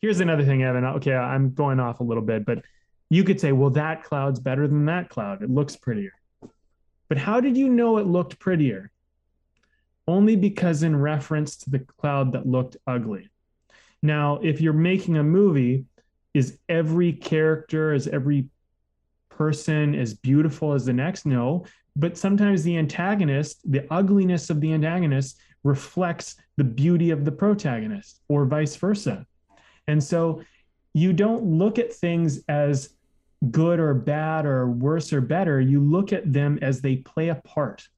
here's 0.00 0.20
another 0.20 0.44
thing, 0.44 0.62
Evan. 0.62 0.84
Okay, 0.84 1.14
I'm 1.14 1.52
going 1.52 1.80
off 1.80 2.00
a 2.00 2.04
little 2.04 2.22
bit, 2.22 2.44
but 2.44 2.62
you 3.10 3.24
could 3.24 3.40
say, 3.40 3.52
well, 3.52 3.70
that 3.70 4.04
cloud's 4.04 4.40
better 4.40 4.66
than 4.68 4.86
that 4.86 5.08
cloud. 5.08 5.42
It 5.42 5.50
looks 5.50 5.76
prettier. 5.76 6.12
But 7.08 7.18
how 7.18 7.40
did 7.40 7.56
you 7.56 7.68
know 7.68 7.98
it 7.98 8.06
looked 8.06 8.38
prettier? 8.38 8.90
Only 10.06 10.36
because 10.36 10.82
in 10.82 10.96
reference 10.96 11.56
to 11.58 11.70
the 11.70 11.80
cloud 11.80 12.32
that 12.32 12.46
looked 12.46 12.76
ugly. 12.86 13.28
Now, 14.02 14.38
if 14.42 14.60
you're 14.60 14.72
making 14.72 15.16
a 15.16 15.22
movie, 15.22 15.84
is 16.32 16.58
every 16.68 17.12
character, 17.12 17.92
is 17.92 18.06
every 18.06 18.48
person 19.28 19.94
as 19.94 20.14
beautiful 20.14 20.72
as 20.72 20.86
the 20.86 20.92
next? 20.92 21.26
No. 21.26 21.66
But 21.96 22.16
sometimes 22.16 22.62
the 22.62 22.78
antagonist, 22.78 23.70
the 23.70 23.86
ugliness 23.92 24.48
of 24.48 24.60
the 24.60 24.72
antagonist, 24.72 25.38
reflects 25.64 26.36
the 26.56 26.64
beauty 26.64 27.10
of 27.10 27.24
the 27.24 27.32
protagonist, 27.32 28.20
or 28.28 28.44
vice 28.44 28.76
versa. 28.76 29.26
And 29.90 30.02
so 30.02 30.42
you 30.94 31.12
don't 31.12 31.44
look 31.44 31.78
at 31.78 31.92
things 31.92 32.40
as 32.48 32.94
good 33.50 33.80
or 33.80 33.94
bad 33.94 34.46
or 34.46 34.68
worse 34.68 35.12
or 35.12 35.20
better. 35.20 35.60
You 35.60 35.80
look 35.80 36.12
at 36.12 36.32
them 36.32 36.58
as 36.62 36.80
they 36.80 36.96
play 36.96 37.28
a 37.28 37.34
part. 37.34 37.88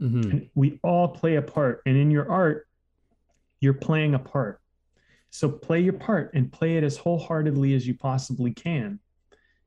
Mm-hmm. 0.00 0.30
And 0.30 0.50
we 0.54 0.80
all 0.82 1.08
play 1.08 1.36
a 1.36 1.42
part. 1.42 1.82
And 1.86 1.96
in 1.96 2.10
your 2.10 2.30
art, 2.30 2.66
you're 3.60 3.74
playing 3.74 4.14
a 4.14 4.18
part. 4.18 4.60
So 5.30 5.48
play 5.48 5.80
your 5.80 5.94
part 5.94 6.32
and 6.34 6.52
play 6.52 6.76
it 6.76 6.84
as 6.84 6.96
wholeheartedly 6.96 7.74
as 7.74 7.86
you 7.86 7.94
possibly 7.94 8.52
can. 8.52 9.00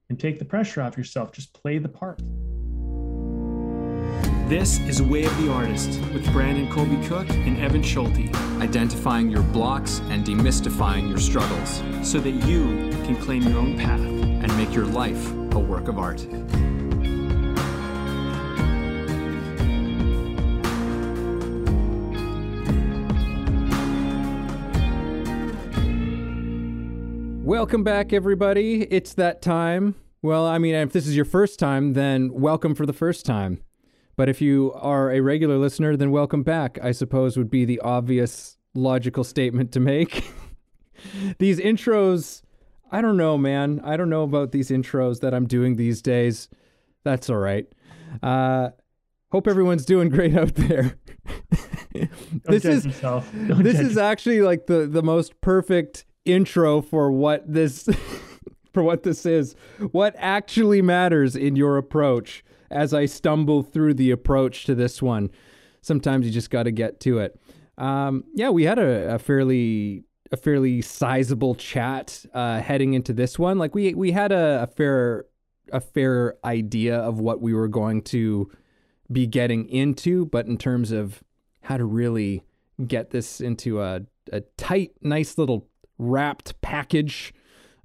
And 0.09 0.17
take 0.17 0.39
the 0.39 0.45
pressure 0.45 0.81
off 0.81 0.97
yourself. 0.97 1.33
Just 1.33 1.53
play 1.53 1.79
the 1.79 1.89
part. 1.89 2.21
This 4.47 4.79
is 4.79 5.01
Way 5.01 5.25
of 5.25 5.37
the 5.43 5.51
Artist 5.51 5.99
with 6.13 6.25
Brandon 6.31 6.71
Colby 6.71 7.05
Cook 7.05 7.29
and 7.29 7.59
Evan 7.59 7.83
Schulte. 7.83 8.33
Identifying 8.61 9.29
your 9.29 9.43
blocks 9.43 9.99
and 10.07 10.25
demystifying 10.25 11.09
your 11.09 11.17
struggles 11.17 11.83
so 12.01 12.21
that 12.21 12.31
you 12.31 12.89
can 13.03 13.17
claim 13.17 13.43
your 13.43 13.59
own 13.59 13.77
path 13.77 13.99
and 13.99 14.47
make 14.55 14.73
your 14.73 14.85
life 14.85 15.33
a 15.51 15.59
work 15.59 15.89
of 15.89 15.99
art. 15.99 16.25
Welcome 27.45 27.83
back, 27.83 28.13
everybody. 28.13 28.83
It's 28.83 29.13
that 29.15 29.41
time. 29.41 29.95
Well, 30.21 30.45
I 30.45 30.57
mean, 30.57 30.73
if 30.73 30.93
this 30.93 31.05
is 31.05 31.17
your 31.17 31.25
first 31.25 31.59
time, 31.59 31.91
then 31.95 32.31
welcome 32.31 32.75
for 32.75 32.85
the 32.85 32.93
first 32.93 33.25
time. 33.25 33.61
But 34.17 34.29
if 34.29 34.41
you 34.41 34.73
are 34.73 35.11
a 35.11 35.21
regular 35.21 35.57
listener, 35.57 35.95
then 35.95 36.09
welcome 36.09 36.41
back, 36.41 36.79
I 36.81 36.91
suppose 36.91 37.37
would 37.37 37.51
be 37.51 37.65
the 37.65 37.79
obvious 37.81 38.57
logical 38.73 39.23
statement 39.23 39.71
to 39.73 39.79
make. 39.79 40.25
these 41.37 41.59
intros, 41.59 42.41
I 42.91 43.01
don't 43.01 43.15
know, 43.15 43.37
man. 43.37 43.79
I 43.83 43.95
don't 43.95 44.09
know 44.09 44.23
about 44.23 44.51
these 44.51 44.71
intros 44.71 45.19
that 45.19 45.35
I'm 45.35 45.45
doing 45.45 45.75
these 45.75 46.01
days. 46.01 46.49
That's 47.03 47.29
all 47.29 47.37
right. 47.37 47.67
Uh, 48.23 48.71
hope 49.31 49.47
everyone's 49.47 49.85
doing 49.85 50.09
great 50.09 50.35
out 50.35 50.55
there. 50.55 50.97
this 52.45 52.65
is 52.65 52.85
this 53.33 53.79
is 53.79 53.99
actually 53.99 54.41
like 54.41 54.65
the 54.65 54.87
the 54.87 55.03
most 55.03 55.39
perfect 55.41 56.05
intro 56.25 56.81
for 56.81 57.11
what 57.11 57.43
this 57.51 57.87
for 58.73 58.81
what 58.81 59.03
this 59.03 59.27
is. 59.27 59.55
What 59.91 60.15
actually 60.17 60.81
matters 60.81 61.35
in 61.35 61.55
your 61.55 61.77
approach 61.77 62.43
as 62.69 62.93
I 62.93 63.05
stumble 63.05 63.63
through 63.63 63.95
the 63.95 64.11
approach 64.11 64.65
to 64.65 64.75
this 64.75 65.01
one. 65.01 65.29
Sometimes 65.81 66.25
you 66.25 66.31
just 66.31 66.49
got 66.49 66.63
to 66.63 66.71
get 66.71 66.99
to 67.01 67.19
it. 67.19 67.39
Um, 67.77 68.23
yeah, 68.33 68.49
we 68.49 68.63
had 68.63 68.79
a, 68.79 69.15
a, 69.15 69.19
fairly 69.19 70.03
a 70.31 70.37
fairly 70.37 70.81
sizable 70.81 71.55
chat 71.55 72.25
uh, 72.33 72.59
heading 72.59 72.93
into 72.93 73.13
this 73.13 73.37
one. 73.37 73.57
Like 73.57 73.75
we 73.75 73.93
we 73.93 74.11
had 74.11 74.31
a, 74.31 74.63
a 74.63 74.67
fair 74.67 75.25
a 75.71 75.79
fair 75.79 76.35
idea 76.43 76.97
of 76.97 77.19
what 77.19 77.41
we 77.41 77.53
were 77.53 77.67
going 77.67 78.01
to 78.01 78.49
be 79.11 79.27
getting 79.27 79.67
into, 79.69 80.25
but 80.25 80.47
in 80.47 80.57
terms 80.57 80.91
of 80.91 81.23
how 81.61 81.77
to 81.77 81.85
really 81.85 82.43
get 82.85 83.11
this 83.11 83.41
into 83.41 83.81
a, 83.81 84.01
a 84.31 84.41
tight, 84.57 84.91
nice 85.01 85.37
little 85.37 85.67
wrapped 85.97 86.59
package 86.61 87.33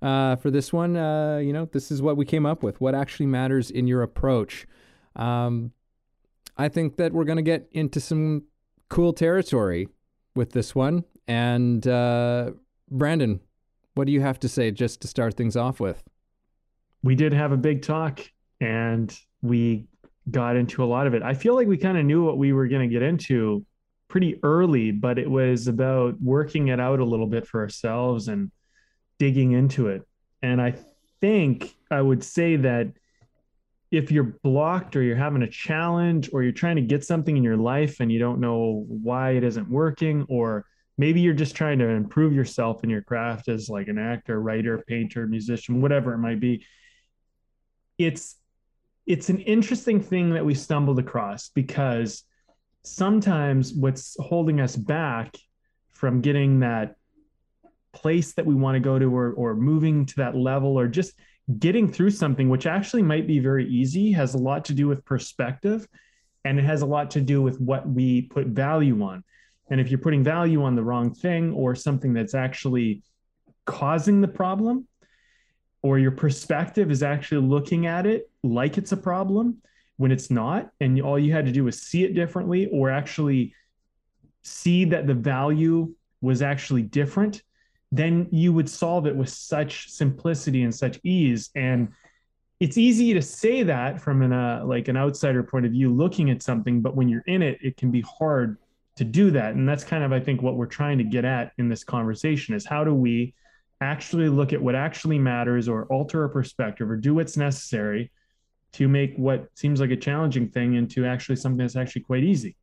uh, 0.02 0.36
for 0.36 0.50
this 0.50 0.72
one, 0.72 0.96
uh, 0.96 1.38
you 1.38 1.52
know, 1.52 1.66
this 1.66 1.90
is 1.90 2.02
what 2.02 2.16
we 2.16 2.24
came 2.24 2.44
up 2.44 2.62
with. 2.62 2.80
What 2.80 2.94
actually 2.94 3.26
matters 3.26 3.70
in 3.70 3.86
your 3.86 4.02
approach. 4.02 4.66
Um, 5.14 5.70
I 6.56 6.68
think 6.68 6.96
that 6.96 7.12
we're 7.12 7.24
going 7.24 7.36
to 7.36 7.42
get 7.42 7.68
into 7.72 8.00
some 8.00 8.44
cool 8.88 9.12
territory 9.12 9.88
with 10.34 10.52
this 10.52 10.74
one. 10.74 11.04
And 11.28 11.86
uh, 11.86 12.50
Brandon, 12.90 13.40
what 13.94 14.06
do 14.06 14.12
you 14.12 14.20
have 14.20 14.40
to 14.40 14.48
say 14.48 14.70
just 14.70 15.00
to 15.02 15.08
start 15.08 15.34
things 15.34 15.56
off 15.56 15.78
with? 15.78 16.02
We 17.04 17.14
did 17.14 17.32
have 17.32 17.52
a 17.52 17.56
big 17.56 17.82
talk 17.82 18.20
and 18.60 19.16
we 19.40 19.86
got 20.30 20.56
into 20.56 20.82
a 20.82 20.86
lot 20.86 21.06
of 21.06 21.14
it. 21.14 21.22
I 21.22 21.34
feel 21.34 21.54
like 21.54 21.69
we 21.69 21.76
kind 21.76 21.98
of 21.98 22.04
knew 22.04 22.24
what 22.24 22.38
we 22.38 22.52
were 22.52 22.69
going 22.69 22.88
to 22.88 22.92
get 22.92 23.02
into 23.02 23.64
pretty 24.08 24.38
early, 24.42 24.90
but 24.90 25.19
it 25.19 25.30
was 25.30 25.69
about 25.69 26.20
working 26.20 26.69
it 26.69 26.80
out 26.80 27.00
a 27.00 27.04
little 27.04 27.26
bit 27.26 27.46
for 27.46 27.60
ourselves 27.60 28.28
and 28.28 28.50
digging 29.22 29.52
into 29.52 29.86
it. 29.86 30.02
And 30.42 30.60
I 30.60 30.74
think 31.20 31.76
I 31.92 32.02
would 32.02 32.24
say 32.24 32.56
that 32.56 32.88
if 33.92 34.10
you're 34.10 34.36
blocked 34.42 34.96
or 34.96 35.02
you're 35.04 35.14
having 35.14 35.42
a 35.42 35.48
challenge 35.48 36.30
or 36.32 36.42
you're 36.42 36.50
trying 36.50 36.74
to 36.74 36.82
get 36.82 37.04
something 37.04 37.36
in 37.36 37.44
your 37.44 37.56
life 37.56 38.00
and 38.00 38.10
you 38.10 38.18
don't 38.18 38.40
know 38.40 38.84
why 38.88 39.30
it 39.30 39.44
isn't 39.44 39.70
working, 39.70 40.26
or 40.28 40.66
maybe 40.98 41.20
you're 41.20 41.34
just 41.34 41.54
trying 41.54 41.78
to 41.78 41.86
improve 41.86 42.32
yourself 42.32 42.82
in 42.82 42.90
your 42.90 43.02
craft 43.02 43.46
as 43.46 43.68
like 43.68 43.86
an 43.86 43.96
actor, 43.96 44.42
writer, 44.42 44.82
painter, 44.88 45.24
musician, 45.28 45.80
whatever 45.80 46.12
it 46.14 46.18
might 46.18 46.40
be, 46.40 46.66
it's 47.98 48.34
it's 49.06 49.28
an 49.28 49.38
interesting 49.38 50.00
thing 50.00 50.30
that 50.30 50.44
we 50.44 50.52
stumbled 50.52 50.98
across 50.98 51.48
because 51.50 52.24
sometimes 52.82 53.72
what's 53.72 54.16
holding 54.18 54.60
us 54.60 54.74
back 54.74 55.36
from 55.92 56.22
getting 56.22 56.58
that 56.58 56.96
place 57.92 58.32
that 58.34 58.47
we 58.47 58.54
want 58.54 58.75
to 58.75 58.80
go 58.80 58.98
to 58.98 59.14
or, 59.14 59.32
or 59.32 59.54
moving 59.54 60.06
to 60.06 60.16
that 60.16 60.36
level 60.36 60.78
or 60.78 60.88
just 60.88 61.14
getting 61.58 61.91
through 61.91 62.10
something 62.10 62.48
which 62.48 62.66
actually 62.66 63.03
might 63.03 63.26
be 63.26 63.38
very 63.38 63.69
easy 63.69 64.12
has 64.12 64.34
a 64.34 64.38
lot 64.38 64.64
to 64.64 64.72
do 64.72 64.88
with 64.88 65.04
perspective 65.04 65.86
and 66.44 66.58
it 66.58 66.64
has 66.64 66.82
a 66.82 66.86
lot 66.86 67.10
to 67.10 67.20
do 67.20 67.42
with 67.42 67.60
what 67.60 67.88
we 67.88 68.22
put 68.22 68.48
value 68.48 69.02
on. 69.02 69.22
And 69.70 69.81
if 69.81 69.91
you're 69.91 70.00
putting 70.00 70.25
value 70.25 70.62
on 70.64 70.75
the 70.75 70.82
wrong 70.82 71.14
thing 71.14 71.52
or 71.52 71.75
something 71.75 72.12
that's 72.12 72.34
actually 72.34 73.02
causing 73.64 74.20
the 74.20 74.28
problem 74.28 74.86
or 75.82 75.98
your 75.98 76.10
perspective 76.10 76.91
is 76.91 77.02
actually 77.02 77.47
looking 77.47 77.86
at 77.86 78.06
it 78.06 78.31
like 78.42 78.78
it's 78.78 78.92
a 78.92 78.97
problem 78.97 79.58
when 79.97 80.10
it's 80.10 80.31
not 80.31 80.70
and 80.81 81.00
all 81.00 81.19
you 81.19 81.32
had 81.32 81.47
to 81.47 81.52
do 81.52 81.64
was 81.64 81.81
see 81.81 82.02
it 82.02 82.14
differently 82.14 82.66
or 82.72 82.91
actually 82.91 83.54
see 84.42 84.84
that 84.84 85.06
the 85.06 85.14
value 85.14 85.94
was 86.20 86.42
actually 86.42 86.82
different 86.82 87.42
then 87.92 88.26
you 88.30 88.54
would 88.54 88.69
solve 88.69 89.06
it 89.06 89.14
with 89.14 89.28
such 89.28 89.91
simplicity 89.91 90.62
and 90.62 90.75
such 90.75 90.98
ease. 91.04 91.50
And 91.54 91.92
it's 92.58 92.78
easy 92.78 93.12
to 93.12 93.20
say 93.20 93.62
that 93.64 94.00
from 94.00 94.22
an 94.22 94.32
uh, 94.32 94.62
like 94.64 94.88
an 94.88 94.97
outsider 94.97 95.42
point 95.42 95.66
of 95.66 95.72
view 95.72 95.92
looking 95.92 96.31
at 96.31 96.42
something 96.42 96.81
but 96.81 96.97
when 96.97 97.08
you're 97.08 97.25
in 97.26 97.42
it 97.42 97.58
it 97.60 97.76
can 97.76 97.91
be 97.91 98.00
hard 98.02 98.56
to 98.97 99.04
do 99.04 99.31
that. 99.32 99.54
And 99.54 99.69
that's 99.69 99.84
kind 99.84 100.02
of 100.02 100.12
i 100.12 100.20
think 100.20 100.41
what 100.42 100.56
we're 100.56 100.66
trying 100.66 100.98
to 100.98 101.04
get 101.04 101.25
at 101.25 101.52
in 101.58 101.69
this 101.69 101.84
conversation 101.84 102.54
is 102.54 102.64
how 102.64 102.82
do 102.82 102.94
we 102.94 103.34
actually 103.82 104.28
look 104.28 104.52
at 104.52 104.62
what 104.62 104.75
actually 104.75 105.19
matters 105.19 105.69
or 105.69 105.86
alter 105.86 106.25
a 106.25 106.31
perspective 106.31 106.88
or 106.88 106.97
do 106.97 107.14
what's 107.14 107.36
necessary 107.36 108.10
to 108.72 108.88
make 108.88 109.14
what 109.16 109.48
seems 109.54 109.81
like 109.81 109.91
a 109.91 109.97
challenging 109.97 110.48
thing 110.48 110.75
into 110.75 111.04
actually 111.04 111.36
something 111.36 111.58
that's 111.58 111.76
actually 111.76 112.02
quite 112.02 112.22
easy. 112.22 112.56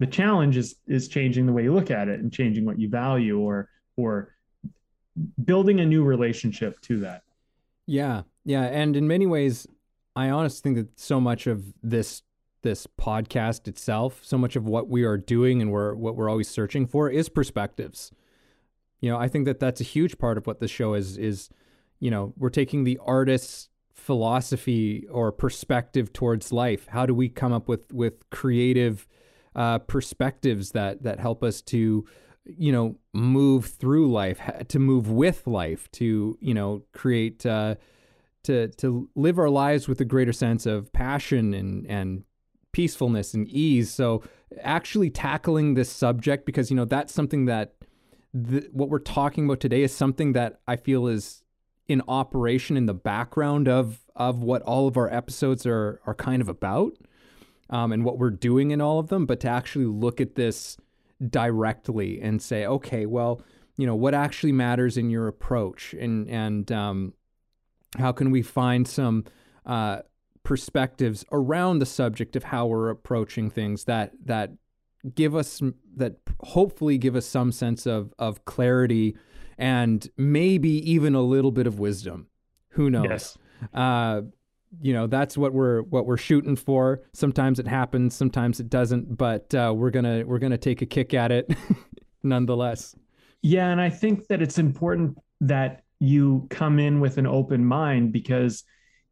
The 0.00 0.06
challenge 0.06 0.56
is 0.56 0.76
is 0.88 1.06
changing 1.06 1.46
the 1.46 1.52
way 1.52 1.62
you 1.64 1.74
look 1.74 1.90
at 1.92 2.08
it 2.08 2.18
and 2.18 2.32
changing 2.32 2.64
what 2.64 2.80
you 2.80 2.88
value 2.88 3.38
or 3.38 3.68
or 3.96 4.34
building 5.44 5.80
a 5.80 5.86
new 5.86 6.04
relationship 6.04 6.80
to 6.82 7.00
that. 7.00 7.22
Yeah. 7.86 8.22
Yeah. 8.44 8.64
And 8.64 8.96
in 8.96 9.08
many 9.08 9.26
ways, 9.26 9.66
I 10.16 10.30
honestly 10.30 10.60
think 10.62 10.76
that 10.76 11.00
so 11.00 11.20
much 11.20 11.46
of 11.46 11.74
this 11.82 12.22
this 12.62 12.88
podcast 13.00 13.68
itself, 13.68 14.20
so 14.22 14.36
much 14.36 14.56
of 14.56 14.66
what 14.66 14.88
we 14.88 15.04
are 15.04 15.16
doing 15.16 15.62
and 15.62 15.70
we're 15.70 15.94
what 15.94 16.16
we're 16.16 16.28
always 16.28 16.48
searching 16.48 16.86
for 16.86 17.08
is 17.08 17.28
perspectives. 17.28 18.10
You 19.00 19.10
know, 19.10 19.16
I 19.16 19.28
think 19.28 19.44
that 19.44 19.60
that's 19.60 19.80
a 19.80 19.84
huge 19.84 20.18
part 20.18 20.36
of 20.36 20.46
what 20.46 20.60
the 20.60 20.68
show 20.68 20.94
is 20.94 21.16
is 21.16 21.50
you 22.00 22.10
know, 22.10 22.32
we're 22.36 22.50
taking 22.50 22.84
the 22.84 22.98
artist's 23.04 23.68
philosophy 23.92 25.06
or 25.10 25.32
perspective 25.32 26.12
towards 26.12 26.52
life. 26.52 26.86
How 26.88 27.06
do 27.06 27.14
we 27.14 27.28
come 27.28 27.52
up 27.52 27.68
with 27.68 27.92
with 27.92 28.28
creative 28.30 29.06
uh, 29.54 29.78
perspectives 29.80 30.72
that 30.72 31.02
that 31.02 31.20
help 31.20 31.42
us 31.42 31.60
to 31.62 32.06
you 32.56 32.72
know 32.72 32.96
move 33.12 33.66
through 33.66 34.10
life 34.10 34.40
to 34.68 34.78
move 34.78 35.10
with 35.10 35.46
life 35.46 35.90
to 35.92 36.38
you 36.40 36.54
know 36.54 36.82
create 36.92 37.44
uh, 37.44 37.74
to 38.44 38.68
to 38.68 39.08
live 39.14 39.38
our 39.38 39.50
lives 39.50 39.88
with 39.88 40.00
a 40.00 40.04
greater 40.04 40.32
sense 40.32 40.66
of 40.66 40.92
passion 40.92 41.54
and 41.54 41.86
and 41.86 42.24
peacefulness 42.72 43.34
and 43.34 43.48
ease. 43.48 43.90
So 43.90 44.22
actually 44.62 45.10
tackling 45.10 45.74
this 45.74 45.90
subject 45.90 46.46
because 46.46 46.70
you 46.70 46.76
know 46.76 46.84
that's 46.84 47.12
something 47.12 47.46
that 47.46 47.74
the, 48.32 48.68
what 48.72 48.88
we're 48.88 48.98
talking 48.98 49.46
about 49.46 49.60
today 49.60 49.82
is 49.82 49.94
something 49.94 50.32
that 50.32 50.60
I 50.66 50.76
feel 50.76 51.06
is 51.06 51.42
in 51.88 52.02
operation 52.08 52.76
in 52.76 52.86
the 52.86 52.94
background 52.94 53.68
of 53.68 54.00
of 54.14 54.42
what 54.42 54.62
all 54.62 54.86
of 54.86 54.96
our 54.96 55.12
episodes 55.12 55.66
are 55.66 56.00
are 56.06 56.14
kind 56.14 56.40
of 56.40 56.48
about 56.48 56.92
um, 57.70 57.92
and 57.92 58.04
what 58.04 58.18
we're 58.18 58.30
doing 58.30 58.70
in 58.70 58.80
all 58.80 58.98
of 58.98 59.08
them, 59.08 59.26
but 59.26 59.40
to 59.40 59.48
actually 59.48 59.84
look 59.84 60.20
at 60.20 60.34
this 60.34 60.76
directly 61.26 62.20
and 62.20 62.40
say, 62.40 62.66
okay, 62.66 63.06
well, 63.06 63.42
you 63.76 63.86
know, 63.86 63.94
what 63.94 64.14
actually 64.14 64.52
matters 64.52 64.96
in 64.96 65.10
your 65.10 65.28
approach, 65.28 65.94
and 65.94 66.28
and 66.28 66.70
um, 66.72 67.14
how 67.98 68.12
can 68.12 68.30
we 68.30 68.42
find 68.42 68.86
some 68.86 69.24
uh, 69.64 70.00
perspectives 70.42 71.24
around 71.30 71.78
the 71.78 71.86
subject 71.86 72.36
of 72.36 72.44
how 72.44 72.66
we're 72.66 72.90
approaching 72.90 73.50
things 73.50 73.84
that 73.84 74.12
that 74.24 74.52
give 75.14 75.34
us 75.34 75.62
that 75.96 76.16
hopefully 76.40 76.98
give 76.98 77.14
us 77.14 77.26
some 77.26 77.52
sense 77.52 77.86
of 77.86 78.12
of 78.18 78.44
clarity 78.44 79.16
and 79.58 80.08
maybe 80.16 80.70
even 80.90 81.14
a 81.14 81.22
little 81.22 81.52
bit 81.52 81.66
of 81.66 81.78
wisdom. 81.78 82.26
Who 82.70 82.90
knows? 82.90 83.06
Yes. 83.08 83.38
Uh, 83.74 84.22
you 84.80 84.92
know 84.92 85.06
that's 85.06 85.36
what 85.36 85.52
we're 85.52 85.82
what 85.82 86.06
we're 86.06 86.16
shooting 86.16 86.56
for. 86.56 87.02
Sometimes 87.12 87.58
it 87.58 87.66
happens, 87.66 88.14
sometimes 88.14 88.60
it 88.60 88.68
doesn't, 88.68 89.16
but 89.16 89.54
uh, 89.54 89.72
we're 89.76 89.90
gonna 89.90 90.24
we're 90.24 90.38
gonna 90.38 90.58
take 90.58 90.82
a 90.82 90.86
kick 90.86 91.14
at 91.14 91.32
it 91.32 91.50
nonetheless. 92.22 92.94
Yeah, 93.42 93.68
and 93.68 93.80
I 93.80 93.90
think 93.90 94.26
that 94.28 94.42
it's 94.42 94.58
important 94.58 95.18
that 95.40 95.82
you 96.00 96.46
come 96.50 96.78
in 96.78 97.00
with 97.00 97.18
an 97.18 97.26
open 97.26 97.64
mind 97.64 98.12
because 98.12 98.64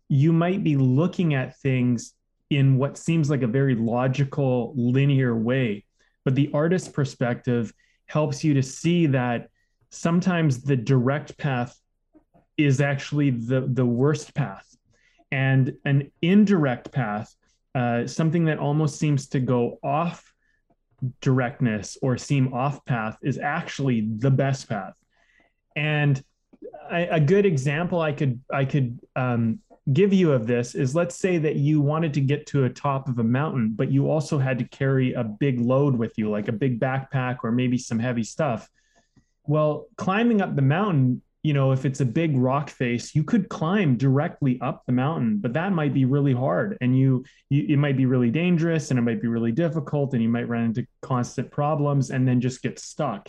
you 0.08 0.32
might 0.32 0.62
be 0.62 0.76
looking 0.76 1.34
at 1.34 1.58
things 1.58 2.14
in 2.50 2.78
what 2.78 2.96
seems 2.96 3.28
like 3.28 3.42
a 3.42 3.46
very 3.46 3.74
logical, 3.74 4.72
linear 4.76 5.36
way. 5.36 5.84
But 6.24 6.34
the 6.34 6.50
artist's 6.54 6.88
perspective 6.88 7.72
helps 8.06 8.44
you 8.44 8.54
to 8.54 8.62
see 8.62 9.06
that 9.06 9.48
sometimes 9.90 10.62
the 10.62 10.76
direct 10.76 11.36
path 11.38 11.76
is 12.56 12.80
actually 12.80 13.30
the, 13.30 13.68
the 13.72 13.84
worst 13.84 14.34
path. 14.34 14.75
And 15.30 15.74
an 15.84 16.12
indirect 16.22 16.92
path, 16.92 17.34
uh, 17.74 18.06
something 18.06 18.44
that 18.46 18.58
almost 18.58 18.98
seems 18.98 19.28
to 19.28 19.40
go 19.40 19.78
off 19.82 20.32
directness 21.20 21.98
or 22.00 22.16
seem 22.16 22.54
off 22.54 22.84
path, 22.84 23.18
is 23.22 23.38
actually 23.38 24.08
the 24.18 24.30
best 24.30 24.68
path. 24.68 24.94
And 25.74 26.22
a, 26.90 27.16
a 27.16 27.20
good 27.20 27.44
example 27.44 28.00
I 28.00 28.12
could 28.12 28.40
I 28.52 28.64
could 28.64 28.98
um, 29.14 29.60
give 29.92 30.12
you 30.12 30.32
of 30.32 30.46
this 30.46 30.74
is 30.74 30.94
let's 30.94 31.14
say 31.14 31.38
that 31.38 31.56
you 31.56 31.80
wanted 31.80 32.14
to 32.14 32.20
get 32.20 32.46
to 32.46 32.64
a 32.64 32.70
top 32.70 33.08
of 33.08 33.18
a 33.18 33.24
mountain, 33.24 33.72
but 33.74 33.90
you 33.90 34.10
also 34.10 34.38
had 34.38 34.58
to 34.58 34.64
carry 34.64 35.12
a 35.12 35.22
big 35.22 35.60
load 35.60 35.96
with 35.96 36.16
you, 36.16 36.30
like 36.30 36.48
a 36.48 36.52
big 36.52 36.80
backpack 36.80 37.38
or 37.44 37.52
maybe 37.52 37.78
some 37.78 37.98
heavy 37.98 38.24
stuff. 38.24 38.68
Well, 39.44 39.86
climbing 39.96 40.40
up 40.40 40.56
the 40.56 40.62
mountain, 40.62 41.22
you 41.46 41.52
know, 41.52 41.70
if 41.70 41.84
it's 41.84 42.00
a 42.00 42.04
big 42.04 42.36
rock 42.36 42.68
face, 42.68 43.14
you 43.14 43.22
could 43.22 43.48
climb 43.48 43.96
directly 43.96 44.60
up 44.60 44.82
the 44.84 44.92
mountain, 44.92 45.38
but 45.38 45.52
that 45.52 45.70
might 45.70 45.94
be 45.94 46.04
really 46.04 46.34
hard 46.34 46.76
and 46.80 46.98
you, 46.98 47.24
you 47.50 47.66
it 47.68 47.76
might 47.76 47.96
be 47.96 48.04
really 48.04 48.32
dangerous 48.32 48.90
and 48.90 48.98
it 48.98 49.02
might 49.02 49.22
be 49.22 49.28
really 49.28 49.52
difficult 49.52 50.12
and 50.12 50.20
you 50.20 50.28
might 50.28 50.48
run 50.48 50.64
into 50.64 50.84
constant 51.02 51.48
problems 51.52 52.10
and 52.10 52.26
then 52.26 52.40
just 52.40 52.62
get 52.62 52.80
stuck. 52.80 53.28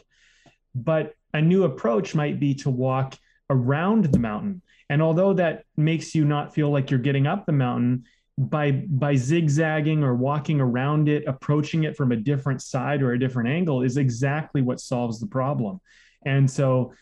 But 0.74 1.14
a 1.32 1.40
new 1.40 1.66
approach 1.66 2.16
might 2.16 2.40
be 2.40 2.56
to 2.56 2.72
walk 2.72 3.16
around 3.52 4.06
the 4.06 4.18
mountain 4.18 4.64
and 4.90 5.00
although 5.00 5.34
that 5.34 5.66
makes 5.76 6.16
you 6.16 6.26
not 6.26 6.56
feel 6.56 6.72
like 6.72 6.90
you're 6.90 7.00
getting 7.00 7.28
up 7.28 7.46
the 7.46 7.52
mountain, 7.52 8.06
by 8.40 8.72
by 8.72 9.16
zigzagging 9.16 10.04
or 10.04 10.16
walking 10.16 10.60
around 10.60 11.08
it, 11.08 11.24
approaching 11.28 11.84
it 11.84 11.96
from 11.96 12.12
a 12.12 12.16
different 12.16 12.64
side 12.64 13.04
or 13.04 13.12
a 13.12 13.20
different 13.20 13.50
angle 13.50 13.84
is 13.84 13.98
exactly 13.98 14.62
what 14.64 14.80
solves 14.80 15.20
the 15.20 15.28
problem. 15.28 15.80
And 16.26 16.50
so 16.50 16.94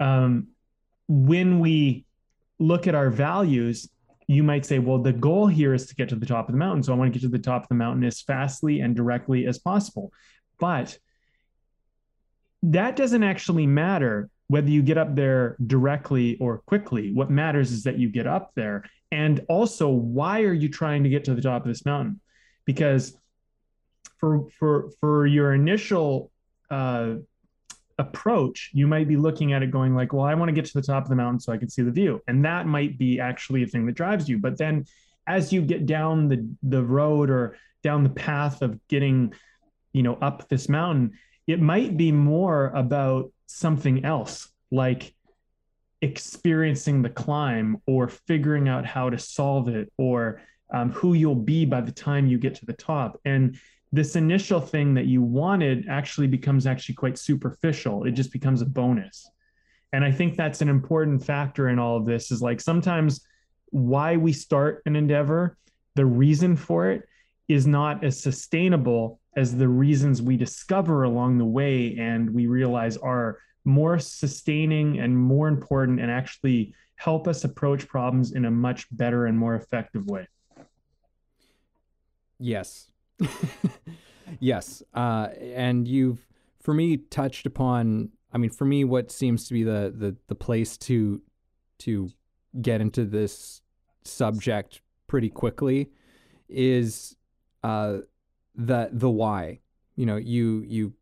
um, 0.00 0.48
when 1.10 1.58
we 1.58 2.04
look 2.60 2.86
at 2.86 2.94
our 2.94 3.10
values, 3.10 3.88
you 4.28 4.44
might 4.44 4.64
say, 4.64 4.78
well, 4.78 4.98
the 4.98 5.12
goal 5.12 5.48
here 5.48 5.74
is 5.74 5.86
to 5.86 5.94
get 5.96 6.08
to 6.10 6.14
the 6.14 6.24
top 6.24 6.48
of 6.48 6.52
the 6.52 6.58
mountain. 6.58 6.84
So 6.84 6.92
I 6.92 6.96
want 6.96 7.12
to 7.12 7.18
get 7.18 7.26
to 7.26 7.28
the 7.28 7.42
top 7.42 7.62
of 7.62 7.68
the 7.68 7.74
mountain 7.74 8.04
as 8.04 8.20
fastly 8.20 8.78
and 8.78 8.94
directly 8.94 9.44
as 9.44 9.58
possible. 9.58 10.12
But 10.60 10.96
that 12.62 12.94
doesn't 12.94 13.24
actually 13.24 13.66
matter 13.66 14.30
whether 14.46 14.70
you 14.70 14.82
get 14.82 14.98
up 14.98 15.16
there 15.16 15.56
directly 15.66 16.36
or 16.38 16.58
quickly. 16.58 17.12
What 17.12 17.28
matters 17.28 17.72
is 17.72 17.82
that 17.82 17.98
you 17.98 18.08
get 18.08 18.28
up 18.28 18.52
there. 18.54 18.84
And 19.10 19.44
also, 19.48 19.88
why 19.88 20.42
are 20.42 20.52
you 20.52 20.68
trying 20.68 21.02
to 21.02 21.08
get 21.08 21.24
to 21.24 21.34
the 21.34 21.42
top 21.42 21.62
of 21.62 21.68
this 21.68 21.84
mountain? 21.84 22.20
Because 22.66 23.16
for 24.18 24.48
for 24.60 24.90
for 25.00 25.26
your 25.26 25.54
initial 25.54 26.30
uh, 26.70 27.14
approach, 28.00 28.70
you 28.72 28.86
might 28.86 29.06
be 29.06 29.16
looking 29.16 29.52
at 29.52 29.62
it 29.62 29.70
going 29.70 29.94
like, 29.94 30.12
well, 30.12 30.24
I 30.24 30.34
want 30.34 30.48
to 30.48 30.52
get 30.52 30.64
to 30.64 30.72
the 30.74 30.82
top 30.82 31.04
of 31.04 31.10
the 31.10 31.14
mountain 31.14 31.38
so 31.38 31.52
I 31.52 31.58
can 31.58 31.68
see 31.68 31.82
the 31.82 31.90
view. 31.90 32.20
And 32.26 32.44
that 32.44 32.66
might 32.66 32.98
be 32.98 33.20
actually 33.20 33.62
a 33.62 33.66
thing 33.66 33.86
that 33.86 33.94
drives 33.94 34.28
you. 34.28 34.38
But 34.38 34.58
then 34.58 34.86
as 35.26 35.52
you 35.52 35.62
get 35.62 35.86
down 35.86 36.28
the 36.28 36.48
the 36.62 36.82
road 36.82 37.30
or 37.30 37.56
down 37.82 38.02
the 38.02 38.10
path 38.10 38.62
of 38.62 38.78
getting, 38.88 39.34
you 39.92 40.02
know, 40.02 40.14
up 40.14 40.48
this 40.48 40.68
mountain, 40.68 41.12
it 41.46 41.60
might 41.60 41.96
be 41.96 42.10
more 42.10 42.68
about 42.68 43.30
something 43.46 44.04
else 44.04 44.48
like 44.70 45.14
experiencing 46.02 47.02
the 47.02 47.10
climb 47.10 47.76
or 47.86 48.08
figuring 48.08 48.68
out 48.68 48.86
how 48.86 49.10
to 49.10 49.18
solve 49.18 49.68
it 49.68 49.92
or 49.98 50.40
um, 50.72 50.90
who 50.92 51.14
you'll 51.14 51.34
be 51.34 51.64
by 51.64 51.80
the 51.80 51.92
time 51.92 52.26
you 52.26 52.38
get 52.38 52.54
to 52.54 52.66
the 52.66 52.72
top 52.72 53.20
and 53.24 53.58
this 53.92 54.14
initial 54.16 54.60
thing 54.60 54.94
that 54.94 55.06
you 55.06 55.22
wanted 55.22 55.86
actually 55.88 56.26
becomes 56.26 56.66
actually 56.66 56.94
quite 56.94 57.18
superficial 57.18 58.04
it 58.04 58.12
just 58.12 58.32
becomes 58.32 58.62
a 58.62 58.66
bonus 58.66 59.28
and 59.92 60.04
i 60.04 60.10
think 60.10 60.36
that's 60.36 60.62
an 60.62 60.68
important 60.68 61.24
factor 61.24 61.68
in 61.68 61.78
all 61.78 61.96
of 61.96 62.06
this 62.06 62.30
is 62.30 62.40
like 62.40 62.60
sometimes 62.60 63.26
why 63.66 64.16
we 64.16 64.32
start 64.32 64.82
an 64.86 64.96
endeavor 64.96 65.56
the 65.94 66.06
reason 66.06 66.56
for 66.56 66.90
it 66.90 67.08
is 67.48 67.66
not 67.66 68.04
as 68.04 68.20
sustainable 68.20 69.20
as 69.36 69.56
the 69.56 69.68
reasons 69.68 70.22
we 70.22 70.36
discover 70.36 71.04
along 71.04 71.38
the 71.38 71.44
way 71.44 71.96
and 71.98 72.32
we 72.32 72.46
realize 72.46 72.96
are 72.96 73.38
more 73.64 73.98
sustaining 73.98 74.98
and 74.98 75.16
more 75.16 75.48
important 75.48 76.00
and 76.00 76.10
actually 76.10 76.74
help 76.96 77.28
us 77.28 77.44
approach 77.44 77.88
problems 77.88 78.32
in 78.32 78.44
a 78.44 78.50
much 78.50 78.86
better 78.94 79.26
and 79.26 79.36
more 79.36 79.54
effective 79.54 80.06
way. 80.06 80.26
Yes. 82.38 82.90
yes. 84.40 84.82
Uh, 84.94 85.28
and 85.40 85.86
you've, 85.86 86.26
for 86.60 86.74
me, 86.74 86.96
touched 86.96 87.46
upon, 87.46 88.10
I 88.32 88.38
mean, 88.38 88.50
for 88.50 88.64
me, 88.64 88.84
what 88.84 89.10
seems 89.10 89.46
to 89.48 89.54
be 89.54 89.62
the, 89.62 89.92
the, 89.96 90.16
the 90.28 90.34
place 90.34 90.76
to, 90.78 91.20
to 91.78 92.10
get 92.60 92.80
into 92.80 93.04
this 93.04 93.62
subject 94.04 94.80
pretty 95.06 95.30
quickly 95.30 95.90
is 96.48 97.16
uh, 97.62 97.98
the, 98.54 98.90
the 98.92 99.10
why. 99.10 99.60
You 99.96 100.06
know, 100.06 100.16
you, 100.16 100.64
you 100.66 100.94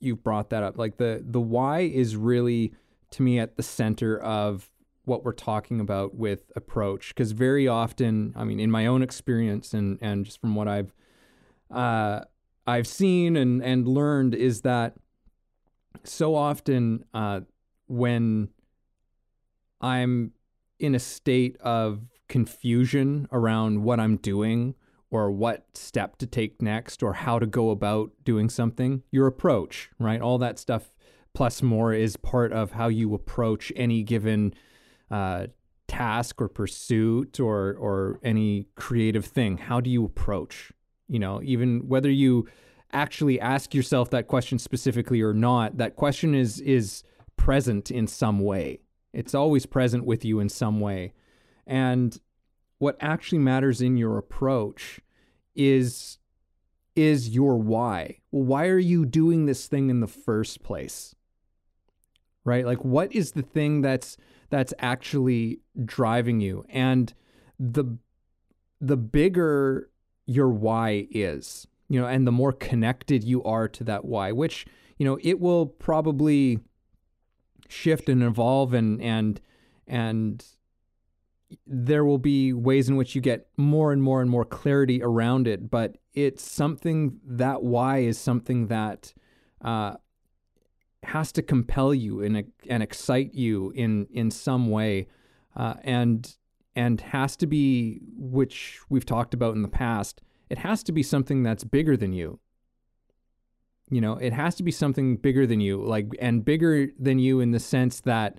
you've 0.00 0.22
brought 0.22 0.50
that 0.50 0.62
up. 0.62 0.78
Like 0.78 0.96
the 0.96 1.22
the 1.24 1.40
why 1.40 1.80
is 1.80 2.16
really 2.16 2.72
to 3.10 3.22
me 3.22 3.38
at 3.38 3.56
the 3.56 3.62
center 3.62 4.18
of 4.18 4.70
what 5.04 5.24
we're 5.24 5.32
talking 5.32 5.80
about 5.80 6.14
with 6.14 6.50
approach 6.56 7.08
because 7.08 7.32
very 7.32 7.68
often, 7.68 8.32
I 8.36 8.44
mean, 8.44 8.58
in 8.58 8.70
my 8.70 8.86
own 8.86 9.02
experience 9.02 9.74
and 9.74 9.98
and 10.00 10.24
just 10.24 10.40
from 10.40 10.54
what 10.54 10.68
I've 10.68 10.94
uh, 11.70 12.20
I've 12.66 12.86
seen 12.86 13.36
and 13.36 13.62
and 13.62 13.86
learned 13.86 14.34
is 14.34 14.62
that 14.62 14.94
so 16.04 16.34
often 16.34 17.04
uh, 17.14 17.40
when 17.86 18.48
I'm 19.80 20.32
in 20.78 20.94
a 20.94 20.98
state 20.98 21.56
of 21.60 22.00
confusion 22.28 23.28
around 23.32 23.82
what 23.82 24.00
I'm 24.00 24.16
doing 24.16 24.74
or 25.10 25.30
what 25.30 25.64
step 25.74 26.18
to 26.18 26.26
take 26.26 26.60
next 26.60 27.02
or 27.02 27.14
how 27.14 27.38
to 27.38 27.46
go 27.46 27.70
about 27.70 28.10
doing 28.24 28.48
something, 28.48 29.02
your 29.10 29.26
approach, 29.26 29.90
right? 29.98 30.20
All 30.20 30.38
that 30.38 30.58
stuff 30.58 30.92
plus 31.34 31.62
more 31.62 31.92
is 31.92 32.16
part 32.16 32.52
of 32.52 32.72
how 32.72 32.88
you 32.88 33.14
approach 33.14 33.72
any 33.76 34.02
given 34.02 34.54
uh, 35.10 35.46
task 35.86 36.40
or 36.40 36.48
pursuit 36.48 37.38
or 37.38 37.74
or 37.74 38.18
any 38.22 38.66
creative 38.74 39.24
thing. 39.24 39.58
How 39.58 39.80
do 39.80 39.90
you 39.90 40.04
approach? 40.04 40.72
You 41.08 41.18
know, 41.18 41.40
even 41.42 41.88
whether 41.88 42.10
you 42.10 42.48
actually 42.92 43.40
ask 43.40 43.74
yourself 43.74 44.10
that 44.10 44.26
question 44.26 44.58
specifically 44.58 45.20
or 45.20 45.34
not, 45.34 45.76
that 45.78 45.96
question 45.96 46.34
is 46.34 46.60
is 46.60 47.02
present 47.36 47.90
in 47.90 48.06
some 48.06 48.40
way. 48.40 48.80
It's 49.12 49.34
always 49.34 49.66
present 49.66 50.04
with 50.04 50.24
you 50.24 50.40
in 50.40 50.48
some 50.48 50.80
way. 50.80 51.12
And 51.66 52.18
what 52.78 52.96
actually 53.00 53.38
matters 53.38 53.80
in 53.80 53.96
your 53.96 54.18
approach 54.18 55.00
is 55.54 56.18
is 56.94 57.28
your 57.28 57.58
why. 57.58 58.20
Why 58.30 58.66
are 58.68 58.78
you 58.78 59.04
doing 59.04 59.46
this 59.46 59.66
thing 59.66 59.90
in 59.90 60.00
the 60.00 60.06
first 60.06 60.62
place? 60.62 61.14
Right? 62.44 62.64
Like 62.64 62.84
what 62.84 63.14
is 63.14 63.32
the 63.32 63.42
thing 63.42 63.82
that's 63.82 64.16
that's 64.50 64.72
actually 64.78 65.60
driving 65.84 66.40
you? 66.40 66.64
And 66.68 67.12
the 67.58 67.98
the 68.80 68.96
bigger 68.96 69.90
your 70.26 70.48
why 70.48 71.06
is, 71.10 71.66
you 71.88 72.00
know, 72.00 72.06
and 72.06 72.26
the 72.26 72.32
more 72.32 72.52
connected 72.52 73.24
you 73.24 73.42
are 73.44 73.68
to 73.68 73.84
that 73.84 74.04
why, 74.04 74.32
which, 74.32 74.66
you 74.98 75.06
know, 75.06 75.18
it 75.22 75.40
will 75.40 75.66
probably 75.66 76.60
shift 77.68 78.08
and 78.08 78.22
evolve 78.22 78.72
and 78.72 79.00
and 79.00 79.40
and 79.86 80.44
there 81.66 82.04
will 82.04 82.18
be 82.18 82.52
ways 82.52 82.88
in 82.88 82.96
which 82.96 83.14
you 83.14 83.20
get 83.20 83.48
more 83.56 83.92
and 83.92 84.02
more 84.02 84.20
and 84.20 84.30
more 84.30 84.44
clarity 84.44 85.02
around 85.02 85.46
it 85.46 85.70
but 85.70 85.96
it's 86.14 86.42
something 86.42 87.18
that 87.24 87.62
why 87.62 87.98
is 87.98 88.18
something 88.18 88.66
that 88.66 89.12
uh, 89.62 89.94
has 91.02 91.30
to 91.30 91.42
compel 91.42 91.94
you 91.94 92.22
and, 92.22 92.52
and 92.68 92.82
excite 92.82 93.34
you 93.34 93.70
in 93.76 94.06
in 94.10 94.30
some 94.30 94.70
way 94.70 95.06
uh, 95.54 95.74
and 95.82 96.36
and 96.76 97.00
has 97.00 97.36
to 97.36 97.46
be 97.46 98.00
which 98.16 98.78
we've 98.88 99.06
talked 99.06 99.34
about 99.34 99.54
in 99.54 99.62
the 99.62 99.68
past 99.68 100.22
it 100.48 100.58
has 100.58 100.82
to 100.84 100.92
be 100.92 101.02
something 101.02 101.42
that's 101.42 101.64
bigger 101.64 101.96
than 101.96 102.12
you 102.12 102.38
you 103.90 104.00
know 104.00 104.14
it 104.14 104.32
has 104.32 104.54
to 104.54 104.62
be 104.62 104.70
something 104.70 105.16
bigger 105.16 105.46
than 105.46 105.60
you 105.60 105.82
like 105.82 106.06
and 106.20 106.44
bigger 106.44 106.88
than 106.98 107.18
you 107.18 107.40
in 107.40 107.50
the 107.50 107.60
sense 107.60 108.00
that 108.00 108.38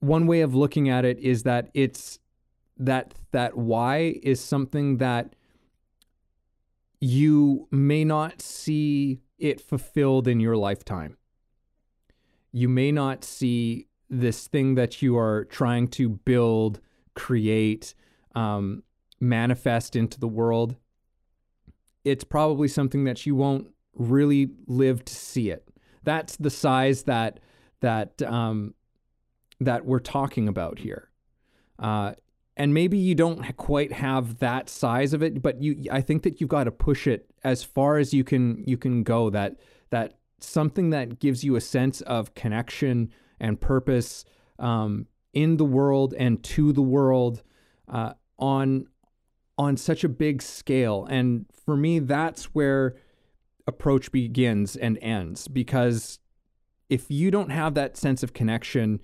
one 0.00 0.26
way 0.26 0.42
of 0.42 0.54
looking 0.54 0.88
at 0.88 1.04
it 1.04 1.18
is 1.18 1.44
that 1.44 1.70
it's 1.74 2.18
that 2.76 3.14
that 3.32 3.56
why 3.56 4.14
is 4.22 4.40
something 4.40 4.98
that 4.98 5.34
you 7.00 7.68
may 7.70 8.04
not 8.04 8.40
see 8.40 9.20
it 9.38 9.60
fulfilled 9.60 10.26
in 10.26 10.40
your 10.40 10.56
lifetime. 10.56 11.18
You 12.50 12.68
may 12.68 12.92
not 12.92 13.24
see 13.24 13.88
this 14.20 14.46
thing 14.46 14.74
that 14.76 15.02
you 15.02 15.16
are 15.16 15.44
trying 15.44 15.88
to 15.88 16.08
build, 16.08 16.80
create, 17.14 17.94
um, 18.34 18.82
manifest 19.20 19.96
into 19.96 20.18
the 20.18 20.28
world. 20.28 20.76
It's 22.04 22.24
probably 22.24 22.68
something 22.68 23.04
that 23.04 23.24
you 23.26 23.34
won't 23.34 23.68
really 23.94 24.50
live 24.66 25.04
to 25.04 25.14
see 25.14 25.50
it. 25.50 25.68
That's 26.02 26.36
the 26.36 26.50
size 26.50 27.04
that 27.04 27.40
that 27.80 28.20
um, 28.22 28.74
that 29.60 29.84
we're 29.84 30.00
talking 30.00 30.48
about 30.48 30.78
here. 30.78 31.10
Uh, 31.78 32.12
and 32.56 32.72
maybe 32.72 32.98
you 32.98 33.14
don't 33.14 33.56
quite 33.56 33.92
have 33.92 34.38
that 34.38 34.68
size 34.68 35.12
of 35.12 35.22
it, 35.22 35.42
but 35.42 35.62
you 35.62 35.86
I 35.90 36.00
think 36.00 36.22
that 36.22 36.40
you've 36.40 36.50
got 36.50 36.64
to 36.64 36.70
push 36.70 37.06
it 37.06 37.30
as 37.42 37.64
far 37.64 37.98
as 37.98 38.14
you 38.14 38.22
can 38.22 38.62
you 38.66 38.76
can 38.76 39.02
go. 39.02 39.30
That 39.30 39.56
that 39.90 40.18
something 40.40 40.90
that 40.90 41.18
gives 41.18 41.42
you 41.42 41.56
a 41.56 41.60
sense 41.60 42.00
of 42.02 42.34
connection 42.34 43.10
and 43.40 43.60
purpose 43.60 44.24
um, 44.58 45.06
in 45.32 45.56
the 45.56 45.64
world 45.64 46.14
and 46.16 46.42
to 46.42 46.72
the 46.72 46.82
world 46.82 47.42
uh, 47.88 48.14
on 48.38 48.86
on 49.56 49.76
such 49.76 50.02
a 50.02 50.08
big 50.08 50.42
scale. 50.42 51.06
And 51.08 51.46
for 51.64 51.76
me, 51.76 52.00
that's 52.00 52.46
where 52.46 52.96
approach 53.68 54.10
begins 54.10 54.74
and 54.74 54.98
ends 55.00 55.46
because 55.48 56.18
if 56.90 57.08
you 57.08 57.30
don't 57.30 57.50
have 57.50 57.74
that 57.74 57.96
sense 57.96 58.22
of 58.22 58.32
connection 58.32 59.00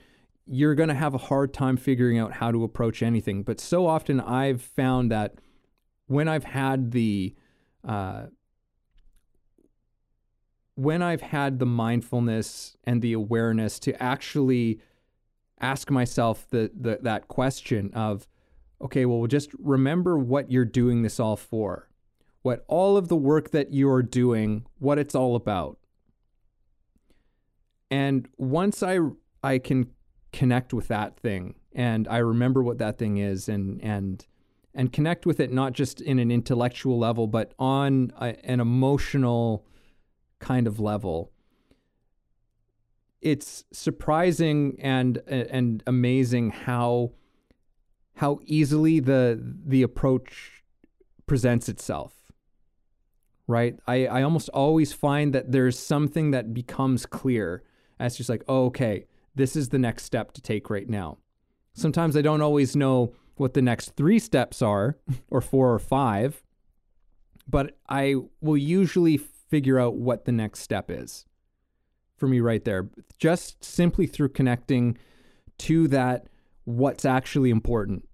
you're 0.52 0.74
going 0.74 0.88
to 0.88 0.94
have 0.96 1.14
a 1.14 1.18
hard 1.18 1.54
time 1.54 1.76
figuring 1.76 2.18
out 2.18 2.32
how 2.32 2.50
to 2.50 2.64
approach 2.64 3.02
anything. 3.04 3.44
But 3.44 3.60
so 3.60 3.86
often 3.86 4.20
I've 4.20 4.60
found 4.60 5.12
that 5.12 5.34
when 6.06 6.26
I've 6.26 6.44
had 6.44 6.90
the 6.90 7.36
uh, 7.86 8.24
when 10.80 11.02
I've 11.02 11.20
had 11.20 11.58
the 11.58 11.66
mindfulness 11.66 12.74
and 12.84 13.02
the 13.02 13.12
awareness 13.12 13.78
to 13.80 14.02
actually 14.02 14.80
ask 15.60 15.90
myself 15.90 16.46
the, 16.48 16.70
the 16.74 16.98
that 17.02 17.28
question 17.28 17.90
of, 17.92 18.26
okay, 18.80 19.04
well, 19.04 19.26
just 19.26 19.50
remember 19.58 20.16
what 20.16 20.50
you're 20.50 20.64
doing 20.64 21.02
this 21.02 21.20
all 21.20 21.36
for, 21.36 21.90
what 22.40 22.64
all 22.66 22.96
of 22.96 23.08
the 23.08 23.16
work 23.16 23.50
that 23.50 23.74
you're 23.74 24.02
doing, 24.02 24.64
what 24.78 24.98
it's 24.98 25.14
all 25.14 25.36
about. 25.36 25.76
And 27.90 28.26
once 28.38 28.82
I 28.82 29.00
I 29.44 29.58
can 29.58 29.90
connect 30.32 30.72
with 30.72 30.88
that 30.88 31.18
thing 31.18 31.56
and 31.74 32.08
I 32.08 32.18
remember 32.18 32.62
what 32.62 32.78
that 32.78 32.96
thing 32.96 33.18
is 33.18 33.50
and 33.50 33.82
and 33.82 34.26
and 34.74 34.92
connect 34.92 35.26
with 35.26 35.40
it 35.40 35.52
not 35.52 35.72
just 35.72 36.00
in 36.00 36.18
an 36.20 36.30
intellectual 36.30 36.98
level 36.98 37.26
but 37.26 37.52
on 37.58 38.12
a, 38.20 38.36
an 38.48 38.60
emotional 38.60 39.66
kind 40.40 40.66
of 40.66 40.80
level 40.80 41.30
it's 43.20 43.64
surprising 43.72 44.76
and 44.80 45.18
and 45.28 45.82
amazing 45.86 46.50
how 46.50 47.12
how 48.16 48.40
easily 48.44 48.98
the 48.98 49.38
the 49.66 49.82
approach 49.82 50.64
presents 51.26 51.68
itself 51.68 52.32
right 53.46 53.78
i 53.86 54.06
i 54.06 54.22
almost 54.22 54.48
always 54.50 54.92
find 54.92 55.32
that 55.32 55.52
there's 55.52 55.78
something 55.78 56.30
that 56.30 56.52
becomes 56.52 57.06
clear 57.06 57.62
as 57.98 58.16
just 58.16 58.28
like 58.28 58.42
oh, 58.48 58.64
okay 58.64 59.06
this 59.34 59.56
is 59.56 59.68
the 59.68 59.78
next 59.78 60.04
step 60.04 60.32
to 60.32 60.42
take 60.42 60.70
right 60.70 60.88
now. 60.88 61.18
Sometimes 61.72 62.16
I 62.16 62.22
don't 62.22 62.42
always 62.42 62.74
know 62.74 63.14
what 63.36 63.54
the 63.54 63.62
next 63.62 63.96
three 63.96 64.18
steps 64.18 64.60
are, 64.60 64.98
or 65.30 65.40
four 65.40 65.72
or 65.72 65.78
five, 65.78 66.42
but 67.48 67.78
I 67.88 68.16
will 68.40 68.56
usually 68.56 69.16
figure 69.50 69.78
out 69.78 69.96
what 69.96 70.24
the 70.24 70.32
next 70.32 70.60
step 70.60 70.90
is 70.90 71.26
for 72.16 72.28
me 72.28 72.40
right 72.40 72.64
there, 72.64 72.88
just 73.18 73.62
simply 73.64 74.06
through 74.06 74.28
connecting 74.28 74.96
to 75.58 75.88
that 75.88 76.26
what's 76.64 77.04
actually 77.04 77.50
important. 77.50 78.06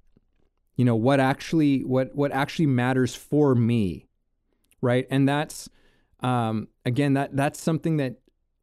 You 0.76 0.84
know, 0.84 0.96
what 0.96 1.20
actually 1.20 1.84
what 1.84 2.14
what 2.14 2.32
actually 2.32 2.66
matters 2.66 3.14
for 3.14 3.54
me. 3.54 4.06
Right? 4.80 5.06
And 5.10 5.28
that's 5.28 5.68
um 6.20 6.68
again 6.84 7.14
that 7.14 7.36
that's 7.36 7.60
something 7.60 7.98
that 7.98 8.16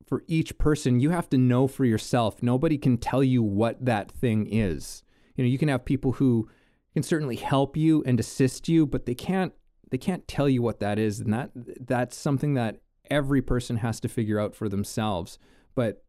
for 0.07 0.23
each 0.27 0.57
person, 0.57 0.99
you 0.99 1.09
have 1.11 1.29
to 1.29 1.37
know 1.37 1.67
for 1.67 1.85
yourself. 1.85 2.43
Nobody 2.43 2.77
can 2.77 2.97
tell 2.97 3.23
you 3.23 3.41
what 3.41 3.83
that 3.85 4.11
thing 4.11 4.47
is. 4.51 5.03
You 5.35 5.43
know, 5.43 5.49
you 5.49 5.57
can 5.57 5.69
have 5.69 5.85
people 5.85 6.13
who 6.13 6.49
can 6.93 7.03
certainly 7.03 7.35
help 7.35 7.75
you 7.75 8.03
and 8.05 8.19
assist 8.19 8.69
you, 8.69 8.85
but 8.85 9.05
they 9.05 9.15
can't 9.15 9.53
they 9.93 9.97
can't 9.99 10.27
tell 10.27 10.49
you 10.49 10.63
what 10.63 10.79
that 10.79 10.97
is, 10.97 11.19
and 11.19 11.31
that 11.31 11.51
that's 11.53 12.17
something 12.17 12.55
that 12.55 12.77
every 13.11 13.43
person 13.43 13.77
has 13.77 13.99
to 13.99 14.07
figure 14.07 14.39
out 14.39 14.55
for 14.55 14.67
themselves. 14.67 15.37
But 15.75 16.03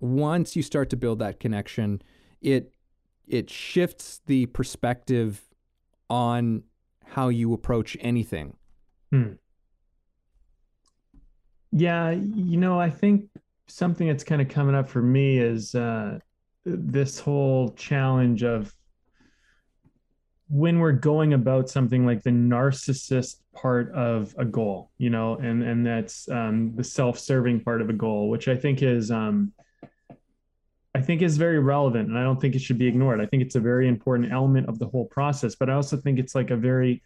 once 0.00 0.56
you 0.56 0.62
start 0.62 0.88
to 0.88 0.96
build 0.96 1.18
that 1.18 1.38
connection, 1.38 2.00
it 2.40 2.72
it 3.28 3.50
shifts 3.50 4.22
the 4.24 4.46
perspective 4.46 5.42
on 6.08 6.62
how 7.04 7.28
you 7.28 7.52
approach 7.52 7.94
anything. 8.00 8.56
Hmm. 9.10 9.32
Yeah, 11.72 12.12
you 12.12 12.56
know, 12.56 12.80
I 12.80 12.88
think 12.88 13.28
something 13.66 14.06
that's 14.08 14.24
kind 14.24 14.40
of 14.40 14.48
coming 14.48 14.74
up 14.74 14.88
for 14.88 15.02
me 15.02 15.36
is 15.36 15.74
uh, 15.74 16.20
this 16.64 17.18
whole 17.18 17.68
challenge 17.72 18.42
of 18.44 18.74
when 20.48 20.78
we're 20.78 20.92
going 20.92 21.32
about 21.32 21.68
something 21.68 22.06
like 22.06 22.22
the 22.22 22.30
narcissist 22.30 23.36
part 23.52 23.92
of 23.92 24.34
a 24.38 24.44
goal, 24.44 24.90
you 24.98 25.10
know, 25.10 25.34
and 25.36 25.62
and 25.62 25.84
that's 25.84 26.28
um, 26.28 26.74
the 26.76 26.84
self-serving 26.84 27.60
part 27.60 27.80
of 27.80 27.90
a 27.90 27.92
goal, 27.92 28.28
which 28.28 28.48
I 28.48 28.56
think 28.56 28.82
is 28.82 29.10
um, 29.10 29.52
I 30.94 31.00
think 31.02 31.20
is 31.22 31.36
very 31.36 31.58
relevant, 31.58 32.08
and 32.08 32.18
I 32.18 32.22
don't 32.22 32.40
think 32.40 32.54
it 32.54 32.60
should 32.60 32.78
be 32.78 32.86
ignored. 32.86 33.20
I 33.20 33.26
think 33.26 33.42
it's 33.42 33.56
a 33.56 33.60
very 33.60 33.88
important 33.88 34.32
element 34.32 34.68
of 34.68 34.78
the 34.78 34.86
whole 34.86 35.06
process, 35.06 35.54
but 35.54 35.68
I 35.68 35.74
also 35.74 35.96
think 35.96 36.18
it's 36.18 36.34
like 36.34 36.50
a 36.50 36.56
very 36.56 37.02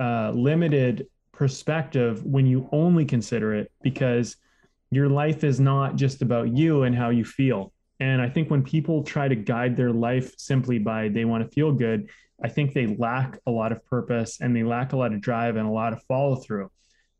uh, 0.00 0.32
limited 0.34 1.06
perspective 1.32 2.24
when 2.24 2.46
you 2.46 2.68
only 2.72 3.04
consider 3.04 3.54
it 3.54 3.70
because 3.82 4.36
your 4.90 5.08
life 5.08 5.44
is 5.44 5.60
not 5.60 5.96
just 5.96 6.22
about 6.22 6.56
you 6.56 6.82
and 6.82 6.96
how 6.96 7.10
you 7.10 7.24
feel. 7.24 7.72
And 8.00 8.20
I 8.20 8.28
think 8.28 8.50
when 8.50 8.62
people 8.62 9.04
try 9.04 9.28
to 9.28 9.36
guide 9.36 9.76
their 9.76 9.92
life 9.92 10.34
simply 10.38 10.78
by 10.78 11.08
they 11.08 11.24
want 11.24 11.44
to 11.44 11.50
feel 11.50 11.70
good, 11.70 12.08
I 12.42 12.48
think 12.48 12.72
they 12.72 12.86
lack 12.86 13.38
a 13.46 13.50
lot 13.50 13.72
of 13.72 13.84
purpose 13.86 14.40
and 14.40 14.54
they 14.54 14.62
lack 14.62 14.92
a 14.92 14.96
lot 14.96 15.12
of 15.12 15.20
drive 15.20 15.56
and 15.56 15.66
a 15.66 15.70
lot 15.70 15.92
of 15.92 16.02
follow 16.04 16.36
through. 16.36 16.70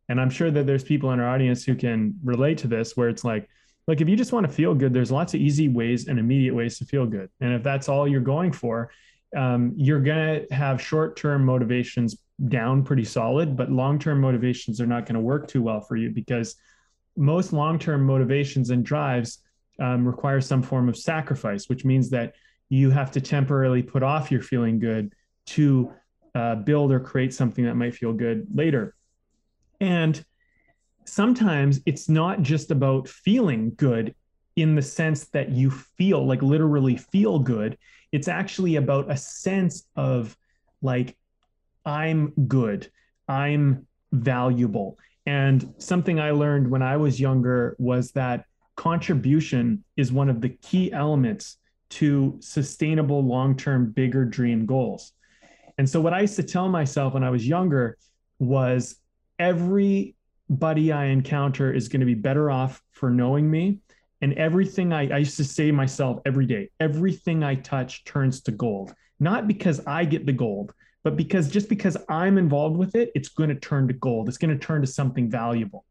And 0.08 0.20
I'm 0.20 0.30
sure 0.30 0.50
that 0.50 0.66
there's 0.66 0.82
people 0.82 1.12
in 1.12 1.20
our 1.20 1.28
audience 1.28 1.64
who 1.64 1.74
can 1.74 2.14
relate 2.24 2.58
to 2.58 2.68
this 2.68 2.96
where 2.96 3.08
it's 3.08 3.24
like, 3.24 3.48
like 3.86 4.00
if 4.00 4.08
you 4.08 4.16
just 4.16 4.32
want 4.32 4.46
to 4.46 4.52
feel 4.52 4.74
good, 4.74 4.92
there's 4.92 5.12
lots 5.12 5.34
of 5.34 5.40
easy 5.40 5.68
ways 5.68 6.08
and 6.08 6.18
immediate 6.18 6.54
ways 6.54 6.78
to 6.78 6.84
feel 6.84 7.06
good. 7.06 7.28
And 7.40 7.52
if 7.52 7.62
that's 7.62 7.88
all 7.88 8.08
you're 8.08 8.20
going 8.20 8.52
for, 8.52 8.90
um, 9.36 9.72
you're 9.76 10.00
going 10.00 10.46
to 10.48 10.54
have 10.54 10.82
short 10.82 11.16
term 11.16 11.44
motivations 11.44 12.16
down 12.48 12.82
pretty 12.82 13.04
solid, 13.04 13.56
but 13.56 13.70
long 13.70 13.98
term 13.98 14.20
motivations 14.20 14.80
are 14.80 14.86
not 14.86 15.06
going 15.06 15.14
to 15.14 15.20
work 15.20 15.46
too 15.46 15.62
well 15.62 15.80
for 15.80 15.96
you 15.96 16.10
because 16.10 16.56
most 17.16 17.52
long 17.52 17.78
term 17.78 18.04
motivations 18.04 18.70
and 18.70 18.84
drives 18.84 19.40
um, 19.78 20.06
require 20.06 20.40
some 20.40 20.62
form 20.62 20.88
of 20.88 20.96
sacrifice, 20.96 21.68
which 21.68 21.84
means 21.84 22.10
that 22.10 22.34
you 22.70 22.90
have 22.90 23.10
to 23.10 23.20
temporarily 23.20 23.82
put 23.82 24.02
off 24.02 24.30
your 24.30 24.40
feeling 24.40 24.78
good 24.78 25.12
to 25.44 25.92
uh, 26.34 26.54
build 26.54 26.92
or 26.92 27.00
create 27.00 27.34
something 27.34 27.64
that 27.64 27.74
might 27.74 27.94
feel 27.94 28.12
good 28.12 28.46
later. 28.54 28.94
And 29.80 30.24
sometimes 31.04 31.80
it's 31.84 32.08
not 32.08 32.42
just 32.42 32.70
about 32.70 33.08
feeling 33.08 33.72
good 33.76 34.14
in 34.56 34.76
the 34.76 34.82
sense 34.82 35.24
that 35.30 35.50
you 35.50 35.70
feel 35.70 36.24
like 36.24 36.42
literally 36.42 36.96
feel 36.96 37.40
good. 37.40 37.76
It's 38.12 38.28
actually 38.28 38.76
about 38.76 39.10
a 39.10 39.16
sense 39.16 39.84
of 39.96 40.36
like 40.80 41.16
I'm 41.84 42.30
good, 42.46 42.90
I'm 43.28 43.86
valuable. 44.12 44.98
And 45.26 45.74
something 45.78 46.20
I 46.20 46.30
learned 46.30 46.70
when 46.70 46.82
I 46.82 46.96
was 46.96 47.20
younger 47.20 47.76
was 47.78 48.12
that 48.12 48.44
contribution 48.76 49.84
is 49.96 50.12
one 50.12 50.28
of 50.28 50.40
the 50.40 50.48
key 50.48 50.92
elements 50.92 51.56
to 51.90 52.36
sustainable 52.40 53.22
long-term 53.24 53.92
bigger 53.92 54.24
dream 54.24 54.66
goals. 54.66 55.12
And 55.78 55.88
so 55.88 56.00
what 56.00 56.12
I 56.12 56.20
used 56.20 56.36
to 56.36 56.42
tell 56.42 56.68
myself 56.68 57.14
when 57.14 57.24
I 57.24 57.30
was 57.30 57.46
younger 57.46 57.96
was 58.38 58.96
everybody 59.38 60.92
I 60.92 61.06
encounter 61.06 61.72
is 61.72 61.88
going 61.88 62.00
to 62.00 62.06
be 62.06 62.14
better 62.14 62.50
off 62.50 62.82
for 62.92 63.10
knowing 63.10 63.50
me. 63.50 63.78
And 64.22 64.34
everything 64.34 64.92
I, 64.92 65.08
I 65.08 65.18
used 65.18 65.38
to 65.38 65.44
say 65.44 65.68
to 65.68 65.72
myself 65.72 66.20
every 66.26 66.46
day, 66.46 66.68
everything 66.78 67.42
I 67.42 67.54
touch 67.54 68.04
turns 68.04 68.42
to 68.42 68.52
gold. 68.52 68.94
Not 69.18 69.48
because 69.48 69.80
I 69.86 70.04
get 70.04 70.26
the 70.26 70.32
gold, 70.32 70.74
but 71.02 71.16
because 71.16 71.48
just 71.48 71.68
because 71.68 71.96
I'm 72.08 72.36
involved 72.36 72.76
with 72.76 72.94
it, 72.94 73.10
it's 73.14 73.28
going 73.28 73.48
to 73.48 73.54
turn 73.54 73.88
to 73.88 73.94
gold. 73.94 74.28
It's 74.28 74.38
going 74.38 74.56
to 74.56 74.66
turn 74.66 74.82
to 74.82 74.86
something 74.86 75.30
valuable. 75.30 75.84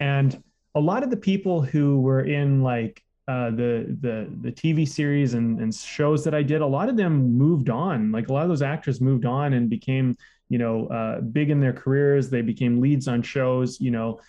And 0.00 0.42
a 0.74 0.80
lot 0.80 1.02
of 1.02 1.10
the 1.10 1.16
people 1.16 1.62
who 1.62 2.00
were 2.00 2.22
in 2.22 2.62
like 2.62 3.02
uh, 3.30 3.50
the 3.50 3.96
the 4.00 4.28
the 4.40 4.50
TV 4.50 4.88
series 4.88 5.34
and, 5.34 5.60
and 5.60 5.72
shows 5.72 6.24
that 6.24 6.34
I 6.34 6.42
did, 6.42 6.62
a 6.62 6.66
lot 6.66 6.88
of 6.88 6.96
them 6.96 7.38
moved 7.38 7.70
on. 7.70 8.10
Like 8.10 8.28
a 8.28 8.32
lot 8.32 8.42
of 8.42 8.48
those 8.48 8.62
actors 8.62 9.00
moved 9.00 9.24
on 9.24 9.52
and 9.52 9.70
became, 9.70 10.16
you 10.48 10.58
know, 10.58 10.88
uh, 10.88 11.20
big 11.20 11.48
in 11.50 11.60
their 11.60 11.72
careers. 11.72 12.28
They 12.28 12.42
became 12.42 12.80
leads 12.80 13.06
on 13.06 13.22
shows. 13.22 13.80
You 13.80 13.92
know, 13.92 14.20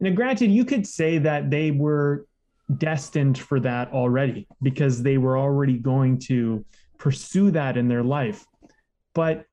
now 0.00 0.10
granted, 0.10 0.50
you 0.50 0.66
could 0.66 0.86
say 0.86 1.16
that 1.16 1.48
they 1.48 1.70
were 1.70 2.26
destined 2.76 3.38
for 3.38 3.58
that 3.60 3.90
already 3.90 4.46
because 4.60 5.02
they 5.02 5.16
were 5.16 5.38
already 5.38 5.78
going 5.78 6.18
to 6.18 6.62
pursue 6.98 7.50
that 7.52 7.78
in 7.78 7.88
their 7.88 8.04
life. 8.04 8.44
But 9.14 9.46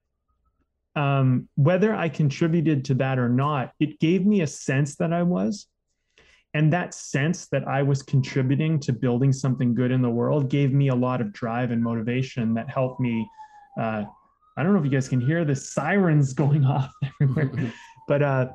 um, 0.97 1.47
whether 1.55 1.95
I 1.95 2.09
contributed 2.09 2.83
to 2.85 2.95
that 2.95 3.17
or 3.17 3.29
not, 3.29 3.71
it 3.79 3.99
gave 4.01 4.25
me 4.25 4.41
a 4.41 4.47
sense 4.47 4.97
that 4.97 5.13
I 5.13 5.23
was. 5.23 5.67
And 6.57 6.73
that 6.73 6.95
sense 6.95 7.45
that 7.49 7.67
I 7.67 7.83
was 7.83 8.01
contributing 8.01 8.79
to 8.79 8.91
building 8.91 9.31
something 9.31 9.75
good 9.75 9.91
in 9.91 10.01
the 10.01 10.09
world 10.09 10.49
gave 10.49 10.73
me 10.73 10.87
a 10.87 10.95
lot 10.95 11.21
of 11.21 11.31
drive 11.31 11.69
and 11.69 11.83
motivation 11.83 12.55
that 12.55 12.67
helped 12.67 12.99
me. 12.99 13.29
Uh, 13.79 14.05
I 14.57 14.63
don't 14.63 14.73
know 14.73 14.79
if 14.79 14.85
you 14.85 14.89
guys 14.89 15.07
can 15.07 15.21
hear 15.21 15.45
the 15.45 15.55
sirens 15.55 16.33
going 16.43 16.65
off 16.65 16.91
everywhere, 17.21 17.71
but 18.07 18.23
uh, 18.23 18.47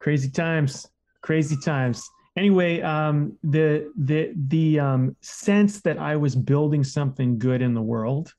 crazy 0.00 0.28
times, 0.28 0.88
crazy 1.22 1.56
times. 1.56 2.02
Anyway, 2.36 2.80
um, 2.80 3.38
the 3.44 3.92
the 3.96 4.32
the 4.48 4.80
um, 4.80 5.14
sense 5.20 5.80
that 5.82 5.98
I 5.98 6.16
was 6.16 6.34
building 6.34 6.82
something 6.82 7.38
good 7.38 7.62
in 7.62 7.74
the 7.74 7.82
world 7.82 8.34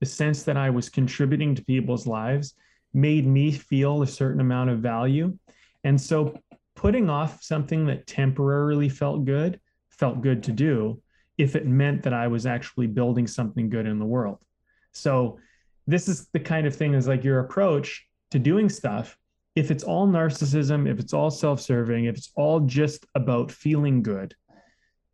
the 0.00 0.06
sense 0.06 0.42
that 0.42 0.56
I 0.56 0.70
was 0.70 0.88
contributing 0.88 1.54
to 1.54 1.64
people's 1.64 2.06
lives 2.06 2.54
made 2.92 3.26
me 3.26 3.50
feel 3.50 4.02
a 4.02 4.06
certain 4.06 4.40
amount 4.40 4.70
of 4.70 4.78
value. 4.78 5.36
And 5.84 6.00
so 6.00 6.38
putting 6.76 7.10
off 7.10 7.42
something 7.42 7.86
that 7.86 8.06
temporarily 8.06 8.88
felt 8.88 9.24
good 9.24 9.58
felt 9.90 10.20
good 10.20 10.42
to 10.44 10.52
do 10.52 11.02
if 11.38 11.56
it 11.56 11.66
meant 11.66 12.02
that 12.02 12.12
I 12.12 12.28
was 12.28 12.46
actually 12.46 12.86
building 12.86 13.26
something 13.26 13.68
good 13.68 13.86
in 13.86 13.98
the 13.98 14.04
world. 14.04 14.44
So 14.92 15.38
this 15.86 16.08
is 16.08 16.28
the 16.32 16.40
kind 16.40 16.66
of 16.66 16.74
thing 16.74 16.94
is 16.94 17.08
like 17.08 17.24
your 17.24 17.40
approach 17.40 18.06
to 18.30 18.38
doing 18.38 18.68
stuff. 18.68 19.18
If 19.54 19.70
it's 19.70 19.84
all 19.84 20.06
narcissism, 20.06 20.88
if 20.90 20.98
it's 20.98 21.14
all 21.14 21.30
self-serving, 21.30 22.04
if 22.04 22.16
it's 22.16 22.30
all 22.36 22.60
just 22.60 23.06
about 23.14 23.50
feeling 23.50 24.02
good, 24.02 24.34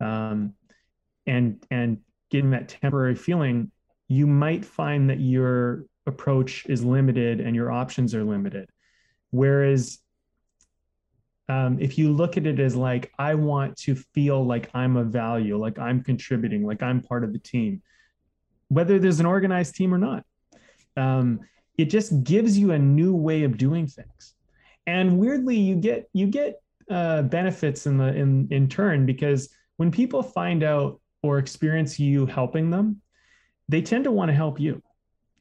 um, 0.00 0.54
and 1.26 1.64
and 1.70 1.98
getting 2.30 2.50
that 2.50 2.68
temporary 2.68 3.14
feeling, 3.14 3.70
you 4.08 4.26
might 4.26 4.64
find 4.64 5.10
that 5.10 5.20
your 5.20 5.84
approach 6.06 6.66
is 6.66 6.82
limited 6.84 7.40
and 7.40 7.54
your 7.54 7.70
options 7.70 8.14
are 8.14 8.24
limited. 8.24 8.68
Whereas 9.30 9.98
um, 11.48 11.78
if 11.80 11.98
you 11.98 12.12
look 12.12 12.36
at 12.36 12.46
it 12.46 12.60
as 12.60 12.76
like, 12.76 13.12
I 13.18 13.34
want 13.34 13.76
to 13.78 13.94
feel 13.94 14.44
like 14.44 14.70
I'm 14.74 14.96
a 14.96 15.04
value, 15.04 15.56
like 15.58 15.78
I'm 15.78 16.02
contributing, 16.02 16.64
like 16.64 16.82
I'm 16.82 17.00
part 17.00 17.24
of 17.24 17.32
the 17.32 17.38
team, 17.38 17.82
whether 18.68 18.98
there's 18.98 19.20
an 19.20 19.26
organized 19.26 19.74
team 19.74 19.92
or 19.92 19.98
not, 19.98 20.24
um, 20.96 21.40
it 21.76 21.86
just 21.86 22.24
gives 22.24 22.58
you 22.58 22.72
a 22.72 22.78
new 22.78 23.14
way 23.14 23.42
of 23.42 23.58
doing 23.58 23.86
things. 23.86 24.34
And 24.86 25.18
weirdly, 25.18 25.56
you 25.56 25.76
get 25.76 26.08
you 26.12 26.26
get 26.26 26.60
uh, 26.90 27.22
benefits 27.22 27.86
in 27.86 27.98
the 27.98 28.14
in 28.14 28.48
in 28.50 28.68
turn 28.68 29.06
because 29.06 29.48
when 29.76 29.90
people 29.90 30.22
find 30.22 30.62
out 30.62 31.00
or 31.22 31.38
experience 31.38 31.98
you 31.98 32.26
helping 32.26 32.70
them, 32.70 33.00
they 33.68 33.80
tend 33.80 34.04
to 34.04 34.10
want 34.10 34.28
to 34.28 34.34
help 34.34 34.58
you. 34.58 34.82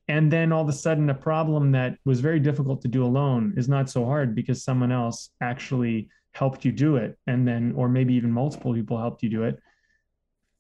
And 0.08 0.32
then 0.32 0.52
all 0.52 0.62
of 0.62 0.70
a 0.70 0.74
sudden, 0.74 1.10
a 1.10 1.16
problem 1.16 1.72
that 1.72 1.98
was 2.06 2.20
very 2.20 2.40
difficult 2.40 2.82
to 2.82 2.88
do 2.88 3.04
alone 3.04 3.54
is 3.56 3.70
not 3.70 3.90
so 3.90 4.06
hard 4.06 4.36
because 4.36 4.64
someone 4.64 4.92
else 4.92 5.30
actually 5.42 6.10
helped 6.34 6.66
you 6.66 6.72
do 6.72 6.98
it. 6.98 7.18
And 7.28 7.48
then, 7.48 7.74
or 7.76 7.88
maybe 7.88 8.14
even 8.16 8.32
multiple 8.32 8.74
people 8.74 8.98
helped 8.98 9.24
you 9.24 9.30
do 9.30 9.44
it. 9.44 9.60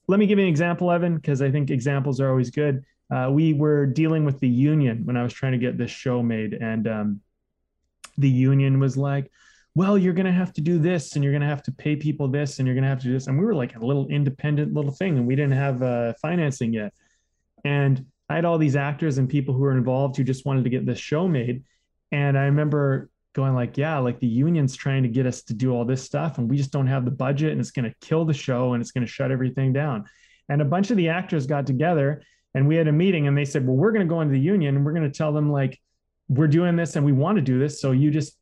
Let 0.07 0.19
me 0.19 0.27
give 0.27 0.37
you 0.37 0.45
an 0.45 0.49
example, 0.49 0.91
Evan, 0.91 1.15
because 1.15 1.41
I 1.41 1.51
think 1.51 1.69
examples 1.69 2.19
are 2.19 2.29
always 2.29 2.49
good. 2.49 2.83
Uh, 3.09 3.29
we 3.31 3.53
were 3.53 3.85
dealing 3.85 4.25
with 4.25 4.39
the 4.39 4.47
union 4.47 5.05
when 5.05 5.17
I 5.17 5.23
was 5.23 5.33
trying 5.33 5.51
to 5.53 5.57
get 5.57 5.77
this 5.77 5.91
show 5.91 6.23
made. 6.23 6.53
And 6.53 6.87
um, 6.87 7.21
the 8.17 8.29
union 8.29 8.79
was 8.79 8.95
like, 8.95 9.31
well, 9.73 9.97
you're 9.97 10.13
going 10.13 10.25
to 10.25 10.31
have 10.31 10.51
to 10.53 10.61
do 10.61 10.79
this 10.79 11.15
and 11.15 11.23
you're 11.23 11.31
going 11.31 11.41
to 11.41 11.47
have 11.47 11.63
to 11.63 11.71
pay 11.71 11.95
people 11.95 12.27
this 12.27 12.59
and 12.59 12.67
you're 12.67 12.75
going 12.75 12.83
to 12.83 12.89
have 12.89 12.99
to 12.99 13.07
do 13.07 13.13
this. 13.13 13.27
And 13.27 13.37
we 13.37 13.45
were 13.45 13.55
like 13.55 13.75
a 13.75 13.85
little 13.85 14.07
independent 14.07 14.73
little 14.73 14.91
thing 14.91 15.17
and 15.17 15.25
we 15.25 15.35
didn't 15.35 15.53
have 15.53 15.81
uh, 15.81 16.13
financing 16.21 16.73
yet. 16.73 16.93
And 17.63 18.05
I 18.31 18.35
had 18.35 18.45
all 18.45 18.57
these 18.57 18.75
actors 18.75 19.17
and 19.17 19.27
people 19.29 19.53
who 19.53 19.61
were 19.61 19.77
involved 19.77 20.15
who 20.17 20.23
just 20.23 20.45
wanted 20.45 20.63
to 20.63 20.69
get 20.69 20.85
this 20.85 20.99
show 20.99 21.27
made. 21.27 21.63
And 22.11 22.37
I 22.37 22.45
remember 22.45 23.09
going 23.33 23.53
like, 23.53 23.77
yeah, 23.77 23.97
like 23.99 24.19
the 24.19 24.27
union's 24.27 24.75
trying 24.75 25.03
to 25.03 25.09
get 25.09 25.25
us 25.25 25.41
to 25.43 25.53
do 25.53 25.71
all 25.71 25.85
this 25.85 26.03
stuff 26.03 26.37
and 26.37 26.49
we 26.49 26.57
just 26.57 26.71
don't 26.71 26.87
have 26.87 27.05
the 27.05 27.11
budget 27.11 27.51
and 27.51 27.61
it's 27.61 27.71
going 27.71 27.89
to 27.89 27.95
kill 28.01 28.25
the 28.25 28.33
show 28.33 28.73
and 28.73 28.81
it's 28.81 28.91
going 28.91 29.05
to 29.05 29.11
shut 29.11 29.31
everything 29.31 29.71
down. 29.71 30.05
And 30.49 30.61
a 30.61 30.65
bunch 30.65 30.91
of 30.91 30.97
the 30.97 31.09
actors 31.09 31.47
got 31.47 31.65
together 31.65 32.23
and 32.53 32.67
we 32.67 32.75
had 32.75 32.87
a 32.87 32.91
meeting 32.91 33.27
and 33.27 33.37
they 33.37 33.45
said, 33.45 33.65
well, 33.65 33.75
we're 33.75 33.91
going 33.91 34.05
to 34.05 34.13
go 34.13 34.21
into 34.21 34.33
the 34.33 34.39
union 34.39 34.75
and 34.75 34.85
we're 34.85 34.93
going 34.93 35.09
to 35.09 35.17
tell 35.17 35.31
them 35.31 35.51
like, 35.51 35.79
we're 36.27 36.47
doing 36.47 36.75
this 36.75 36.95
and 36.95 37.05
we 37.05 37.11
want 37.11 37.37
to 37.37 37.41
do 37.41 37.59
this. 37.59 37.79
So 37.81 37.91
you 37.91 38.11
just, 38.11 38.37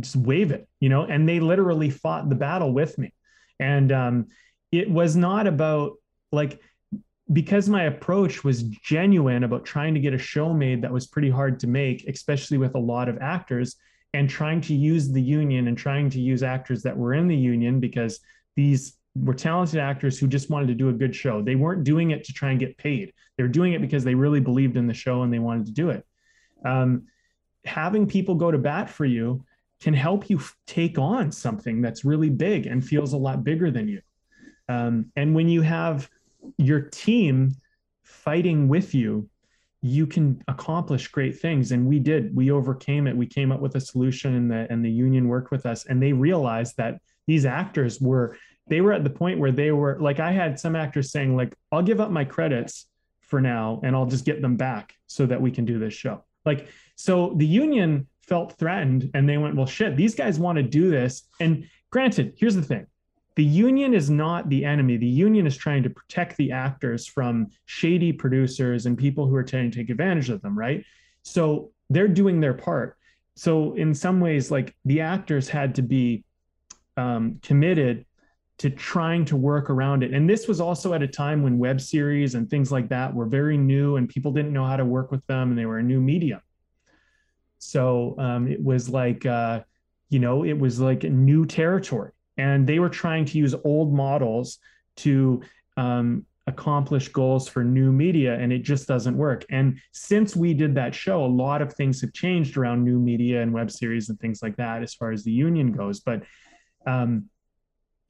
just 0.00 0.16
waive 0.16 0.50
it, 0.50 0.68
you 0.80 0.88
know? 0.88 1.04
And 1.04 1.28
they 1.28 1.40
literally 1.40 1.90
fought 1.90 2.28
the 2.28 2.34
battle 2.34 2.72
with 2.72 2.98
me. 2.98 3.12
And 3.58 3.92
um, 3.92 4.26
it 4.70 4.90
was 4.90 5.16
not 5.16 5.46
about 5.46 5.94
like, 6.32 6.60
because 7.32 7.68
my 7.68 7.84
approach 7.84 8.42
was 8.42 8.62
genuine 8.62 9.44
about 9.44 9.64
trying 9.64 9.94
to 9.94 10.00
get 10.00 10.14
a 10.14 10.18
show 10.18 10.52
made 10.52 10.82
that 10.82 10.92
was 10.92 11.06
pretty 11.06 11.30
hard 11.30 11.60
to 11.60 11.66
make, 11.66 12.06
especially 12.08 12.58
with 12.58 12.74
a 12.74 12.78
lot 12.78 13.08
of 13.08 13.18
actors, 13.18 13.76
and 14.14 14.28
trying 14.28 14.60
to 14.60 14.74
use 14.74 15.10
the 15.10 15.22
union 15.22 15.68
and 15.68 15.78
trying 15.78 16.10
to 16.10 16.20
use 16.20 16.42
actors 16.42 16.82
that 16.82 16.96
were 16.96 17.14
in 17.14 17.28
the 17.28 17.36
union 17.36 17.78
because 17.78 18.18
these 18.56 18.96
were 19.14 19.34
talented 19.34 19.78
actors 19.78 20.18
who 20.18 20.26
just 20.26 20.50
wanted 20.50 20.66
to 20.66 20.74
do 20.74 20.88
a 20.88 20.92
good 20.92 21.14
show. 21.14 21.40
They 21.42 21.54
weren't 21.54 21.84
doing 21.84 22.10
it 22.10 22.24
to 22.24 22.32
try 22.32 22.50
and 22.50 22.58
get 22.58 22.76
paid. 22.76 23.12
They 23.36 23.44
were 23.44 23.48
doing 23.48 23.74
it 23.74 23.80
because 23.80 24.02
they 24.02 24.14
really 24.14 24.40
believed 24.40 24.76
in 24.76 24.88
the 24.88 24.94
show 24.94 25.22
and 25.22 25.32
they 25.32 25.38
wanted 25.38 25.66
to 25.66 25.72
do 25.72 25.90
it. 25.90 26.04
Um, 26.64 27.06
having 27.64 28.06
people 28.06 28.34
go 28.34 28.50
to 28.50 28.58
bat 28.58 28.90
for 28.90 29.04
you 29.04 29.44
can 29.80 29.94
help 29.94 30.28
you 30.28 30.40
take 30.66 30.98
on 30.98 31.30
something 31.30 31.80
that's 31.80 32.04
really 32.04 32.30
big 32.30 32.66
and 32.66 32.84
feels 32.84 33.12
a 33.12 33.16
lot 33.16 33.44
bigger 33.44 33.70
than 33.70 33.88
you. 33.88 34.00
Um, 34.68 35.06
and 35.16 35.34
when 35.34 35.48
you 35.48 35.62
have 35.62 36.08
your 36.56 36.80
team 36.80 37.54
fighting 38.02 38.68
with 38.68 38.94
you, 38.94 39.28
you 39.82 40.06
can 40.06 40.42
accomplish 40.48 41.08
great 41.08 41.38
things. 41.38 41.72
And 41.72 41.86
we 41.86 41.98
did. 41.98 42.34
We 42.36 42.50
overcame 42.50 43.06
it. 43.06 43.16
We 43.16 43.26
came 43.26 43.50
up 43.50 43.60
with 43.60 43.76
a 43.76 43.80
solution, 43.80 44.34
and 44.34 44.50
the 44.50 44.66
and 44.70 44.84
the 44.84 44.90
union 44.90 45.28
worked 45.28 45.50
with 45.50 45.66
us. 45.66 45.86
And 45.86 46.02
they 46.02 46.12
realized 46.12 46.76
that 46.76 47.00
these 47.26 47.46
actors 47.46 48.00
were 48.00 48.36
they 48.66 48.80
were 48.80 48.92
at 48.92 49.04
the 49.04 49.10
point 49.10 49.38
where 49.38 49.52
they 49.52 49.72
were 49.72 49.98
like 50.00 50.20
I 50.20 50.32
had 50.32 50.60
some 50.60 50.76
actors 50.76 51.10
saying 51.10 51.36
like 51.36 51.54
I'll 51.72 51.82
give 51.82 52.00
up 52.00 52.10
my 52.10 52.24
credits 52.24 52.86
for 53.22 53.40
now 53.40 53.80
and 53.82 53.96
I'll 53.96 54.06
just 54.06 54.24
get 54.24 54.42
them 54.42 54.56
back 54.56 54.94
so 55.06 55.26
that 55.26 55.40
we 55.40 55.50
can 55.50 55.64
do 55.64 55.78
this 55.78 55.94
show. 55.94 56.24
Like 56.44 56.68
so 56.96 57.34
the 57.36 57.46
union 57.46 58.06
felt 58.30 58.58
threatened 58.58 59.10
and 59.14 59.28
they 59.28 59.38
went 59.38 59.56
well 59.56 59.66
shit 59.66 59.96
these 59.96 60.14
guys 60.14 60.38
want 60.38 60.56
to 60.56 60.62
do 60.62 60.88
this 60.88 61.24
and 61.40 61.66
granted 61.90 62.32
here's 62.36 62.54
the 62.54 62.62
thing 62.62 62.86
the 63.36 63.44
union 63.44 63.94
is 63.94 64.10
not 64.10 64.48
the 64.48 64.64
enemy. 64.64 64.96
The 64.96 65.06
union 65.06 65.46
is 65.46 65.56
trying 65.56 65.82
to 65.84 65.90
protect 65.90 66.36
the 66.36 66.52
actors 66.52 67.06
from 67.06 67.48
shady 67.64 68.12
producers 68.12 68.86
and 68.86 68.98
people 68.98 69.26
who 69.26 69.36
are 69.36 69.44
trying 69.44 69.70
to 69.70 69.78
take 69.78 69.90
advantage 69.90 70.30
of 70.30 70.42
them, 70.42 70.58
right? 70.58 70.84
So 71.22 71.70
they're 71.88 72.08
doing 72.08 72.40
their 72.40 72.54
part. 72.54 72.96
So 73.36 73.74
in 73.74 73.94
some 73.94 74.20
ways, 74.20 74.50
like 74.50 74.74
the 74.84 75.00
actors 75.00 75.48
had 75.48 75.74
to 75.76 75.82
be 75.82 76.24
um, 76.96 77.38
committed 77.42 78.04
to 78.58 78.68
trying 78.68 79.24
to 79.24 79.36
work 79.36 79.70
around 79.70 80.02
it. 80.02 80.12
And 80.12 80.28
this 80.28 80.46
was 80.46 80.60
also 80.60 80.92
at 80.92 81.02
a 81.02 81.08
time 81.08 81.42
when 81.42 81.56
web 81.56 81.80
series 81.80 82.34
and 82.34 82.50
things 82.50 82.70
like 82.70 82.88
that 82.90 83.14
were 83.14 83.24
very 83.24 83.56
new 83.56 83.96
and 83.96 84.08
people 84.08 84.32
didn't 84.32 84.52
know 84.52 84.66
how 84.66 84.76
to 84.76 84.84
work 84.84 85.10
with 85.10 85.26
them 85.26 85.50
and 85.50 85.58
they 85.58 85.64
were 85.64 85.78
a 85.78 85.82
new 85.82 86.00
medium. 86.00 86.40
So 87.58 88.16
um, 88.18 88.48
it 88.48 88.62
was 88.62 88.90
like, 88.90 89.24
uh, 89.24 89.60
you 90.10 90.18
know, 90.18 90.44
it 90.44 90.58
was 90.58 90.80
like 90.80 91.04
a 91.04 91.08
new 91.08 91.46
territory 91.46 92.12
and 92.40 92.66
they 92.66 92.78
were 92.78 92.88
trying 92.88 93.26
to 93.26 93.36
use 93.36 93.54
old 93.64 93.92
models 93.92 94.58
to 94.96 95.42
um, 95.76 96.24
accomplish 96.46 97.08
goals 97.08 97.46
for 97.46 97.62
new 97.62 97.92
media 97.92 98.34
and 98.40 98.50
it 98.50 98.62
just 98.62 98.88
doesn't 98.88 99.16
work. 99.16 99.44
And 99.50 99.78
since 99.92 100.34
we 100.34 100.54
did 100.54 100.74
that 100.74 100.94
show 100.94 101.24
a 101.24 101.34
lot 101.44 101.60
of 101.60 101.74
things 101.74 102.00
have 102.00 102.14
changed 102.14 102.56
around 102.56 102.82
new 102.82 102.98
media 102.98 103.42
and 103.42 103.52
web 103.52 103.70
series 103.70 104.08
and 104.08 104.18
things 104.18 104.40
like 104.42 104.56
that 104.56 104.82
as 104.82 104.94
far 104.94 105.12
as 105.12 105.22
the 105.22 105.30
union 105.30 105.70
goes. 105.72 106.00
But 106.00 106.22
um, 106.86 107.26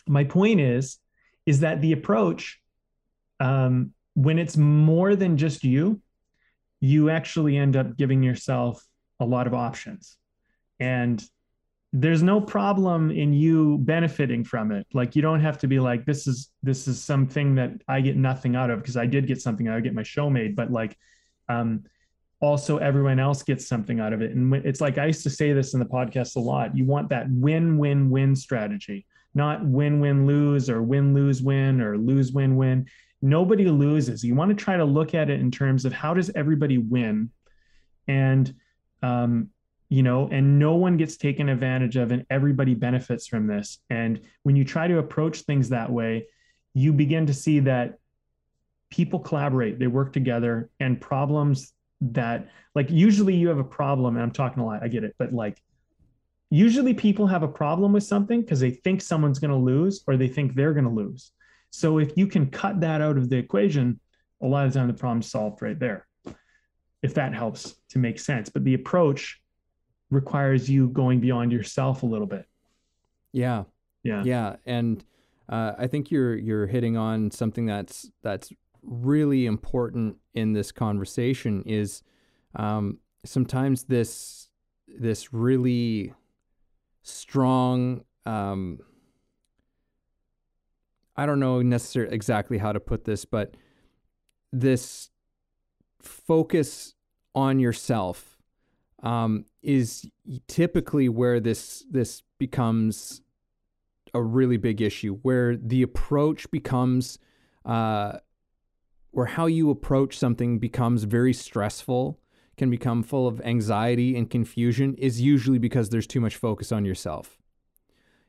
my 0.07 0.25
point 0.25 0.61
is 0.61 0.99
is 1.45 1.61
that 1.61 1.81
the 1.81 1.93
approach 1.93 2.61
um, 3.41 3.93
when 4.15 4.39
it's 4.39 4.57
more 4.57 5.17
than 5.17 5.37
just 5.37 5.65
you 5.65 6.01
you 6.81 7.11
actually 7.11 7.57
end 7.57 7.75
up 7.77 7.97
giving 7.97 8.23
yourself 8.23 8.83
a 9.19 9.25
lot 9.25 9.47
of 9.47 9.55
options. 9.55 10.17
And 10.79 11.23
there's 11.93 12.23
no 12.23 12.41
problem 12.41 13.11
in 13.11 13.33
you 13.33 13.79
benefiting 13.79 14.45
from 14.45 14.71
it. 14.71 14.87
Like 14.93 15.17
you 15.17 15.23
don't 15.23 15.41
have 15.41 15.59
to 15.59 15.67
be 15.67 15.81
like 15.81 16.05
this 16.07 16.27
is 16.27 16.51
this 16.63 16.87
is 16.87 17.03
something 17.03 17.55
that 17.57 17.73
i 17.89 18.01
get 18.01 18.17
nothing 18.17 18.55
out 18.55 18.71
of 18.71 18.81
because 18.81 18.97
i 18.97 19.07
did 19.07 19.27
get 19.27 19.41
something 19.41 19.69
i 19.69 19.81
get 19.81 19.95
my 19.95 20.03
show 20.03 20.29
made 20.29 20.55
but 20.55 20.71
like 20.71 20.97
um 21.49 21.83
also 22.41 22.79
everyone 22.79 23.19
else 23.19 23.43
gets 23.43 23.67
something 23.67 24.01
out 24.01 24.13
of 24.13 24.23
it. 24.23 24.33
And 24.33 24.55
it's 24.55 24.81
like 24.81 24.99
i 24.99 25.07
used 25.07 25.23
to 25.25 25.31
say 25.31 25.53
this 25.53 25.75
in 25.75 25.81
the 25.81 25.87
podcast 25.87 26.37
a 26.37 26.41
lot 26.41 26.77
you 26.77 26.85
want 26.85 27.09
that 27.11 27.27
win 27.31 27.77
win 27.79 28.11
win 28.11 28.37
strategy 28.37 29.07
not 29.35 29.65
win 29.65 30.01
win 30.01 30.27
lose 30.27 30.69
or 30.69 30.83
win 30.83 31.15
lose 31.15 31.43
win 31.43 31.81
or 31.81 31.97
lose 31.97 32.33
win 32.33 32.57
win. 32.57 32.87
Nobody 33.23 33.67
loses. 33.67 34.25
You 34.25 34.35
want 34.35 34.51
to 34.51 34.65
try 34.65 34.77
to 34.77 34.85
look 34.85 35.15
at 35.15 35.31
it 35.31 35.41
in 35.41 35.51
terms 35.51 35.85
of 35.85 35.93
how 35.93 36.15
does 36.15 36.31
everybody 36.35 36.79
win? 36.79 37.31
And 38.09 38.53
um, 39.03 39.51
you 39.91 40.03
know, 40.03 40.29
and 40.31 40.59
no 40.59 40.77
one 40.77 40.97
gets 40.97 41.17
taken 41.17 41.49
advantage 41.49 41.97
of, 41.97 42.13
and 42.13 42.25
everybody 42.31 42.75
benefits 42.75 43.27
from 43.27 43.47
this. 43.47 43.81
And 43.91 44.21
when 44.45 44.57
you 44.57 44.65
try 44.65 44.87
to 44.87 44.99
approach 44.99 45.41
things 45.41 45.69
that 45.69 45.91
way, 45.91 46.29
you 46.73 46.93
begin 46.93 47.27
to 47.27 47.35
see 47.35 47.59
that 47.61 47.99
people 48.89 49.19
collaborate, 49.19 49.79
they 49.79 49.89
work 49.89 50.13
together, 50.13 50.71
and 50.79 51.01
problems 51.01 51.73
that, 52.01 52.49
like, 52.75 52.89
usually 52.89 53.35
you 53.35 53.49
have 53.49 53.59
a 53.59 53.65
problem, 53.65 54.15
and 54.15 54.23
I'm 54.23 54.31
talking 54.31 54.63
a 54.63 54.67
lot, 54.67 54.83
I 54.83 54.89
get 54.89 55.05
it, 55.05 55.17
but 55.19 55.33
like, 55.33 55.61
usually 56.51 56.95
people 56.95 57.27
have 57.27 57.43
a 57.43 57.49
problem 57.49 57.93
with 57.93 58.05
something 58.05 58.41
because 58.41 58.61
they 58.61 58.71
think 58.71 59.03
someone's 59.03 59.39
going 59.39 59.51
to 59.51 59.57
lose 59.57 60.03
or 60.07 60.17
they 60.17 60.29
think 60.29 60.55
they're 60.55 60.73
going 60.73 60.85
to 60.85 60.91
lose. 60.91 61.33
So 61.71 61.99
if 61.99 62.17
you 62.17 62.27
can 62.27 62.51
cut 62.51 62.81
that 62.81 63.01
out 63.01 63.17
of 63.17 63.29
the 63.29 63.37
equation, 63.37 64.01
a 64.43 64.47
lot 64.47 64.67
of 64.67 64.73
the 64.73 64.79
time 64.79 64.89
the 64.89 64.95
problem's 64.95 65.31
solved 65.31 65.63
right 65.63 65.79
there. 65.79 66.07
If 67.03 67.15
that 67.15 67.35
helps 67.35 67.77
to 67.91 67.99
make 67.99 68.19
sense. 68.19 68.49
But 68.51 68.65
the 68.65 68.75
approach 68.75 69.40
requires 70.11 70.69
you 70.69 70.89
going 70.89 71.21
beyond 71.21 71.53
yourself 71.53 72.03
a 72.03 72.07
little 72.07 72.27
bit. 72.27 72.47
Yeah. 73.33 73.65
Yeah. 74.03 74.23
Yeah. 74.25 74.57
And 74.67 75.05
uh, 75.49 75.73
I 75.79 75.87
think 75.87 76.11
you're 76.11 76.37
you're 76.37 76.67
hitting 76.67 76.97
on 76.97 77.31
something 77.31 77.67
that's 77.67 78.11
that's 78.23 78.53
really 78.83 79.47
important 79.47 80.17
in 80.35 80.53
this 80.53 80.73
conversation 80.73 81.63
is 81.67 82.03
um, 82.57 82.99
sometimes 83.25 83.85
this 83.85 84.49
this 84.89 85.33
really 85.33 86.15
strong 87.03 88.05
um, 88.27 88.81
I 91.17 91.27
don't 91.27 91.41
know 91.41 91.61
necessarily 91.61 92.15
exactly 92.15 92.59
how 92.59 92.73
to 92.73 92.81
put 92.81 93.05
this, 93.05 93.25
but 93.25 93.55
this 94.53 95.11
focus 96.01 96.95
on 97.35 97.61
yourself 97.61 98.39
um, 99.03 99.45
is 99.63 100.09
typically 100.47 101.09
where 101.09 101.41
this 101.41 101.85
this 101.91 102.23
becomes 102.39 103.23
a 104.15 104.23
really 104.23 104.57
big 104.57 104.81
issue, 104.81 105.19
where 105.23 105.57
the 105.57 105.83
approach 105.83 106.51
becomes, 106.51 107.19
uh, 107.65 108.19
where 109.13 109.27
how 109.27 109.47
you 109.47 109.71
approach 109.71 110.19
something 110.19 110.59
becomes 110.59 111.05
very 111.05 111.33
stressful, 111.33 112.19
can 112.57 112.71
become 112.71 113.03
full 113.03 113.27
of 113.29 113.41
anxiety 113.43 114.17
and 114.17 114.29
confusion, 114.29 114.95
is 114.95 115.21
usually 115.21 115.59
because 115.59 115.91
there's 115.91 116.07
too 116.07 116.21
much 116.21 116.37
focus 116.37 116.73
on 116.73 116.85
yourself. 116.85 117.39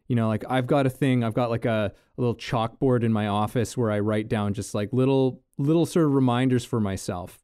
You 0.08 0.16
know, 0.16 0.28
like 0.28 0.44
I've 0.50 0.68
got 0.68 0.86
a 0.86 0.90
thing, 0.90 1.24
I've 1.24 1.34
got 1.34 1.50
like 1.50 1.66
a, 1.66 1.94
a 2.18 2.22
little 2.22 2.36
chalkboard 2.36 3.04
in 3.04 3.14
my 3.14 3.28
office 3.28 3.78
where 3.78 3.92
I 3.92 4.00
write 4.00 4.28
down 4.28 4.54
just 4.54 4.76
like 4.76 4.90
little 4.92 5.42
little 5.58 5.86
sort 5.86 6.06
of 6.06 6.14
reminders 6.14 6.66
for 6.66 6.80
myself 6.80 7.41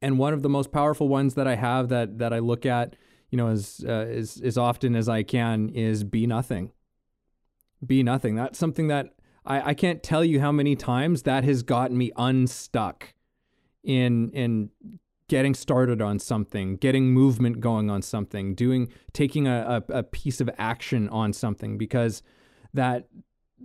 and 0.00 0.18
one 0.18 0.32
of 0.32 0.42
the 0.42 0.48
most 0.48 0.72
powerful 0.72 1.08
ones 1.08 1.34
that 1.34 1.46
I 1.46 1.56
have 1.56 1.88
that 1.88 2.18
that 2.18 2.32
I 2.32 2.38
look 2.38 2.66
at, 2.66 2.96
you 3.30 3.36
know, 3.36 3.48
as 3.48 3.84
uh, 3.86 3.90
as 3.90 4.40
as 4.44 4.58
often 4.58 4.94
as 4.94 5.08
I 5.08 5.22
can 5.22 5.68
is 5.70 6.04
be 6.04 6.26
nothing. 6.26 6.72
Be 7.84 8.02
nothing. 8.02 8.34
That's 8.34 8.58
something 8.58 8.88
that 8.88 9.14
I, 9.44 9.70
I 9.70 9.74
can't 9.74 10.02
tell 10.02 10.24
you 10.24 10.40
how 10.40 10.52
many 10.52 10.76
times 10.76 11.22
that 11.22 11.44
has 11.44 11.62
gotten 11.62 11.96
me 11.96 12.12
unstuck 12.16 13.14
in 13.82 14.30
in 14.30 14.70
getting 15.28 15.54
started 15.54 16.02
on 16.02 16.18
something, 16.18 16.76
getting 16.76 17.12
movement 17.12 17.60
going 17.60 17.88
on 17.88 18.02
something, 18.02 18.52
doing 18.54 18.92
taking 19.12 19.46
a, 19.46 19.82
a, 19.88 19.98
a 19.98 20.02
piece 20.02 20.40
of 20.40 20.50
action 20.58 21.08
on 21.08 21.32
something 21.32 21.78
because 21.78 22.22
that 22.74 23.08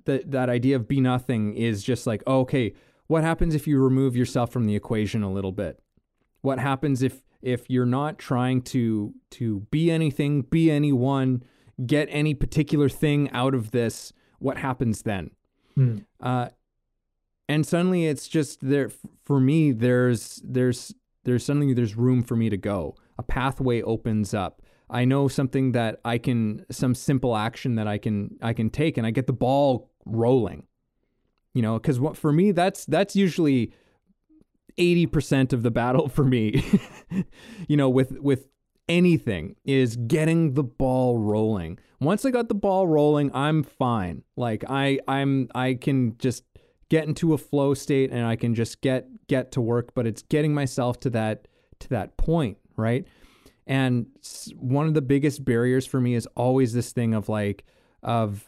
that 0.06 0.32
that 0.32 0.50
idea 0.50 0.76
of 0.76 0.88
be 0.88 1.02
nothing 1.02 1.56
is 1.56 1.84
just 1.84 2.06
like, 2.06 2.26
okay, 2.28 2.74
what 3.08 3.24
happens 3.24 3.56
if 3.56 3.68
you 3.68 3.80
remove 3.80 4.16
yourself 4.16 4.52
from 4.52 4.66
the 4.66 4.76
equation 4.76 5.24
a 5.24 5.32
little 5.32 5.52
bit? 5.52 5.82
What 6.46 6.60
happens 6.60 7.02
if 7.02 7.22
if 7.42 7.70
you're 7.70 7.86
not 7.86 8.18
trying 8.18 8.62
to 8.62 9.14
to 9.32 9.62
be 9.72 9.92
anything, 9.92 10.44
be 10.44 10.72
anyone, 10.72 11.44
get 11.86 12.08
any 12.12 12.34
particular 12.34 12.90
thing 12.90 13.30
out 13.32 13.54
of 13.54 13.72
this, 13.72 14.14
what 14.40 14.58
happens 14.58 15.02
then? 15.02 15.32
Hmm. 15.76 15.98
Uh, 16.22 16.50
and 17.48 17.66
suddenly 17.66 18.08
it's 18.08 18.28
just 18.28 18.60
there 18.62 18.90
for 19.24 19.40
me. 19.40 19.72
There's 19.72 20.42
there's 20.44 20.94
there's 21.24 21.46
suddenly 21.46 21.74
there's 21.74 21.96
room 21.96 22.24
for 22.24 22.36
me 22.36 22.50
to 22.50 22.58
go. 22.58 22.96
A 23.18 23.24
pathway 23.24 23.82
opens 23.82 24.34
up. 24.34 24.62
I 24.90 25.06
know 25.06 25.28
something 25.28 25.72
that 25.72 26.00
I 26.06 26.18
can 26.18 26.66
some 26.72 26.96
simple 26.96 27.36
action 27.36 27.76
that 27.76 27.88
I 27.88 27.98
can 27.98 28.38
I 28.42 28.54
can 28.54 28.70
take, 28.70 28.98
and 28.98 29.06
I 29.06 29.12
get 29.12 29.28
the 29.28 29.34
ball 29.34 29.90
rolling. 30.06 30.68
You 31.54 31.62
know, 31.62 31.80
because 31.80 32.00
what 32.00 32.18
for 32.18 32.32
me 32.32 32.52
that's 32.52 32.86
that's 32.86 33.16
usually 33.16 33.74
80% 34.78 35.54
of 35.54 35.64
the 35.64 35.72
battle 35.72 36.08
for 36.10 36.24
me, 36.24 36.64
you 37.68 37.78
know, 37.78 37.90
with, 37.90 38.20
with 38.20 38.48
anything 38.88 39.56
is 39.64 39.96
getting 39.96 40.54
the 40.54 40.64
ball 40.64 41.18
rolling. 41.18 41.80
Once 42.00 42.26
I 42.26 42.32
got 42.32 42.50
the 42.50 42.56
ball 42.56 42.88
rolling, 42.88 43.32
I'm 43.34 43.64
fine. 43.64 44.24
Like 44.36 44.64
I, 44.68 45.00
I'm, 45.08 45.50
I 45.56 45.76
can 45.76 46.18
just 46.18 46.44
get 46.90 47.08
into 47.08 47.34
a 47.34 47.38
flow 47.38 47.74
state 47.74 48.12
and 48.12 48.26
I 48.26 48.36
can 48.36 48.54
just 48.54 48.82
get, 48.82 49.08
get 49.28 49.52
to 49.54 49.62
work, 49.62 49.94
but 49.96 50.06
it's 50.06 50.22
getting 50.24 50.54
myself 50.54 51.00
to 51.02 51.10
that, 51.12 51.48
to 51.80 51.90
that 51.90 52.18
point. 52.18 52.58
Right. 52.78 53.08
And 53.66 54.08
one 54.58 54.86
of 54.86 54.94
the 54.94 55.02
biggest 55.02 55.44
barriers 55.44 55.86
for 55.86 56.00
me 56.00 56.14
is 56.14 56.28
always 56.36 56.74
this 56.74 56.92
thing 56.92 57.14
of 57.14 57.30
like, 57.30 57.64
of 58.04 58.48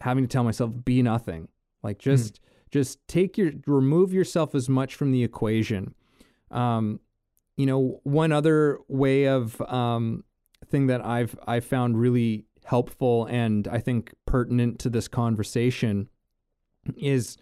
having 0.00 0.24
to 0.24 0.28
tell 0.28 0.42
myself, 0.42 0.72
be 0.84 1.02
nothing. 1.02 1.48
Like 1.82 1.98
just, 1.98 2.34
mm 2.34 2.38
just 2.72 3.06
take 3.06 3.38
your 3.38 3.52
remove 3.66 4.12
yourself 4.12 4.54
as 4.54 4.68
much 4.68 4.94
from 4.94 5.12
the 5.12 5.22
equation. 5.22 5.94
Um, 6.50 7.00
you 7.56 7.66
know, 7.66 8.00
one 8.02 8.32
other 8.32 8.78
way 8.88 9.26
of 9.26 9.60
um, 9.62 10.24
thing 10.66 10.86
that 10.88 11.04
I've 11.04 11.38
I 11.46 11.60
found 11.60 12.00
really 12.00 12.46
helpful 12.64 13.26
and 13.26 13.68
I 13.68 13.78
think 13.78 14.14
pertinent 14.26 14.78
to 14.80 14.90
this 14.90 15.06
conversation 15.06 16.08
is 16.96 17.36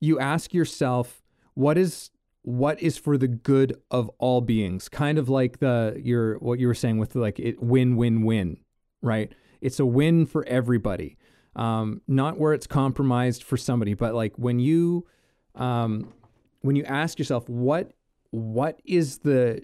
you 0.00 0.18
ask 0.18 0.54
yourself 0.54 1.22
what 1.54 1.76
is 1.76 2.10
what 2.42 2.80
is 2.80 2.96
for 2.96 3.16
the 3.18 3.28
good 3.28 3.76
of 3.90 4.08
all 4.18 4.40
beings? 4.40 4.88
Kind 4.88 5.18
of 5.18 5.28
like 5.28 5.58
the 5.58 6.00
your 6.02 6.38
what 6.38 6.60
you 6.60 6.68
were 6.68 6.74
saying 6.74 6.98
with 6.98 7.16
like 7.16 7.38
it 7.38 7.62
win 7.62 7.96
win 7.96 8.22
win 8.22 8.58
right? 9.04 9.32
It's 9.60 9.78
a 9.78 9.86
win 9.86 10.26
for 10.26 10.44
everybody 10.46 11.16
um, 11.56 12.00
not 12.08 12.38
where 12.38 12.52
it's 12.52 12.66
compromised 12.66 13.42
for 13.42 13.56
somebody, 13.56 13.94
but 13.94 14.14
like 14.14 14.36
when 14.36 14.58
you 14.58 15.06
um, 15.54 16.12
when 16.60 16.76
you 16.76 16.84
ask 16.84 17.18
yourself 17.18 17.48
what 17.48 17.92
what 18.30 18.80
is 18.84 19.18
the 19.18 19.62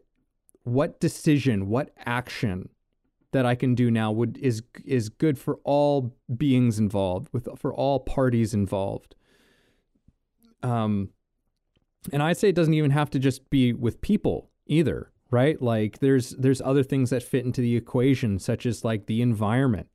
what 0.64 1.00
decision, 1.00 1.68
what 1.68 1.90
action 2.04 2.68
that 3.32 3.46
I 3.46 3.54
can 3.54 3.74
do 3.74 3.90
now 3.90 4.10
would 4.12 4.38
is 4.38 4.62
is 4.84 5.08
good 5.08 5.38
for 5.38 5.58
all 5.64 6.14
beings 6.36 6.78
involved, 6.78 7.28
with 7.32 7.48
for 7.58 7.72
all 7.74 8.00
parties 8.00 8.54
involved. 8.54 9.14
Um, 10.62 11.10
and 12.12 12.22
I'd 12.22 12.36
say 12.36 12.48
it 12.48 12.54
doesn't 12.54 12.74
even 12.74 12.90
have 12.90 13.10
to 13.10 13.18
just 13.18 13.48
be 13.50 13.72
with 13.72 14.00
people 14.00 14.50
either, 14.66 15.10
right? 15.30 15.60
Like 15.60 15.98
there's 15.98 16.30
there's 16.30 16.60
other 16.60 16.82
things 16.82 17.10
that 17.10 17.22
fit 17.22 17.44
into 17.44 17.60
the 17.60 17.76
equation, 17.76 18.38
such 18.38 18.66
as 18.66 18.84
like 18.84 19.06
the 19.06 19.22
environment, 19.22 19.88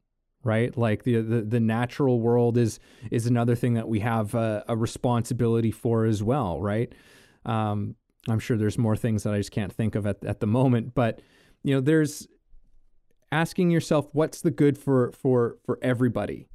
right? 0.45 0.77
Like 0.77 1.03
the, 1.03 1.21
the, 1.21 1.41
the 1.41 1.59
natural 1.59 2.21
world 2.21 2.57
is 2.57 2.79
is 3.11 3.27
another 3.27 3.55
thing 3.55 3.73
that 3.73 3.89
we 3.89 3.99
have 3.99 4.33
a, 4.33 4.63
a 4.69 4.77
responsibility 4.77 5.71
for 5.71 6.05
as 6.05 6.23
well, 6.23 6.61
right? 6.61 6.93
Um, 7.45 7.95
I'm 8.29 8.39
sure 8.39 8.55
there's 8.55 8.77
more 8.77 8.95
things 8.95 9.23
that 9.23 9.33
I 9.33 9.37
just 9.37 9.51
can't 9.51 9.73
think 9.73 9.95
of 9.95 10.05
at, 10.05 10.23
at 10.23 10.39
the 10.39 10.47
moment, 10.47 10.95
but 10.95 11.21
you 11.63 11.73
know, 11.75 11.81
there's 11.81 12.27
asking 13.31 13.71
yourself 13.71 14.07
what's 14.13 14.41
the 14.41 14.51
good 14.51 14.77
for 14.77 15.11
for 15.11 15.57
for 15.65 15.79
everybody 15.81 16.47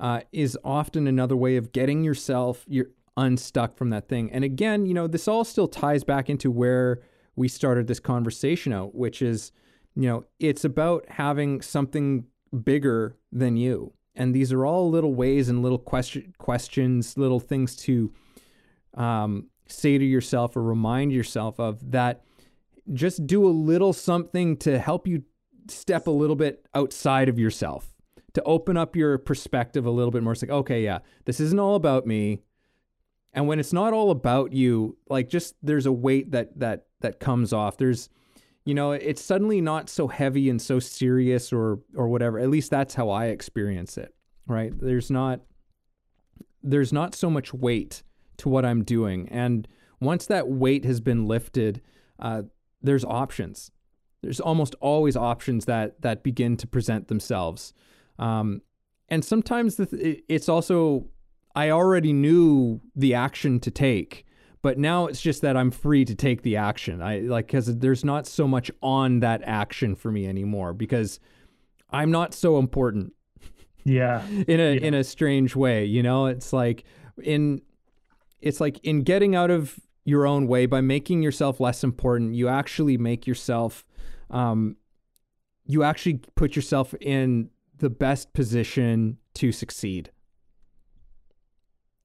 uh, 0.00 0.22
is 0.32 0.58
often 0.64 1.06
another 1.06 1.36
way 1.36 1.56
of 1.56 1.72
getting 1.72 2.02
yourself 2.02 2.64
you're 2.66 2.86
unstuck 3.16 3.76
from 3.76 3.90
that 3.90 4.08
thing. 4.08 4.32
And 4.32 4.44
again, 4.44 4.86
you 4.86 4.94
know, 4.94 5.06
this 5.06 5.28
all 5.28 5.44
still 5.44 5.68
ties 5.68 6.04
back 6.04 6.30
into 6.30 6.50
where 6.50 7.00
we 7.36 7.48
started 7.48 7.86
this 7.86 8.00
conversation 8.00 8.72
out, 8.72 8.94
which 8.94 9.20
is, 9.20 9.52
you 9.94 10.08
know, 10.08 10.24
it's 10.38 10.64
about 10.64 11.04
having 11.08 11.60
something 11.60 12.24
bigger 12.64 13.16
than 13.32 13.56
you. 13.56 13.92
and 14.14 14.34
these 14.34 14.52
are 14.52 14.66
all 14.66 14.90
little 14.90 15.14
ways 15.14 15.48
and 15.48 15.62
little 15.62 15.78
question 15.78 16.34
questions, 16.38 17.16
little 17.16 17.40
things 17.40 17.76
to 17.76 18.12
um, 18.94 19.46
say 19.66 19.98
to 19.98 20.04
yourself 20.04 20.56
or 20.56 20.62
remind 20.62 21.12
yourself 21.12 21.58
of 21.60 21.92
that. 21.92 22.22
Just 22.92 23.26
do 23.26 23.46
a 23.46 23.50
little 23.50 23.92
something 23.92 24.56
to 24.58 24.78
help 24.78 25.06
you 25.06 25.22
step 25.68 26.06
a 26.06 26.10
little 26.10 26.36
bit 26.36 26.66
outside 26.74 27.28
of 27.28 27.38
yourself 27.38 27.94
to 28.34 28.42
open 28.42 28.76
up 28.76 28.96
your 28.96 29.16
perspective 29.18 29.86
a 29.86 29.90
little 29.90 30.10
bit 30.10 30.22
more. 30.22 30.32
It's 30.32 30.42
like, 30.42 30.50
okay, 30.50 30.82
yeah, 30.84 30.98
this 31.24 31.40
isn't 31.40 31.58
all 31.58 31.76
about 31.76 32.06
me. 32.06 32.42
And 33.32 33.46
when 33.46 33.60
it's 33.60 33.72
not 33.72 33.92
all 33.92 34.10
about 34.10 34.52
you, 34.52 34.96
like 35.08 35.28
just 35.28 35.54
there's 35.62 35.86
a 35.86 35.92
weight 35.92 36.32
that 36.32 36.58
that 36.58 36.86
that 37.00 37.20
comes 37.20 37.52
off. 37.52 37.76
There's 37.76 38.08
you 38.64 38.74
know, 38.74 38.92
it's 38.92 39.22
suddenly 39.22 39.60
not 39.60 39.88
so 39.88 40.08
heavy 40.08 40.50
and 40.50 40.60
so 40.60 40.78
serious 40.78 41.52
or 41.52 41.80
or 41.94 42.08
whatever. 42.08 42.38
At 42.38 42.50
least 42.50 42.70
that's 42.70 42.94
how 42.94 43.10
I 43.10 43.26
experience 43.26 43.96
it, 43.96 44.14
right? 44.46 44.72
There's 44.78 45.10
not 45.10 45.40
there's 46.62 46.92
not 46.92 47.14
so 47.14 47.30
much 47.30 47.54
weight 47.54 48.02
to 48.38 48.48
what 48.48 48.64
I'm 48.64 48.84
doing. 48.84 49.28
And 49.30 49.66
once 50.00 50.26
that 50.26 50.48
weight 50.48 50.84
has 50.84 51.00
been 51.00 51.26
lifted, 51.26 51.80
uh, 52.18 52.42
there's 52.82 53.04
options. 53.04 53.70
There's 54.22 54.40
almost 54.40 54.74
always 54.80 55.16
options 55.16 55.64
that 55.64 56.02
that 56.02 56.22
begin 56.22 56.56
to 56.58 56.66
present 56.66 57.08
themselves. 57.08 57.72
Um, 58.18 58.62
and 59.08 59.24
sometimes 59.24 59.76
the, 59.76 60.22
it's 60.28 60.48
also 60.48 61.06
I 61.54 61.70
already 61.70 62.12
knew 62.12 62.80
the 62.94 63.14
action 63.14 63.58
to 63.60 63.70
take, 63.70 64.26
but 64.62 64.78
now 64.78 65.06
it's 65.06 65.20
just 65.20 65.42
that 65.42 65.56
I'm 65.56 65.70
free 65.70 66.04
to 66.04 66.14
take 66.14 66.42
the 66.42 66.56
action. 66.56 67.00
I 67.00 67.20
like 67.20 67.46
because 67.46 67.78
there's 67.78 68.04
not 68.04 68.26
so 68.26 68.46
much 68.46 68.70
on 68.82 69.20
that 69.20 69.42
action 69.44 69.94
for 69.94 70.10
me 70.10 70.26
anymore 70.26 70.74
because 70.74 71.18
I'm 71.90 72.10
not 72.10 72.34
so 72.34 72.58
important. 72.58 73.14
Yeah. 73.84 74.26
in 74.48 74.60
a 74.60 74.74
yeah. 74.74 74.86
in 74.86 74.94
a 74.94 75.04
strange 75.04 75.56
way, 75.56 75.84
you 75.84 76.02
know, 76.02 76.26
it's 76.26 76.52
like 76.52 76.84
in 77.22 77.62
it's 78.40 78.60
like 78.60 78.78
in 78.84 79.02
getting 79.02 79.34
out 79.34 79.50
of 79.50 79.78
your 80.04 80.26
own 80.26 80.46
way 80.46 80.66
by 80.66 80.80
making 80.80 81.22
yourself 81.22 81.60
less 81.60 81.84
important, 81.84 82.34
you 82.34 82.48
actually 82.48 82.98
make 82.98 83.26
yourself 83.26 83.84
um 84.30 84.76
you 85.64 85.82
actually 85.82 86.20
put 86.34 86.54
yourself 86.54 86.94
in 87.00 87.48
the 87.78 87.90
best 87.90 88.32
position 88.34 89.16
to 89.32 89.52
succeed 89.52 90.10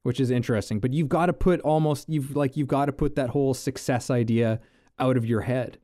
which 0.05 0.19
is 0.19 0.29
interesting 0.29 0.79
but 0.79 0.93
you've 0.93 1.09
got 1.09 1.25
to 1.25 1.33
put 1.33 1.59
almost 1.61 2.07
you've 2.07 2.35
like 2.35 2.55
you've 2.55 2.67
got 2.67 2.85
to 2.85 2.93
put 2.93 3.15
that 3.15 3.31
whole 3.31 3.55
success 3.55 4.11
idea 4.11 4.59
out 4.99 5.17
of 5.17 5.25
your 5.25 5.41
head. 5.41 5.79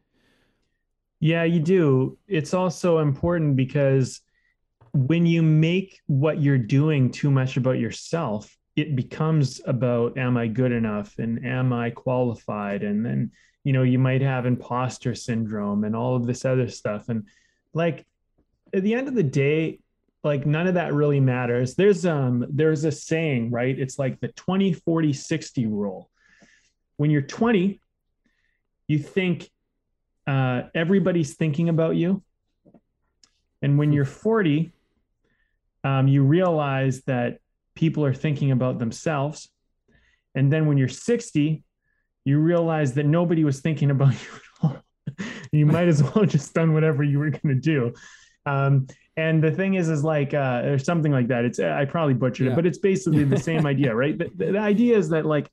Yeah 1.19 1.43
you 1.43 1.59
do. 1.59 2.19
It's 2.27 2.53
also 2.53 2.99
important 2.99 3.55
because 3.55 4.21
when 4.93 5.25
you 5.25 5.41
make 5.41 6.01
what 6.05 6.39
you're 6.39 6.59
doing 6.59 7.09
too 7.09 7.31
much 7.31 7.57
about 7.57 7.79
yourself 7.79 8.55
it 8.75 8.95
becomes 8.95 9.59
about 9.65 10.19
am 10.19 10.37
i 10.37 10.45
good 10.45 10.71
enough? 10.71 11.15
And 11.17 11.43
am 11.43 11.73
i 11.73 11.89
qualified? 11.89 12.83
And 12.83 13.03
then 13.03 13.31
you 13.63 13.73
know 13.73 13.81
you 13.81 13.97
might 13.97 14.21
have 14.21 14.45
imposter 14.45 15.15
syndrome 15.15 15.83
and 15.83 15.95
all 15.95 16.15
of 16.15 16.27
this 16.27 16.45
other 16.45 16.67
stuff. 16.69 17.09
And 17.09 17.25
like 17.73 18.05
at 18.71 18.83
the 18.83 18.93
end 18.93 19.07
of 19.07 19.15
the 19.15 19.23
day 19.23 19.79
like 20.23 20.45
none 20.45 20.67
of 20.67 20.75
that 20.75 20.93
really 20.93 21.19
matters. 21.19 21.75
There's 21.75 22.05
um 22.05 22.45
there's 22.49 22.83
a 22.83 22.91
saying 22.91 23.51
right? 23.51 23.77
It's 23.77 23.97
like 23.97 24.19
the 24.19 24.29
20 24.29 24.73
40 24.73 25.13
60 25.13 25.65
rule. 25.67 26.09
When 26.97 27.09
you're 27.09 27.21
20 27.21 27.79
you 28.87 28.99
think 28.99 29.49
uh, 30.27 30.63
everybody's 30.75 31.35
thinking 31.35 31.69
about 31.69 31.95
you. 31.95 32.21
And 33.61 33.77
when 33.79 33.91
you're 33.91 34.05
40 34.05 34.71
um, 35.83 36.07
you 36.07 36.23
realize 36.23 37.01
that 37.03 37.39
people 37.73 38.05
are 38.05 38.13
thinking 38.13 38.51
about 38.51 38.77
themselves. 38.77 39.49
And 40.35 40.53
then 40.53 40.67
when 40.67 40.77
you're 40.77 40.87
60 40.87 41.63
you 42.23 42.37
realize 42.37 42.93
that 42.93 43.07
nobody 43.07 43.43
was 43.43 43.61
thinking 43.61 43.89
about 43.89 44.13
you 44.23 44.29
at 44.35 44.41
all. 44.61 44.77
You 45.51 45.65
might 45.65 45.87
as 45.87 46.03
well 46.03 46.25
just 46.25 46.53
done 46.53 46.73
whatever 46.73 47.03
you 47.03 47.17
were 47.17 47.31
going 47.31 47.55
to 47.55 47.59
do 47.59 47.93
um, 48.45 48.87
and 49.17 49.43
the 49.43 49.51
thing 49.51 49.75
is, 49.75 49.89
is 49.89 50.03
like, 50.03 50.33
uh, 50.33 50.61
or 50.65 50.79
something 50.79 51.11
like 51.11 51.27
that. 51.27 51.45
It's, 51.45 51.59
I 51.59 51.85
probably 51.85 52.13
butchered 52.13 52.47
yeah. 52.47 52.53
it, 52.53 52.55
but 52.55 52.65
it's 52.65 52.77
basically 52.77 53.23
the 53.23 53.37
same 53.37 53.65
idea, 53.65 53.93
right? 54.03 54.17
The, 54.17 54.51
the 54.51 54.59
idea 54.59 54.97
is 54.97 55.09
that 55.09 55.25
like 55.25 55.49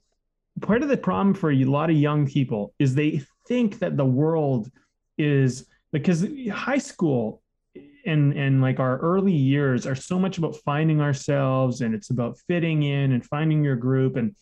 part 0.61 0.83
of 0.83 0.89
the 0.89 0.97
problem 0.97 1.35
for 1.35 1.51
a 1.51 1.65
lot 1.65 1.91
of 1.91 1.97
young 1.97 2.27
people 2.27 2.75
is 2.79 2.95
they 2.95 3.23
think 3.47 3.79
that 3.81 3.97
the 3.97 4.05
world 4.05 4.71
is 5.17 5.67
because 5.93 6.27
high 6.53 6.79
school 6.79 7.43
and 8.07 8.33
and 8.35 8.61
like 8.61 8.79
our 8.79 8.99
early 8.99 9.33
years 9.33 9.87
are 9.87 9.95
so 9.95 10.19
much 10.19 10.39
about 10.39 10.57
finding 10.65 11.01
ourselves 11.01 11.81
and 11.81 11.95
it's 11.95 12.11
about 12.11 12.39
fitting 12.47 12.83
in 12.83 13.13
and 13.13 13.25
finding 13.25 13.65
your 13.65 13.77
group 13.77 14.17
and 14.17 14.35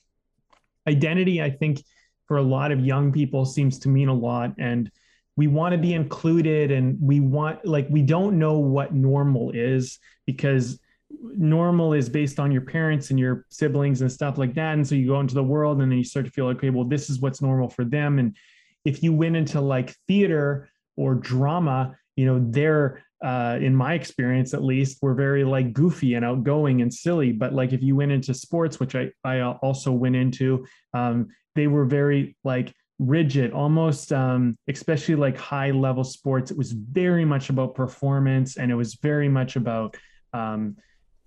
identity 0.86 1.42
i 1.42 1.50
think 1.50 1.82
for 2.26 2.36
a 2.36 2.42
lot 2.42 2.70
of 2.70 2.80
young 2.80 3.12
people 3.12 3.44
seems 3.44 3.78
to 3.78 3.88
mean 3.88 4.08
a 4.08 4.14
lot 4.14 4.52
and 4.58 4.90
we 5.36 5.46
want 5.46 5.72
to 5.72 5.78
be 5.78 5.94
included 5.94 6.70
and 6.70 6.96
we 7.00 7.20
want 7.20 7.64
like 7.64 7.86
we 7.90 8.02
don't 8.02 8.38
know 8.38 8.58
what 8.58 8.94
normal 8.94 9.50
is 9.52 9.98
because 10.24 10.80
normal 11.10 11.92
is 11.92 12.08
based 12.08 12.40
on 12.40 12.50
your 12.50 12.62
parents 12.62 13.10
and 13.10 13.18
your 13.18 13.44
siblings 13.50 14.00
and 14.00 14.10
stuff 14.10 14.38
like 14.38 14.54
that. 14.54 14.74
And 14.74 14.86
so 14.86 14.94
you 14.94 15.06
go 15.06 15.20
into 15.20 15.34
the 15.34 15.42
world 15.42 15.80
and 15.80 15.90
then 15.90 15.98
you 15.98 16.04
start 16.04 16.26
to 16.26 16.32
feel 16.32 16.46
like 16.46 16.56
okay 16.56 16.70
well 16.70 16.84
this 16.84 17.10
is 17.10 17.20
what's 17.20 17.42
normal 17.42 17.68
for 17.68 17.84
them. 17.84 18.18
And 18.18 18.36
if 18.84 19.02
you 19.02 19.12
went 19.12 19.36
into 19.36 19.60
like 19.60 19.94
theater 20.08 20.70
or 20.96 21.14
drama 21.14 21.96
you 22.16 22.24
know 22.24 22.44
they're 22.50 23.02
uh, 23.22 23.58
in 23.60 23.74
my 23.74 23.94
experience 23.94 24.52
at 24.52 24.62
least 24.62 24.98
were 25.02 25.14
very 25.14 25.42
like 25.42 25.72
goofy 25.72 26.14
and 26.14 26.24
outgoing 26.24 26.82
and 26.82 26.92
silly. 26.92 27.32
But 27.32 27.52
like 27.52 27.72
if 27.72 27.82
you 27.82 27.94
went 27.94 28.12
into 28.12 28.32
sports 28.32 28.80
which 28.80 28.94
i 28.94 29.10
i 29.24 29.42
also 29.42 29.92
went 29.92 30.16
into 30.16 30.66
um, 30.94 31.28
they 31.54 31.66
were 31.66 31.84
very 31.84 32.36
like 32.44 32.72
rigid, 32.98 33.52
almost, 33.52 34.12
um, 34.12 34.56
especially 34.68 35.14
like 35.16 35.36
high 35.36 35.70
level 35.70 36.04
sports. 36.04 36.50
It 36.50 36.56
was 36.56 36.72
very 36.72 37.24
much 37.24 37.50
about 37.50 37.74
performance 37.74 38.56
and 38.56 38.70
it 38.70 38.74
was 38.74 38.94
very 38.94 39.28
much 39.28 39.56
about, 39.56 39.96
um, 40.32 40.76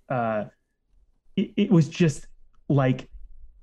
uh, 0.08 0.44
it, 1.36 1.52
it 1.56 1.70
was 1.70 1.88
just 1.88 2.26
like 2.68 3.08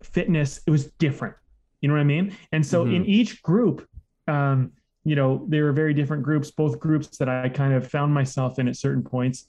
fitness. 0.02 0.62
It 0.66 0.72
was 0.72 0.88
different. 0.94 1.36
You 1.82 1.90
know 1.90 1.96
what 1.96 2.02
I 2.02 2.06
mean? 2.06 2.36
And 2.52 2.66
so 2.66 2.86
mm-hmm. 2.86 2.96
in 2.96 3.06
each 3.06 3.42
group, 3.44 3.88
um, 4.28 4.72
you 5.04 5.16
know, 5.16 5.46
there 5.48 5.66
were 5.66 5.74
very 5.74 5.94
different 5.94 6.24
groups, 6.24 6.52
both 6.52 6.80
groups 6.80 7.18
that 7.18 7.30
I 7.30 7.50
kind 7.50 7.74
of 7.74 7.88
found 7.88 8.14
myself 8.14 8.60
in 8.60 8.68
at 8.68 8.76
certain 8.76 9.04
points. 9.04 9.48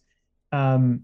Um, 0.52 1.02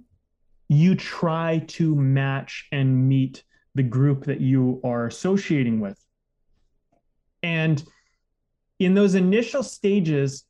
you 0.68 0.94
try 0.94 1.64
to 1.68 1.94
match 1.94 2.68
and 2.72 3.08
meet 3.08 3.42
the 3.74 3.82
group 3.82 4.24
that 4.24 4.40
you 4.40 4.80
are 4.84 5.06
associating 5.06 5.80
with. 5.80 5.98
And 7.44 7.84
in 8.78 8.94
those 8.94 9.14
initial 9.14 9.62
stages, 9.62 10.46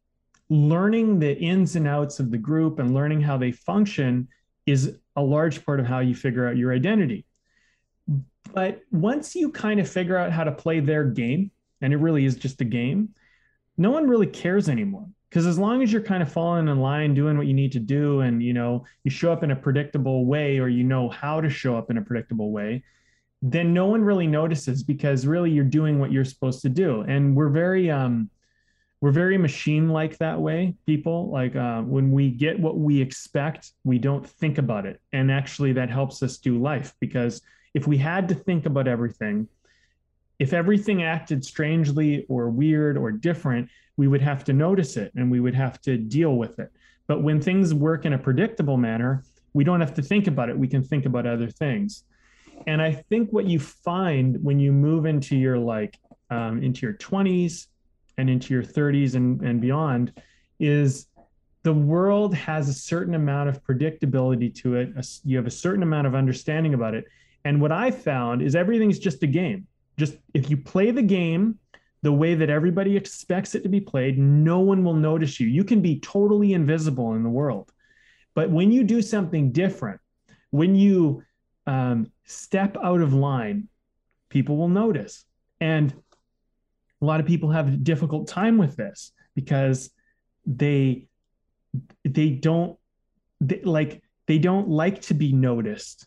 learning 0.48 1.18
the 1.18 1.36
ins 1.36 1.74
and 1.74 1.88
outs 1.88 2.20
of 2.20 2.30
the 2.30 2.38
group 2.38 2.78
and 2.78 2.94
learning 2.94 3.20
how 3.20 3.36
they 3.36 3.50
function 3.50 4.28
is 4.64 4.96
a 5.16 5.22
large 5.22 5.66
part 5.66 5.80
of 5.80 5.86
how 5.86 5.98
you 5.98 6.14
figure 6.14 6.48
out 6.48 6.56
your 6.56 6.72
identity. 6.72 7.26
But 8.52 8.82
once 8.92 9.34
you 9.34 9.50
kind 9.50 9.80
of 9.80 9.90
figure 9.90 10.16
out 10.16 10.30
how 10.30 10.44
to 10.44 10.52
play 10.52 10.78
their 10.78 11.04
game, 11.04 11.50
and 11.80 11.92
it 11.92 11.96
really 11.96 12.24
is 12.24 12.36
just 12.36 12.60
a 12.60 12.64
game, 12.64 13.08
no 13.76 13.90
one 13.90 14.08
really 14.08 14.28
cares 14.28 14.68
anymore. 14.68 15.08
Because 15.28 15.46
as 15.46 15.58
long 15.58 15.82
as 15.82 15.92
you're 15.92 16.00
kind 16.00 16.22
of 16.22 16.30
falling 16.30 16.68
in 16.68 16.78
line, 16.78 17.12
doing 17.12 17.36
what 17.36 17.48
you 17.48 17.54
need 17.54 17.72
to 17.72 17.80
do, 17.80 18.20
and 18.20 18.40
you 18.40 18.52
know, 18.52 18.84
you 19.02 19.10
show 19.10 19.32
up 19.32 19.42
in 19.42 19.50
a 19.50 19.56
predictable 19.56 20.26
way, 20.26 20.58
or 20.58 20.68
you 20.68 20.84
know 20.84 21.08
how 21.08 21.40
to 21.40 21.50
show 21.50 21.76
up 21.76 21.90
in 21.90 21.98
a 21.98 22.02
predictable 22.02 22.52
way, 22.52 22.84
then 23.46 23.74
no 23.74 23.84
one 23.84 24.02
really 24.02 24.26
notices 24.26 24.82
because 24.82 25.26
really 25.26 25.50
you're 25.50 25.64
doing 25.64 25.98
what 25.98 26.10
you're 26.10 26.24
supposed 26.24 26.62
to 26.62 26.70
do. 26.70 27.02
And 27.02 27.36
we're 27.36 27.50
very 27.50 27.90
um 27.90 28.30
we're 29.02 29.10
very 29.10 29.36
machine 29.36 29.90
like 29.90 30.16
that 30.16 30.40
way 30.40 30.74
people. 30.86 31.30
Like 31.30 31.54
uh, 31.54 31.82
when 31.82 32.10
we 32.10 32.30
get 32.30 32.58
what 32.58 32.78
we 32.78 33.02
expect 33.02 33.72
we 33.84 33.98
don't 33.98 34.26
think 34.26 34.56
about 34.56 34.86
it. 34.86 34.98
And 35.12 35.30
actually 35.30 35.74
that 35.74 35.90
helps 35.90 36.22
us 36.22 36.38
do 36.38 36.58
life 36.58 36.94
because 37.00 37.42
if 37.74 37.86
we 37.86 37.98
had 37.98 38.28
to 38.28 38.34
think 38.34 38.64
about 38.64 38.88
everything 38.88 39.46
if 40.40 40.52
everything 40.52 41.02
acted 41.02 41.44
strangely 41.44 42.26
or 42.28 42.48
weird 42.48 42.96
or 42.96 43.12
different 43.12 43.68
we 43.98 44.08
would 44.08 44.22
have 44.22 44.42
to 44.44 44.54
notice 44.54 44.96
it 44.96 45.12
and 45.16 45.30
we 45.30 45.38
would 45.38 45.54
have 45.54 45.82
to 45.82 45.98
deal 45.98 46.36
with 46.36 46.58
it. 46.58 46.72
But 47.06 47.22
when 47.22 47.42
things 47.42 47.74
work 47.74 48.06
in 48.06 48.14
a 48.14 48.18
predictable 48.18 48.78
manner 48.78 49.22
we 49.52 49.64
don't 49.64 49.80
have 49.80 49.94
to 49.94 50.02
think 50.02 50.28
about 50.28 50.48
it. 50.48 50.58
We 50.58 50.66
can 50.66 50.82
think 50.82 51.04
about 51.04 51.26
other 51.26 51.50
things 51.50 52.04
and 52.66 52.80
I 52.80 52.92
think 52.92 53.30
what 53.30 53.46
you 53.46 53.58
find 53.58 54.42
when 54.42 54.58
you 54.58 54.72
move 54.72 55.06
into 55.06 55.36
your 55.36 55.58
like 55.58 55.98
um, 56.30 56.62
into 56.62 56.86
your 56.86 56.94
20s 56.94 57.66
and 58.16 58.30
into 58.30 58.54
your 58.54 58.62
30s 58.62 59.14
and, 59.14 59.40
and 59.42 59.60
beyond 59.60 60.12
is 60.58 61.06
the 61.62 61.72
world 61.72 62.34
has 62.34 62.68
a 62.68 62.72
certain 62.72 63.14
amount 63.14 63.48
of 63.48 63.62
predictability 63.64 64.54
to 64.54 64.76
it. 64.76 64.92
You 65.24 65.36
have 65.36 65.46
a 65.46 65.50
certain 65.50 65.82
amount 65.82 66.06
of 66.06 66.14
understanding 66.14 66.74
about 66.74 66.94
it. 66.94 67.06
And 67.44 67.60
what 67.60 67.72
I 67.72 67.90
found 67.90 68.42
is 68.42 68.54
everything's 68.54 68.98
just 68.98 69.22
a 69.22 69.26
game. 69.26 69.66
Just 69.96 70.16
if 70.32 70.50
you 70.50 70.56
play 70.56 70.90
the 70.90 71.02
game 71.02 71.58
the 72.02 72.12
way 72.12 72.34
that 72.34 72.50
everybody 72.50 72.96
expects 72.96 73.54
it 73.54 73.62
to 73.62 73.68
be 73.68 73.80
played, 73.80 74.18
no 74.18 74.60
one 74.60 74.84
will 74.84 74.94
notice 74.94 75.40
you. 75.40 75.46
You 75.46 75.64
can 75.64 75.80
be 75.80 76.00
totally 76.00 76.52
invisible 76.52 77.14
in 77.14 77.22
the 77.22 77.30
world. 77.30 77.72
But 78.34 78.50
when 78.50 78.70
you 78.70 78.84
do 78.84 79.00
something 79.00 79.52
different, 79.52 80.00
when 80.50 80.74
you 80.74 81.22
um, 81.66 82.10
step 82.24 82.76
out 82.82 83.00
of 83.00 83.12
line, 83.14 83.68
people 84.28 84.56
will 84.56 84.68
notice. 84.68 85.24
And 85.60 85.94
a 87.00 87.04
lot 87.04 87.20
of 87.20 87.26
people 87.26 87.50
have 87.50 87.68
a 87.68 87.76
difficult 87.76 88.28
time 88.28 88.56
with 88.56 88.76
this 88.76 89.12
because 89.34 89.90
they 90.46 91.06
they 92.04 92.30
don't 92.30 92.78
they, 93.40 93.60
like 93.62 94.02
they 94.26 94.38
don't 94.38 94.68
like 94.68 95.02
to 95.02 95.14
be 95.14 95.32
noticed 95.32 96.06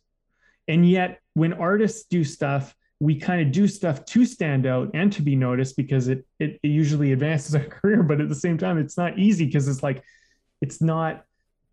and 0.68 0.90
yet 0.90 1.20
when 1.34 1.54
artists 1.54 2.06
do 2.10 2.24
stuff 2.24 2.76
we 3.00 3.16
kind 3.16 3.42
of 3.42 3.52
do 3.52 3.68
stuff 3.68 4.06
to 4.06 4.26
stand 4.26 4.66
out 4.66 4.90
and 4.96 5.14
to 5.14 5.22
be 5.22 5.36
noticed 5.36 5.78
because 5.78 6.08
it, 6.08 6.26
it, 6.40 6.60
it 6.64 6.70
usually 6.70 7.12
advances 7.12 7.54
our 7.60 7.66
career 7.66 8.02
but 8.02 8.22
at 8.22 8.30
the 8.30 8.36
same 8.36 8.58
time 8.58 8.78
it's 8.78 8.98
not 8.98 9.18
easy 9.20 9.46
because 9.46 9.68
it's 9.68 9.84
like 9.84 10.04
it's 10.62 10.82
not 10.82 11.26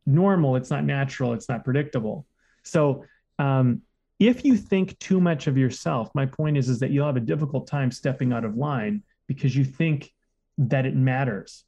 normal 0.06 0.56
it's 0.56 0.70
not 0.70 0.84
natural 0.84 1.32
it's 1.32 1.48
not 1.48 1.64
predictable 1.64 2.26
so 2.62 3.04
um, 3.38 3.82
if 4.18 4.44
you 4.44 4.56
think 4.56 4.98
too 4.98 5.20
much 5.20 5.46
of 5.46 5.58
yourself 5.58 6.10
my 6.14 6.26
point 6.26 6.56
is 6.56 6.68
is 6.68 6.78
that 6.80 6.90
you'll 6.90 7.06
have 7.06 7.16
a 7.16 7.20
difficult 7.20 7.66
time 7.66 7.90
stepping 7.90 8.32
out 8.32 8.44
of 8.44 8.56
line 8.56 9.02
because 9.26 9.56
you 9.56 9.64
think 9.64 10.12
that 10.58 10.86
it 10.86 10.94
matters. 10.94 11.64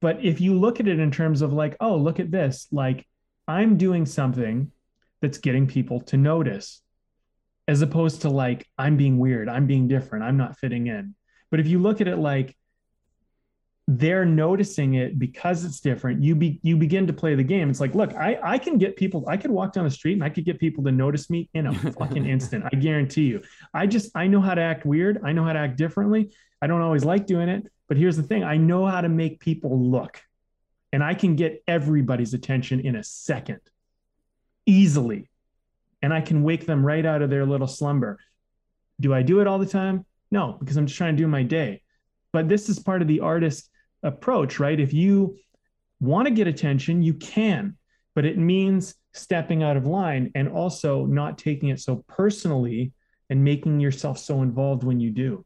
But 0.00 0.24
if 0.24 0.40
you 0.40 0.54
look 0.54 0.80
at 0.80 0.88
it 0.88 0.98
in 0.98 1.10
terms 1.10 1.42
of 1.42 1.52
like 1.52 1.76
oh 1.80 1.96
look 1.96 2.20
at 2.20 2.30
this 2.30 2.66
like 2.72 3.06
i'm 3.48 3.76
doing 3.76 4.06
something 4.06 4.70
that's 5.20 5.38
getting 5.38 5.66
people 5.66 6.00
to 6.00 6.16
notice 6.16 6.80
as 7.68 7.82
opposed 7.82 8.22
to 8.22 8.30
like 8.30 8.66
i'm 8.78 8.96
being 8.96 9.18
weird 9.18 9.48
i'm 9.48 9.66
being 9.66 9.88
different 9.88 10.24
i'm 10.24 10.36
not 10.36 10.58
fitting 10.58 10.86
in. 10.86 11.14
But 11.50 11.60
if 11.60 11.66
you 11.66 11.80
look 11.80 12.00
at 12.00 12.08
it 12.08 12.16
like 12.16 12.56
they're 13.98 14.24
noticing 14.24 14.94
it 14.94 15.18
because 15.18 15.64
it's 15.64 15.80
different. 15.80 16.22
You 16.22 16.36
be 16.36 16.60
you 16.62 16.76
begin 16.76 17.08
to 17.08 17.12
play 17.12 17.34
the 17.34 17.42
game. 17.42 17.68
It's 17.68 17.80
like 17.80 17.96
look 17.96 18.14
i 18.14 18.38
i 18.40 18.56
can 18.56 18.78
get 18.78 18.94
people 18.94 19.24
i 19.26 19.36
could 19.36 19.50
walk 19.50 19.72
down 19.72 19.82
the 19.82 19.90
street 19.90 20.12
and 20.12 20.22
i 20.22 20.28
could 20.28 20.44
get 20.44 20.60
people 20.60 20.84
to 20.84 20.92
notice 20.92 21.28
me 21.28 21.48
in 21.54 21.66
a 21.66 21.74
fucking 21.74 22.24
instant. 22.34 22.64
I 22.72 22.76
guarantee 22.76 23.24
you. 23.24 23.42
I 23.74 23.88
just 23.88 24.12
i 24.14 24.28
know 24.28 24.40
how 24.40 24.54
to 24.54 24.60
act 24.60 24.86
weird. 24.86 25.20
I 25.24 25.32
know 25.32 25.44
how 25.44 25.52
to 25.52 25.58
act 25.58 25.76
differently. 25.76 26.32
I 26.62 26.68
don't 26.68 26.82
always 26.82 27.04
like 27.04 27.26
doing 27.26 27.48
it. 27.48 27.64
But 27.88 27.96
here's 27.96 28.16
the 28.16 28.22
thing. 28.22 28.44
I 28.44 28.58
know 28.58 28.86
how 28.86 29.00
to 29.00 29.08
make 29.08 29.40
people 29.40 29.90
look. 29.90 30.20
And 30.92 31.02
i 31.02 31.14
can 31.14 31.34
get 31.34 31.64
everybody's 31.66 32.32
attention 32.32 32.80
in 32.80 32.94
a 32.94 33.02
second. 33.02 33.60
Easily. 34.66 35.30
And 36.00 36.14
i 36.14 36.20
can 36.20 36.44
wake 36.44 36.64
them 36.64 36.86
right 36.86 37.04
out 37.04 37.22
of 37.22 37.30
their 37.30 37.44
little 37.44 37.66
slumber. 37.66 38.20
Do 39.00 39.12
i 39.12 39.22
do 39.22 39.40
it 39.40 39.48
all 39.48 39.58
the 39.58 39.66
time? 39.66 40.06
No 40.30 40.56
because 40.60 40.76
i'm 40.76 40.86
just 40.86 40.96
trying 40.96 41.16
to 41.16 41.22
do 41.22 41.26
my 41.26 41.42
day. 41.42 41.82
But 42.32 42.48
this 42.48 42.68
is 42.68 42.78
part 42.78 43.02
of 43.02 43.08
the 43.08 43.18
artist 43.18 43.69
approach, 44.02 44.58
right? 44.58 44.78
If 44.78 44.92
you 44.92 45.38
want 46.00 46.26
to 46.26 46.34
get 46.34 46.46
attention, 46.46 47.02
you 47.02 47.14
can, 47.14 47.76
but 48.14 48.24
it 48.24 48.38
means 48.38 48.94
stepping 49.12 49.62
out 49.62 49.76
of 49.76 49.86
line 49.86 50.30
and 50.34 50.48
also 50.48 51.06
not 51.06 51.38
taking 51.38 51.68
it 51.68 51.80
so 51.80 52.04
personally 52.08 52.92
and 53.28 53.42
making 53.44 53.80
yourself 53.80 54.18
so 54.18 54.42
involved 54.42 54.84
when 54.84 55.00
you 55.00 55.10
do. 55.10 55.44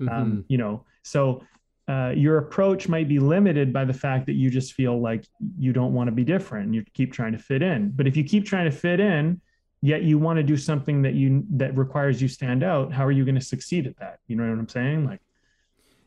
Um, 0.00 0.06
mm-hmm. 0.06 0.14
Um, 0.14 0.44
you 0.48 0.58
know, 0.58 0.84
so 1.02 1.42
uh, 1.88 2.12
your 2.14 2.38
approach 2.38 2.88
might 2.88 3.08
be 3.08 3.18
limited 3.18 3.72
by 3.72 3.84
the 3.84 3.92
fact 3.92 4.26
that 4.26 4.34
you 4.34 4.50
just 4.50 4.74
feel 4.74 5.00
like 5.00 5.26
you 5.58 5.72
don't 5.72 5.92
want 5.92 6.08
to 6.08 6.12
be 6.12 6.24
different. 6.24 6.72
You 6.72 6.84
keep 6.94 7.12
trying 7.12 7.32
to 7.32 7.38
fit 7.38 7.62
in, 7.62 7.90
but 7.90 8.06
if 8.06 8.16
you 8.16 8.24
keep 8.24 8.46
trying 8.46 8.70
to 8.70 8.76
fit 8.76 9.00
in, 9.00 9.40
yet 9.80 10.02
you 10.02 10.16
want 10.18 10.36
to 10.36 10.42
do 10.44 10.56
something 10.56 11.02
that 11.02 11.14
you 11.14 11.44
that 11.50 11.76
requires 11.76 12.22
you 12.22 12.28
stand 12.28 12.62
out, 12.62 12.92
how 12.92 13.04
are 13.04 13.10
you 13.10 13.24
going 13.24 13.34
to 13.34 13.40
succeed 13.44 13.86
at 13.86 13.96
that? 13.98 14.20
You 14.28 14.36
know 14.36 14.48
what 14.48 14.58
I'm 14.58 14.68
saying? 14.68 15.04
Like, 15.04 15.20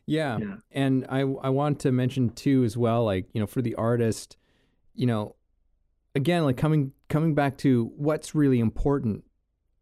yeah. 0.05 0.37
yeah. 0.39 0.55
And 0.71 1.05
I 1.09 1.19
I 1.19 1.49
want 1.49 1.79
to 1.81 1.91
mention 1.91 2.29
too 2.29 2.63
as 2.63 2.77
well, 2.77 3.05
like, 3.05 3.27
you 3.33 3.39
know, 3.39 3.47
for 3.47 3.61
the 3.61 3.75
artist, 3.75 4.37
you 4.93 5.05
know, 5.05 5.35
again, 6.13 6.43
like 6.43 6.57
coming 6.57 6.91
coming 7.09 7.33
back 7.35 7.57
to 7.59 7.91
what's 7.97 8.35
really 8.35 8.59
important. 8.59 9.23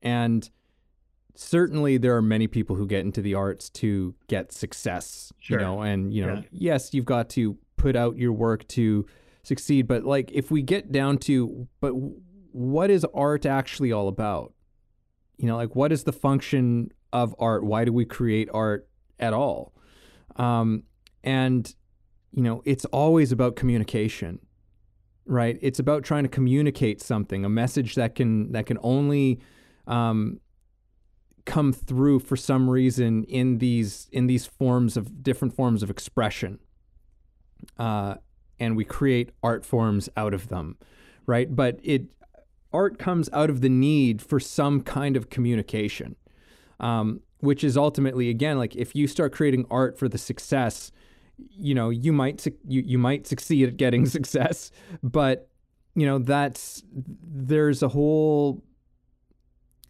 And 0.02 0.50
certainly 1.36 1.98
there 1.98 2.16
are 2.16 2.22
many 2.22 2.48
people 2.48 2.76
who 2.76 2.88
get 2.88 3.06
into 3.06 3.22
the 3.22 3.34
arts 3.34 3.70
to 3.70 4.16
get 4.28 4.52
success. 4.52 5.32
Sure. 5.40 5.60
You 5.60 5.66
know, 5.66 5.82
and 5.82 6.14
you 6.14 6.26
know, 6.26 6.36
yeah. 6.36 6.42
yes, 6.52 6.94
you've 6.94 7.06
got 7.06 7.30
to 7.32 7.58
put 7.76 7.96
out 7.96 8.18
your 8.18 8.34
work 8.34 8.68
to 8.70 9.06
succeed. 9.44 9.88
But 9.88 10.04
like 10.04 10.32
if 10.32 10.52
we 10.52 10.62
get 10.62 10.92
down 10.92 11.18
to 11.20 11.68
but 11.82 11.94
what 12.52 12.90
is 12.90 13.06
art 13.14 13.46
actually 13.46 13.92
all 13.92 14.08
about? 14.08 14.54
You 15.38 15.48
know, 15.48 15.58
like 15.58 15.76
what 15.76 15.92
is 15.92 16.04
the 16.04 16.14
function 16.14 16.92
of 17.12 17.36
art? 17.40 17.64
Why 17.64 17.84
do 17.84 17.92
we 17.92 18.06
create 18.06 18.50
art 18.54 18.88
at 19.20 19.34
all? 19.34 19.73
Um, 20.36 20.84
and, 21.24 21.74
you 22.32 22.42
know, 22.42 22.62
it's 22.66 22.86
always 22.86 23.32
about 23.32 23.56
communication, 23.56 24.40
right? 25.26 25.58
It's 25.62 25.80
about 25.80 26.04
trying 26.04 26.24
to 26.24 26.30
communicate 26.30 27.02
something, 27.02 27.46
a 27.46 27.50
message 27.50 27.96
that 27.96 28.16
can, 28.16 28.52
that 28.52 28.66
can 28.66 28.78
only, 28.82 29.40
um, 29.88 30.40
come 31.46 31.74
through 31.74 32.20
for 32.20 32.38
some 32.38 32.70
reason 32.70 33.24
in 33.26 33.58
these, 33.58 34.08
in 34.12 34.28
these 34.28 34.46
forms 34.46 34.96
of 34.96 35.24
different 35.24 35.54
forms 35.54 35.84
of 35.84 35.90
expression. 35.90 36.60
Uh, 37.78 38.16
and 38.60 38.78
we 38.78 38.86
create 38.86 39.32
art 39.42 39.66
forms 39.66 40.10
out 40.16 40.34
of 40.34 40.48
them, 40.48 40.78
right? 41.26 41.54
But 41.56 41.80
it, 41.84 42.14
art 42.72 42.98
comes 42.98 43.30
out 43.34 43.50
of 43.50 43.62
the 43.62 43.70
need 43.70 44.22
for 44.22 44.40
some 44.40 44.82
kind 44.82 45.16
of 45.16 45.30
communication. 45.30 46.16
Um, 46.80 47.22
which 47.44 47.62
is 47.62 47.76
ultimately 47.76 48.30
again 48.30 48.58
like 48.58 48.74
if 48.76 48.96
you 48.96 49.06
start 49.06 49.34
creating 49.34 49.66
art 49.70 50.00
for 50.00 50.08
the 50.08 50.18
success 50.18 50.94
you 51.38 51.76
know 51.76 51.90
you 51.90 52.14
might 52.14 52.46
you, 52.66 52.82
you 52.86 52.98
might 52.98 53.28
succeed 53.28 53.68
at 53.68 53.76
getting 53.76 54.06
success 54.18 54.72
but 55.04 55.50
you 55.94 56.06
know 56.06 56.20
that's 56.20 56.84
there's 56.94 57.84
a 57.84 57.90
whole 57.90 58.64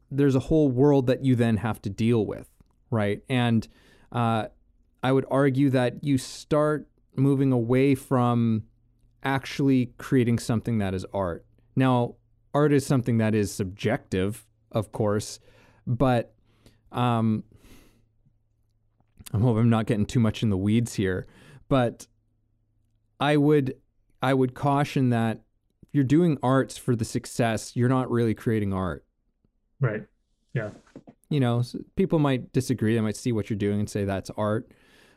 there's 0.09 0.35
a 0.35 0.39
whole 0.39 0.69
world 0.69 1.05
that 1.05 1.23
you 1.23 1.35
then 1.35 1.57
have 1.57 1.79
to 1.81 1.89
deal 1.89 2.25
with 2.25 2.49
right? 2.89 3.21
And 3.29 3.67
uh, 4.11 4.47
i 5.03 5.11
would 5.11 5.25
argue 5.29 5.69
that 5.69 6.03
you 6.03 6.17
start 6.17 6.87
moving 7.15 7.51
away 7.51 7.93
from 7.93 8.63
actually 9.23 9.93
creating 9.97 10.39
something 10.39 10.79
that 10.79 10.93
is 10.93 11.05
art. 11.13 11.45
Now 11.75 12.15
art 12.53 12.73
is 12.73 12.85
something 12.85 13.19
that 13.19 13.35
is 13.35 13.53
subjective 13.53 14.45
of 14.71 14.91
course 14.91 15.39
but 15.85 16.33
um, 16.93 17.43
I 19.33 19.39
hope 19.39 19.57
I'm 19.57 19.69
not 19.69 19.87
getting 19.87 20.05
too 20.05 20.19
much 20.19 20.43
in 20.43 20.49
the 20.49 20.57
weeds 20.57 20.93
here, 20.93 21.27
but 21.67 22.07
I 23.19 23.37
would 23.37 23.75
I 24.21 24.33
would 24.33 24.53
caution 24.53 25.09
that 25.09 25.41
if 25.81 25.89
you're 25.91 26.03
doing 26.03 26.37
arts 26.43 26.77
for 26.77 26.95
the 26.95 27.05
success, 27.05 27.75
you're 27.75 27.89
not 27.89 28.09
really 28.09 28.33
creating 28.33 28.73
art. 28.73 29.05
Right. 29.81 30.05
Yeah. 30.53 30.69
You 31.29 31.39
know, 31.39 31.63
people 31.95 32.19
might 32.19 32.53
disagree. 32.53 32.93
They 32.95 33.01
might 33.01 33.15
see 33.15 33.31
what 33.31 33.49
you're 33.49 33.57
doing 33.57 33.79
and 33.79 33.89
say 33.89 34.05
that's 34.05 34.29
art. 34.37 34.71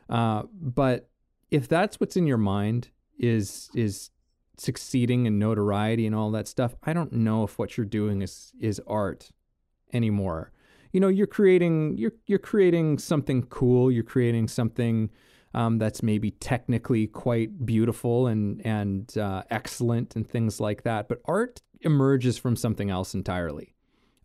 Uh, 0.09 0.43
but 0.51 1.09
if 1.51 1.67
that's 1.67 1.99
what's 1.99 2.17
in 2.17 2.25
your 2.25 2.37
mind 2.37 2.89
is 3.19 3.69
is 3.75 4.09
succeeding 4.57 5.27
and 5.27 5.37
notoriety 5.37 6.07
and 6.07 6.15
all 6.15 6.31
that 6.31 6.47
stuff, 6.47 6.75
I 6.83 6.93
don't 6.93 7.13
know 7.13 7.43
if 7.43 7.59
what 7.59 7.77
you're 7.77 7.85
doing 7.85 8.23
is 8.23 8.51
is 8.59 8.81
art 8.87 9.29
anymore 9.93 10.51
you 10.97 11.01
know 11.01 11.09
you're 11.09 11.27
creating 11.27 11.95
you're 11.95 12.13
you're 12.25 12.39
creating 12.39 12.97
something 12.97 13.43
cool. 13.43 13.91
You're 13.91 14.03
creating 14.03 14.47
something 14.47 15.11
um, 15.53 15.77
that's 15.77 16.01
maybe 16.01 16.31
technically 16.31 17.05
quite 17.05 17.67
beautiful 17.67 18.25
and 18.25 18.65
and 18.65 19.15
uh, 19.15 19.43
excellent 19.51 20.15
and 20.15 20.27
things 20.27 20.59
like 20.59 20.81
that. 20.81 21.07
But 21.07 21.21
art 21.25 21.61
emerges 21.81 22.39
from 22.39 22.55
something 22.55 22.89
else 22.89 23.13
entirely. 23.13 23.75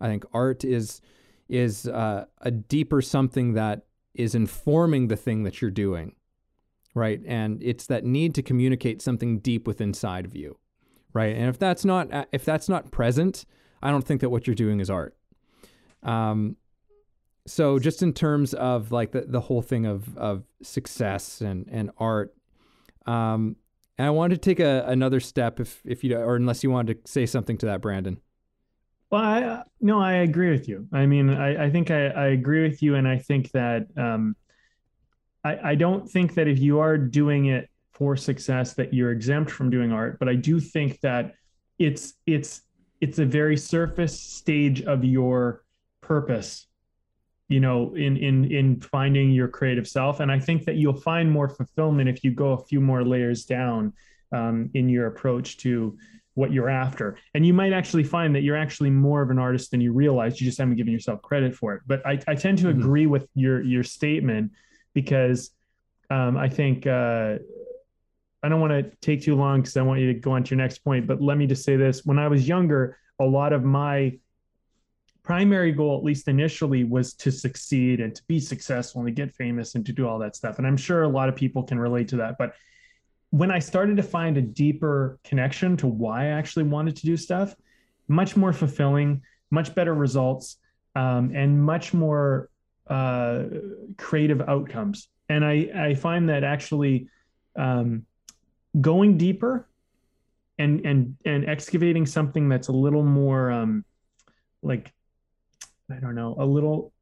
I 0.01 0.07
think 0.09 0.25
art 0.33 0.65
is 0.65 1.03
is 1.47 1.87
uh, 1.89 2.25
a 2.41 2.51
deeper 2.51 3.03
something 3.03 3.53
that 3.53 3.85
is 4.15 4.35
informing 4.35 5.09
the 5.09 5.17
thing 5.17 5.43
that 5.43 5.61
you're 5.61 5.71
doing 5.71 6.15
right? 6.95 7.21
And 7.27 7.63
it's 7.63 7.87
that 7.89 8.03
need 8.03 8.35
to 8.35 8.43
communicate 8.43 9.03
something 9.03 9.41
deep 9.41 9.67
within 9.67 9.91
inside 9.91 10.25
of 10.25 10.35
you 10.35 10.57
right? 11.13 11.37
And 11.37 11.51
if 11.51 11.59
that's 11.59 11.85
not 11.85 12.09
if 12.33 12.47
that's 12.47 12.71
not 12.71 12.91
present 12.91 13.45
i 13.83 13.91
don't 13.91 14.07
think 14.07 14.23
that 14.23 14.31
what 14.31 14.47
you're 14.47 14.55
doing 14.55 14.81
is 14.81 14.89
art. 14.89 15.15
Um, 16.03 16.57
so 17.47 17.79
just 17.79 18.03
in 18.03 18.13
terms 18.13 18.55
of 18.55 18.93
like 18.93 19.13
the, 19.13 19.23
the 19.23 19.41
whole 19.41 19.63
thing 19.63 19.87
of, 19.87 20.17
of 20.17 20.45
success 20.63 21.41
and, 21.41 21.69
and 21.71 21.91
art, 21.99 22.35
um, 23.07 23.57
and 23.99 24.07
I 24.07 24.11
wanted 24.11 24.37
to 24.37 24.41
take 24.41 24.61
a, 24.61 24.85
another 24.87 25.21
step 25.21 25.61
if, 25.61 25.81
if 25.85 26.03
you, 26.05 26.17
or 26.17 26.37
unless 26.37 26.63
you 26.63 26.71
wanted 26.71 27.05
to 27.05 27.11
say 27.11 27.27
something 27.27 27.59
to 27.59 27.67
that, 27.67 27.81
Brandon. 27.81 28.21
Well, 29.11 29.21
I, 29.21 29.63
no, 29.81 30.01
I 30.01 30.15
agree 30.15 30.51
with 30.51 30.69
you. 30.69 30.89
I 30.93 31.05
mean, 31.05 31.31
I, 31.31 31.67
I 31.67 31.71
think 31.71 31.91
I, 31.91 32.07
I 32.07 32.27
agree 32.29 32.63
with 32.63 32.83
you. 32.83 32.95
And 32.95 33.07
I 33.07 33.19
think 33.19 33.51
that, 33.51 33.87
um, 33.97 34.37
I, 35.45 35.71
I 35.71 35.75
don't 35.75 36.09
think 36.09 36.35
that 36.35 36.49
if 36.49 36.59
you 36.59 36.79
are 36.79 36.97
doing 36.97 37.47
it 37.47 37.69
for 37.91 38.17
success 38.17 38.75
that 38.75 38.95
you're 38.95 39.11
exempt 39.11 39.51
from 39.51 39.69
doing 39.69 39.93
art, 39.93 40.19
but 40.19 40.29
I 40.29 40.37
do 40.37 40.61
think 40.61 41.01
that 41.01 41.35
it's, 41.79 42.15
it's, 42.27 42.63
it's 43.01 43.19
a 43.19 43.27
very 43.27 43.57
surface 43.57 44.19
stage 44.19 44.83
of 44.83 45.05
your 45.05 45.65
purpose 46.01 46.69
you 47.53 47.61
know 47.61 47.95
in 47.95 48.17
in 48.17 48.51
in 48.51 48.81
finding 48.81 49.31
your 49.31 49.49
creative 49.49 49.87
self 49.87 50.21
and 50.21 50.33
i 50.33 50.39
think 50.39 50.65
that 50.65 50.77
you'll 50.77 51.01
find 51.01 51.31
more 51.31 51.49
fulfillment 51.49 52.09
if 52.09 52.25
you 52.25 52.31
go 52.31 52.53
a 52.53 52.65
few 52.65 52.81
more 52.81 53.05
layers 53.05 53.45
down 53.45 53.93
um, 54.33 54.71
in 54.75 54.89
your 54.89 55.07
approach 55.07 55.59
to 55.59 55.97
what 56.35 56.53
you're 56.53 56.71
after. 56.71 57.19
And 57.35 57.47
you 57.47 57.53
might 57.53 57.73
actually 57.73 58.05
find 58.05 58.35
that 58.35 58.43
you're 58.43 58.57
actually 58.57 58.91
more 58.91 59.23
of 59.23 59.31
an 59.31 59.39
artist 59.39 59.71
than 59.71 59.81
you 59.81 59.93
realize. 59.93 60.41
You 60.41 60.47
just 60.47 60.59
haven't 60.59 60.77
given 60.77 60.93
yourself 60.93 61.21
credit 61.23 61.55
for 61.55 61.75
it. 61.75 61.83
But 61.87 62.05
I, 62.07 62.19
I 62.27 62.35
tend 62.35 62.59
to 62.59 62.69
mm-hmm. 62.69 62.81
agree 62.81 63.07
with 63.07 63.29
your 63.35 63.63
your 63.63 63.83
statement 63.83 64.53
because 64.95 65.51
um, 66.11 66.37
I 66.37 66.49
think 66.49 66.87
uh, 66.87 67.39
I 68.43 68.49
don't 68.49 68.61
want 68.61 68.73
to 68.73 68.97
take 69.01 69.23
too 69.23 69.37
long 69.37 69.61
because 69.61 69.77
I 69.77 69.83
want 69.83 70.01
you 70.01 70.13
to 70.13 70.19
go 70.19 70.33
on 70.33 70.45
to 70.45 70.51
your 70.51 70.59
next 70.59 70.79
point. 70.79 71.07
But 71.07 71.21
let 71.21 71.37
me 71.37 71.47
just 71.47 71.65
say 71.65 71.77
this: 71.77 72.05
when 72.05 72.19
I 72.19 72.29
was 72.29 72.49
younger, 72.49 72.99
a 73.21 73.25
lot 73.25 73.53
of 73.53 73.63
my 73.63 74.19
primary 75.23 75.73
goal, 75.73 75.97
at 75.97 76.05
least 76.05 76.29
initially, 76.29 76.85
was 76.85 77.15
to 77.15 77.31
succeed 77.31 78.01
and 78.01 78.15
to 78.15 78.23
be 78.27 78.41
successful 78.41 79.01
and 79.01 79.09
to 79.09 79.13
get 79.13 79.35
famous 79.35 79.75
and 79.75 79.87
to 79.87 79.93
do 79.93 80.07
all 80.07 80.19
that 80.19 80.35
stuff. 80.37 80.59
And 80.59 80.67
I'm 80.67 80.77
sure 80.77 81.03
a 81.03 81.09
lot 81.09 81.29
of 81.29 81.37
people 81.37 81.63
can 81.63 81.79
relate 81.79 82.09
to 82.09 82.17
that. 82.17 82.37
But 82.39 82.55
when 83.31 83.51
I 83.51 83.59
started 83.59 83.97
to 83.97 84.03
find 84.03 84.37
a 84.37 84.43
deeper 84.43 85.19
connection 85.25 85.77
to 85.79 85.87
why 85.87 86.25
I 86.25 86.27
actually 86.27 86.65
wanted 86.65 86.97
to 86.97 87.07
do 87.07 87.17
stuff, 87.17 87.55
much 88.09 88.37
more 88.37 88.53
fulfilling, 88.53 89.23
much 89.51 89.75
better 89.75 89.95
results, 89.95 90.59
um, 90.97 91.33
and 91.35 91.63
much 91.63 91.95
more 91.95 92.51
uh, 92.89 93.45
creative 93.97 94.43
outcomes. 94.43 95.09
And 95.29 95.45
I, 95.45 95.71
I 95.75 95.95
find 95.95 96.29
that 96.29 96.45
actually 96.45 97.09
um, 97.57 98.05
going 98.81 99.17
deeper 99.17 99.69
and 100.59 100.85
and 100.85 101.17
and 101.25 101.49
excavating 101.49 102.05
something 102.07 102.49
that's 102.49 102.69
a 102.69 102.73
little 102.73 103.03
more 103.03 103.51
um, 103.51 103.85
like 104.63 104.93
I 105.93 106.01
don't 106.01 106.15
know, 106.15 106.35
a 106.39 106.47
little 106.47 106.93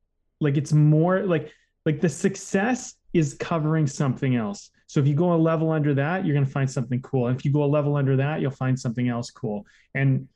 like 0.41 0.57
it's 0.57 0.73
more 0.73 1.23
like 1.23 1.51
like 1.87 2.01
the 2.01 2.09
success 2.09 2.95
is 3.13 3.35
covering 3.35 3.87
something 3.87 4.37
else. 4.37 4.71
So 4.87 5.01
if 5.01 5.07
you 5.07 5.15
go 5.15 5.33
a 5.33 5.37
level 5.37 5.71
under 5.71 5.95
that, 5.95 6.25
you're 6.25 6.35
going 6.35 6.47
to 6.47 6.51
find 6.51 6.71
something 6.71 7.01
cool. 7.03 7.29
And 7.29 7.39
if 7.39 7.45
you 7.45 7.53
go 7.53 7.65
a 7.65 7.67
level 7.67 7.97
under 7.97 8.17
that, 8.17 8.41
you'll 8.41 8.51
find 8.51 8.79
something 8.79 9.09
else 9.09 9.31
cool. 9.31 9.65
And 9.95 10.29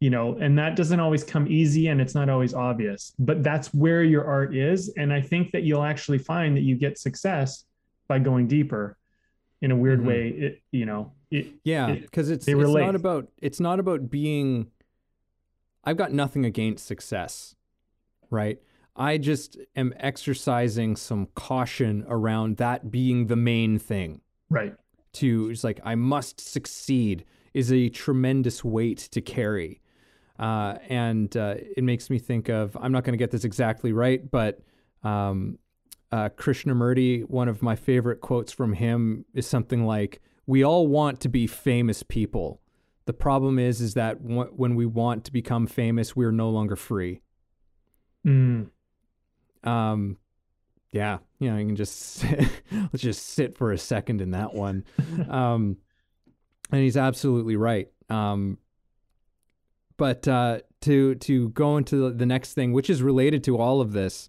you 0.00 0.10
know, 0.10 0.36
and 0.38 0.58
that 0.58 0.76
doesn't 0.76 1.00
always 1.00 1.24
come 1.24 1.46
easy 1.46 1.86
and 1.86 2.00
it's 2.00 2.14
not 2.14 2.28
always 2.28 2.52
obvious, 2.52 3.14
but 3.18 3.42
that's 3.42 3.72
where 3.72 4.02
your 4.02 4.24
art 4.26 4.54
is. 4.54 4.92
And 4.98 5.12
I 5.12 5.22
think 5.22 5.52
that 5.52 5.62
you'll 5.62 5.84
actually 5.84 6.18
find 6.18 6.56
that 6.56 6.62
you 6.62 6.76
get 6.76 6.98
success 6.98 7.64
by 8.06 8.18
going 8.18 8.46
deeper 8.46 8.98
in 9.62 9.70
a 9.70 9.76
weird 9.76 10.00
mm-hmm. 10.00 10.08
way. 10.08 10.28
It, 10.28 10.62
you 10.72 10.84
know, 10.84 11.12
it, 11.30 11.54
yeah, 11.64 11.92
because 11.92 12.28
it, 12.28 12.34
it's, 12.34 12.48
it's 12.48 12.74
not 12.74 12.94
about, 12.94 13.28
it's 13.40 13.60
not 13.60 13.80
about 13.80 14.10
being, 14.10 14.66
I've 15.84 15.96
got 15.96 16.12
nothing 16.12 16.44
against 16.44 16.84
success, 16.84 17.54
right? 18.34 18.58
I 18.96 19.18
just 19.18 19.56
am 19.74 19.92
exercising 19.98 20.96
some 20.96 21.26
caution 21.34 22.04
around 22.08 22.58
that 22.58 22.90
being 22.90 23.26
the 23.26 23.36
main 23.36 23.78
thing. 23.78 24.20
Right. 24.50 24.74
To 25.14 25.50
it's 25.50 25.64
like 25.64 25.80
I 25.84 25.94
must 25.94 26.40
succeed 26.40 27.24
is 27.54 27.72
a 27.72 27.88
tremendous 27.88 28.64
weight 28.64 28.98
to 29.12 29.20
carry. 29.20 29.80
Uh, 30.38 30.78
and 30.88 31.36
uh, 31.36 31.54
it 31.76 31.84
makes 31.84 32.10
me 32.10 32.18
think 32.18 32.48
of 32.48 32.76
I'm 32.80 32.92
not 32.92 33.04
going 33.04 33.12
to 33.12 33.18
get 33.18 33.30
this 33.30 33.44
exactly 33.44 33.92
right, 33.92 34.28
but 34.28 34.60
um, 35.02 35.58
uh, 36.10 36.28
Krishnamurti, 36.30 37.28
one 37.28 37.48
of 37.48 37.62
my 37.62 37.76
favorite 37.76 38.20
quotes 38.20 38.52
from 38.52 38.74
him 38.74 39.24
is 39.34 39.46
something 39.46 39.84
like, 39.84 40.20
"We 40.46 40.64
all 40.64 40.86
want 40.88 41.20
to 41.20 41.28
be 41.28 41.46
famous 41.46 42.02
people. 42.02 42.60
The 43.06 43.12
problem 43.12 43.58
is, 43.58 43.80
is 43.80 43.94
that 43.94 44.26
w- 44.26 44.50
when 44.56 44.74
we 44.74 44.86
want 44.86 45.24
to 45.24 45.32
become 45.32 45.66
famous, 45.66 46.16
we 46.16 46.24
are 46.24 46.32
no 46.32 46.50
longer 46.50 46.76
free." 46.76 47.20
Mm. 48.26 48.70
Um, 49.62 50.18
yeah, 50.92 51.18
you 51.40 51.50
know, 51.50 51.58
you 51.58 51.66
can 51.66 51.76
just 51.76 52.24
let's 52.72 53.02
just 53.02 53.26
sit 53.30 53.56
for 53.56 53.72
a 53.72 53.78
second 53.78 54.20
in 54.20 54.30
that 54.30 54.54
one. 54.54 54.84
um, 55.28 55.76
and 56.70 56.82
he's 56.82 56.96
absolutely 56.96 57.56
right. 57.56 57.88
Um, 58.08 58.58
but 59.96 60.26
uh, 60.26 60.60
to 60.82 61.14
to 61.16 61.48
go 61.50 61.76
into 61.76 62.10
the 62.10 62.26
next 62.26 62.54
thing, 62.54 62.72
which 62.72 62.90
is 62.90 63.02
related 63.02 63.44
to 63.44 63.58
all 63.58 63.80
of 63.80 63.92
this, 63.92 64.28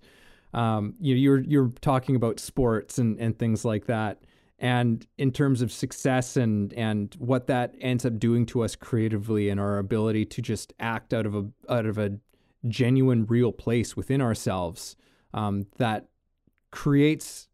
um, 0.53 0.95
you 0.99 1.15
you're 1.15 1.39
you're 1.39 1.71
talking 1.81 2.15
about 2.15 2.39
sports 2.39 2.97
and 2.97 3.19
and 3.19 3.37
things 3.37 3.65
like 3.65 3.85
that, 3.85 4.21
and 4.59 5.05
in 5.17 5.31
terms 5.31 5.61
of 5.61 5.71
success 5.71 6.37
and 6.37 6.73
and 6.73 7.15
what 7.19 7.47
that 7.47 7.75
ends 7.79 8.05
up 8.05 8.19
doing 8.19 8.45
to 8.47 8.63
us 8.63 8.75
creatively 8.75 9.49
and 9.49 9.59
our 9.59 9.77
ability 9.77 10.25
to 10.25 10.41
just 10.41 10.73
act 10.79 11.13
out 11.13 11.25
of 11.25 11.35
a 11.35 11.45
out 11.69 11.85
of 11.85 11.97
a 11.97 12.17
genuine, 12.67 13.25
real 13.25 13.51
place 13.51 13.95
within 13.95 14.21
ourselves 14.21 14.95
um, 15.33 15.67
that 15.77 16.07
creates 16.71 17.47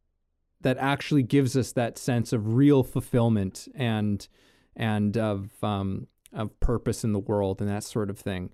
that 0.61 0.77
actually 0.77 1.23
gives 1.23 1.57
us 1.57 1.71
that 1.71 1.97
sense 1.97 2.33
of 2.33 2.53
real 2.53 2.83
fulfillment 2.83 3.67
and 3.75 4.27
and 4.75 5.17
of 5.17 5.51
um, 5.63 6.07
of 6.33 6.57
purpose 6.59 7.03
in 7.03 7.13
the 7.13 7.19
world 7.19 7.61
and 7.61 7.69
that 7.69 7.83
sort 7.83 8.09
of 8.09 8.17
thing. 8.17 8.51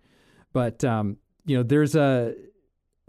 But 0.53 0.83
um, 0.83 1.17
you 1.45 1.57
know, 1.57 1.63
there's 1.63 1.95
a 1.95 2.33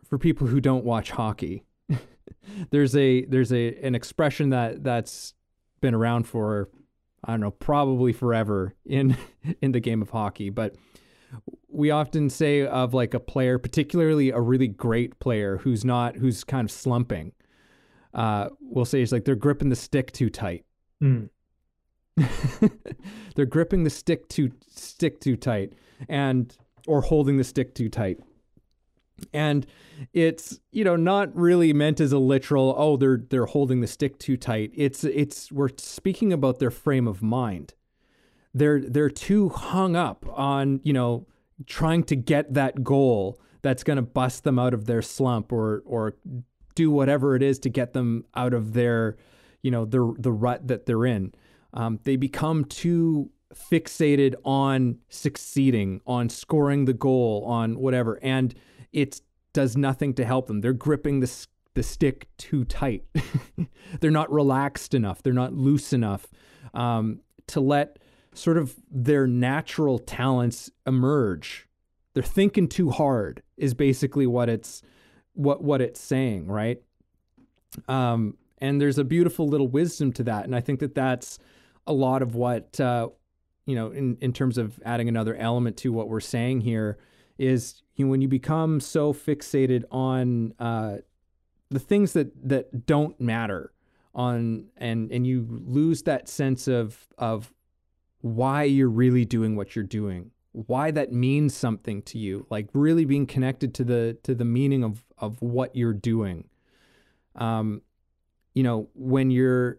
for 0.04 0.18
people 0.18 0.46
who 0.46 0.60
don't 0.60 0.84
watch 0.84 1.10
hockey, 1.10 1.64
there's 2.70 2.94
a 2.96 3.24
there's 3.26 3.52
a 3.52 3.74
an 3.82 3.94
expression 3.94 4.50
that 4.50 4.82
that's 4.84 5.34
been 5.80 5.94
around 5.94 6.24
for 6.24 6.68
I 7.24 7.32
don't 7.32 7.40
know 7.40 7.50
probably 7.50 8.12
forever 8.12 8.74
in 8.84 9.16
in 9.62 9.72
the 9.72 9.80
game 9.80 10.02
of 10.02 10.10
hockey, 10.10 10.50
but 10.50 10.74
we 11.78 11.92
often 11.92 12.28
say 12.28 12.66
of 12.66 12.92
like 12.92 13.14
a 13.14 13.20
player, 13.20 13.56
particularly 13.56 14.30
a 14.30 14.40
really 14.40 14.66
great 14.66 15.20
player 15.20 15.58
who's 15.58 15.84
not 15.84 16.16
who's 16.16 16.42
kind 16.42 16.64
of 16.64 16.72
slumping. 16.72 17.30
Uh, 18.12 18.48
we'll 18.60 18.84
say 18.84 19.00
it's 19.00 19.12
like 19.12 19.24
they're 19.24 19.36
gripping 19.36 19.68
the 19.68 19.76
stick 19.76 20.10
too 20.10 20.28
tight. 20.28 20.64
Mm. 21.00 21.28
they're 23.36 23.46
gripping 23.46 23.84
the 23.84 23.90
stick 23.90 24.28
too 24.28 24.50
stick 24.68 25.20
too 25.20 25.36
tight, 25.36 25.74
and 26.08 26.56
or 26.88 27.00
holding 27.00 27.36
the 27.36 27.44
stick 27.44 27.76
too 27.76 27.88
tight. 27.88 28.18
And 29.32 29.64
it's 30.12 30.58
you 30.72 30.82
know 30.82 30.96
not 30.96 31.32
really 31.36 31.72
meant 31.72 32.00
as 32.00 32.10
a 32.10 32.18
literal 32.18 32.74
oh 32.76 32.96
they're 32.96 33.20
they're 33.30 33.46
holding 33.46 33.82
the 33.82 33.86
stick 33.86 34.18
too 34.18 34.36
tight. 34.36 34.72
It's 34.74 35.04
it's 35.04 35.52
we're 35.52 35.70
speaking 35.76 36.32
about 36.32 36.58
their 36.58 36.72
frame 36.72 37.06
of 37.06 37.22
mind. 37.22 37.74
They're 38.52 38.80
they're 38.80 39.10
too 39.10 39.50
hung 39.50 39.94
up 39.94 40.26
on 40.36 40.80
you 40.82 40.92
know 40.92 41.28
trying 41.66 42.04
to 42.04 42.16
get 42.16 42.54
that 42.54 42.82
goal 42.82 43.40
that's 43.62 43.82
going 43.82 43.96
to 43.96 44.02
bust 44.02 44.44
them 44.44 44.58
out 44.58 44.74
of 44.74 44.86
their 44.86 45.02
slump 45.02 45.52
or 45.52 45.82
or 45.84 46.16
do 46.74 46.90
whatever 46.90 47.34
it 47.34 47.42
is 47.42 47.58
to 47.58 47.68
get 47.68 47.92
them 47.92 48.24
out 48.34 48.54
of 48.54 48.72
their 48.72 49.16
you 49.62 49.70
know 49.70 49.84
the 49.84 50.14
the 50.18 50.32
rut 50.32 50.68
that 50.68 50.86
they're 50.86 51.06
in. 51.06 51.32
Um, 51.74 52.00
they 52.04 52.16
become 52.16 52.64
too 52.64 53.30
fixated 53.54 54.34
on 54.44 54.98
succeeding 55.08 56.00
on 56.06 56.28
scoring 56.28 56.84
the 56.84 56.92
goal 56.92 57.44
on 57.46 57.78
whatever 57.78 58.18
and 58.22 58.54
it 58.92 59.20
does 59.52 59.76
nothing 59.76 60.14
to 60.14 60.24
help 60.24 60.46
them. 60.46 60.60
They're 60.60 60.72
gripping 60.72 61.20
the 61.20 61.46
the 61.74 61.82
stick 61.82 62.28
too 62.38 62.64
tight. 62.64 63.04
They're 64.00 64.10
not 64.10 64.32
relaxed 64.32 64.94
enough. 64.94 65.22
They're 65.22 65.32
not 65.32 65.52
loose 65.52 65.92
enough 65.92 66.26
um, 66.74 67.20
to 67.48 67.60
let 67.60 67.98
sort 68.34 68.56
of 68.56 68.76
their 68.90 69.26
natural 69.26 69.98
talents 69.98 70.70
emerge. 70.86 71.68
They're 72.14 72.22
thinking 72.22 72.68
too 72.68 72.90
hard 72.90 73.42
is 73.56 73.74
basically 73.74 74.26
what 74.26 74.48
it's 74.48 74.82
what 75.34 75.62
what 75.62 75.80
it's 75.80 76.00
saying, 76.00 76.46
right? 76.46 76.82
Um, 77.86 78.36
and 78.58 78.80
there's 78.80 78.98
a 78.98 79.04
beautiful 79.04 79.46
little 79.46 79.68
wisdom 79.68 80.12
to 80.14 80.24
that, 80.24 80.44
and 80.44 80.54
I 80.54 80.60
think 80.60 80.80
that 80.80 80.94
that's 80.94 81.38
a 81.86 81.92
lot 81.92 82.22
of 82.22 82.34
what 82.34 82.80
uh, 82.80 83.08
you 83.66 83.74
know 83.74 83.90
in 83.90 84.16
in 84.20 84.32
terms 84.32 84.58
of 84.58 84.80
adding 84.84 85.08
another 85.08 85.36
element 85.36 85.76
to 85.78 85.92
what 85.92 86.08
we're 86.08 86.20
saying 86.20 86.62
here 86.62 86.98
is 87.38 87.82
you 87.94 88.04
know, 88.04 88.10
when 88.10 88.20
you 88.20 88.28
become 88.28 88.80
so 88.80 89.12
fixated 89.12 89.84
on 89.90 90.54
uh, 90.58 90.98
the 91.70 91.78
things 91.78 92.12
that 92.14 92.48
that 92.48 92.86
don't 92.86 93.20
matter 93.20 93.72
on 94.14 94.66
and 94.76 95.12
and 95.12 95.26
you 95.26 95.46
lose 95.48 96.02
that 96.02 96.28
sense 96.28 96.66
of 96.66 97.06
of 97.18 97.52
why 98.20 98.64
you're 98.64 98.88
really 98.88 99.24
doing 99.24 99.56
what 99.56 99.76
you're 99.76 99.84
doing 99.84 100.30
why 100.66 100.90
that 100.90 101.12
means 101.12 101.54
something 101.54 102.02
to 102.02 102.18
you 102.18 102.46
like 102.50 102.68
really 102.72 103.04
being 103.04 103.26
connected 103.26 103.74
to 103.74 103.84
the 103.84 104.16
to 104.22 104.34
the 104.34 104.44
meaning 104.44 104.82
of 104.82 105.04
of 105.18 105.40
what 105.40 105.74
you're 105.76 105.92
doing. 105.92 106.48
Um 107.36 107.82
you 108.54 108.62
know 108.62 108.88
when 108.94 109.30
you're 109.30 109.78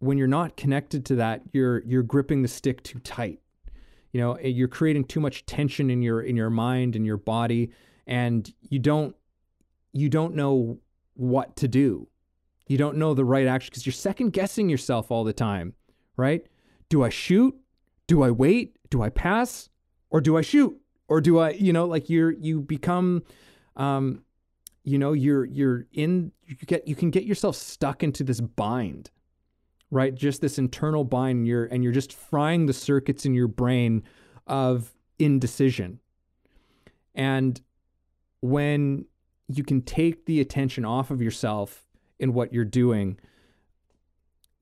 when 0.00 0.18
you're 0.18 0.26
not 0.26 0.56
connected 0.56 1.06
to 1.06 1.16
that 1.16 1.42
you're 1.52 1.82
you're 1.84 2.02
gripping 2.02 2.42
the 2.42 2.48
stick 2.48 2.82
too 2.82 2.98
tight. 2.98 3.40
You 4.12 4.20
know 4.20 4.38
you're 4.38 4.68
creating 4.68 5.04
too 5.04 5.20
much 5.20 5.46
tension 5.46 5.88
in 5.88 6.02
your 6.02 6.20
in 6.20 6.36
your 6.36 6.50
mind 6.50 6.94
and 6.96 7.06
your 7.06 7.16
body 7.16 7.70
and 8.06 8.52
you 8.60 8.78
don't 8.78 9.16
you 9.92 10.10
don't 10.10 10.34
know 10.34 10.78
what 11.14 11.56
to 11.56 11.68
do. 11.68 12.08
You 12.66 12.76
don't 12.76 12.96
know 12.96 13.14
the 13.14 13.24
right 13.24 13.46
action 13.46 13.70
because 13.70 13.86
you're 13.86 13.92
second 13.92 14.34
guessing 14.34 14.68
yourself 14.68 15.10
all 15.10 15.24
the 15.24 15.32
time 15.32 15.74
right 16.18 16.46
do 16.88 17.02
I 17.02 17.08
shoot? 17.08 17.54
Do 18.06 18.22
I 18.22 18.30
wait? 18.30 18.76
Do 18.90 19.02
I 19.02 19.08
pass? 19.08 19.68
Or 20.10 20.20
do 20.20 20.36
I 20.36 20.40
shoot? 20.40 20.76
Or 21.08 21.20
do 21.20 21.38
I, 21.38 21.50
you 21.50 21.72
know, 21.72 21.86
like 21.86 22.08
you're 22.08 22.32
you 22.32 22.60
become 22.60 23.22
um 23.76 24.22
you 24.84 24.98
know, 24.98 25.12
you're 25.12 25.44
you're 25.44 25.86
in 25.92 26.32
you 26.46 26.54
get 26.66 26.86
you 26.86 26.94
can 26.94 27.10
get 27.10 27.24
yourself 27.24 27.56
stuck 27.56 28.02
into 28.02 28.22
this 28.24 28.40
bind 28.40 29.10
right? 29.90 30.14
Just 30.14 30.40
this 30.40 30.58
internal 30.58 31.04
bind, 31.04 31.38
and 31.38 31.46
you're 31.46 31.66
and 31.66 31.82
you're 31.82 31.92
just 31.92 32.12
frying 32.12 32.66
the 32.66 32.72
circuits 32.72 33.24
in 33.24 33.34
your 33.34 33.48
brain 33.48 34.02
of 34.46 34.94
indecision. 35.18 36.00
And 37.14 37.60
when 38.40 39.06
you 39.48 39.64
can 39.64 39.82
take 39.82 40.26
the 40.26 40.40
attention 40.40 40.84
off 40.84 41.10
of 41.10 41.22
yourself 41.22 41.86
in 42.18 42.32
what 42.34 42.52
you're 42.52 42.64
doing, 42.64 43.18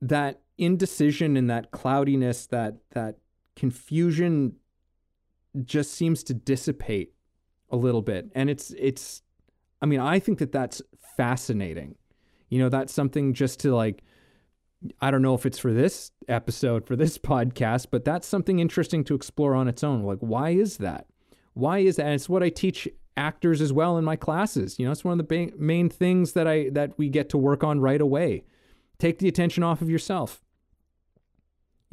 that 0.01 0.41
indecision 0.57 1.37
and 1.37 1.49
that 1.49 1.71
cloudiness, 1.71 2.47
that 2.47 2.75
that 2.91 3.17
confusion 3.55 4.55
just 5.63 5.93
seems 5.93 6.23
to 6.23 6.33
dissipate 6.33 7.13
a 7.69 7.75
little 7.75 8.01
bit. 8.01 8.31
And 8.35 8.49
it's 8.49 8.71
it's 8.77 9.21
I 9.81 9.85
mean, 9.85 9.99
I 9.99 10.19
think 10.19 10.39
that 10.39 10.51
that's 10.51 10.81
fascinating. 11.17 11.95
You 12.49 12.59
know, 12.59 12.69
that's 12.69 12.93
something 12.93 13.33
just 13.33 13.59
to 13.61 13.75
like 13.75 14.03
I 15.01 15.09
don't 15.09 15.21
know 15.21 15.33
if 15.33 15.45
it's 15.45 15.57
for 15.57 15.73
this 15.73 16.11
episode, 16.27 16.85
for 16.85 16.95
this 16.95 17.17
podcast, 17.17 17.87
but 17.91 18.05
that's 18.05 18.27
something 18.27 18.59
interesting 18.59 19.03
to 19.05 19.15
explore 19.15 19.55
on 19.55 19.67
its 19.67 19.83
own. 19.83 20.03
Like, 20.03 20.19
why 20.19 20.51
is 20.51 20.77
that? 20.77 21.07
Why 21.53 21.79
is 21.79 21.95
that? 21.95 22.05
And 22.05 22.15
it's 22.15 22.29
what 22.29 22.43
I 22.43 22.49
teach 22.49 22.87
actors 23.17 23.61
as 23.61 23.71
well 23.71 23.97
in 23.97 24.03
my 24.03 24.15
classes. 24.15 24.77
You 24.77 24.85
know, 24.85 24.91
it's 24.91 25.03
one 25.03 25.19
of 25.19 25.27
the 25.27 25.51
main 25.57 25.89
things 25.89 26.33
that 26.33 26.47
I 26.47 26.69
that 26.69 26.97
we 26.97 27.09
get 27.09 27.29
to 27.29 27.37
work 27.37 27.63
on 27.63 27.79
right 27.79 28.01
away. 28.01 28.43
Take 28.99 29.19
the 29.19 29.27
attention 29.27 29.63
off 29.63 29.81
of 29.81 29.89
yourself. 29.89 30.44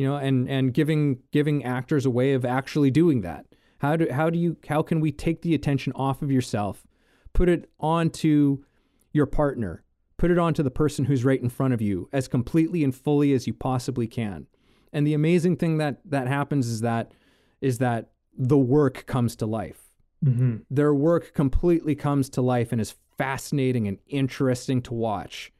You 0.02 0.08
know, 0.08 0.16
and 0.16 0.50
and 0.50 0.74
giving 0.74 1.20
giving 1.30 1.62
actors 1.62 2.04
a 2.04 2.10
way 2.10 2.32
of 2.32 2.44
actually 2.44 2.90
doing 2.90 3.20
that. 3.20 3.46
How 3.78 3.94
do 3.94 4.08
how 4.10 4.30
do 4.30 4.36
you 4.36 4.56
how 4.68 4.82
can 4.82 4.98
we 4.98 5.12
take 5.12 5.42
the 5.42 5.54
attention 5.54 5.92
off 5.94 6.22
of 6.22 6.30
yourself, 6.32 6.84
put 7.32 7.48
it 7.48 7.70
onto 7.78 8.64
your 9.12 9.26
partner, 9.26 9.84
put 10.16 10.32
it 10.32 10.38
onto 10.38 10.64
the 10.64 10.72
person 10.72 11.04
who's 11.04 11.24
right 11.24 11.40
in 11.40 11.48
front 11.48 11.72
of 11.72 11.80
you 11.80 12.08
as 12.12 12.26
completely 12.26 12.82
and 12.82 12.92
fully 12.92 13.32
as 13.32 13.46
you 13.46 13.54
possibly 13.54 14.08
can. 14.08 14.48
And 14.92 15.06
the 15.06 15.14
amazing 15.14 15.54
thing 15.54 15.78
that 15.78 16.00
that 16.06 16.26
happens 16.26 16.66
is 16.66 16.80
that 16.80 17.12
is 17.60 17.78
that 17.78 18.10
the 18.36 18.58
work 18.58 19.06
comes 19.06 19.36
to 19.36 19.46
life. 19.46 19.92
Mm-hmm. 20.24 20.56
Their 20.68 20.92
work 20.92 21.32
completely 21.32 21.94
comes 21.94 22.28
to 22.30 22.42
life 22.42 22.72
and 22.72 22.80
is 22.80 22.96
fascinating 23.16 23.86
and 23.86 23.98
interesting 24.08 24.82
to 24.82 24.94
watch 24.94 25.52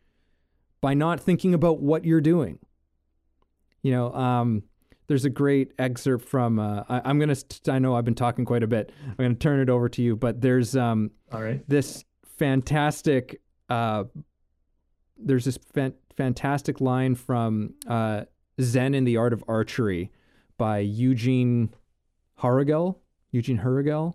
by 0.80 0.94
not 0.94 1.20
thinking 1.20 1.54
about 1.54 1.78
what 1.78 2.04
you're 2.04 2.20
doing. 2.20 2.58
You 3.82 3.92
know, 3.92 4.12
um, 4.14 4.62
there's 5.08 5.24
a 5.24 5.30
great 5.30 5.72
excerpt 5.78 6.28
from. 6.28 6.58
Uh, 6.58 6.84
I, 6.88 7.10
am 7.10 7.18
gonna. 7.18 7.36
I 7.68 7.78
know 7.78 7.94
I've 7.94 8.04
been 8.04 8.14
talking 8.14 8.44
quite 8.44 8.62
a 8.62 8.66
bit. 8.66 8.92
I'm 9.06 9.16
gonna 9.16 9.34
turn 9.34 9.60
it 9.60 9.68
over 9.68 9.88
to 9.90 10.02
you, 10.02 10.16
but 10.16 10.40
there's 10.40 10.76
um, 10.76 11.10
All 11.32 11.42
right. 11.42 11.62
this 11.68 12.04
fantastic. 12.38 13.40
Uh, 13.68 14.04
there's 15.16 15.44
this 15.44 15.58
fan- 15.74 15.94
fantastic 16.16 16.80
line 16.80 17.14
from 17.14 17.74
uh, 17.86 18.22
Zen 18.60 18.94
in 18.94 19.04
the 19.04 19.16
Art 19.16 19.32
of 19.32 19.44
Archery 19.48 20.10
by 20.58 20.78
Eugene 20.78 21.74
Herrigel. 22.40 22.96
Eugene 23.30 23.58
Herrigel. 23.58 24.14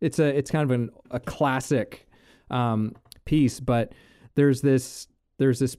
It's 0.00 0.18
a 0.18 0.36
it's 0.36 0.50
kind 0.50 0.64
of 0.64 0.70
an, 0.70 0.90
a 1.10 1.20
classic 1.20 2.08
um, 2.50 2.94
piece, 3.24 3.60
but 3.60 3.92
there's 4.34 4.60
this 4.60 5.08
there's 5.38 5.58
this 5.58 5.76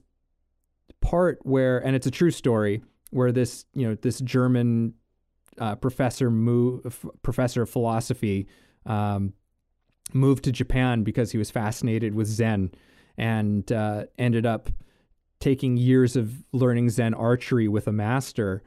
part 1.00 1.38
where, 1.42 1.78
and 1.78 1.96
it's 1.96 2.06
a 2.06 2.10
true 2.10 2.30
story, 2.30 2.82
where 3.10 3.32
this 3.32 3.64
you 3.72 3.88
know 3.88 3.94
this 3.94 4.20
German 4.20 4.94
uh, 5.58 5.76
professor 5.76 6.30
move 6.30 7.04
professor 7.22 7.62
of 7.62 7.70
philosophy 7.70 8.46
um, 8.84 9.32
moved 10.12 10.44
to 10.44 10.52
Japan 10.52 11.02
because 11.02 11.32
he 11.32 11.38
was 11.38 11.50
fascinated 11.50 12.14
with 12.14 12.26
Zen 12.26 12.72
and 13.16 13.70
uh, 13.72 14.04
ended 14.18 14.46
up 14.46 14.70
taking 15.40 15.76
years 15.76 16.16
of 16.16 16.44
learning 16.52 16.90
Zen 16.90 17.14
archery 17.14 17.68
with 17.68 17.86
a 17.86 17.92
master. 17.92 18.62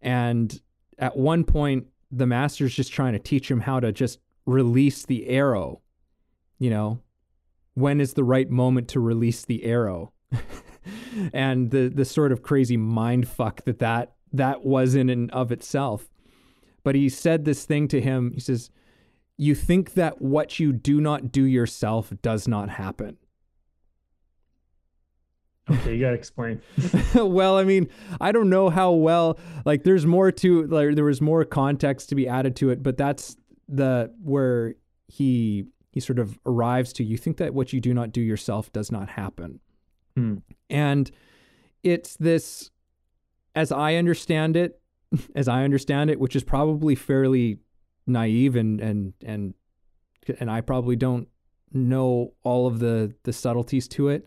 And 0.00 0.60
at 0.98 1.16
one 1.16 1.44
point, 1.44 1.86
the 2.10 2.26
master's 2.26 2.74
just 2.74 2.92
trying 2.92 3.12
to 3.12 3.18
teach 3.18 3.50
him 3.50 3.60
how 3.60 3.80
to 3.80 3.92
just 3.92 4.18
release 4.46 5.04
the 5.04 5.28
arrow. 5.28 5.80
You 6.58 6.70
know, 6.70 7.00
when 7.74 8.00
is 8.00 8.14
the 8.14 8.24
right 8.24 8.50
moment 8.50 8.88
to 8.88 9.00
release 9.00 9.44
the 9.44 9.64
arrow? 9.64 10.12
and 11.32 11.70
the 11.70 11.88
the 11.88 12.04
sort 12.04 12.32
of 12.32 12.42
crazy 12.42 12.76
mind 12.76 13.28
fuck 13.28 13.64
that 13.64 13.78
that 13.78 14.12
that 14.32 14.64
was 14.64 14.94
in 14.94 15.08
and 15.10 15.30
of 15.30 15.52
itself. 15.52 16.08
But 16.82 16.94
he 16.94 17.08
said 17.08 17.44
this 17.44 17.64
thing 17.64 17.88
to 17.88 18.00
him. 18.00 18.32
He 18.32 18.40
says, 18.40 18.70
"You 19.36 19.54
think 19.54 19.94
that 19.94 20.22
what 20.22 20.58
you 20.58 20.72
do 20.72 21.00
not 21.00 21.32
do 21.32 21.44
yourself 21.44 22.12
does 22.22 22.48
not 22.48 22.70
happen." 22.70 23.18
Okay, 25.70 25.94
you 25.94 26.00
gotta 26.00 26.14
explain. 26.14 26.60
well, 27.14 27.56
I 27.56 27.64
mean, 27.64 27.88
I 28.20 28.32
don't 28.32 28.50
know 28.50 28.70
how 28.70 28.92
well. 28.92 29.38
Like, 29.64 29.84
there's 29.84 30.04
more 30.06 30.32
to 30.32 30.66
like. 30.66 30.94
There 30.96 31.04
was 31.04 31.20
more 31.20 31.44
context 31.44 32.08
to 32.08 32.14
be 32.14 32.26
added 32.26 32.56
to 32.56 32.70
it, 32.70 32.82
but 32.82 32.96
that's 32.96 33.36
the 33.68 34.12
where 34.22 34.74
he 35.06 35.66
he 35.92 36.00
sort 36.00 36.18
of 36.18 36.38
arrives 36.44 36.92
to. 36.94 37.04
You 37.04 37.16
think 37.16 37.36
that 37.36 37.54
what 37.54 37.72
you 37.72 37.80
do 37.80 37.94
not 37.94 38.10
do 38.12 38.20
yourself 38.20 38.72
does 38.72 38.90
not 38.90 39.10
happen, 39.10 39.60
Hmm. 40.16 40.36
and 40.68 41.10
it's 41.82 42.16
this, 42.16 42.70
as 43.54 43.72
I 43.72 43.94
understand 43.94 44.56
it, 44.56 44.80
as 45.34 45.48
I 45.48 45.64
understand 45.64 46.10
it, 46.10 46.20
which 46.20 46.36
is 46.36 46.44
probably 46.44 46.94
fairly 46.94 47.58
naive 48.06 48.56
and 48.56 48.80
and 48.80 49.12
and 49.24 49.54
and 50.38 50.50
I 50.50 50.60
probably 50.60 50.96
don't 50.96 51.28
know 51.72 52.32
all 52.42 52.66
of 52.66 52.80
the 52.80 53.14
the 53.22 53.32
subtleties 53.32 53.86
to 53.88 54.08
it 54.08 54.26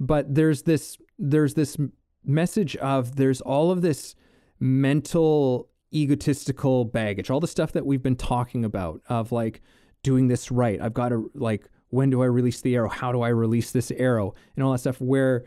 but 0.00 0.34
there's 0.34 0.62
this 0.62 0.98
there's 1.18 1.54
this 1.54 1.76
message 2.24 2.76
of 2.76 3.16
there's 3.16 3.40
all 3.40 3.70
of 3.70 3.82
this 3.82 4.14
mental 4.60 5.68
egotistical 5.92 6.84
baggage 6.84 7.30
all 7.30 7.40
the 7.40 7.46
stuff 7.46 7.72
that 7.72 7.86
we've 7.86 8.02
been 8.02 8.16
talking 8.16 8.64
about 8.64 9.00
of 9.08 9.32
like 9.32 9.62
doing 10.02 10.28
this 10.28 10.50
right 10.50 10.80
i've 10.80 10.94
got 10.94 11.10
to 11.10 11.30
like 11.34 11.68
when 11.94 12.10
do 12.10 12.22
i 12.22 12.26
release 12.26 12.60
the 12.60 12.74
arrow? 12.74 12.88
How 12.88 13.12
do 13.12 13.22
i 13.22 13.28
release 13.28 13.70
this 13.70 13.90
arrow? 13.92 14.34
And 14.54 14.64
all 14.64 14.72
that 14.72 14.78
stuff 14.78 15.00
where 15.00 15.44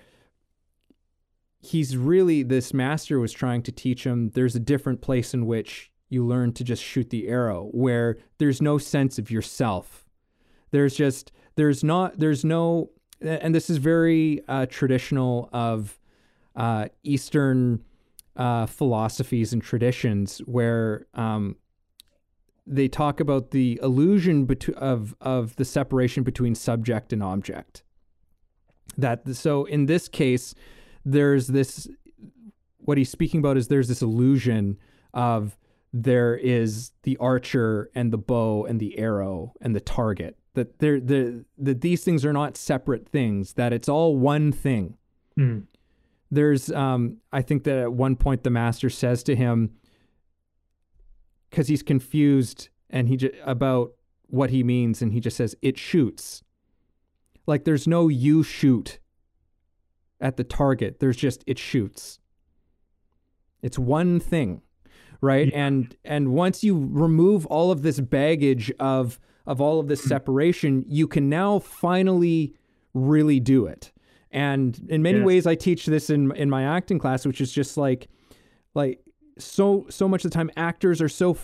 he's 1.60 1.98
really 1.98 2.44
this 2.44 2.74
master 2.74 3.20
was 3.20 3.34
trying 3.34 3.62
to 3.64 3.72
teach 3.72 4.06
him 4.06 4.30
there's 4.30 4.56
a 4.56 4.60
different 4.60 5.02
place 5.02 5.34
in 5.34 5.46
which 5.46 5.92
you 6.10 6.26
learn 6.26 6.54
to 6.54 6.64
just 6.64 6.82
shoot 6.82 7.10
the 7.10 7.28
arrow 7.28 7.70
where 7.72 8.18
there's 8.38 8.62
no 8.62 8.78
sense 8.78 9.20
of 9.20 9.30
yourself. 9.30 10.06
There's 10.72 10.96
just 10.96 11.32
there's 11.56 11.84
not 11.84 12.20
there's 12.20 12.46
no 12.46 12.92
and 13.22 13.54
this 13.54 13.70
is 13.70 13.78
very 13.78 14.42
uh, 14.48 14.68
traditional 14.68 15.50
of 15.52 16.00
uh, 16.56 16.88
Eastern 17.04 17.84
uh, 18.36 18.68
philosophies 18.68 19.54
and 19.54 19.62
traditions, 19.62 20.40
where 20.40 21.08
um, 21.14 21.56
they 22.70 22.88
talk 22.88 23.20
about 23.20 23.52
the 23.52 23.80
illusion 23.82 24.46
betu- 24.46 24.74
of 24.74 25.16
of 25.22 25.56
the 25.56 25.66
separation 25.66 26.24
between 26.24 26.54
subject 26.54 27.14
and 27.14 27.24
object. 27.24 27.84
That 28.98 29.36
so 29.36 29.66
in 29.66 29.86
this 29.86 30.08
case, 30.08 30.54
there's 31.06 31.48
this. 31.48 31.88
What 32.80 32.98
he's 32.98 33.10
speaking 33.10 33.40
about 33.40 33.58
is 33.58 33.68
there's 33.68 33.88
this 33.88 34.02
illusion 34.02 34.78
of 35.14 35.58
there 35.94 36.36
is 36.36 36.92
the 37.04 37.18
archer 37.18 37.90
and 37.96 38.12
the 38.12 38.18
bow 38.18 38.66
and 38.66 38.80
the 38.80 38.98
arrow 39.00 39.54
and 39.62 39.76
the 39.76 39.80
target 39.80 40.38
that 40.54 40.80
they're 40.80 41.00
the 41.00 41.46
that 41.58 41.82
these 41.82 42.04
things 42.04 42.26
are 42.26 42.34
not 42.34 42.58
separate 42.58 43.08
things 43.08 43.54
that 43.54 43.72
it's 43.74 43.88
all 43.90 44.18
one 44.18 44.52
thing 44.52 44.98
Hmm. 45.36 45.60
there's 46.30 46.70
um 46.72 47.18
i 47.32 47.42
think 47.42 47.64
that 47.64 47.78
at 47.78 47.94
one 47.94 48.16
point 48.18 48.44
the 48.44 48.50
master 48.50 48.90
says 48.90 49.24
to 49.24 49.36
him 49.36 49.72
because 51.50 51.68
he's 51.68 51.84
confused 51.84 52.70
and 52.90 53.08
he 53.08 53.18
j- 53.18 53.32
about 53.44 53.92
what 54.28 54.50
he 54.50 54.64
means 54.64 55.02
and 55.02 55.14
he 55.14 55.20
just 55.20 55.38
says 55.38 55.56
it 55.62 55.78
shoots. 55.78 56.44
Like 57.46 57.64
there's 57.64 57.88
no 57.88 58.08
you 58.08 58.44
shoot 58.44 59.00
at 60.20 60.38
the 60.38 60.44
target. 60.44 61.00
There's 61.00 61.18
just 61.18 61.44
it 61.48 61.58
shoots. 61.58 62.20
It's 63.62 63.80
one 63.80 64.20
thing 64.20 64.62
right? 65.22 65.48
Yeah. 65.48 65.66
and 65.68 65.96
and 66.04 66.34
once 66.34 66.64
you 66.64 66.88
remove 66.92 67.46
all 67.48 67.72
of 67.72 67.82
this 67.82 68.00
baggage 68.00 68.72
of 68.80 69.20
of 69.46 69.62
all 69.62 69.80
of 69.80 69.88
this 69.88 70.04
separation 70.14 70.86
you 70.88 71.08
can 71.08 71.30
now 71.30 71.60
finally 71.60 72.56
really 72.94 73.40
do 73.40 73.66
it. 73.66 73.92
And 74.32 74.80
in 74.90 75.02
many 75.02 75.22
ways 75.22 75.48
i 75.48 75.56
teach 75.56 75.86
this 75.86 76.10
in 76.10 76.36
in 76.36 76.50
my 76.50 76.64
acting 76.64 77.00
class 77.00 77.26
which 77.26 77.42
is 77.42 77.52
just 77.52 77.78
like 77.78 78.08
like 78.76 79.00
so 79.40 79.86
so 79.90 80.08
much 80.08 80.26
of 80.26 80.32
the 80.32 80.36
time 80.36 80.50
actors 80.56 81.02
are 81.02 81.10
so 81.10 81.38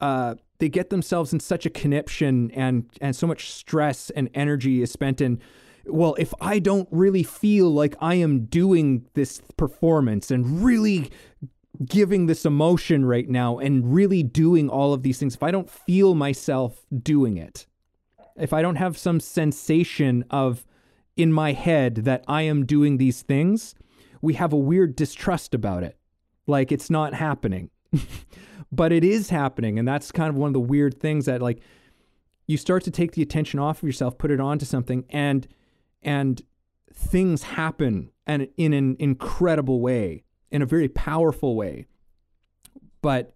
uh 0.00 0.34
they 0.58 0.68
get 0.68 0.90
themselves 0.90 1.32
in 1.32 1.40
such 1.40 1.66
a 1.66 1.70
conniption 1.70 2.50
and 2.52 2.90
and 3.00 3.16
so 3.16 3.26
much 3.26 3.50
stress 3.50 4.10
and 4.10 4.28
energy 4.34 4.82
is 4.82 4.90
spent 4.90 5.20
in 5.20 5.40
well 5.86 6.14
if 6.18 6.32
i 6.40 6.58
don't 6.58 6.88
really 6.90 7.22
feel 7.22 7.70
like 7.70 7.94
i 8.00 8.14
am 8.14 8.44
doing 8.46 9.06
this 9.14 9.40
performance 9.56 10.30
and 10.30 10.62
really 10.62 11.10
giving 11.84 12.26
this 12.26 12.44
emotion 12.44 13.04
right 13.04 13.28
now 13.28 13.58
and 13.58 13.94
really 13.94 14.22
doing 14.22 14.68
all 14.68 14.92
of 14.92 15.02
these 15.02 15.18
things 15.18 15.34
if 15.34 15.42
i 15.42 15.50
don't 15.50 15.70
feel 15.70 16.14
myself 16.14 16.84
doing 17.02 17.36
it 17.36 17.66
if 18.36 18.52
i 18.52 18.60
don't 18.60 18.76
have 18.76 18.98
some 18.98 19.18
sensation 19.20 20.24
of 20.30 20.64
in 21.16 21.32
my 21.32 21.52
head 21.52 21.96
that 21.96 22.22
i 22.28 22.42
am 22.42 22.66
doing 22.66 22.98
these 22.98 23.22
things 23.22 23.74
we 24.22 24.34
have 24.34 24.52
a 24.52 24.56
weird 24.56 24.96
distrust 24.96 25.54
about 25.54 25.82
it. 25.82 25.96
Like 26.46 26.72
it's 26.72 26.90
not 26.90 27.14
happening. 27.14 27.70
but 28.72 28.92
it 28.92 29.04
is 29.04 29.30
happening. 29.30 29.78
And 29.78 29.86
that's 29.86 30.12
kind 30.12 30.28
of 30.28 30.36
one 30.36 30.48
of 30.48 30.54
the 30.54 30.60
weird 30.60 31.00
things 31.00 31.26
that 31.26 31.42
like 31.42 31.60
you 32.46 32.56
start 32.56 32.82
to 32.84 32.90
take 32.90 33.12
the 33.12 33.22
attention 33.22 33.60
off 33.60 33.78
of 33.78 33.86
yourself, 33.86 34.18
put 34.18 34.30
it 34.30 34.40
onto 34.40 34.64
something, 34.64 35.04
and 35.10 35.46
and 36.02 36.42
things 36.92 37.42
happen 37.42 38.10
and 38.26 38.48
in 38.56 38.72
an 38.72 38.96
incredible 38.98 39.80
way, 39.80 40.24
in 40.50 40.62
a 40.62 40.66
very 40.66 40.88
powerful 40.88 41.56
way. 41.56 41.86
But 43.02 43.34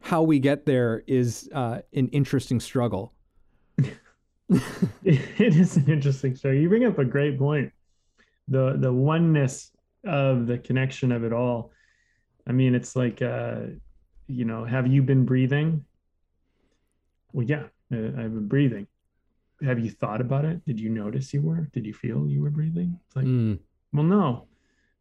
how 0.00 0.22
we 0.22 0.38
get 0.38 0.66
there 0.66 1.02
is 1.06 1.48
uh, 1.54 1.80
an 1.94 2.08
interesting 2.08 2.60
struggle. 2.60 3.12
it 3.78 5.38
is 5.38 5.76
an 5.76 5.90
interesting 5.90 6.34
story. 6.34 6.60
You 6.60 6.68
bring 6.68 6.84
up 6.84 6.98
a 6.98 7.04
great 7.04 7.38
point. 7.38 7.72
The 8.48 8.76
the 8.78 8.92
oneness 8.92 9.70
of 10.04 10.46
the 10.46 10.58
connection 10.58 11.12
of 11.12 11.24
it 11.24 11.32
all. 11.32 11.72
I 12.50 12.52
mean, 12.52 12.74
it's 12.74 12.96
like 12.96 13.22
uh, 13.22 13.60
you 14.26 14.44
know, 14.44 14.64
have 14.64 14.88
you 14.88 15.04
been 15.04 15.24
breathing? 15.24 15.84
Well, 17.32 17.46
yeah, 17.46 17.62
uh, 17.94 18.08
I've 18.08 18.34
been 18.34 18.48
breathing. 18.48 18.88
Have 19.62 19.78
you 19.78 19.88
thought 19.88 20.20
about 20.20 20.44
it? 20.44 20.64
Did 20.64 20.80
you 20.80 20.88
notice 20.88 21.32
you 21.32 21.42
were? 21.42 21.68
Did 21.72 21.86
you 21.86 21.94
feel 21.94 22.26
you 22.26 22.42
were 22.42 22.50
breathing? 22.50 22.98
It's 23.06 23.14
like, 23.14 23.24
mm. 23.24 23.56
well, 23.92 24.02
no, 24.02 24.48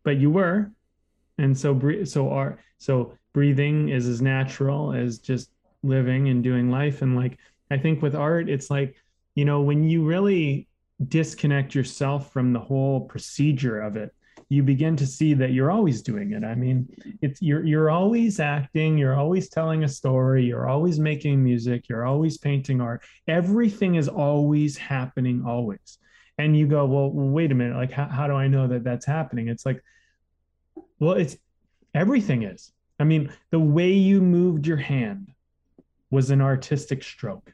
but 0.04 0.18
you 0.18 0.30
were, 0.30 0.72
and 1.39 1.58
so 1.58 2.04
so 2.04 2.30
our 2.30 2.60
so 2.78 3.14
breathing 3.34 3.89
is 3.89 4.08
as 4.08 4.22
natural 4.22 4.93
as 4.93 5.18
just 5.18 5.50
living 5.82 6.30
and 6.30 6.43
doing 6.43 6.70
life. 6.70 7.02
And 7.02 7.16
like 7.16 7.39
I 7.72 7.80
think 7.80 8.04
with 8.04 8.14
art, 8.14 8.47
it's 8.47 8.70
like 8.70 8.95
you 9.34 9.43
know, 9.43 9.62
when 9.62 9.84
you 9.84 10.06
really 10.06 10.68
disconnect 11.08 11.74
yourself 11.74 12.32
from 12.32 12.54
the 12.54 12.60
whole 12.60 13.02
procedure 13.02 13.82
of 13.82 13.97
it, 13.97 14.14
you 14.50 14.64
begin 14.64 14.95
to 14.95 15.06
see 15.06 15.34
that 15.36 15.52
you're 15.52 15.72
always 15.72 16.02
doing 16.02 16.34
it. 16.34 16.43
I 16.43 16.56
mean, 16.56 16.88
it's 17.22 17.41
you're 17.41 17.64
you're 17.66 17.89
always 17.89 18.39
acting, 18.39 18.97
you're 18.97 19.16
always 19.16 19.50
telling 19.50 19.84
a 19.84 19.88
story, 19.88 20.45
you're 20.45 20.68
always 20.68 21.00
making 21.00 21.43
music, 21.43 21.88
you're 21.88 22.06
always 22.06 22.38
painting 22.38 22.82
art. 22.82 23.04
Everything 23.28 23.95
is 23.95 24.08
always 24.08 24.76
happening 24.76 25.43
always. 25.45 26.00
And 26.38 26.58
you 26.58 26.68
go, 26.68 26.86
well, 26.86 27.12
wait 27.12 27.52
a 27.52 27.56
minute, 27.56 27.76
like 27.76 27.91
how, 27.91 28.08
how 28.08 28.28
do 28.28 28.34
I 28.34 28.47
know 28.47 28.68
that 28.68 28.84
that's 28.84 29.06
happening? 29.06 29.50
It's 29.50 29.66
like, 29.66 29.84
well, 31.00 31.14
it's 31.14 31.38
everything 31.93 32.43
is. 32.43 32.72
I 33.00 33.04
mean, 33.04 33.32
the 33.52 33.60
way 33.60 33.91
you 33.91 34.20
moved 34.22 34.66
your 34.66 34.78
hand 34.78 35.32
was 36.10 36.32
an 36.32 36.41
artistic 36.41 37.04
stroke 37.04 37.54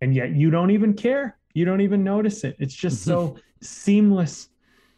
and 0.00 0.14
yet 0.14 0.32
you 0.32 0.50
don't 0.50 0.70
even 0.70 0.92
care 0.92 1.38
you 1.54 1.64
don't 1.64 1.80
even 1.80 2.04
notice 2.04 2.44
it 2.44 2.56
it's 2.58 2.74
just 2.74 3.02
so 3.10 3.36
seamless 3.62 4.50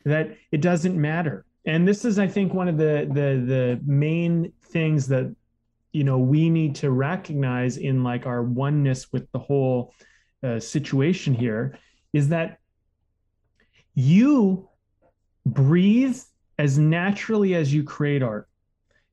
that 0.07 0.37
it 0.53 0.61
doesn't 0.61 1.01
matter. 1.01 1.45
And 1.67 1.87
this 1.87 2.05
is 2.05 2.19
i 2.19 2.29
think 2.29 2.55
one 2.55 2.69
of 2.69 2.79
the 2.79 3.09
the 3.13 3.45
the 3.45 3.81
main 3.85 4.53
things 4.67 5.09
that 5.09 5.35
you 5.93 6.05
know 6.05 6.19
we 6.19 6.49
need 6.49 6.77
to 6.77 6.91
recognize 6.91 7.77
in 7.77 8.05
like 8.05 8.25
our 8.25 8.43
oneness 8.43 9.13
with 9.13 9.31
the 9.33 9.39
whole 9.41 9.93
uh, 10.45 10.61
situation 10.61 11.35
here 11.35 11.77
is 12.13 12.29
that 12.29 12.59
you 13.95 14.69
breathe 15.45 16.19
as 16.59 16.79
naturally 16.79 17.55
as 17.55 17.73
you 17.73 17.83
create 17.83 18.23
art. 18.23 18.49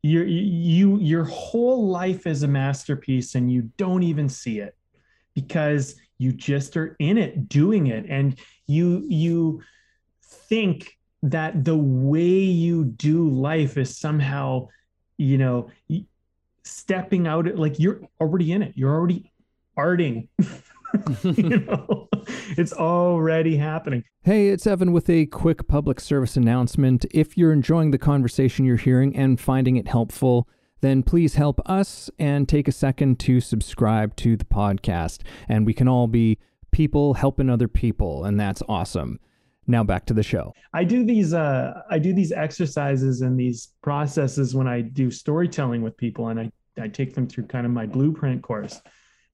You 0.02 0.24
you 0.24 1.00
your 1.00 1.24
whole 1.24 1.88
life 1.88 2.28
is 2.28 2.44
a 2.44 2.48
masterpiece 2.48 3.36
and 3.36 3.52
you 3.52 3.70
don't 3.78 4.04
even 4.04 4.28
see 4.28 4.60
it 4.60 4.76
because 5.34 5.96
you 6.18 6.34
just 6.34 6.76
are 6.76 6.96
in 7.00 7.18
it 7.18 7.48
doing 7.48 7.88
it. 7.88 8.06
And 8.10 8.38
you 8.68 9.06
you 9.08 9.62
think 10.34 10.98
that 11.22 11.64
the 11.64 11.78
way 11.78 12.22
you 12.22 12.86
do 12.86 13.30
life 13.30 13.78
is 13.78 13.98
somehow 13.98 14.68
you 15.18 15.38
know 15.38 15.70
stepping 16.64 17.28
out 17.28 17.46
like 17.56 17.80
you're 17.80 18.02
already 18.20 18.52
in 18.52 18.62
it 18.62 18.74
you're 18.76 18.94
already 18.94 19.32
arting 19.78 20.28
you 21.24 21.60
know 21.60 22.08
it's 22.58 22.74
already 22.74 23.56
happening 23.56 24.04
hey 24.24 24.50
it's 24.50 24.68
evan 24.68 24.92
with 24.92 25.10
a 25.10 25.26
quick 25.28 25.68
public 25.68 26.00
service 26.00 26.36
announcement 26.36 27.06
if 27.12 27.38
you're 27.38 27.54
enjoying 27.54 27.92
the 27.92 27.98
conversation 27.98 28.66
you're 28.66 28.76
hearing 28.76 29.16
and 29.16 29.40
finding 29.40 29.76
it 29.76 29.88
helpful 29.88 30.48
then 30.84 31.02
please 31.02 31.36
help 31.36 31.62
us 31.66 32.12
and 32.20 32.48
take 32.48 32.68
a 32.68 32.72
second 32.74 33.18
to 33.18 33.40
subscribe 33.40 34.18
to 34.18 34.36
the 34.36 34.44
podcast. 34.44 35.22
And 35.48 35.66
we 35.66 35.74
can 35.74 35.88
all 35.88 36.08
be 36.08 36.40
people 36.72 37.14
helping 37.14 37.50
other 37.50 37.70
people, 37.70 38.26
and 38.26 38.38
that's 38.38 38.62
awesome. 38.68 39.22
Now 39.68 39.84
back 39.84 40.06
to 40.08 40.14
the 40.14 40.24
show. 40.24 40.54
I 40.74 40.84
do 40.84 41.06
these 41.06 41.34
uh, 41.34 41.82
I 41.90 42.00
do 42.00 42.14
these 42.14 42.32
exercises 42.32 43.22
and 43.22 43.40
these 43.40 43.74
processes 43.82 44.54
when 44.54 44.68
I 44.68 44.82
do 44.82 45.10
storytelling 45.10 45.82
with 45.82 45.96
people, 45.98 46.28
and 46.28 46.40
I 46.40 46.52
I 46.80 46.88
take 46.88 47.14
them 47.14 47.28
through 47.28 47.48
kind 47.48 47.66
of 47.66 47.72
my 47.72 47.86
blueprint 47.86 48.44
course. 48.44 48.82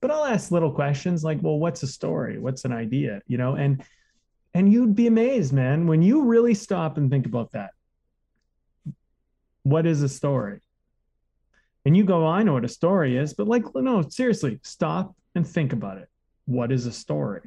But 0.01 0.11
I'll 0.11 0.25
ask 0.25 0.51
little 0.51 0.71
questions 0.71 1.23
like, 1.23 1.39
well, 1.41 1.59
what's 1.59 1.83
a 1.83 1.87
story? 1.87 2.39
What's 2.39 2.63
an 2.63 2.71
idea? 2.71 3.21
You 3.27 3.37
know, 3.37 3.55
and 3.55 3.83
and 4.53 4.71
you'd 4.71 4.95
be 4.95 5.07
amazed, 5.07 5.53
man, 5.53 5.87
when 5.87 6.01
you 6.01 6.23
really 6.23 6.53
stop 6.53 6.97
and 6.97 7.09
think 7.09 7.25
about 7.25 7.51
that. 7.51 7.71
What 9.63 9.85
is 9.85 10.01
a 10.01 10.09
story? 10.09 10.61
and 11.85 11.95
you 11.95 12.03
go, 12.03 12.27
I 12.27 12.43
know 12.43 12.53
what 12.53 12.65
a 12.65 12.69
story 12.69 13.17
is, 13.17 13.33
but 13.33 13.47
like, 13.47 13.63
no, 13.73 14.07
seriously, 14.07 14.59
stop 14.63 15.15
and 15.35 15.47
think 15.47 15.73
about 15.73 15.97
it. 15.97 16.09
What 16.45 16.71
is 16.71 16.85
a 16.85 16.91
story? 16.91 17.41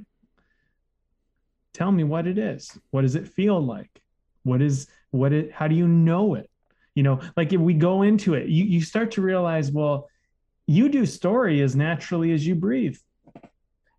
Tell 1.75 1.91
me 1.91 2.05
what 2.05 2.27
it 2.27 2.39
is. 2.39 2.79
What 2.91 3.03
does 3.03 3.14
it 3.14 3.29
feel 3.29 3.61
like? 3.61 4.03
What 4.43 4.61
is 4.61 4.89
what 5.11 5.33
it 5.33 5.53
how 5.53 5.68
do 5.68 5.75
you 5.75 5.89
know 5.89 6.35
it? 6.35 6.51
You 6.95 7.03
know, 7.03 7.20
like 7.37 7.53
if 7.53 7.61
we 7.61 7.75
go 7.75 8.03
into 8.03 8.35
it, 8.35 8.49
you, 8.49 8.64
you 8.64 8.83
start 8.83 9.12
to 9.12 9.23
realize, 9.23 9.70
well, 9.70 10.11
you 10.66 10.89
do 10.89 11.07
story 11.07 11.62
as 11.62 11.75
naturally 11.75 12.33
as 12.33 12.47
you 12.47 12.55
breathe. 12.55 12.97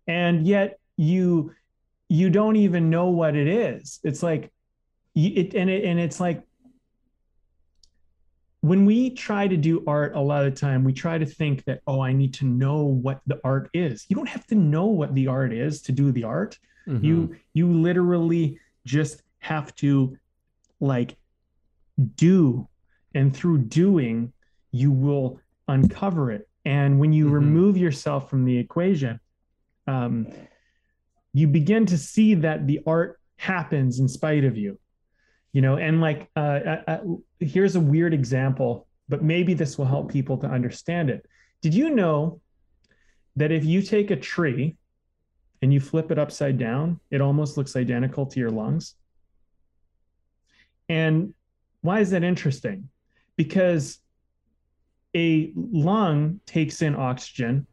And 0.06 0.46
yet 0.46 0.78
you 0.96 1.52
you 2.08 2.30
don't 2.30 2.56
even 2.56 2.90
know 2.90 3.08
what 3.08 3.34
it 3.34 3.48
is. 3.48 3.98
It's 4.04 4.22
like 4.22 4.52
it 5.14 5.54
and 5.54 5.70
it 5.70 5.84
and 5.84 5.98
it's 5.98 6.20
like 6.20 6.42
when 8.64 8.86
we 8.86 9.10
try 9.10 9.46
to 9.46 9.58
do 9.58 9.84
art 9.86 10.14
a 10.14 10.20
lot 10.20 10.46
of 10.46 10.54
the 10.54 10.58
time 10.58 10.84
we 10.84 10.92
try 10.94 11.18
to 11.18 11.26
think 11.26 11.62
that 11.64 11.82
oh 11.86 12.00
i 12.00 12.14
need 12.14 12.32
to 12.32 12.46
know 12.46 12.84
what 12.84 13.20
the 13.26 13.38
art 13.44 13.68
is. 13.74 14.06
You 14.08 14.16
don't 14.16 14.28
have 14.28 14.46
to 14.46 14.54
know 14.54 14.86
what 14.86 15.14
the 15.14 15.26
art 15.26 15.52
is 15.52 15.82
to 15.82 15.92
do 15.92 16.10
the 16.10 16.24
art. 16.24 16.58
Mm-hmm. 16.88 17.04
you 17.04 17.36
you 17.52 17.70
literally 17.70 18.58
just 18.86 19.22
have 19.40 19.74
to 19.76 20.16
like 20.80 21.16
do. 22.16 22.66
And 23.14 23.36
through 23.36 23.58
doing 23.58 24.32
you 24.72 24.90
will 24.90 25.40
uncover 25.68 26.32
it. 26.32 26.48
And 26.64 26.98
when 26.98 27.12
you 27.12 27.26
mm-hmm. 27.26 27.34
remove 27.34 27.76
yourself 27.76 28.30
from 28.30 28.46
the 28.46 28.56
equation 28.56 29.20
um, 29.86 30.26
you 31.34 31.48
begin 31.48 31.84
to 31.86 31.98
see 31.98 32.32
that 32.36 32.66
the 32.66 32.80
art 32.86 33.20
happens 33.36 34.00
in 34.00 34.08
spite 34.08 34.44
of 34.44 34.56
you 34.56 34.78
you 35.54 35.62
know 35.62 35.78
and 35.78 36.02
like 36.02 36.28
uh, 36.36 36.60
uh, 36.66 36.82
uh, 36.86 36.98
here's 37.40 37.76
a 37.76 37.80
weird 37.80 38.12
example 38.12 38.86
but 39.08 39.22
maybe 39.22 39.54
this 39.54 39.78
will 39.78 39.84
help 39.84 40.10
people 40.10 40.38
to 40.38 40.46
understand 40.46 41.10
it. 41.10 41.26
Did 41.60 41.74
you 41.74 41.90
know 41.90 42.40
that 43.36 43.52
if 43.52 43.62
you 43.62 43.82
take 43.82 44.10
a 44.10 44.16
tree 44.16 44.76
and 45.60 45.72
you 45.72 45.80
flip 45.80 46.10
it 46.10 46.18
upside 46.18 46.58
down 46.58 47.00
it 47.10 47.20
almost 47.20 47.56
looks 47.56 47.76
identical 47.76 48.26
to 48.26 48.40
your 48.40 48.50
lungs? 48.50 48.94
And 50.88 51.32
why 51.80 52.00
is 52.00 52.10
that 52.10 52.24
interesting? 52.24 52.88
Because 53.36 54.00
a 55.14 55.52
lung 55.54 56.40
takes 56.46 56.82
in 56.82 56.96
oxygen 56.96 57.66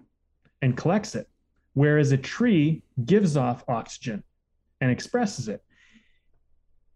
and 0.62 0.78
collects 0.78 1.16
it 1.16 1.28
whereas 1.74 2.12
a 2.12 2.18
tree 2.18 2.84
gives 3.06 3.36
off 3.38 3.64
oxygen 3.68 4.22
and 4.82 4.92
expresses 4.92 5.48
it 5.48 5.64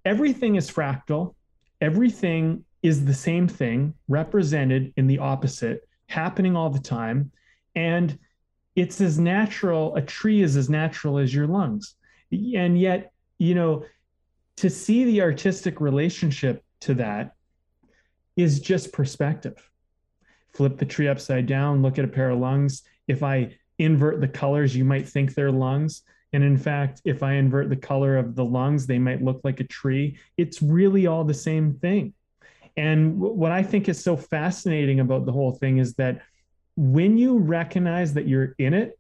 everything 0.05 0.55
is 0.55 0.69
fractal, 0.69 1.33
everything 1.81 2.63
is 2.83 3.03
the 3.03 3.13
same 3.13 3.47
thing 3.47 3.93
represented 4.07 4.93
in 4.95 5.07
the 5.07 5.17
opposite, 5.17 5.87
happening 6.07 6.55
all 6.55 6.69
the 6.69 6.79
time. 6.79 7.31
And 7.75 8.17
it's 8.75 9.01
as 9.01 9.17
natural, 9.17 9.95
a 9.95 10.01
tree 10.01 10.41
is 10.41 10.55
as 10.55 10.69
natural 10.69 11.17
as 11.17 11.33
your 11.33 11.47
lungs. 11.47 11.95
And 12.31 12.79
yet, 12.79 13.11
you 13.39 13.55
know, 13.55 13.85
to 14.57 14.69
see 14.69 15.03
the 15.05 15.21
artistic 15.21 15.81
relationship 15.81 16.63
to 16.81 16.93
that 16.95 17.35
is 18.35 18.59
just 18.59 18.93
perspective. 18.93 19.69
Flip 20.53 20.77
the 20.77 20.85
tree 20.85 21.07
upside 21.07 21.47
down, 21.47 21.81
look 21.81 21.97
at 21.97 22.05
a 22.05 22.09
pair 22.09 22.29
of 22.29 22.39
lungs. 22.39 22.83
If 23.07 23.23
I 23.23 23.55
invert 23.79 24.21
the 24.21 24.27
colors, 24.27 24.75
you 24.75 24.85
might 24.85 25.07
think 25.07 25.33
they're 25.33 25.51
lungs. 25.51 26.03
And 26.35 26.43
in 26.43 26.57
fact, 26.57 27.01
if 27.05 27.23
I 27.23 27.35
invert 27.35 27.69
the 27.69 27.77
color 27.77 28.17
of 28.17 28.35
the 28.35 28.43
lungs, 28.43 28.85
they 28.85 28.99
might 28.99 29.23
look 29.23 29.39
like 29.45 29.61
a 29.61 29.63
tree. 29.63 30.17
It's 30.35 30.61
really 30.61 31.07
all 31.07 31.23
the 31.23 31.33
same 31.33 31.75
thing. 31.75 32.13
And 32.75 33.17
what 33.17 33.53
I 33.53 33.63
think 33.63 33.87
is 33.87 34.03
so 34.03 34.17
fascinating 34.17 34.99
about 34.99 35.25
the 35.25 35.31
whole 35.31 35.53
thing 35.53 35.77
is 35.77 35.93
that 35.93 36.23
when 36.75 37.17
you 37.17 37.37
recognize 37.37 38.15
that 38.15 38.27
you're 38.27 38.53
in 38.59 38.73
it, 38.73 38.99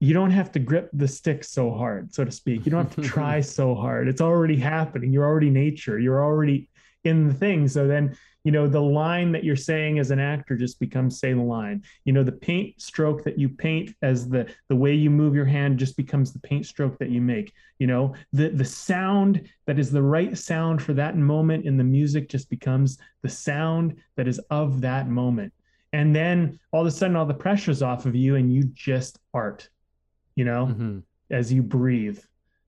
you 0.00 0.14
don't 0.14 0.30
have 0.30 0.50
to 0.52 0.58
grip 0.58 0.88
the 0.94 1.06
stick 1.06 1.44
so 1.44 1.70
hard, 1.70 2.14
so 2.14 2.24
to 2.24 2.32
speak. 2.32 2.64
You 2.64 2.72
don't 2.72 2.86
have 2.86 2.96
to 2.96 3.02
try 3.16 3.42
so 3.42 3.74
hard. 3.74 4.08
It's 4.08 4.22
already 4.22 4.56
happening. 4.56 5.12
You're 5.12 5.26
already 5.26 5.50
nature. 5.50 5.98
You're 5.98 6.24
already 6.24 6.70
in 7.04 7.28
the 7.28 7.34
thing. 7.34 7.68
So 7.68 7.86
then, 7.86 8.16
you 8.44 8.50
know, 8.50 8.66
the 8.66 8.80
line 8.80 9.32
that 9.32 9.44
you're 9.44 9.56
saying 9.56 9.98
as 9.98 10.10
an 10.10 10.18
actor 10.18 10.56
just 10.56 10.80
becomes 10.80 11.20
say 11.20 11.32
the 11.32 11.40
line. 11.40 11.82
You 12.04 12.12
know, 12.12 12.24
the 12.24 12.32
paint 12.32 12.80
stroke 12.80 13.22
that 13.24 13.38
you 13.38 13.48
paint 13.48 13.94
as 14.02 14.28
the 14.28 14.52
the 14.68 14.76
way 14.76 14.94
you 14.94 15.10
move 15.10 15.34
your 15.34 15.44
hand 15.44 15.78
just 15.78 15.96
becomes 15.96 16.32
the 16.32 16.40
paint 16.40 16.66
stroke 16.66 16.98
that 16.98 17.10
you 17.10 17.20
make. 17.20 17.52
You 17.78 17.86
know, 17.86 18.14
the 18.32 18.48
the 18.48 18.64
sound 18.64 19.48
that 19.66 19.78
is 19.78 19.90
the 19.90 20.02
right 20.02 20.36
sound 20.36 20.82
for 20.82 20.92
that 20.94 21.16
moment 21.16 21.66
in 21.66 21.76
the 21.76 21.84
music 21.84 22.28
just 22.28 22.50
becomes 22.50 22.98
the 23.22 23.28
sound 23.28 23.96
that 24.16 24.26
is 24.26 24.40
of 24.50 24.80
that 24.80 25.08
moment. 25.08 25.52
And 25.92 26.16
then 26.16 26.58
all 26.72 26.80
of 26.80 26.86
a 26.86 26.90
sudden 26.90 27.16
all 27.16 27.26
the 27.26 27.34
pressure's 27.34 27.82
off 27.82 28.06
of 28.06 28.16
you 28.16 28.36
and 28.36 28.52
you 28.52 28.64
just 28.64 29.18
art, 29.34 29.68
you 30.34 30.44
know, 30.44 30.66
mm-hmm. 30.66 30.98
as 31.30 31.52
you 31.52 31.62
breathe 31.62 32.18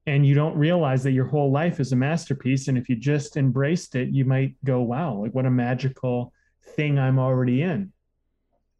and 0.06 0.26
you 0.26 0.34
don't 0.34 0.56
realize 0.56 1.02
that 1.02 1.12
your 1.12 1.26
whole 1.26 1.50
life 1.50 1.80
is 1.80 1.92
a 1.92 1.96
masterpiece 1.96 2.68
and 2.68 2.76
if 2.76 2.88
you 2.88 2.96
just 2.96 3.36
embraced 3.36 3.94
it 3.94 4.08
you 4.08 4.24
might 4.24 4.54
go 4.64 4.80
wow 4.82 5.14
like 5.14 5.34
what 5.34 5.46
a 5.46 5.50
magical 5.50 6.32
thing 6.76 6.98
i'm 6.98 7.18
already 7.18 7.62
in 7.62 7.92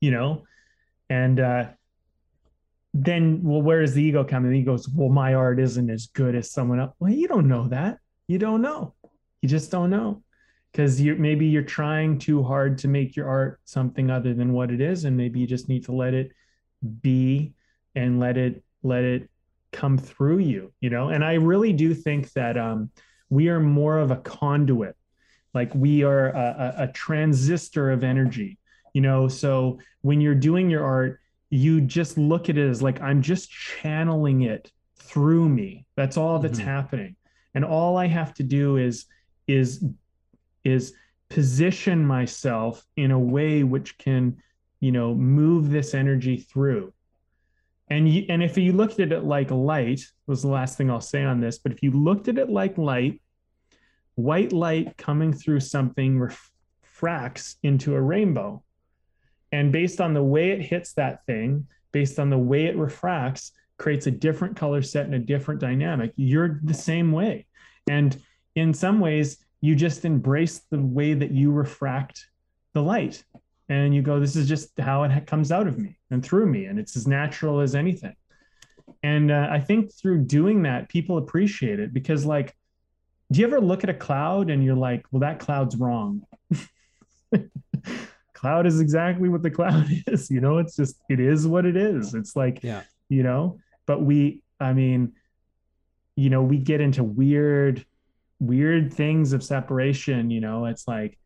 you 0.05 0.11
know? 0.11 0.45
And 1.09 1.41
uh 1.41 1.68
then 2.97 3.41
well 3.43 3.61
where 3.61 3.81
does 3.81 3.95
the 3.95 4.03
ego 4.03 4.22
come 4.22 4.45
and 4.45 4.55
he 4.55 4.62
goes 4.62 4.89
well 4.89 5.09
my 5.09 5.35
art 5.35 5.59
isn't 5.59 5.91
as 5.91 6.07
good 6.07 6.37
as 6.37 6.53
someone 6.53 6.79
else 6.79 6.95
well 7.01 7.12
you 7.12 7.27
don't 7.27 7.49
know 7.49 7.66
that. 7.68 7.99
You 8.29 8.39
don't 8.39 8.62
know. 8.62 8.95
You 9.43 9.49
just 9.49 9.70
don't 9.70 9.91
know. 9.91 10.22
Because 10.70 11.01
you 11.01 11.16
maybe 11.16 11.47
you're 11.47 11.62
trying 11.62 12.18
too 12.18 12.43
hard 12.43 12.79
to 12.79 12.89
make 12.89 13.16
your 13.16 13.29
art 13.29 13.61
something 13.64 14.11
other 14.11 14.35
than 14.35 14.53
what 14.53 14.70
it 14.70 14.81
is 14.81 15.05
and 15.05 15.16
maybe 15.16 15.41
you 15.41 15.47
just 15.47 15.68
need 15.68 15.85
to 15.87 15.93
let 15.93 16.14
it 16.14 16.33
be 17.01 17.55
and 17.95 18.20
let 18.20 18.37
it 18.37 18.62
let 18.83 19.05
it 19.05 19.29
come 19.75 19.99
through 19.99 20.39
you 20.39 20.72
you 20.81 20.91
know? 20.91 21.09
And 21.09 21.25
i 21.25 21.35
really 21.35 21.72
do 21.72 21.95
think 21.95 22.33
that 22.33 22.57
um, 22.57 22.91
we 23.29 23.49
are 23.49 23.61
more 23.61 23.99
of 23.99 24.11
a 24.11 24.16
conduit. 24.16 24.97
Like 25.53 25.75
we 25.75 26.03
are 26.03 26.29
a, 26.31 26.75
a, 26.79 26.89
transistor 26.89 27.91
of 27.91 28.05
energy 28.05 28.59
you 28.93 29.01
know? 29.01 29.29
So 29.29 29.79
when 30.03 30.20
you're 30.20 30.35
doing 30.35 30.70
your 30.70 30.85
art 30.85 31.20
you 31.51 31.81
just 31.81 32.16
look 32.16 32.49
at 32.49 32.59
it 32.59 32.68
as 32.68 32.83
like 32.83 33.01
i'm 33.01 33.22
just 33.22 33.51
channeling 33.51 34.43
it 34.43 34.72
through 34.97 35.49
me. 35.49 35.87
That's 35.97 36.16
all 36.16 36.39
that's 36.39 36.59
mm-hmm. 36.59 36.68
happening. 36.68 37.16
And 37.55 37.64
all 37.64 37.97
i 37.97 38.07
have 38.07 38.35
to 38.35 38.43
do 38.43 38.77
is 38.77 39.07
is 39.47 39.85
is 40.64 40.95
position 41.29 42.07
myself 42.07 42.85
in 42.97 43.11
a 43.11 43.18
way 43.18 43.62
which 43.62 43.99
can 43.99 44.37
you 44.81 44.93
know 44.93 45.14
move 45.14 45.70
this 45.70 45.95
energy 45.95 46.37
through 46.39 46.93
and 47.89 48.09
you, 48.09 48.24
and 48.28 48.43
if 48.43 48.57
you 48.57 48.72
looked 48.72 49.01
at 49.01 49.12
it 49.12 49.24
like 49.24 49.51
light 49.51 50.01
was 50.26 50.43
the 50.43 50.49
last 50.49 50.78
thing 50.78 50.91
I'll 50.91 51.01
say 51.01 51.24
on 51.24 51.41
this, 51.41 51.59
but 51.59 51.72
if 51.72 51.82
you 51.82 51.91
looked 51.91 52.28
at 52.28 52.39
it 52.39 52.49
like 52.49 52.78
light, 52.78 53.20
white 54.14 54.53
light 54.53 54.97
coming 54.97 55.32
through 55.32 55.61
something 55.61 56.18
refracts 56.18 57.57
into 57.62 57.95
a 57.95 58.01
rainbow. 58.01 58.62
And 59.53 59.70
based 59.70 60.01
on 60.01 60.14
the 60.14 60.22
way 60.22 60.51
it 60.51 60.62
hits 60.62 60.95
that 60.95 61.26
thing, 61.26 61.66
based 61.93 62.18
on 62.18 62.30
the 62.30 62.39
way 62.39 62.66
it 62.66 62.76
refracts, 62.76 63.53
creates 63.78 64.07
a 64.07 64.11
different 64.11 64.57
color 64.57 64.82
set 64.82 65.07
and 65.07 65.14
a 65.14 65.18
different 65.18 65.61
dynamic. 65.61 66.12
You're 66.16 66.61
the 66.64 66.74
same 66.74 67.12
way. 67.12 67.47
And 67.89 68.20
in 68.55 68.72
some 68.72 69.01
ways, 69.01 69.39
you 69.61 69.74
just 69.74 70.05
embrace 70.05 70.62
the 70.70 70.80
way 70.80 71.14
that 71.14 71.32
you 71.32 71.53
refract 71.53 72.26
the 72.72 72.82
light 72.82 73.24
and 73.69 73.95
you 73.95 74.03
go 74.03 74.21
this 74.21 74.37
is 74.37 74.49
just 74.49 74.79
how 74.79 75.03
it 75.05 75.27
comes 75.27 75.51
out 75.51 75.67
of 75.67 75.79
me 75.79 75.97
and 76.11 76.25
through 76.25 76.47
me 76.47 76.67
and 76.67 76.79
it's 76.79 76.97
as 76.97 77.07
natural 77.07 77.61
as 77.61 77.75
anything. 77.75 78.15
And 79.03 79.31
uh, 79.31 79.49
i 79.51 79.61
think 79.61 79.93
through 79.93 80.25
doing 80.25 80.62
that 80.62 80.89
people 80.89 81.19
appreciate 81.19 81.81
it 81.81 81.93
because 81.93 82.25
like 82.25 82.57
do 83.33 83.41
you 83.41 83.47
ever 83.47 83.61
look 83.61 83.85
at 83.85 83.91
a 83.91 83.95
cloud 83.95 84.51
and 84.51 84.65
you're 84.65 84.77
like 84.77 85.05
well 85.11 85.21
that 85.21 85.39
cloud's 85.39 85.77
wrong. 85.77 86.23
Cloud 88.35 88.67
is 88.67 88.79
exactly 88.79 89.31
what 89.31 89.43
the 89.43 89.51
cloud 89.51 89.87
is 90.07 90.31
you 90.31 90.41
know 90.41 90.59
it's 90.59 90.77
just 90.77 90.97
it 91.09 91.19
is 91.19 91.47
what 91.47 91.65
it 91.65 91.77
is. 91.77 92.15
It's 92.15 92.37
like 92.37 92.62
yeah. 92.62 92.83
you 93.09 93.23
know 93.23 93.59
but 93.87 94.03
we 94.03 94.43
i 94.61 94.73
mean 94.73 95.12
you 96.17 96.31
know 96.31 96.43
we 96.43 96.59
get 96.59 96.81
into 96.81 97.03
weird 97.03 97.85
weird 98.41 98.93
things 98.93 99.33
of 99.33 99.43
separation 99.43 100.31
you 100.31 100.41
know 100.41 100.67
it's 100.67 100.87
like 100.87 101.19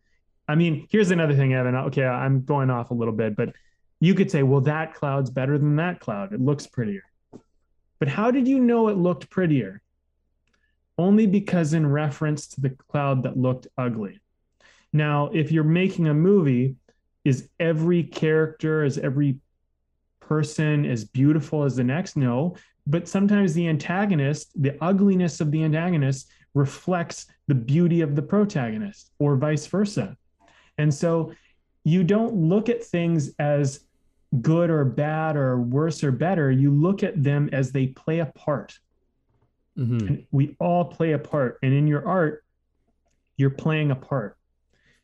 I 0.49 0.55
mean, 0.55 0.89
here's 0.91 1.11
another 1.11 1.35
thing, 1.35 1.53
Evan. 1.53 1.75
Okay, 1.75 2.05
I'm 2.05 2.43
going 2.43 2.71
off 2.71 2.91
a 2.91 2.95
little 2.95 3.13
bit, 3.13 3.37
but 3.37 3.51
you 4.01 4.15
could 4.15 4.31
say, 4.31 4.43
well, 4.43 4.63
that 4.63 4.95
cloud's 4.95 5.31
better 5.31 5.59
than 5.59 5.77
that 5.77 6.01
cloud. 6.01 6.33
It 6.33 6.41
looks 6.41 6.67
prettier. 6.67 7.03
But 7.99 8.09
how 8.09 8.31
did 8.31 8.49
you 8.49 8.59
know 8.59 8.89
it 8.89 8.97
looked 8.97 9.29
prettier? 9.29 9.83
Only 10.97 11.27
because 11.27 11.75
in 11.75 11.87
reference 11.87 12.47
to 12.49 12.61
the 12.61 12.71
cloud 12.71 13.25
that 13.25 13.37
looked 13.37 13.67
ugly. 13.77 14.21
Now, 14.93 15.27
if 15.35 15.53
you're 15.53 15.65
making 15.65 16.09
a 16.09 16.15
movie, 16.15 16.77
is 17.25 17.51
every 17.61 18.03
character, 18.05 18.85
is 18.85 18.97
every 18.99 19.39
person 20.21 20.87
as 20.87 21.05
beautiful 21.05 21.65
as 21.65 21.77
the 21.77 21.85
next? 21.85 22.17
No. 22.17 22.57
But 22.87 23.07
sometimes 23.07 23.53
the 23.53 23.69
antagonist, 23.69 24.51
the 24.61 24.83
ugliness 24.83 25.41
of 25.41 25.51
the 25.51 25.63
antagonist, 25.63 26.31
reflects 26.55 27.27
the 27.49 27.55
beauty 27.55 28.01
of 28.01 28.17
the 28.17 28.23
protagonist, 28.23 29.11
or 29.19 29.37
vice 29.37 29.67
versa. 29.67 30.17
And 30.79 30.93
so 30.93 31.33
you 31.85 32.05
don't 32.05 32.35
look 32.35 32.69
at 32.69 32.83
things 32.83 33.33
as 33.39 33.81
good 34.41 34.71
or 34.71 34.85
bad 34.85 35.37
or 35.37 35.61
worse 35.61 36.05
or 36.05 36.13
better. 36.13 36.51
You 36.51 36.71
look 36.71 37.03
at 37.03 37.23
them 37.23 37.49
as 37.53 37.73
they 37.73 37.89
play 37.89 38.21
a 38.21 38.27
part. 38.27 38.79
Mm-hmm. 39.77 40.07
And 40.07 40.27
we 40.31 40.57
all 40.61 40.85
play 40.85 41.13
a 41.13 41.19
part. 41.19 41.59
And 41.63 41.73
in 41.73 41.87
your 41.87 42.07
art, 42.07 42.45
you're 43.37 43.51
playing 43.51 43.91
a 43.91 43.97
part. 43.97 44.37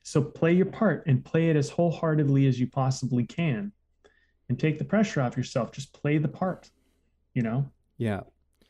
So 0.03 0.21
play 0.21 0.53
your 0.53 0.67
part 0.67 1.05
and 1.07 1.25
play 1.25 1.49
it 1.49 1.57
as 1.57 1.71
wholeheartedly 1.71 2.47
as 2.47 2.61
you 2.61 2.67
possibly 2.67 3.25
can 3.25 3.73
and 4.49 4.59
take 4.59 4.79
the 4.79 4.85
pressure 4.85 5.23
off 5.23 5.37
yourself. 5.37 5.73
Just 5.73 5.95
play 5.95 6.19
the 6.19 6.29
part, 6.29 6.71
you 7.33 7.43
know? 7.43 7.71
Yeah. 7.97 8.21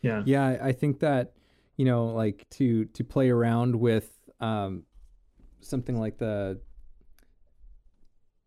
Yeah. 0.02 0.22
Yeah. 0.24 0.58
I 0.62 0.70
think 0.72 1.00
that, 1.00 1.32
you 1.76 1.84
know, 1.84 2.06
like 2.06 2.46
to, 2.50 2.84
to 2.84 3.02
play 3.02 3.30
around 3.30 3.74
with, 3.74 4.08
um, 4.38 4.84
something 5.60 5.98
like 5.98 6.18
the 6.18 6.60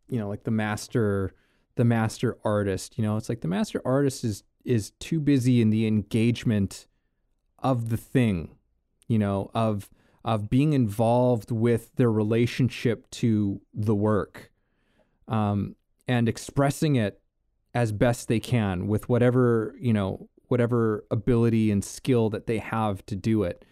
you 0.09 0.19
know 0.19 0.27
like 0.27 0.43
the 0.43 0.51
master 0.51 1.33
the 1.75 1.85
master 1.85 2.37
artist 2.43 2.97
you 2.97 3.03
know 3.03 3.17
it's 3.17 3.29
like 3.29 3.41
the 3.41 3.47
master 3.47 3.81
artist 3.85 4.23
is 4.23 4.43
is 4.65 4.91
too 4.99 5.19
busy 5.19 5.61
in 5.61 5.69
the 5.69 5.87
engagement 5.87 6.87
of 7.59 7.89
the 7.89 7.97
thing 7.97 8.55
you 9.07 9.19
know 9.19 9.49
of 9.53 9.89
of 10.25 10.49
being 10.49 10.73
involved 10.73 11.51
with 11.51 11.95
their 11.95 12.11
relationship 12.11 13.09
to 13.11 13.61
the 13.73 13.95
work 13.95 14.51
um, 15.29 15.75
and 16.07 16.27
expressing 16.27 16.95
it 16.95 17.21
as 17.73 17.91
best 17.91 18.27
they 18.27 18.39
can 18.39 18.87
with 18.87 19.07
whatever 19.07 19.75
you 19.79 19.93
know 19.93 20.29
whatever 20.47 21.05
ability 21.11 21.71
and 21.71 21.83
skill 21.83 22.29
that 22.29 22.47
they 22.47 22.57
have 22.57 23.05
to 23.05 23.15
do 23.15 23.43
it. 23.43 23.65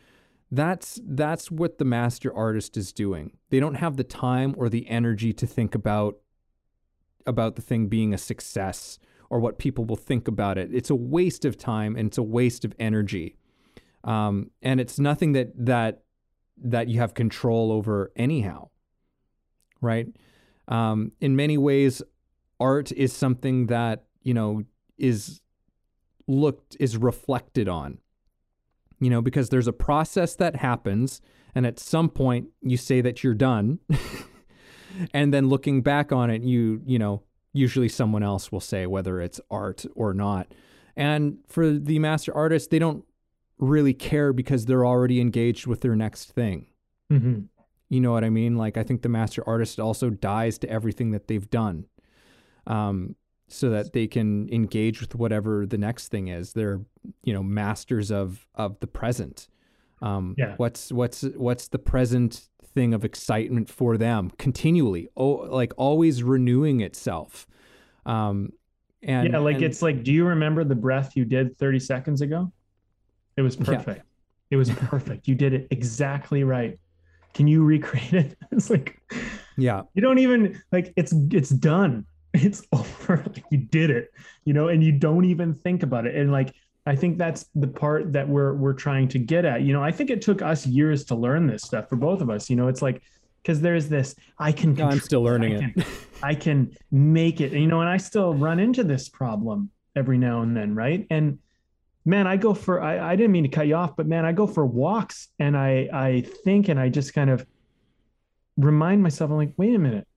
That's 0.52 1.00
that's 1.04 1.50
what 1.50 1.78
the 1.78 1.86
master 1.86 2.34
artist 2.34 2.78
is 2.78 2.94
doing. 2.94 3.38
They 3.50 3.60
don't 3.60 3.76
have 3.76 3.98
the 3.98 4.04
time 4.04 4.54
or 4.58 4.70
the 4.70 4.88
energy 4.88 5.34
to 5.34 5.48
think 5.48 5.74
about 5.74 6.18
about 7.26 7.56
the 7.56 7.62
thing 7.62 7.88
being 7.88 8.14
a 8.14 8.18
success 8.18 9.00
or 9.30 9.40
what 9.40 9.58
people 9.58 9.86
will 9.86 9.96
think 9.96 10.28
about 10.28 10.58
it. 10.58 10.70
It's 10.74 10.90
a 10.90 10.96
waste 10.96 11.46
of 11.46 11.58
time 11.58 11.96
and 11.96 12.08
it's 12.08 12.18
a 12.18 12.24
waste 12.24 12.66
of 12.66 12.74
energy. 12.80 13.36
Um, 14.04 14.52
and 14.62 14.80
it's 14.80 15.00
nothing 15.00 15.34
that 15.34 15.52
that 15.66 16.04
that 16.64 16.88
you 16.88 17.00
have 17.00 17.14
control 17.14 17.72
over 17.72 18.12
anyhow, 18.16 18.70
right? 19.82 20.08
Um, 20.68 21.12
in 21.20 21.36
many 21.36 21.58
ways, 21.58 22.02
art 22.60 22.92
is 22.92 23.12
something 23.14 23.68
that 23.68 24.06
you 24.22 24.34
know 24.34 24.64
is 24.98 25.42
looked 26.28 26.78
is 26.80 26.98
reflected 26.98 27.68
on. 27.68 28.00
You 29.00 29.10
know, 29.10 29.22
because 29.22 29.50
there's 29.50 29.68
a 29.68 29.74
process 29.74 30.36
that 30.36 30.56
happens, 30.56 31.20
and 31.54 31.66
at 31.66 31.80
some 31.80 32.10
point 32.10 32.50
you 32.62 32.78
say 32.78 33.02
that 33.02 33.24
you're 33.24 33.34
done. 33.34 33.80
and 35.14 35.34
then 35.34 35.48
looking 35.48 35.82
back 35.82 36.12
on 36.12 36.30
it, 36.30 36.42
you 36.42 36.82
you 36.86 37.00
know 37.00 37.24
usually 37.54 37.90
someone 37.90 38.24
else 38.24 38.52
will 38.52 38.60
say 38.60 38.86
whether 38.86 39.22
it's 39.22 39.40
art 39.50 39.86
or 39.96 40.14
not. 40.14 40.54
And 40.98 41.38
for 41.48 41.72
the 41.72 42.00
master 42.00 42.36
artist, 42.36 42.70
they 42.70 42.80
don't 42.80 43.06
really 43.58 43.94
care 43.94 44.34
because 44.34 44.66
they're 44.66 44.86
already 44.86 45.22
engaged 45.22 45.66
with 45.66 45.82
their 45.82 45.96
next 45.96 46.32
thing. 46.32 46.68
Mm-hmm. 47.12 47.44
You 47.90 48.02
know 48.02 48.12
what 48.12 48.24
I 48.24 48.30
mean? 48.30 48.58
Like 48.58 48.78
I 48.78 48.84
think 48.84 49.02
the 49.02 49.10
master 49.10 49.44
artist 49.48 49.80
also 49.80 50.10
dies 50.10 50.58
to 50.60 50.70
everything 50.70 51.12
that 51.12 51.28
they've 51.28 51.50
done, 51.50 51.86
um, 52.68 53.16
so 53.48 53.70
that 53.70 53.94
they 53.94 54.08
can 54.08 54.50
engage 54.50 55.00
with 55.00 55.16
whatever 55.16 55.66
the 55.66 55.78
next 55.78 56.10
thing 56.10 56.28
is. 56.28 56.54
They're 56.54 56.82
you 57.24 57.34
know 57.34 57.44
masters 57.44 58.12
of 58.12 58.48
of 58.56 58.80
the 58.80 58.88
present. 58.88 59.48
Um, 60.02 60.36
yeah. 60.38 60.56
What's 60.58 60.92
what's 60.92 61.24
what's 61.36 61.68
the 61.68 61.80
present 61.80 62.42
thing 62.76 62.94
of 62.94 63.06
excitement 63.06 63.70
for 63.70 63.98
them 63.98 64.32
continually, 64.38 65.08
oh, 65.16 65.48
like 65.50 65.74
always 65.78 66.22
renewing 66.22 66.82
itself. 66.82 67.48
Um, 68.06 68.52
and 69.02 69.32
yeah, 69.32 69.40
like 69.40 69.56
and, 69.56 69.66
it's 69.66 69.82
like, 69.82 70.04
do 70.04 70.12
you 70.12 70.26
remember 70.26 70.64
the 70.64 70.76
breath 70.76 71.16
you 71.16 71.26
did 71.26 71.58
30 71.58 71.80
seconds 71.80 72.22
ago? 72.22 72.52
It 73.38 73.42
was 73.42 73.56
perfect. 73.56 73.98
Yeah. 73.98 74.04
It 74.52 74.58
was 74.58 74.70
perfect. 74.70 75.28
you 75.28 75.36
did 75.36 75.54
it 75.54 75.68
exactly 75.72 76.44
right. 76.44 76.78
can 77.34 77.48
you 77.48 77.64
recreate 77.64 78.14
it 78.14 78.38
it's 78.52 78.70
like 78.70 79.02
yeah 79.58 79.82
you 79.94 80.02
don't 80.02 80.20
even 80.20 80.62
like 80.72 80.94
it's 80.96 81.14
it's 81.32 81.50
done 81.50 82.06
it's 82.34 82.62
over 82.72 83.18
like 83.18 83.44
you 83.50 83.58
did 83.58 83.90
it 83.90 84.12
you 84.46 84.54
know 84.54 84.68
and 84.68 84.84
you 84.84 84.92
don't 84.92 85.26
even 85.26 85.54
think 85.54 85.84
about 85.84 86.06
it 86.06 86.16
and 86.16 86.32
like 86.32 86.54
i 86.86 86.96
think 86.96 87.18
that's 87.18 87.46
the 87.56 87.68
part 87.68 88.14
that 88.14 88.28
we're 88.28 88.54
we're 88.54 88.74
trying 88.74 89.08
to 89.08 89.20
get 89.20 89.46
at. 89.46 89.62
You 89.62 89.74
know 89.74 89.84
i 89.84 89.92
think 89.92 90.10
it 90.10 90.22
took 90.22 90.42
us 90.42 90.66
years 90.66 91.04
to 91.06 91.16
learn 91.16 91.48
this 91.48 91.64
stuff 91.64 91.90
for 91.90 91.96
both 91.96 92.22
of 92.22 92.30
us. 92.30 92.50
You 92.50 92.56
know 92.56 92.68
it's 92.68 92.82
like 92.82 93.02
because 93.42 93.62
there's 93.62 93.88
this 93.88 94.16
i 94.40 94.52
can 94.52 94.74
no, 94.74 94.88
i'm 94.88 95.00
still 95.00 95.22
learning 95.22 95.56
I 95.56 95.74
it 95.76 95.88
I 96.24 96.36
can 96.36 96.76
make 96.92 97.42
it. 97.42 97.52
You 97.52 97.68
know 97.68 97.82
and 97.82 97.90
i 97.90 97.98
still 97.98 98.34
run 98.34 98.60
into 98.60 98.84
this 98.84 99.10
problem 99.10 99.70
every 99.96 100.18
now 100.18 100.42
and 100.42 100.56
then 100.56 100.76
right? 100.76 101.06
And 101.10 101.40
man 102.08 102.28
i 102.28 102.38
go 102.38 102.54
for 102.54 102.82
I, 102.82 103.12
I 103.12 103.16
didn't 103.16 103.32
mean 103.32 103.44
to 103.44 103.50
cut 103.50 103.66
you 103.66 103.76
off 103.76 103.96
but 103.96 104.06
man 104.06 104.26
i 104.26 104.32
go 104.32 104.46
for 104.46 104.64
walks 104.64 105.30
and 105.40 105.58
i 105.58 105.90
i 105.92 106.22
think 106.44 106.70
and 106.70 106.80
i 106.80 106.88
just 106.88 107.16
kind 107.16 107.32
of 107.32 107.44
remind 108.58 109.02
myself 109.02 109.32
i'm 109.32 109.38
like 109.38 109.54
wait 109.58 109.74
a 109.74 109.80
minute. 109.80 110.08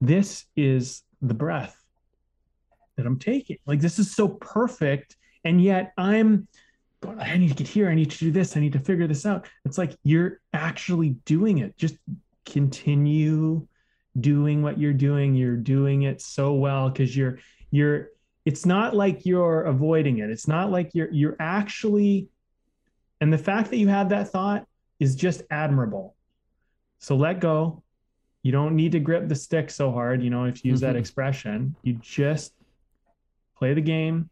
This 0.00 0.46
is 0.56 1.02
the 1.20 1.34
breath 1.34 1.76
that 2.96 3.06
i'm 3.06 3.18
taking. 3.18 3.58
Like 3.66 3.80
this 3.80 3.98
is 3.98 4.14
so 4.14 4.28
perfect 4.28 5.16
and 5.44 5.62
yet 5.62 5.92
i'm 5.96 6.46
going 7.00 7.18
i 7.18 7.36
need 7.36 7.48
to 7.48 7.54
get 7.54 7.66
here. 7.66 7.88
I 7.90 7.94
need 7.94 8.10
to 8.12 8.18
do 8.18 8.30
this. 8.30 8.56
I 8.56 8.60
need 8.60 8.74
to 8.74 8.78
figure 8.78 9.08
this 9.08 9.26
out. 9.26 9.46
It's 9.64 9.76
like 9.76 9.96
you're 10.04 10.40
actually 10.52 11.10
doing 11.24 11.58
it. 11.58 11.76
Just 11.76 11.96
continue 12.46 13.66
doing 14.20 14.62
what 14.62 14.78
you're 14.78 14.92
doing. 14.92 15.34
You're 15.34 15.56
doing 15.56 16.02
it 16.02 16.20
so 16.20 16.52
well 16.54 16.90
because 16.90 17.16
you're 17.16 17.38
you're 17.72 18.10
it's 18.44 18.64
not 18.66 18.94
like 18.94 19.26
you're 19.26 19.62
avoiding 19.62 20.18
it. 20.18 20.30
It's 20.30 20.46
not 20.46 20.70
like 20.70 20.90
you're 20.94 21.10
you're 21.10 21.36
actually 21.40 22.28
and 23.20 23.32
the 23.32 23.38
fact 23.38 23.70
that 23.70 23.78
you 23.78 23.88
had 23.88 24.10
that 24.10 24.28
thought 24.28 24.66
is 25.00 25.16
just 25.16 25.42
admirable. 25.50 26.14
So 27.00 27.16
let 27.16 27.40
go. 27.40 27.82
You 28.44 28.52
don't 28.52 28.76
need 28.76 28.92
to 28.92 29.00
grip 29.00 29.28
the 29.28 29.34
stick 29.34 29.70
so 29.70 29.90
hard 29.90 30.22
you 30.22 30.30
know 30.30 30.44
if 30.44 30.64
you 30.64 30.70
use 30.70 30.80
that 30.80 30.94
Mhm. 30.94 31.00
expression. 31.00 31.74
You 31.82 31.94
just 31.94 32.52
play 33.56 33.74
the 33.74 33.80
game 33.80 34.30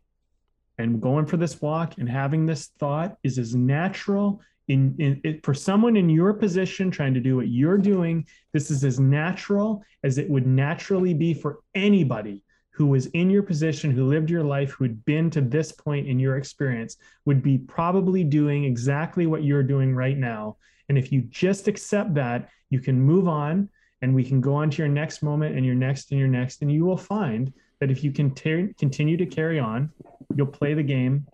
and 0.80 1.00
going 1.00 1.26
for 1.26 1.36
this 1.36 1.60
walk 1.60 1.98
and 1.98 2.08
having 2.08 2.46
this 2.46 2.70
thought 2.78 3.16
is 3.22 3.38
as 3.38 3.54
natural 3.54 4.40
in, 4.68 4.94
in 4.98 5.20
it, 5.24 5.44
for 5.44 5.54
someone 5.54 5.96
in 5.96 6.08
your 6.08 6.32
position 6.32 6.90
trying 6.90 7.14
to 7.14 7.20
do 7.20 7.36
what 7.36 7.48
you're 7.48 7.78
doing 7.78 8.26
this 8.52 8.70
is 8.70 8.84
as 8.84 9.00
natural 9.00 9.82
as 10.04 10.18
it 10.18 10.28
would 10.28 10.46
naturally 10.46 11.14
be 11.14 11.34
for 11.34 11.60
anybody 11.74 12.44
who 12.80 12.86
was 12.86 13.06
in 13.08 13.28
your 13.28 13.42
position 13.42 13.90
who 13.90 14.06
lived 14.06 14.30
your 14.30 14.42
life 14.42 14.70
who 14.70 14.84
had 14.84 15.04
been 15.04 15.28
to 15.28 15.42
this 15.42 15.70
point 15.70 16.06
in 16.06 16.18
your 16.18 16.38
experience 16.38 16.96
would 17.26 17.42
be 17.42 17.58
probably 17.58 18.24
doing 18.24 18.64
exactly 18.64 19.26
what 19.26 19.44
you're 19.44 19.62
doing 19.62 19.94
right 19.94 20.16
now. 20.16 20.56
And 20.88 20.96
if 20.96 21.12
you 21.12 21.20
just 21.22 21.68
accept 21.68 22.14
that 22.14 22.48
you 22.70 22.80
can 22.80 22.98
move 22.98 23.28
on 23.28 23.68
and 24.00 24.14
we 24.14 24.24
can 24.24 24.40
go 24.40 24.54
on 24.54 24.70
to 24.70 24.78
your 24.78 24.88
next 24.88 25.22
moment 25.22 25.56
and 25.56 25.66
your 25.66 25.74
next 25.74 26.10
and 26.10 26.18
your 26.18 26.28
next 26.28 26.62
and 26.62 26.72
you 26.72 26.86
will 26.86 26.96
find 26.96 27.52
that 27.80 27.90
if 27.90 28.04
you 28.04 28.12
can 28.12 28.34
ter- 28.34 28.70
continue 28.78 29.16
to 29.16 29.26
carry 29.26 29.58
on 29.58 29.90
you'll 30.36 30.46
play 30.46 30.74
the 30.74 30.82
game 30.82 31.26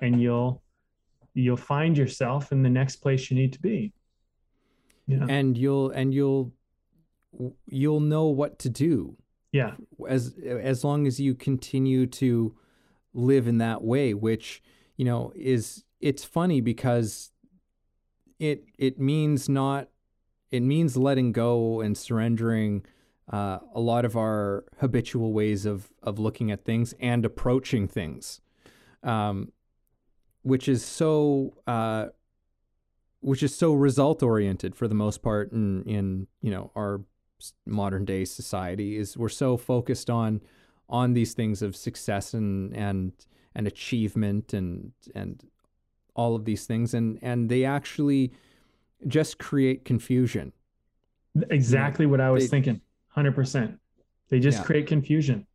and 0.00 0.20
you'll 0.20 0.62
you'll 1.34 1.56
find 1.56 1.96
yourself 1.96 2.52
in 2.52 2.62
the 2.62 2.70
next 2.70 2.96
place 2.96 3.30
you 3.30 3.36
need 3.36 3.52
to 3.52 3.60
be. 3.60 3.92
Yeah. 5.06 5.26
And 5.28 5.56
you'll 5.56 5.90
and 5.90 6.12
you'll 6.12 6.52
you'll 7.66 8.00
know 8.00 8.26
what 8.26 8.58
to 8.60 8.68
do. 8.68 9.16
Yeah. 9.52 9.74
As 10.08 10.34
as 10.44 10.84
long 10.84 11.06
as 11.06 11.20
you 11.20 11.34
continue 11.34 12.06
to 12.06 12.54
live 13.14 13.48
in 13.48 13.58
that 13.58 13.82
way 13.82 14.14
which 14.14 14.62
you 14.96 15.04
know 15.04 15.32
is 15.34 15.82
it's 16.00 16.22
funny 16.22 16.60
because 16.60 17.32
it 18.38 18.64
it 18.78 19.00
means 19.00 19.48
not 19.48 19.88
it 20.50 20.62
means 20.62 20.96
letting 20.96 21.32
go 21.32 21.80
and 21.80 21.96
surrendering 21.96 22.84
uh, 23.30 23.58
a 23.74 23.80
lot 23.80 24.04
of 24.04 24.16
our 24.16 24.64
habitual 24.78 25.32
ways 25.32 25.66
of 25.66 25.90
of 26.02 26.18
looking 26.18 26.50
at 26.50 26.64
things 26.64 26.94
and 27.00 27.24
approaching 27.24 27.86
things 27.88 28.40
um, 29.02 29.52
which 30.42 30.68
is 30.68 30.84
so 30.84 31.54
uh, 31.66 32.06
which 33.20 33.42
is 33.42 33.54
so 33.54 33.74
result 33.74 34.22
oriented 34.22 34.74
for 34.74 34.88
the 34.88 34.94
most 34.94 35.22
part 35.22 35.52
in 35.52 35.82
in 35.84 36.26
you 36.40 36.50
know 36.50 36.70
our 36.74 37.02
modern 37.66 38.04
day 38.04 38.24
society 38.24 38.96
is 38.96 39.16
we're 39.16 39.28
so 39.28 39.56
focused 39.56 40.10
on 40.10 40.40
on 40.88 41.12
these 41.12 41.34
things 41.34 41.62
of 41.62 41.76
success 41.76 42.34
and 42.34 42.74
and 42.76 43.12
and 43.54 43.66
achievement 43.66 44.52
and 44.52 44.92
and 45.14 45.44
all 46.14 46.34
of 46.34 46.44
these 46.44 46.66
things 46.66 46.94
and 46.94 47.18
and 47.22 47.48
they 47.48 47.64
actually 47.64 48.32
just 49.06 49.38
create 49.38 49.84
confusion. 49.84 50.52
Exactly 51.50 52.06
what 52.06 52.20
i 52.20 52.30
was 52.30 52.44
they- 52.44 52.48
thinking 52.48 52.80
100% 53.18 53.78
they 54.28 54.40
just 54.40 54.58
Yeah. 54.58 54.64
create 54.64 54.86
confusion. 54.86 55.46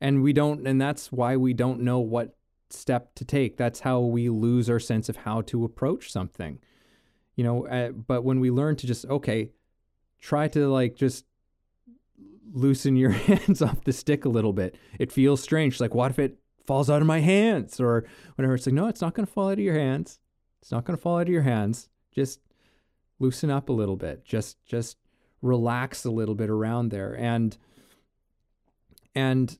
And 0.00 0.22
we 0.22 0.32
don't 0.32 0.66
and 0.66 0.80
that's 0.80 1.10
why 1.12 1.36
we 1.36 1.54
don't 1.54 1.80
know 1.80 2.00
what 2.00 2.36
step 2.70 3.14
to 3.14 3.24
take. 3.24 3.56
That's 3.56 3.80
how 3.80 4.00
we 4.00 4.28
lose 4.28 4.68
our 4.68 4.80
sense 4.80 5.08
of 5.08 5.16
how 5.18 5.42
to 5.42 5.64
approach 5.64 6.10
something. 6.10 6.58
You 7.36 7.44
know 7.44 7.66
uh, 7.66 7.90
but 7.90 8.24
when 8.24 8.40
we 8.40 8.50
learn 8.50 8.76
to 8.76 8.86
just 8.86 9.04
okay 9.06 9.50
try 10.20 10.48
to 10.48 10.68
like 10.68 10.96
just 10.96 11.24
loosen 12.52 12.96
your 12.96 13.10
hands 13.28 13.62
off 13.62 13.84
the 13.84 13.92
stick 13.92 14.24
a 14.24 14.28
little 14.28 14.52
bit. 14.52 14.76
It 14.98 15.12
feels 15.12 15.40
strange 15.42 15.80
like 15.80 15.94
what 15.94 16.10
if 16.10 16.18
it 16.18 16.38
falls 16.66 16.88
out 16.90 17.00
of 17.02 17.06
my 17.06 17.20
hands 17.20 17.80
or 17.80 18.04
whatever? 18.36 18.54
It's 18.54 18.66
like 18.66 18.74
no 18.74 18.88
it's 18.88 19.00
not 19.00 19.14
going 19.14 19.26
to 19.26 19.32
fall 19.32 19.48
out 19.48 19.54
of 19.54 19.58
your 19.64 19.78
hands. 19.78 20.18
It's 20.60 20.72
not 20.72 20.84
going 20.84 20.96
to 20.96 21.02
fall 21.02 21.18
out 21.18 21.28
of 21.28 21.32
your 21.32 21.42
hands. 21.42 21.88
Just 22.12 22.40
loosen 23.18 23.50
up 23.50 23.68
a 23.68 23.72
little 23.72 23.96
bit. 23.96 24.24
Just 24.24 24.64
just 24.64 24.96
relax 25.44 26.06
a 26.06 26.10
little 26.10 26.34
bit 26.34 26.48
around 26.50 26.88
there. 26.88 27.16
And 27.16 27.56
and 29.14 29.56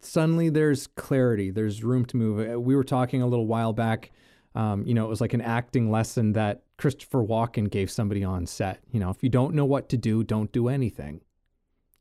suddenly 0.00 0.48
there's 0.48 0.86
clarity 0.86 1.50
there's 1.50 1.84
room 1.84 2.06
to 2.06 2.16
move. 2.16 2.54
Uh, 2.54 2.60
we 2.60 2.74
were 2.74 2.84
talking 2.84 3.20
a 3.20 3.26
little 3.26 3.46
while 3.46 3.72
back 3.72 4.12
um, 4.54 4.86
you 4.86 4.94
know 4.94 5.04
it 5.04 5.08
was 5.08 5.20
like 5.20 5.34
an 5.34 5.40
acting 5.40 5.90
lesson 5.90 6.32
that 6.32 6.62
christopher 6.78 7.22
walken 7.22 7.68
gave 7.68 7.90
somebody 7.90 8.24
on 8.24 8.46
set. 8.46 8.80
You 8.90 9.00
know 9.00 9.10
if 9.10 9.22
you 9.22 9.28
don't 9.28 9.54
know 9.54 9.64
what 9.64 9.88
to 9.90 9.96
do 9.96 10.22
don't 10.24 10.52
do 10.52 10.68
anything 10.68 11.20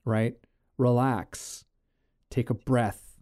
right? 0.06 0.36
Relax 0.78 1.66
take 2.30 2.49
a 2.49 2.54
breath. 2.56 3.20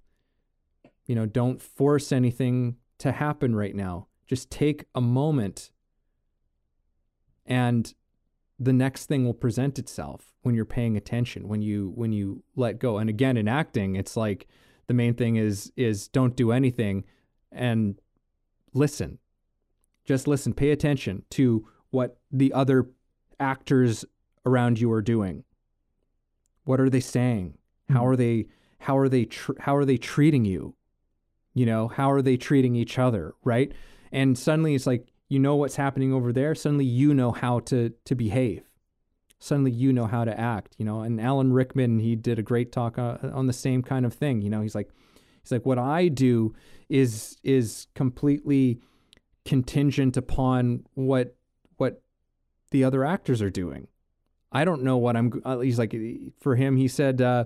You 1.05 1.15
know 1.15 1.25
don't 1.25 1.61
force 1.61 2.11
anything 2.11 2.75
to 2.99 3.13
happen 3.13 3.55
right 3.55 3.75
now. 3.75 4.07
Just 4.27 4.51
take 4.51 4.85
a 4.93 5.01
moment 5.01 5.71
and 7.45 7.93
the 8.59 8.73
next 8.73 9.05
thing 9.05 9.25
will 9.25 9.33
present 9.33 9.79
itself 9.79 10.33
when 10.41 10.53
you're 10.53 10.65
paying 10.65 10.97
attention 10.97 11.47
when 11.47 11.61
you 11.61 11.91
when 11.95 12.11
you 12.11 12.43
let 12.55 12.79
go. 12.79 12.97
And 12.97 13.09
again 13.09 13.37
in 13.37 13.47
acting 13.47 13.95
it's 13.95 14.17
like 14.17 14.47
the 14.87 14.93
main 14.93 15.13
thing 15.13 15.37
is 15.37 15.71
is 15.77 16.07
don't 16.07 16.35
do 16.35 16.51
anything 16.51 17.05
and 17.51 17.99
listen. 18.73 19.19
Just 20.05 20.27
listen. 20.27 20.53
Pay 20.53 20.71
attention 20.71 21.23
to 21.31 21.67
what 21.91 22.19
the 22.31 22.51
other 22.53 22.89
actors 23.39 24.03
around 24.45 24.79
you 24.79 24.91
are 24.91 25.01
doing. 25.01 25.43
What 26.65 26.79
are 26.79 26.89
they 26.89 26.99
saying? 26.99 27.57
Hmm. 27.87 27.93
How 27.95 28.05
are 28.07 28.15
they 28.15 28.47
how 28.79 28.97
are 28.97 29.09
they 29.09 29.25
tr- 29.25 29.59
how 29.59 29.75
are 29.75 29.85
they 29.85 29.97
treating 29.97 30.45
you? 30.45 30.75
You 31.53 31.65
know 31.65 31.87
how 31.87 32.11
are 32.11 32.21
they 32.21 32.35
treating 32.35 32.75
each 32.75 32.99
other 32.99 33.35
right? 33.43 33.71
And 34.11 34.37
suddenly 34.37 34.75
it's 34.75 34.87
like 34.87 35.07
you 35.29 35.39
know 35.39 35.55
what's 35.55 35.75
happening 35.75 36.11
over 36.11 36.33
there 36.33 36.53
suddenly 36.55 36.85
you 36.85 37.13
know 37.13 37.31
how 37.31 37.59
to 37.59 37.93
to 38.05 38.15
behave. 38.15 38.63
Suddenly 39.41 39.71
you 39.71 39.93
know 39.93 40.05
how 40.05 40.25
to 40.25 40.37
act 40.37 40.75
you 40.77 40.85
know? 40.85 41.01
And 41.01 41.21
alan 41.21 41.53
rickman 41.53 41.99
he 41.99 42.15
did 42.15 42.39
a 42.39 42.43
great 42.43 42.71
talk 42.71 42.97
uh, 42.97 43.17
on 43.33 43.47
the 43.47 43.53
same 43.53 43.81
kind 43.81 44.05
of 44.05 44.13
thing 44.13 44.41
you 44.41 44.49
know? 44.49 44.61
He's 44.61 44.75
like 44.75 44.89
he's 45.41 45.51
like 45.51 45.65
what 45.65 45.79
i 45.79 46.07
do 46.09 46.53
is 46.89 47.37
is 47.43 47.87
completely 47.95 48.79
contingent 49.45 50.17
upon 50.17 50.85
what 50.93 51.35
what 51.77 52.01
the 52.71 52.83
other 52.83 53.05
actors 53.05 53.41
are 53.41 53.49
doing. 53.49 53.87
I 54.51 54.65
don't 54.65 54.83
know 54.83 54.97
what 54.97 55.15
i'm 55.15 55.41
uh, 55.45 55.59
he's 55.59 55.79
like 55.79 55.95
for 56.39 56.55
him 56.55 56.75
he 56.75 56.87
said 56.87 57.21
uh, 57.21 57.45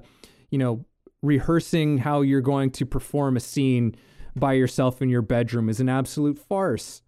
you 0.50 0.58
know 0.58 0.86
rehearsing 1.22 2.00
how 2.00 2.22
you're 2.22 2.42
going 2.42 2.72
to 2.72 2.86
perform 2.86 3.38
a 3.38 3.40
scene 3.40 3.96
by 4.36 4.54
yourself 4.54 5.02
in 5.02 5.10
your 5.10 5.22
bedroom 5.22 5.70
is 5.70 5.80
an 5.80 5.90
absolute 5.90 6.40
farce 6.40 7.03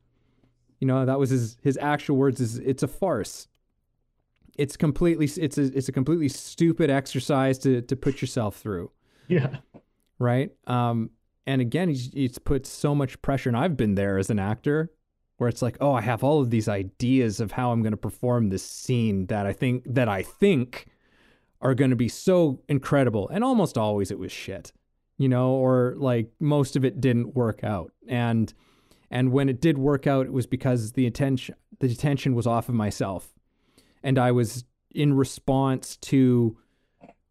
you 0.80 0.88
know 0.88 1.06
that 1.06 1.20
was 1.20 1.30
his 1.30 1.58
his 1.62 1.78
actual 1.78 2.18
words 2.18 2.40
is 2.40 2.58
it's 2.58 2.84
a 2.84 2.88
farce. 2.88 3.48
It's 4.58 4.78
completely 4.78 5.26
it's 5.26 5.58
a 5.58 5.64
it's 5.64 5.90
a 5.90 5.92
completely 5.92 6.30
stupid 6.30 6.90
exercise 6.90 7.58
to 7.60 7.82
to 7.82 7.96
put 7.96 8.22
yourself 8.22 8.58
through. 8.58 8.92
Yeah. 9.28 9.58
Right? 10.20 10.52
Um 10.68 11.12
and 11.46 11.62
again 11.62 11.90
he's, 11.90 12.10
it's 12.14 12.38
put 12.38 12.66
so 12.66 12.96
much 12.96 13.22
pressure 13.22 13.50
and 13.50 13.58
i've 13.58 13.78
been 13.78 13.96
there 13.96 14.18
as 14.18 14.30
an 14.30 14.40
actor 14.40 14.92
where 15.38 15.48
it's 15.48 15.62
like 15.62 15.78
oh 15.80 15.94
i 15.94 16.02
have 16.02 16.24
all 16.24 16.42
of 16.42 16.50
these 16.50 16.68
ideas 16.68 17.40
of 17.40 17.52
how 17.52 17.72
i'm 17.72 17.82
going 17.82 17.92
to 17.92 17.98
perform 17.98 18.50
this 18.50 18.64
scene 18.64 19.28
that 19.28 19.46
i 19.46 19.54
think 19.54 19.84
that 19.86 20.10
i 20.10 20.24
think 20.24 20.88
are 21.62 21.76
going 21.76 21.90
to 21.90 21.96
be 21.96 22.10
so 22.10 22.62
incredible. 22.68 23.30
And 23.30 23.44
almost 23.44 23.78
always 23.78 24.12
it 24.12 24.20
was 24.20 24.32
shit 24.32 24.72
you 25.18 25.30
know 25.30 25.52
or 25.52 25.96
like 25.98 26.30
most 26.40 26.76
of 26.76 26.84
it 26.84 27.00
didn't 27.00 27.36
work 27.36 27.64
out. 27.64 27.92
And 28.08 28.54
and 29.10 29.32
when 29.32 29.50
it 29.50 29.62
did 29.62 29.78
work 29.78 30.08
out 30.08 30.26
it 30.26 30.34
was 30.34 30.48
because 30.48 30.94
the 30.94 31.06
attention 31.06 31.56
the 31.80 31.92
attention 31.92 32.36
was 32.36 32.48
off 32.48 32.70
of 32.70 32.76
myself 32.76 33.34
and 34.06 34.20
I 34.20 34.32
was 34.32 34.66
in 34.92 35.14
response 35.14 35.98
to 35.98 36.58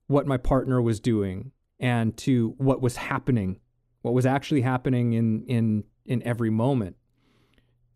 what 0.09 0.27
my 0.27 0.37
partner 0.37 0.83
was 0.83 0.99
doing 1.01 1.53
and 1.79 2.17
to 2.19 2.55
what 2.59 2.83
was 2.83 2.97
happening, 2.97 3.61
what 4.03 4.13
was 4.13 4.27
actually 4.27 4.63
happening 4.63 5.13
in 5.15 5.45
in 5.47 5.85
in 6.05 6.23
every 6.25 6.51
moment. 6.51 6.97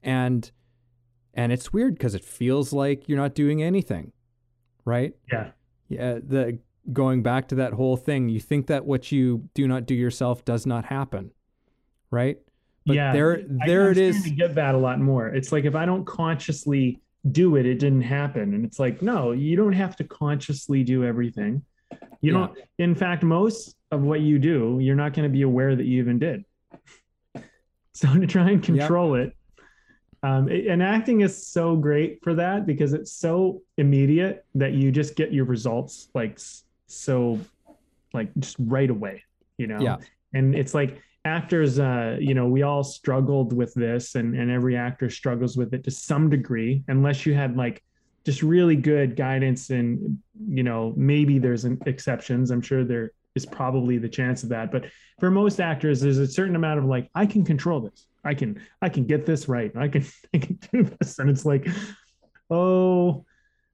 And 0.02 0.50
and 1.34 1.52
it's 1.52 1.72
weird 1.72 1.94
because 1.94 2.14
it 2.14 2.24
feels 2.24 2.72
like 2.72 3.08
you're 3.08 3.18
not 3.18 3.34
doing 3.34 3.62
anything, 3.62 4.12
right? 4.84 5.14
Yeah. 5.30 5.50
Yeah, 5.88 6.18
the 6.22 6.60
going 6.92 7.22
back 7.22 7.48
to 7.48 7.54
that 7.56 7.72
whole 7.72 7.96
thing, 7.96 8.28
you 8.28 8.40
think 8.40 8.68
that 8.68 8.84
what 8.84 9.10
you 9.10 9.48
do 9.54 9.66
not 9.66 9.86
do 9.86 9.94
yourself 9.94 10.44
does 10.44 10.66
not 10.66 10.84
happen, 10.84 11.32
right? 12.10 12.38
But 12.88 12.96
yeah. 12.96 13.12
there 13.12 13.42
there 13.66 13.90
it 13.92 13.98
is. 13.98 14.26
get 14.32 14.54
that 14.56 14.74
a 14.74 14.78
lot 14.78 14.98
more. 14.98 15.28
It's 15.28 15.52
like 15.52 15.64
if 15.64 15.74
I 15.76 15.84
don't 15.86 16.04
consciously 16.04 17.00
do 17.30 17.54
it, 17.56 17.66
it 17.66 17.78
didn't 17.78 18.02
happen. 18.02 18.54
And 18.54 18.64
it's 18.64 18.78
like, 18.80 19.02
no, 19.02 19.32
you 19.32 19.54
don't 19.56 19.72
have 19.74 19.94
to 19.96 20.04
consciously 20.04 20.82
do 20.82 21.04
everything. 21.04 21.62
You 22.20 22.32
Yeah. 22.32 22.38
don't, 22.38 22.58
in 22.78 22.94
fact, 22.94 23.22
most 23.22 23.76
of 23.90 24.02
what 24.02 24.20
you 24.20 24.38
do, 24.38 24.78
you're 24.80 24.96
not 24.96 25.12
going 25.12 25.28
to 25.28 25.32
be 25.32 25.42
aware 25.42 25.76
that 25.76 25.84
you 25.84 26.00
even 26.02 26.18
did. 26.18 26.44
So 27.92 28.14
to 28.14 28.26
try 28.28 28.50
and 28.50 28.62
control 28.62 29.16
it, 29.16 29.36
um, 30.22 30.48
it- 30.48 30.66
and 30.68 30.82
acting 30.82 31.20
is 31.22 31.46
so 31.46 31.74
great 31.76 32.20
for 32.22 32.32
that 32.34 32.64
because 32.64 32.92
it's 32.92 33.12
so 33.12 33.62
immediate 33.76 34.44
that 34.54 34.72
you 34.72 34.92
just 34.92 35.16
get 35.16 35.32
your 35.32 35.44
results 35.46 36.08
like 36.14 36.38
so, 36.86 37.40
like 38.14 38.28
just 38.38 38.56
right 38.60 38.88
away, 38.88 39.24
you 39.58 39.66
know? 39.66 39.80
Yeah. 39.80 39.96
And 40.32 40.54
it's 40.54 40.74
like 40.74 41.02
actors, 41.24 41.78
uh, 41.78 42.16
you 42.20 42.34
know, 42.34 42.46
we 42.46 42.62
all 42.62 42.82
struggled 42.84 43.52
with 43.52 43.74
this 43.74 44.14
and, 44.14 44.34
and 44.34 44.50
every 44.50 44.76
actor 44.76 45.10
struggles 45.10 45.56
with 45.56 45.74
it 45.74 45.84
to 45.84 45.90
some 45.90 46.30
degree, 46.30 46.82
unless 46.88 47.26
you 47.26 47.34
had 47.34 47.56
like 47.56 47.82
just 48.24 48.42
really 48.42 48.76
good 48.76 49.16
guidance 49.16 49.70
and, 49.70 50.18
you 50.48 50.62
know, 50.62 50.92
maybe 50.96 51.38
there's 51.38 51.64
an 51.64 51.80
exceptions. 51.86 52.50
I'm 52.50 52.60
sure 52.60 52.84
there 52.84 53.12
is 53.34 53.46
probably 53.46 53.98
the 53.98 54.08
chance 54.08 54.42
of 54.42 54.48
that. 54.50 54.70
But 54.70 54.86
for 55.20 55.30
most 55.30 55.60
actors, 55.60 56.00
there's 56.00 56.18
a 56.18 56.26
certain 56.26 56.56
amount 56.56 56.78
of 56.78 56.84
like, 56.84 57.08
I 57.14 57.26
can 57.26 57.44
control 57.44 57.80
this. 57.80 58.06
I 58.24 58.34
can, 58.34 58.60
I 58.82 58.88
can 58.88 59.04
get 59.04 59.26
this 59.26 59.48
right. 59.48 59.72
I 59.76 59.88
can, 59.88 60.04
I 60.34 60.38
can 60.38 60.58
do 60.72 60.82
this. 60.84 61.18
And 61.18 61.30
it's 61.30 61.44
like, 61.44 61.66
oh, 62.50 63.24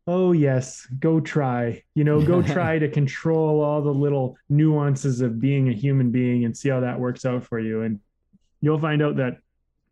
oh 0.06 0.32
yes, 0.32 0.86
go 0.98 1.20
try. 1.20 1.82
You 1.94 2.04
know, 2.04 2.24
go 2.24 2.42
try 2.54 2.78
to 2.78 2.88
control 2.88 3.62
all 3.62 3.82
the 3.82 3.92
little 3.92 4.36
nuances 4.48 5.20
of 5.20 5.40
being 5.40 5.68
a 5.68 5.72
human 5.72 6.10
being 6.10 6.44
and 6.44 6.56
see 6.56 6.68
how 6.68 6.80
that 6.80 6.98
works 6.98 7.24
out 7.24 7.44
for 7.44 7.58
you. 7.58 7.82
And 7.82 8.00
you'll 8.60 8.78
find 8.78 9.02
out 9.02 9.16
that, 9.16 9.38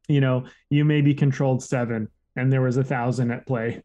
you 0.08 0.20
know, 0.20 0.46
you 0.70 0.84
may 0.84 1.00
be 1.00 1.14
controlled 1.14 1.62
seven 1.62 2.08
and 2.36 2.52
there 2.52 2.62
was 2.62 2.76
a 2.76 2.84
thousand 2.84 3.30
at 3.30 3.46
play. 3.46 3.82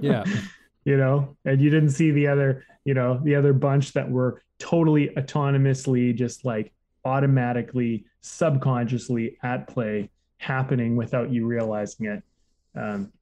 Yeah. 0.00 0.24
you 0.84 0.96
know, 0.96 1.36
and 1.44 1.60
you 1.60 1.70
didn't 1.70 1.90
see 1.90 2.10
the 2.10 2.28
other, 2.28 2.64
you 2.84 2.94
know, 2.94 3.20
the 3.22 3.34
other 3.34 3.52
bunch 3.52 3.92
that 3.92 4.08
were 4.10 4.42
totally 4.58 5.08
autonomously, 5.08 6.14
just 6.14 6.44
like 6.44 6.72
automatically, 7.04 8.04
subconsciously 8.20 9.38
at 9.42 9.68
play 9.68 10.10
happening 10.38 10.96
without 10.96 11.30
you 11.30 11.46
realizing 11.46 12.06
it. 12.06 12.22
Um, 12.74 13.12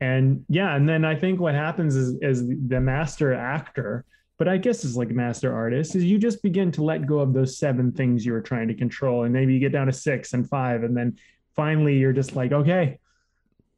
and 0.00 0.44
yeah, 0.48 0.76
and 0.76 0.88
then 0.88 1.04
I 1.04 1.14
think 1.16 1.40
what 1.40 1.54
happens 1.54 1.96
is, 1.96 2.16
is 2.22 2.46
the 2.46 2.80
master 2.80 3.34
actor, 3.34 4.04
but 4.38 4.46
I 4.48 4.56
guess 4.56 4.84
it's 4.84 4.96
like 4.96 5.10
master 5.10 5.54
artist, 5.54 5.96
is 5.96 6.04
you 6.04 6.18
just 6.18 6.42
begin 6.42 6.70
to 6.72 6.84
let 6.84 7.06
go 7.06 7.18
of 7.18 7.32
those 7.32 7.58
seven 7.58 7.92
things 7.92 8.24
you 8.24 8.32
were 8.32 8.40
trying 8.40 8.68
to 8.68 8.74
control, 8.74 9.24
and 9.24 9.32
maybe 9.32 9.54
you 9.54 9.60
get 9.60 9.72
down 9.72 9.86
to 9.86 9.92
six 9.92 10.32
and 10.32 10.48
five, 10.48 10.84
and 10.84 10.96
then 10.96 11.16
finally 11.56 11.98
you're 11.98 12.12
just 12.12 12.36
like, 12.36 12.52
okay, 12.52 12.98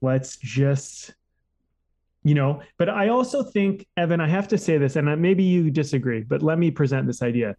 let's 0.01 0.37
just 0.37 1.15
you 2.23 2.35
know 2.35 2.61
but 2.77 2.89
i 2.89 3.09
also 3.09 3.43
think 3.43 3.87
evan 3.97 4.21
i 4.21 4.29
have 4.29 4.49
to 4.49 4.59
say 4.59 4.77
this 4.77 4.97
and 4.97 5.21
maybe 5.21 5.43
you 5.43 5.71
disagree 5.71 6.23
but 6.23 6.43
let 6.43 6.59
me 6.59 6.71
present 6.71 7.07
this 7.07 7.23
idea. 7.23 7.57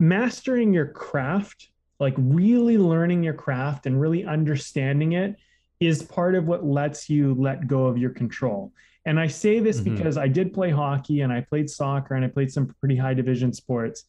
Mastering 0.00 0.72
your 0.72 0.86
craft 0.86 1.70
like 1.98 2.14
really 2.16 2.78
learning 2.78 3.24
your 3.24 3.34
craft 3.34 3.86
and 3.86 4.00
really 4.00 4.24
understanding 4.24 5.12
it 5.12 5.36
is 5.80 6.02
part 6.02 6.34
of 6.34 6.46
what 6.46 6.64
lets 6.64 7.08
you 7.08 7.34
let 7.34 7.66
go 7.66 7.86
of 7.86 7.96
your 7.98 8.10
control 8.10 8.72
and 9.06 9.18
i 9.20 9.26
say 9.26 9.60
this 9.60 9.80
Mhm. 9.80 9.84
because 9.96 10.16
i 10.18 10.28
did 10.28 10.52
play 10.52 10.70
hockey 10.70 11.20
and 11.20 11.32
i 11.32 11.40
played 11.40 11.70
soccer 11.70 12.14
and 12.14 12.24
i 12.24 12.28
played 12.28 12.50
some 12.50 12.74
pretty 12.80 12.96
high 12.96 13.14
division 13.14 13.52
sports 13.52 14.04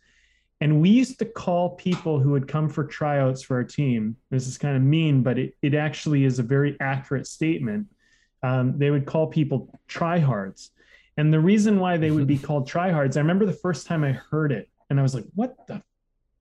and 0.62 0.82
we 0.82 0.90
used 0.90 1.20
to 1.20 1.26
call 1.26 1.76
people 1.76 2.20
who 2.20 2.32
would 2.32 2.48
come 2.48 2.68
for 2.70 2.84
tryouts 2.84 3.42
for 3.44 3.58
our 3.58 3.64
team 3.64 4.16
this 4.32 4.48
is 4.48 4.58
kind 4.58 4.76
of 4.76 4.84
mean 4.84 5.22
but 5.22 5.38
it, 5.38 5.56
it 5.62 5.74
actually 5.76 6.24
is 6.26 6.40
a 6.40 6.44
very 6.44 6.76
accurate 6.80 7.28
statement 7.28 7.88
um, 8.42 8.78
they 8.78 8.90
would 8.90 9.06
call 9.06 9.28
people 9.28 9.78
tryhards. 9.90 10.70
And 11.18 11.34
the 11.34 11.42
reason 11.42 11.78
why 11.78 11.98
they 11.98 12.10
would 12.10 12.26
be 12.26 12.38
called 12.48 12.70
tryhards, 12.70 13.18
I 13.18 13.20
remember 13.20 13.46
the 13.46 13.52
first 13.52 13.86
time 13.86 14.02
I 14.06 14.14
heard 14.14 14.54
it 14.54 14.70
and 14.90 14.98
I 14.98 15.04
was 15.04 15.14
like, 15.14 15.26
what 15.36 15.58
the 15.68 15.82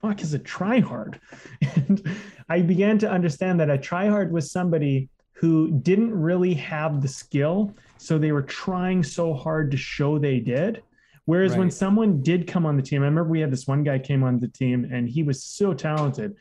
fuck 0.00 0.22
is 0.22 0.32
a 0.32 0.38
tryhard? 0.38 1.18
And 1.74 2.08
I 2.48 2.60
began 2.62 2.98
to 3.00 3.10
understand 3.10 3.58
that 3.58 3.68
a 3.68 3.76
tryhard 3.78 4.30
was 4.30 4.52
somebody 4.52 5.08
who 5.38 5.70
didn't 5.82 6.12
really 6.12 6.54
have 6.54 7.00
the 7.00 7.08
skill. 7.08 7.72
So 7.96 8.18
they 8.18 8.32
were 8.32 8.42
trying 8.42 9.02
so 9.04 9.32
hard 9.34 9.70
to 9.70 9.76
show 9.76 10.18
they 10.18 10.40
did. 10.40 10.82
Whereas 11.26 11.52
when 11.58 11.70
someone 11.70 12.22
did 12.22 12.46
come 12.46 12.64
on 12.66 12.76
the 12.76 12.82
team, 12.82 13.02
I 13.02 13.04
remember 13.04 13.30
we 13.30 13.40
had 13.40 13.52
this 13.52 13.66
one 13.66 13.84
guy 13.84 13.98
came 13.98 14.24
on 14.24 14.40
the 14.40 14.48
team 14.48 14.88
and 14.90 15.08
he 15.08 15.22
was 15.22 15.44
so 15.44 15.74
talented, 15.74 16.34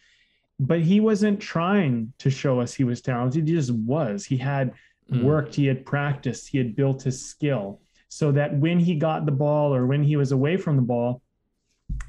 but 0.59 0.79
he 0.79 0.99
wasn't 0.99 1.39
trying 1.39 2.13
to 2.19 2.29
show 2.29 2.59
us 2.61 2.73
he 2.73 2.85
was 2.85 3.01
talented. 3.01 3.47
He 3.47 3.53
just 3.53 3.71
was. 3.71 4.25
He 4.25 4.37
had 4.37 4.73
Mm. 5.09 5.21
worked, 5.21 5.55
he 5.55 5.65
had 5.65 5.85
practiced, 5.85 6.49
he 6.49 6.57
had 6.57 6.75
built 6.75 7.01
his 7.03 7.23
skill 7.23 7.79
so 8.09 8.29
that 8.33 8.57
when 8.57 8.77
he 8.77 8.93
got 8.95 9.25
the 9.25 9.31
ball 9.31 9.73
or 9.73 9.87
when 9.87 10.03
he 10.03 10.17
was 10.17 10.33
away 10.33 10.57
from 10.57 10.75
the 10.75 10.81
ball, 10.81 11.21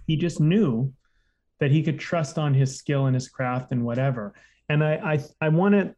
he 0.09 0.17
just 0.17 0.41
knew 0.41 0.93
that 1.61 1.71
he 1.71 1.83
could 1.85 2.01
trust 2.01 2.39
on 2.39 2.55
his 2.55 2.77
skill 2.77 3.07
and 3.07 3.15
his 3.15 3.29
craft 3.29 3.71
and 3.71 3.85
whatever. 3.85 4.35
And 4.69 4.83
I 4.83 4.95
I 5.13 5.47
I 5.47 5.49
want 5.51 5.75
to 5.75 5.95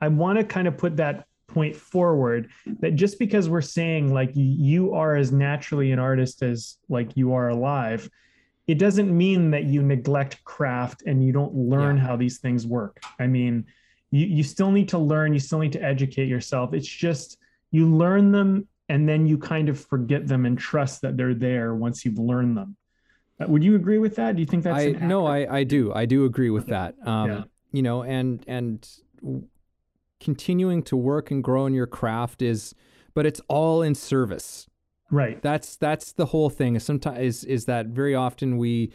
I 0.00 0.08
want 0.08 0.38
to 0.38 0.44
kind 0.44 0.68
of 0.68 0.76
put 0.76 0.96
that 0.96 1.26
point 1.48 1.74
forward 1.76 2.50
that 2.80 2.96
just 2.96 3.18
because 3.18 3.48
we're 3.48 3.60
saying 3.60 4.12
like 4.12 4.30
you 4.34 4.94
are 4.94 5.16
as 5.16 5.32
naturally 5.32 5.92
an 5.92 5.98
artist 5.98 6.42
as 6.42 6.76
like 6.88 7.16
you 7.16 7.32
are 7.32 7.48
alive, 7.48 8.10
it 8.66 8.78
doesn't 8.78 9.16
mean 9.16 9.50
that 9.52 9.64
you 9.64 9.82
neglect 9.82 10.42
craft 10.44 11.02
and 11.06 11.24
you 11.24 11.32
don't 11.32 11.54
learn 11.54 11.96
Yeah. 11.96 12.02
how 12.02 12.16
these 12.16 12.38
things 12.38 12.66
work. 12.66 13.00
I 13.18 13.26
mean, 13.26 13.64
you, 14.10 14.26
you 14.26 14.42
still 14.42 14.70
need 14.70 14.88
to 14.90 14.98
learn, 14.98 15.32
you 15.32 15.38
still 15.38 15.60
need 15.60 15.72
to 15.72 15.82
educate 15.82 16.28
yourself. 16.28 16.74
It's 16.74 16.88
just 16.88 17.38
you 17.70 17.86
learn 17.88 18.32
them 18.32 18.66
and 18.88 19.08
then 19.08 19.26
you 19.26 19.38
kind 19.38 19.68
of 19.68 19.80
forget 19.80 20.26
them 20.26 20.46
and 20.46 20.58
trust 20.58 21.02
that 21.02 21.16
they're 21.16 21.34
there 21.34 21.74
once 21.74 22.04
you've 22.04 22.18
learned 22.18 22.56
them. 22.56 22.76
Uh, 23.40 23.46
Would 23.48 23.64
you 23.64 23.76
agree 23.76 23.98
with 23.98 24.16
that? 24.16 24.36
Do 24.36 24.40
you 24.42 24.46
think 24.46 24.62
that's 24.64 24.78
I 24.78 24.90
no, 24.92 25.26
I 25.26 25.58
I 25.58 25.64
do. 25.64 25.92
I 25.92 26.06
do 26.06 26.24
agree 26.24 26.50
with 26.50 26.66
that. 26.66 26.94
Um, 27.04 27.30
Yeah. 27.30 27.42
you 27.72 27.82
know, 27.82 28.02
and 28.02 28.42
and 28.46 28.88
continuing 30.20 30.82
to 30.84 30.96
work 30.96 31.30
and 31.30 31.42
grow 31.42 31.66
in 31.66 31.74
your 31.74 31.86
craft 31.86 32.42
is 32.42 32.74
but 33.14 33.24
it's 33.24 33.40
all 33.48 33.80
in 33.82 33.94
service. 33.94 34.66
right. 35.10 35.40
That's 35.40 35.76
that's 35.76 36.12
the 36.12 36.26
whole 36.26 36.50
thing. 36.50 36.78
Sometimes 36.78 37.18
is 37.18 37.44
is 37.44 37.64
that 37.66 37.86
very 37.86 38.14
often 38.14 38.58
we 38.58 38.92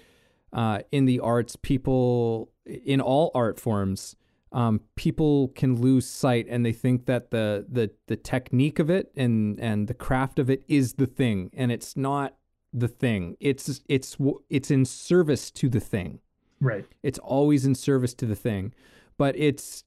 uh, 0.53 0.79
in 0.91 1.05
the 1.05 1.19
arts 1.19 1.55
people 1.55 2.51
in 2.65 3.01
all 3.01 3.31
art 3.33 3.59
forms 3.59 4.15
um, 4.51 4.81
people 4.95 5.47
can 5.49 5.79
lose 5.81 6.05
sight 6.05 6.45
and 6.49 6.65
they 6.65 6.73
think 6.73 7.05
that 7.05 7.31
the 7.31 7.65
the 7.71 7.89
the 8.07 8.17
technique 8.17 8.79
of 8.79 8.89
it 8.89 9.11
and 9.15 9.59
and 9.59 9.87
the 9.87 9.93
craft 9.93 10.39
of 10.39 10.49
it 10.49 10.63
is 10.67 10.93
the 10.95 11.05
thing 11.07 11.49
and 11.53 11.71
it's 11.71 11.95
not 11.95 12.35
the 12.73 12.87
thing. 12.89 13.37
It's 13.39 13.81
it's 13.87 14.17
it's 14.49 14.69
in 14.69 14.85
service 14.85 15.49
to 15.51 15.69
the 15.69 15.79
thing 15.79 16.19
Right. 16.59 16.85
it's 17.01 17.17
always 17.19 17.65
in 17.65 17.73
service 17.75 18.13
to 18.15 18.25
the 18.27 18.35
thing 18.35 18.73
but 19.17 19.35
it's 19.37 19.83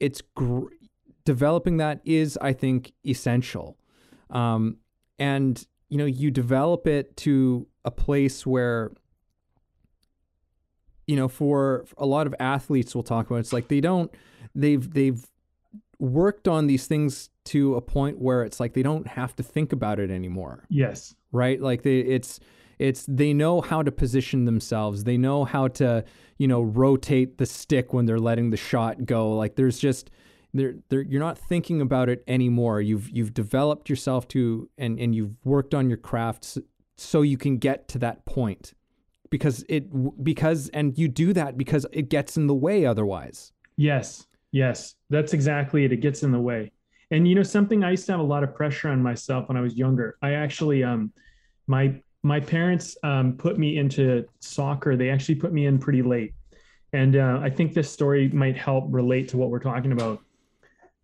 it's 0.00 0.22
gr- 0.34 0.68
developing 1.24 1.76
that 1.78 2.00
is 2.04 2.38
i 2.40 2.52
think 2.52 2.92
essential. 3.06 3.76
Um, 4.30 4.76
and 5.18 5.64
you 5.88 5.98
know 5.98 6.04
you 6.04 6.30
develop 6.30 6.86
it 6.86 7.16
to 7.18 7.66
a 7.84 7.90
place 7.90 8.46
where 8.46 8.92
you 11.06 11.16
know 11.16 11.28
for 11.28 11.86
a 11.96 12.04
lot 12.06 12.26
of 12.26 12.34
athletes 12.38 12.94
we'll 12.94 13.02
talk 13.02 13.26
about 13.26 13.38
it's 13.40 13.52
like 13.52 13.68
they 13.68 13.80
don't 13.80 14.10
they've 14.54 14.92
they've 14.92 15.24
worked 15.98 16.46
on 16.46 16.66
these 16.66 16.86
things 16.86 17.30
to 17.44 17.74
a 17.74 17.80
point 17.80 18.18
where 18.18 18.42
it's 18.42 18.60
like 18.60 18.74
they 18.74 18.82
don't 18.82 19.06
have 19.06 19.34
to 19.36 19.42
think 19.42 19.72
about 19.72 19.98
it 19.98 20.10
anymore. 20.10 20.64
Yes. 20.68 21.14
right? 21.32 21.60
Like 21.60 21.82
they 21.82 22.00
it's 22.00 22.40
it's 22.78 23.04
they 23.06 23.32
know 23.32 23.60
how 23.60 23.82
to 23.82 23.90
position 23.90 24.44
themselves 24.44 25.04
they 25.04 25.16
know 25.16 25.44
how 25.44 25.68
to 25.68 26.04
you 26.38 26.46
know 26.46 26.62
rotate 26.62 27.38
the 27.38 27.46
stick 27.46 27.92
when 27.92 28.06
they're 28.06 28.18
letting 28.18 28.50
the 28.50 28.56
shot 28.56 29.04
go 29.04 29.32
like 29.32 29.56
there's 29.56 29.78
just 29.78 30.10
they're, 30.54 30.76
they're, 30.88 31.02
you're 31.02 31.20
not 31.20 31.38
thinking 31.38 31.80
about 31.80 32.08
it 32.08 32.24
anymore 32.26 32.80
you've 32.80 33.08
you've 33.10 33.34
developed 33.34 33.88
yourself 33.88 34.26
to 34.28 34.68
and 34.78 34.98
and 34.98 35.14
you've 35.14 35.34
worked 35.44 35.74
on 35.74 35.88
your 35.88 35.98
crafts 35.98 36.58
so 36.96 37.22
you 37.22 37.36
can 37.36 37.58
get 37.58 37.86
to 37.88 37.98
that 37.98 38.24
point 38.24 38.72
because 39.30 39.64
it 39.68 40.24
because 40.24 40.68
and 40.70 40.96
you 40.98 41.06
do 41.06 41.32
that 41.32 41.58
because 41.58 41.86
it 41.92 42.08
gets 42.08 42.36
in 42.36 42.46
the 42.46 42.54
way 42.54 42.86
otherwise 42.86 43.52
Yes. 43.78 44.26
Yes. 44.50 44.96
That's 45.08 45.32
exactly 45.32 45.86
it. 45.86 45.92
It 45.92 45.98
gets 45.98 46.22
in 46.22 46.32
the 46.32 46.40
way. 46.40 46.72
And 47.10 47.26
you 47.26 47.34
know, 47.34 47.42
something 47.42 47.84
I 47.84 47.92
used 47.92 48.04
to 48.06 48.12
have 48.12 48.20
a 48.20 48.24
lot 48.24 48.42
of 48.42 48.54
pressure 48.54 48.90
on 48.90 49.02
myself 49.02 49.48
when 49.48 49.56
I 49.56 49.62
was 49.62 49.76
younger. 49.76 50.18
I 50.20 50.32
actually, 50.32 50.84
um, 50.84 51.10
my 51.66 52.02
my 52.22 52.40
parents 52.40 52.96
um, 53.02 53.34
put 53.36 53.58
me 53.58 53.78
into 53.78 54.26
soccer. 54.40 54.96
They 54.96 55.10
actually 55.10 55.36
put 55.36 55.52
me 55.52 55.66
in 55.66 55.78
pretty 55.78 56.02
late, 56.02 56.34
and 56.92 57.16
uh, 57.16 57.40
I 57.42 57.50
think 57.50 57.74
this 57.74 57.90
story 57.90 58.28
might 58.28 58.56
help 58.56 58.86
relate 58.88 59.28
to 59.28 59.36
what 59.36 59.50
we're 59.50 59.60
talking 59.60 59.92
about. 59.92 60.20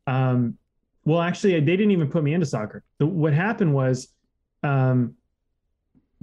Um, 0.07 0.59
well, 1.05 1.21
actually, 1.21 1.53
they 1.61 1.77
didn't 1.77 1.91
even 1.91 2.09
put 2.09 2.25
me 2.25 2.35
into 2.35 2.47
soccer. 2.47 2.83
The, 2.99 3.07
what 3.07 3.33
happened 3.33 3.75
was, 3.75 4.09
um, 4.63 5.15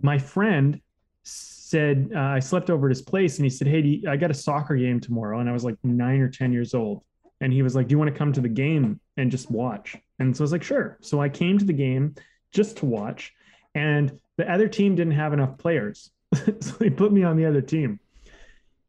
my 0.02 0.18
friend 0.18 0.82
said 1.24 2.12
uh, 2.16 2.20
I 2.20 2.39
slept 2.39 2.70
over 2.70 2.88
at 2.88 2.92
his 2.92 3.02
place, 3.02 3.38
and 3.38 3.46
he 3.46 3.50
said, 3.50 3.68
"Hey, 3.68 4.04
I 4.08 4.18
got 4.18 4.32
a 4.32 4.36
soccer 4.36 4.76
game 4.76 5.00
tomorrow," 5.00 5.39
and 5.39 5.50
I 5.50 5.54
was 5.54 5.64
like 5.64 5.78
nine 5.84 6.20
or 6.20 6.30
ten 6.30 6.52
years 6.52 6.74
old, 6.74 7.04
and 7.39 7.54
he 7.54 7.62
was 7.62 7.76
like, 7.76 7.88
"Do 7.88 7.94
you 7.94 8.00
want 8.00 8.12
to 8.12 8.18
come 8.18 8.34
to 8.34 8.42
the 8.42 8.50
game 8.50 9.00
and 9.18 9.32
just 9.32 9.50
watch?" 9.52 9.96
And 10.20 10.36
so 10.36 10.42
I 10.42 10.46
was 10.46 10.52
like, 10.52 10.64
"Sure." 10.64 10.98
So 11.02 11.22
I 11.22 11.30
came 11.30 11.58
to 11.58 11.66
the 11.66 11.74
game 11.74 12.16
just 12.52 12.78
to 12.78 12.86
watch, 12.86 13.34
and 13.76 14.20
the 14.42 14.52
other 14.52 14.68
team 14.68 14.96
didn't 14.96 15.14
have 15.14 15.34
enough 15.34 15.60
players, 15.60 16.10
so 16.34 16.72
they 16.80 16.89
put 16.89 17.12
me 17.12 17.24
on 17.24 17.38
the 17.38 17.46
other 17.46 17.62
team. 17.62 18.00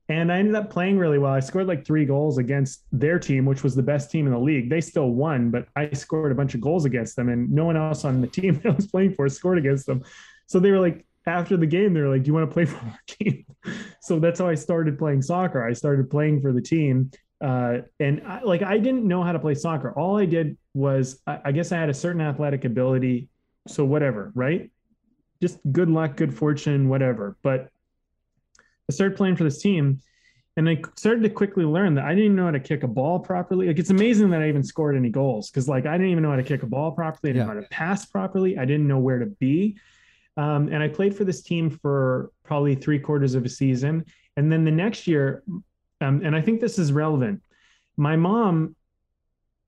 And 0.08 0.32
I 0.32 0.38
ended 0.38 0.54
up 0.54 0.70
playing 0.70 0.98
really 0.98 1.18
well. 1.18 1.32
I 1.32 1.40
scored 1.40 1.66
like 1.66 1.86
three 1.86 2.06
goals 2.06 2.38
against 2.38 2.84
their 2.90 3.18
team, 3.18 3.44
which 3.44 3.62
was 3.62 3.74
the 3.74 3.82
best 3.82 4.10
team 4.10 4.26
in 4.26 4.32
the 4.32 4.38
league. 4.38 4.70
They 4.70 4.80
still 4.80 5.10
won, 5.10 5.50
but 5.50 5.66
I 5.76 5.90
scored 5.92 6.32
a 6.32 6.34
bunch 6.34 6.54
of 6.54 6.62
goals 6.62 6.86
against 6.86 7.16
them, 7.16 7.28
and 7.28 7.50
no 7.50 7.66
one 7.66 7.76
else 7.76 8.06
on 8.06 8.22
the 8.22 8.26
team 8.26 8.54
that 8.62 8.72
I 8.72 8.74
was 8.74 8.86
playing 8.86 9.12
for 9.12 9.28
scored 9.28 9.58
against 9.58 9.84
them. 9.86 10.02
So 10.46 10.58
they 10.58 10.70
were 10.70 10.80
like, 10.80 11.04
after 11.26 11.58
the 11.58 11.66
game, 11.66 11.92
they 11.92 12.00
were 12.00 12.08
like, 12.08 12.22
"Do 12.22 12.28
you 12.28 12.34
want 12.34 12.48
to 12.48 12.54
play 12.54 12.64
for 12.72 12.78
our 12.78 12.98
team?" 13.06 13.44
so 14.00 14.18
that's 14.18 14.40
how 14.40 14.48
I 14.48 14.54
started 14.54 14.98
playing 14.98 15.20
soccer. 15.20 15.62
I 15.62 15.74
started 15.74 16.10
playing 16.10 16.40
for 16.40 16.52
the 16.52 16.62
team, 16.62 17.10
uh, 17.42 17.78
and 18.00 18.22
I, 18.26 18.40
like 18.42 18.62
I 18.62 18.78
didn't 18.78 19.06
know 19.06 19.22
how 19.22 19.32
to 19.32 19.38
play 19.38 19.54
soccer. 19.54 19.92
All 19.92 20.16
I 20.16 20.24
did 20.24 20.56
was, 20.72 21.20
I, 21.26 21.40
I 21.44 21.52
guess, 21.52 21.72
I 21.72 21.76
had 21.76 21.90
a 21.90 21.94
certain 21.94 22.22
athletic 22.22 22.64
ability. 22.64 23.28
So 23.68 23.84
whatever, 23.84 24.32
right? 24.34 24.70
Just 25.42 25.58
good 25.72 25.90
luck, 25.90 26.16
good 26.16 26.32
fortune, 26.32 26.88
whatever. 26.88 27.36
But 27.42 27.68
I 28.88 28.92
started 28.92 29.16
playing 29.16 29.34
for 29.34 29.42
this 29.42 29.60
team, 29.60 30.00
and 30.56 30.68
I 30.68 30.80
started 30.96 31.24
to 31.24 31.30
quickly 31.30 31.64
learn 31.64 31.96
that 31.96 32.04
I 32.04 32.10
didn't 32.10 32.26
even 32.26 32.36
know 32.36 32.44
how 32.44 32.52
to 32.52 32.60
kick 32.60 32.84
a 32.84 32.88
ball 32.88 33.18
properly. 33.18 33.66
Like 33.66 33.80
it's 33.80 33.90
amazing 33.90 34.30
that 34.30 34.40
I 34.40 34.48
even 34.48 34.62
scored 34.62 34.96
any 34.96 35.08
goals 35.08 35.50
because 35.50 35.68
like 35.68 35.84
I 35.84 35.92
didn't 35.92 36.12
even 36.12 36.22
know 36.22 36.30
how 36.30 36.36
to 36.36 36.44
kick 36.44 36.62
a 36.62 36.66
ball 36.66 36.92
properly. 36.92 37.30
I 37.30 37.32
didn't 37.32 37.48
yeah. 37.48 37.54
know 37.54 37.60
how 37.60 37.66
to 37.66 37.68
pass 37.70 38.06
properly. 38.06 38.56
I 38.56 38.64
didn't 38.64 38.86
know 38.86 38.98
where 38.98 39.18
to 39.18 39.26
be. 39.26 39.76
Um, 40.36 40.68
and 40.68 40.82
I 40.82 40.86
played 40.86 41.16
for 41.16 41.24
this 41.24 41.42
team 41.42 41.70
for 41.70 42.30
probably 42.44 42.76
three 42.76 43.00
quarters 43.00 43.34
of 43.34 43.44
a 43.44 43.48
season. 43.48 44.04
And 44.36 44.50
then 44.50 44.64
the 44.64 44.70
next 44.70 45.08
year, 45.08 45.42
um, 46.00 46.22
and 46.24 46.36
I 46.36 46.40
think 46.40 46.60
this 46.60 46.78
is 46.78 46.92
relevant, 46.92 47.42
my 47.96 48.14
mom, 48.14 48.76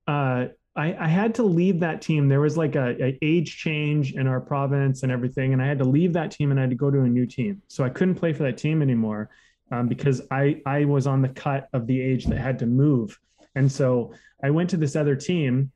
uh, 0.06 0.46
I, 0.76 0.94
I, 1.04 1.06
had 1.06 1.36
to 1.36 1.44
leave 1.44 1.78
that 1.80 2.02
team. 2.02 2.28
There 2.28 2.40
was 2.40 2.56
like 2.56 2.74
a, 2.74 2.96
a, 3.02 3.18
age 3.22 3.56
change 3.56 4.14
in 4.14 4.26
our 4.26 4.40
province 4.40 5.04
and 5.04 5.12
everything, 5.12 5.52
and 5.52 5.62
I 5.62 5.66
had 5.66 5.78
to 5.78 5.84
leave 5.84 6.12
that 6.14 6.32
team 6.32 6.50
and 6.50 6.58
I 6.58 6.64
had 6.64 6.70
to 6.70 6.76
go 6.76 6.90
to 6.90 7.02
a 7.02 7.08
new 7.08 7.26
team. 7.26 7.62
So 7.68 7.84
I 7.84 7.88
couldn't 7.88 8.16
play 8.16 8.32
for 8.32 8.42
that 8.42 8.58
team 8.58 8.82
anymore 8.82 9.30
um, 9.70 9.88
because 9.88 10.22
I 10.30 10.60
I 10.66 10.84
was 10.84 11.06
on 11.06 11.22
the 11.22 11.28
cut 11.28 11.68
of 11.72 11.86
the 11.86 12.00
age 12.00 12.26
that 12.26 12.38
had 12.38 12.58
to 12.60 12.66
move. 12.66 13.18
And 13.54 13.70
so 13.70 14.14
I 14.42 14.50
went 14.50 14.70
to 14.70 14.76
this 14.76 14.96
other 14.96 15.14
team, 15.14 15.70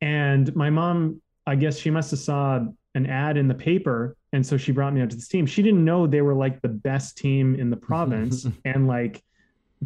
and 0.00 0.54
my 0.56 0.70
mom, 0.70 1.22
I 1.46 1.54
guess 1.54 1.78
she 1.78 1.90
must 1.90 2.10
have 2.10 2.20
saw 2.20 2.66
an 2.96 3.06
ad 3.06 3.36
in 3.36 3.46
the 3.46 3.54
paper 3.54 4.16
and 4.32 4.44
so 4.44 4.56
she 4.56 4.72
brought 4.72 4.94
me 4.94 5.02
out 5.02 5.10
to 5.10 5.16
this 5.16 5.28
team 5.28 5.44
she 5.44 5.62
didn't 5.62 5.84
know 5.84 6.06
they 6.06 6.22
were 6.22 6.34
like 6.34 6.62
the 6.62 6.68
best 6.68 7.18
team 7.18 7.54
in 7.54 7.68
the 7.68 7.76
province 7.88 8.46
and 8.64 8.88
like 8.88 9.22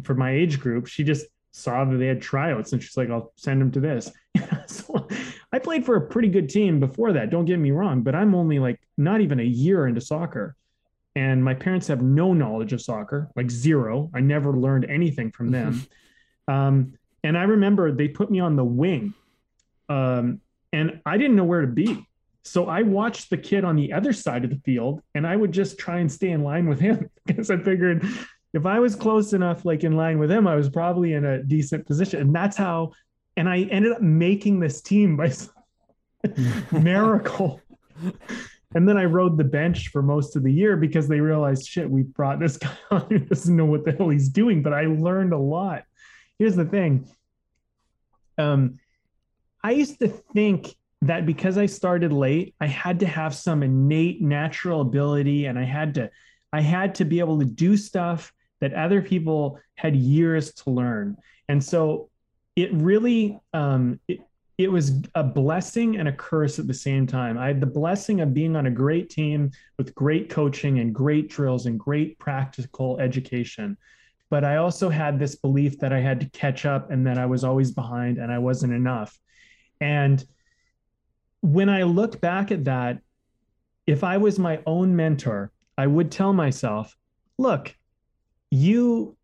for 0.03 0.15
my 0.15 0.31
age 0.31 0.59
group 0.59 0.87
she 0.87 1.03
just 1.03 1.25
saw 1.51 1.85
that 1.85 1.97
they 1.97 2.07
had 2.07 2.21
tryouts 2.21 2.73
and 2.73 2.81
she's 2.81 2.97
like 2.97 3.09
i'll 3.09 3.33
send 3.35 3.61
them 3.61 3.71
to 3.71 3.79
this. 3.79 4.11
So 4.67 5.05
i 5.51 5.59
played 5.59 5.85
for 5.85 5.97
a 5.97 6.07
pretty 6.07 6.29
good 6.29 6.47
team 6.47 6.79
before 6.79 7.11
that 7.13 7.29
don't 7.29 7.43
get 7.43 7.59
me 7.59 7.71
wrong 7.71 8.03
but 8.03 8.15
i'm 8.15 8.33
only 8.33 8.57
like 8.57 8.79
not 8.97 9.19
even 9.19 9.39
a 9.39 9.43
year 9.43 9.87
into 9.87 10.01
soccer. 10.01 10.55
And 11.13 11.43
my 11.43 11.53
parents 11.53 11.87
have 11.87 12.01
no 12.01 12.33
knowledge 12.33 12.71
of 12.71 12.81
soccer 12.81 13.29
like 13.35 13.51
zero. 13.51 14.09
I 14.13 14.21
never 14.21 14.53
learned 14.53 14.85
anything 14.85 15.31
from 15.31 15.51
them. 15.57 15.85
Um, 16.47 16.93
and 17.23 17.37
i 17.37 17.43
remember 17.43 17.91
they 17.91 18.07
put 18.07 18.31
me 18.31 18.39
on 18.39 18.55
the 18.55 18.63
wing 18.63 19.13
um, 19.89 20.39
and 20.71 21.01
i 21.05 21.17
didn't 21.17 21.35
know 21.35 21.43
where 21.43 21.61
to 21.61 21.67
be. 21.67 22.07
So 22.43 22.67
I 22.67 22.81
watched 22.81 23.29
the 23.29 23.37
kid 23.37 23.63
on 23.63 23.75
the 23.75 23.93
other 23.93 24.13
side 24.13 24.43
of 24.43 24.49
the 24.49 24.59
field 24.65 25.01
and 25.13 25.27
I 25.27 25.35
would 25.35 25.51
just 25.51 25.77
try 25.77 25.99
and 25.99 26.11
stay 26.11 26.31
in 26.31 26.43
line 26.43 26.67
with 26.67 26.79
him 26.79 27.09
because 27.25 27.51
I 27.51 27.57
figured 27.57 28.03
if 28.53 28.65
I 28.65 28.79
was 28.79 28.95
close 28.95 29.33
enough, 29.33 29.65
like 29.65 29.83
in 29.83 29.95
line 29.95 30.19
with 30.19 30.31
him, 30.31 30.47
I 30.47 30.55
was 30.55 30.69
probably 30.69 31.13
in 31.13 31.25
a 31.25 31.43
decent 31.43 31.85
position. 31.85 32.21
And 32.21 32.35
that's 32.35 32.57
how, 32.57 32.91
and 33.37 33.47
I 33.47 33.61
ended 33.63 33.93
up 33.93 34.01
making 34.01 34.59
this 34.59 34.81
team 34.81 35.15
by 35.15 35.31
miracle. 36.71 37.61
and 38.75 38.87
then 38.87 38.97
I 38.97 39.05
rode 39.05 39.37
the 39.37 39.43
bench 39.43 39.87
for 39.89 40.01
most 40.01 40.35
of 40.35 40.43
the 40.43 40.51
year 40.51 40.75
because 40.75 41.07
they 41.07 41.19
realized, 41.19 41.65
shit, 41.65 41.89
we 41.89 42.03
brought 42.03 42.39
this 42.39 42.57
guy 42.57 42.75
on 42.91 43.05
who 43.09 43.19
doesn't 43.19 43.55
know 43.55 43.65
what 43.65 43.85
the 43.85 43.93
hell 43.93 44.09
he's 44.09 44.29
doing. 44.29 44.61
But 44.61 44.73
I 44.73 44.85
learned 44.85 45.33
a 45.33 45.37
lot. 45.37 45.83
Here's 46.37 46.55
the 46.55 46.65
thing. 46.65 47.07
Um, 48.37 48.79
I 49.63 49.71
used 49.71 49.99
to 49.99 50.07
think 50.07 50.75
that 51.03 51.25
because 51.25 51.57
I 51.57 51.67
started 51.67 52.11
late, 52.11 52.55
I 52.59 52.67
had 52.67 52.99
to 52.99 53.07
have 53.07 53.33
some 53.33 53.63
innate 53.63 54.21
natural 54.21 54.81
ability 54.81 55.45
and 55.45 55.57
I 55.57 55.63
had 55.63 55.95
to 55.95 56.09
I 56.53 56.61
had 56.61 56.95
to 56.95 57.05
be 57.05 57.19
able 57.19 57.39
to 57.39 57.45
do 57.45 57.77
stuff 57.77 58.33
that 58.61 58.73
other 58.73 59.01
people 59.01 59.59
had 59.75 59.95
years 59.95 60.53
to 60.53 60.69
learn. 60.69 61.17
And 61.49 61.61
so 61.61 62.09
it 62.55 62.73
really 62.73 63.39
um, 63.53 63.99
it, 64.07 64.21
it 64.57 64.71
was 64.71 65.01
a 65.15 65.23
blessing 65.23 65.97
and 65.97 66.07
a 66.07 66.13
curse 66.13 66.59
at 66.59 66.67
the 66.67 66.73
same 66.73 67.07
time. 67.07 67.37
I 67.37 67.47
had 67.47 67.59
the 67.59 67.65
blessing 67.65 68.21
of 68.21 68.33
being 68.33 68.55
on 68.55 68.67
a 68.67 68.71
great 68.71 69.09
team 69.09 69.51
with 69.77 69.95
great 69.95 70.29
coaching 70.29 70.79
and 70.79 70.93
great 70.93 71.29
drills 71.29 71.65
and 71.65 71.79
great 71.79 72.19
practical 72.19 72.99
education. 72.99 73.75
But 74.29 74.45
I 74.45 74.57
also 74.57 74.89
had 74.89 75.17
this 75.17 75.35
belief 75.35 75.79
that 75.79 75.91
I 75.91 75.99
had 75.99 76.19
to 76.21 76.29
catch 76.29 76.65
up 76.65 76.91
and 76.91 77.05
that 77.07 77.17
I 77.17 77.25
was 77.25 77.43
always 77.43 77.71
behind 77.71 78.17
and 78.17 78.31
I 78.31 78.37
wasn't 78.37 78.73
enough. 78.73 79.17
And 79.79 80.23
when 81.41 81.67
I 81.67 81.83
look 81.83 82.21
back 82.21 82.51
at 82.51 82.65
that, 82.65 82.99
if 83.87 84.03
I 84.03 84.17
was 84.17 84.37
my 84.37 84.61
own 84.65 84.95
mentor, 84.95 85.51
I 85.77 85.87
would 85.87 86.11
tell 86.11 86.33
myself, 86.33 86.95
look, 87.39 87.75
you 88.51 89.15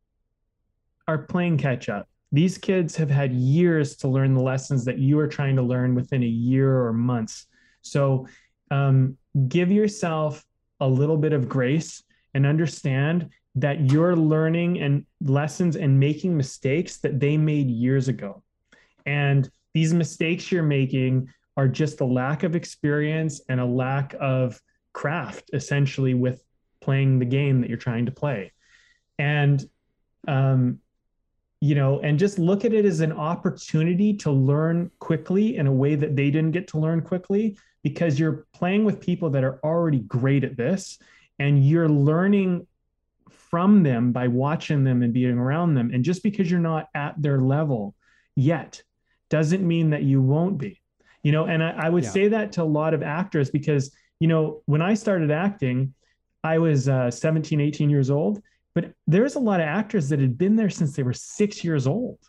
are 1.08 1.18
playing 1.18 1.58
catch 1.58 1.90
up. 1.90 2.08
These 2.32 2.58
kids 2.58 2.96
have 2.98 3.10
had 3.10 3.32
years 3.34 3.96
to 3.98 4.08
learn 4.08 4.34
the 4.34 4.42
lessons 4.42 4.84
that 4.86 4.98
you 4.98 5.20
are 5.20 5.28
trying 5.28 5.56
to 5.58 5.62
learn 5.62 5.96
within 5.96 6.24
a 6.24 6.28
year 6.28 6.86
or 6.86 6.94
months. 6.94 7.46
So 7.82 8.28
um, 8.72 9.18
give 9.48 9.72
yourself 9.72 10.44
a 10.80 10.88
little 10.88 11.18
bit 11.18 11.34
of 11.34 11.48
grace 11.48 12.04
and 12.34 12.46
understand 12.46 13.30
that 13.56 13.92
you're 13.92 14.16
learning 14.16 14.80
and 14.80 15.06
lessons 15.22 15.76
and 15.76 16.00
making 16.00 16.36
mistakes 16.36 16.98
that 16.98 17.20
they 17.20 17.38
made 17.38 17.70
years 17.70 18.08
ago. 18.08 18.44
And 19.06 19.50
these 19.74 19.94
mistakes 19.94 20.52
you're 20.52 20.64
making 20.64 21.30
are 21.56 21.68
just 21.68 22.02
a 22.02 22.06
lack 22.06 22.44
of 22.44 22.56
experience 22.56 23.42
and 23.50 23.60
a 23.60 23.66
lack 23.66 24.16
of 24.20 24.62
craft 24.94 25.50
essentially 25.54 26.14
with 26.14 26.44
playing 26.82 27.20
the 27.20 27.26
game 27.26 27.62
that 27.62 27.70
you're 27.70 27.78
trying 27.78 28.06
to 28.06 28.12
play 28.12 28.52
and 29.20 29.68
um, 30.28 30.80
you 31.60 31.76
know 31.76 32.00
and 32.02 32.20
just 32.20 32.38
look 32.38 32.66
at 32.66 32.74
it 32.74 32.86
as 32.86 33.00
an 33.00 33.12
opportunity 33.12 34.14
to 34.14 34.32
learn 34.32 34.92
quickly 35.00 35.58
in 35.58 35.68
a 35.68 35.72
way 35.72 35.96
that 35.96 36.16
they 36.16 36.30
didn't 36.30 36.52
get 36.52 36.68
to 36.68 36.78
learn 36.78 37.02
quickly 37.02 37.58
because 37.84 38.20
you're 38.20 38.46
playing 38.54 38.86
with 38.86 39.00
people 39.00 39.30
that 39.30 39.44
are 39.44 39.60
already 39.64 40.00
great 40.00 40.44
at 40.44 40.58
this 40.58 41.00
and 41.40 41.66
you're 41.66 41.90
learning 41.90 42.68
from 43.30 43.82
them 43.82 44.12
by 44.12 44.28
watching 44.28 44.84
them 44.84 45.02
and 45.02 45.14
being 45.14 45.38
around 45.38 45.74
them 45.74 45.90
and 45.94 46.04
just 46.04 46.22
because 46.22 46.50
you're 46.52 46.60
not 46.60 46.90
at 46.94 47.20
their 47.22 47.40
level 47.40 47.96
yet 48.36 48.82
doesn't 49.30 49.66
mean 49.66 49.90
that 49.90 50.04
you 50.04 50.22
won't 50.22 50.58
be 50.58 50.80
you 51.24 51.32
know 51.32 51.46
and 51.46 51.64
i, 51.64 51.72
I 51.72 51.90
would 51.90 52.04
yeah. 52.04 52.10
say 52.10 52.28
that 52.28 52.52
to 52.54 52.62
a 52.62 52.66
lot 52.66 52.94
of 52.94 53.02
actors 53.02 53.50
because 53.50 53.96
you 54.20 54.28
know 54.28 54.62
when 54.66 54.82
i 54.82 54.94
started 54.94 55.32
acting 55.32 55.94
i 56.44 56.60
was 56.60 56.88
uh, 56.88 57.10
17 57.10 57.60
18 57.60 57.90
years 57.90 58.12
old 58.12 58.44
but 58.78 58.94
there's 59.08 59.34
a 59.34 59.40
lot 59.40 59.60
of 59.60 59.66
actors 59.66 60.08
that 60.10 60.20
had 60.20 60.38
been 60.38 60.56
there 60.56 60.70
since 60.70 60.96
they 60.96 61.02
were 61.02 61.12
six 61.12 61.64
years 61.64 61.88
old. 61.88 62.20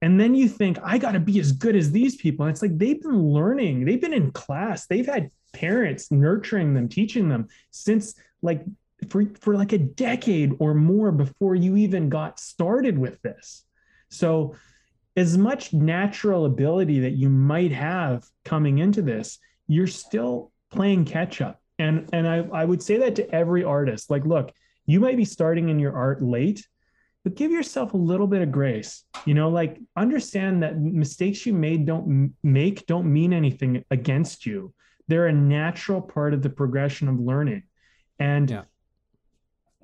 And 0.00 0.18
then 0.18 0.34
you 0.34 0.48
think 0.48 0.78
i 0.82 0.96
got 0.96 1.12
to 1.12 1.20
be 1.20 1.38
as 1.40 1.52
good 1.52 1.76
as 1.76 1.90
these 1.90 2.16
people. 2.16 2.46
And 2.46 2.54
it's 2.54 2.62
like 2.62 2.78
they've 2.78 3.02
been 3.02 3.22
learning. 3.22 3.84
They've 3.84 4.00
been 4.00 4.14
in 4.14 4.30
class. 4.30 4.86
They've 4.86 5.04
had 5.04 5.28
parents 5.52 6.10
nurturing 6.10 6.72
them 6.72 6.88
teaching 6.88 7.28
them 7.28 7.48
since 7.70 8.14
like 8.40 8.64
for, 9.10 9.26
for 9.42 9.56
like 9.56 9.74
a 9.74 9.78
decade 9.78 10.54
or 10.58 10.72
more 10.72 11.12
before 11.12 11.54
you 11.54 11.76
even 11.76 12.08
got 12.08 12.40
started 12.40 12.96
with 12.96 13.20
this. 13.20 13.66
So 14.08 14.54
as 15.18 15.36
much 15.36 15.74
natural 15.74 16.46
ability 16.46 17.00
that 17.00 17.12
you 17.18 17.28
might 17.28 17.72
have 17.72 18.24
coming 18.42 18.78
into 18.78 19.02
this, 19.02 19.38
you're 19.66 19.86
still 19.86 20.50
playing 20.70 21.04
catch 21.04 21.42
up. 21.42 21.60
And 21.78 22.08
and 22.14 22.26
I, 22.26 22.38
I 22.54 22.64
would 22.64 22.82
say 22.82 22.96
that 23.00 23.16
to 23.16 23.30
every 23.34 23.64
artist. 23.64 24.08
Like, 24.08 24.24
look, 24.24 24.50
you 24.88 25.00
might 25.00 25.18
be 25.18 25.24
starting 25.26 25.68
in 25.68 25.78
your 25.78 25.94
art 25.94 26.22
late, 26.22 26.66
but 27.22 27.36
give 27.36 27.52
yourself 27.52 27.92
a 27.92 27.98
little 27.98 28.26
bit 28.26 28.40
of 28.40 28.50
grace. 28.50 29.04
You 29.26 29.34
know, 29.34 29.50
like 29.50 29.78
understand 29.96 30.62
that 30.62 30.80
mistakes 30.80 31.44
you 31.44 31.52
made 31.52 31.84
don't 31.84 32.34
make 32.42 32.86
don't 32.86 33.12
mean 33.12 33.34
anything 33.34 33.84
against 33.90 34.46
you. 34.46 34.72
They're 35.06 35.26
a 35.26 35.32
natural 35.32 36.00
part 36.00 36.32
of 36.32 36.40
the 36.40 36.48
progression 36.48 37.06
of 37.06 37.20
learning. 37.20 37.64
And 38.18 38.50
yeah. 38.50 38.62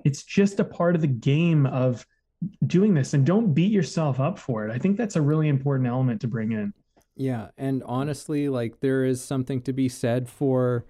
it's 0.03 0.23
just 0.23 0.59
a 0.59 0.65
part 0.65 0.95
of 0.95 1.01
the 1.01 1.07
game 1.07 1.67
of 1.67 2.05
doing 2.65 2.95
this 2.95 3.13
and 3.13 3.23
don't 3.23 3.53
beat 3.53 3.71
yourself 3.71 4.19
up 4.19 4.39
for 4.39 4.67
it. 4.67 4.71
I 4.71 4.79
think 4.79 4.97
that's 4.97 5.15
a 5.15 5.21
really 5.21 5.49
important 5.49 5.87
element 5.87 6.21
to 6.21 6.27
bring 6.27 6.51
in. 6.51 6.73
Yeah, 7.15 7.49
and 7.59 7.83
honestly, 7.85 8.49
like 8.49 8.79
there 8.79 9.05
is 9.05 9.23
something 9.23 9.61
to 9.61 9.71
be 9.71 9.87
said 9.87 10.27
for 10.27 10.83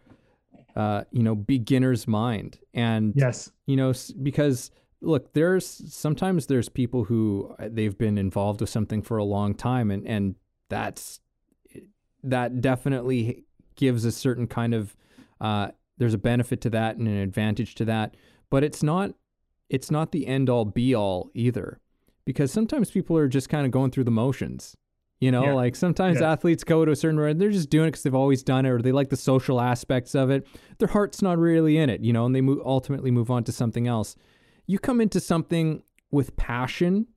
uh, 0.76 1.04
you 1.12 1.24
know, 1.24 1.36
beginner's 1.36 2.08
mind. 2.08 2.60
And 2.74 3.14
yes, 3.16 3.52
you 3.66 3.76
know, 3.76 3.94
because 4.22 4.72
look, 5.02 5.34
there's 5.34 5.66
sometimes 5.94 6.48
there's 6.48 6.70
people 6.70 7.06
who 7.06 7.56
uh, 7.60 7.70
they've 7.72 7.98
been 7.98 8.18
involved 8.18 8.62
with 8.62 8.70
something 8.70 9.02
for 9.02 9.18
a 9.18 9.24
long 9.24 9.54
time 9.54 9.92
and 9.92 10.06
and 10.08 10.36
that's 10.70 11.20
that 12.24 12.60
definitely 12.60 13.46
gives 13.76 14.04
a 14.06 14.12
certain 14.12 14.48
kind 14.48 14.74
of 14.74 14.96
uh, 15.42 15.70
there's 15.98 16.14
a 16.14 16.20
benefit 16.20 16.62
to 16.62 16.70
that 16.72 16.98
and 16.98 17.08
an 17.08 17.18
advantage 17.18 17.76
to 17.76 17.86
that, 17.86 18.16
but 18.50 18.64
it's 18.64 18.84
not 18.84 19.12
it's 19.70 19.90
not 19.90 20.12
the 20.12 20.28
end 20.28 20.50
all 20.50 20.66
be 20.66 20.94
all 20.94 21.30
either 21.34 21.80
because 22.26 22.52
sometimes 22.52 22.92
people 22.92 23.18
are 23.18 23.28
just 23.28 23.50
kind 23.50 23.66
of 23.66 23.72
going 23.72 23.92
through 23.92 24.04
the 24.04 24.12
motions. 24.12 24.76
You 25.20 25.32
know, 25.32 25.46
yeah. 25.46 25.54
like 25.54 25.76
sometimes 25.76 26.20
yeah. 26.20 26.32
athletes 26.32 26.64
go 26.64 26.84
to 26.84 26.92
a 26.92 26.96
certain 26.96 27.20
way, 27.20 27.34
they're 27.34 27.50
just 27.50 27.70
doing 27.70 27.88
it 27.88 27.92
because 27.92 28.04
they've 28.04 28.14
always 28.14 28.44
done 28.44 28.66
it 28.66 28.70
or 28.70 28.82
they 28.82 28.92
like 28.92 29.10
the 29.10 29.18
social 29.18 29.62
aspects 29.62 30.14
of 30.14 30.30
it. 30.30 30.46
Their 30.78 30.90
heart's 30.90 31.22
not 31.22 31.38
really 31.38 31.78
in 31.78 31.90
it, 31.90 32.02
you 32.02 32.12
know, 32.12 32.26
and 32.26 32.36
they 32.36 32.42
move, 32.42 32.60
ultimately 32.66 33.12
move 33.12 33.32
on 33.32 33.44
to 33.46 33.52
something 33.52 33.88
else. 33.88 34.16
You 34.68 34.78
come 34.78 35.00
into 35.00 35.20
something 35.20 35.84
with 36.12 36.36
passion 36.36 37.08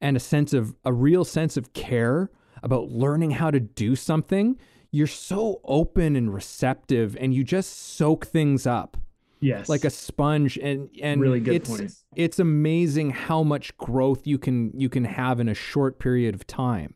and 0.00 0.16
a 0.16 0.20
sense 0.20 0.52
of 0.52 0.74
a 0.84 0.92
real 0.92 1.24
sense 1.24 1.56
of 1.56 1.72
care 1.72 2.30
about 2.62 2.88
learning 2.88 3.32
how 3.32 3.50
to 3.52 3.60
do 3.60 3.94
something. 3.94 4.58
You're 4.90 5.06
so 5.06 5.60
open 5.64 6.16
and 6.16 6.34
receptive 6.34 7.16
and 7.20 7.32
you 7.32 7.44
just 7.44 7.94
soak 7.96 8.26
things 8.26 8.66
up 8.66 8.96
Yes. 9.44 9.68
Like 9.68 9.84
a 9.84 9.90
sponge 9.90 10.56
and 10.56 10.88
and 11.02 11.20
really 11.20 11.38
good 11.38 11.56
it's, 11.56 11.68
point. 11.68 11.92
It's 12.16 12.38
amazing 12.38 13.10
how 13.10 13.42
much 13.42 13.76
growth 13.76 14.26
you 14.26 14.38
can 14.38 14.72
you 14.74 14.88
can 14.88 15.04
have 15.04 15.38
in 15.38 15.50
a 15.50 15.54
short 15.54 15.98
period 15.98 16.34
of 16.34 16.46
time. 16.46 16.94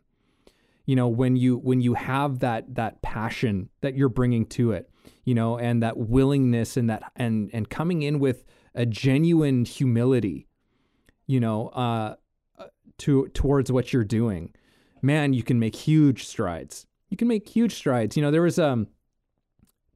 You 0.89 0.97
know, 0.97 1.06
when 1.06 1.36
you 1.36 1.59
when 1.59 1.82
you 1.82 1.93
have 1.93 2.39
that 2.39 2.74
that 2.77 3.02
passion 3.02 3.69
that 3.82 3.94
you're 3.94 4.09
bringing 4.09 4.47
to 4.47 4.73
it, 4.73 4.89
you 5.23 5.35
know, 5.35 5.59
and 5.59 5.82
that 5.82 5.98
willingness 5.98 6.78
and 6.78 6.89
that 6.89 7.12
and 7.15 7.51
and 7.52 7.69
coming 7.69 8.01
in 8.01 8.19
with 8.20 8.43
a 8.74 8.86
genuine 8.86 9.66
humility, 9.66 10.47
you 11.27 11.40
know, 11.40 11.69
uh 11.69 12.15
to 13.01 13.28
towards 13.35 13.70
what 13.70 13.93
you're 13.93 14.02
doing. 14.02 14.55
Man, 15.02 15.35
you 15.35 15.43
can 15.43 15.59
make 15.59 15.77
huge 15.77 16.24
strides. 16.24 16.86
You 17.10 17.19
can 17.19 17.28
make 17.28 17.47
huge 17.47 17.74
strides. 17.74 18.16
You 18.16 18.23
know, 18.23 18.31
there 18.31 18.40
was 18.40 18.59
um 18.59 18.86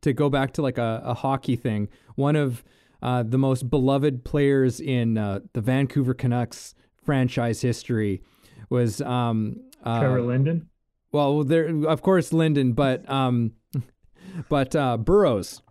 to 0.02 0.12
go 0.12 0.28
back 0.28 0.52
to 0.52 0.62
like 0.62 0.76
a, 0.76 1.00
a 1.06 1.14
hockey 1.14 1.56
thing, 1.56 1.88
one 2.16 2.36
of 2.36 2.62
uh, 3.00 3.22
the 3.22 3.38
most 3.38 3.70
beloved 3.70 4.26
players 4.26 4.78
in 4.78 5.16
uh, 5.16 5.40
the 5.54 5.62
Vancouver 5.62 6.12
Canucks 6.12 6.74
franchise 7.02 7.62
history 7.62 8.22
was 8.68 9.00
um, 9.00 9.56
uh, 9.82 10.00
Trevor 10.00 10.20
Linden. 10.20 10.68
Well, 11.12 11.44
there 11.44 11.86
of 11.86 12.02
course 12.02 12.32
Linden, 12.32 12.72
but 12.72 13.08
um, 13.08 13.52
but 14.48 14.74
uh, 14.74 14.96
Burrows. 14.96 15.62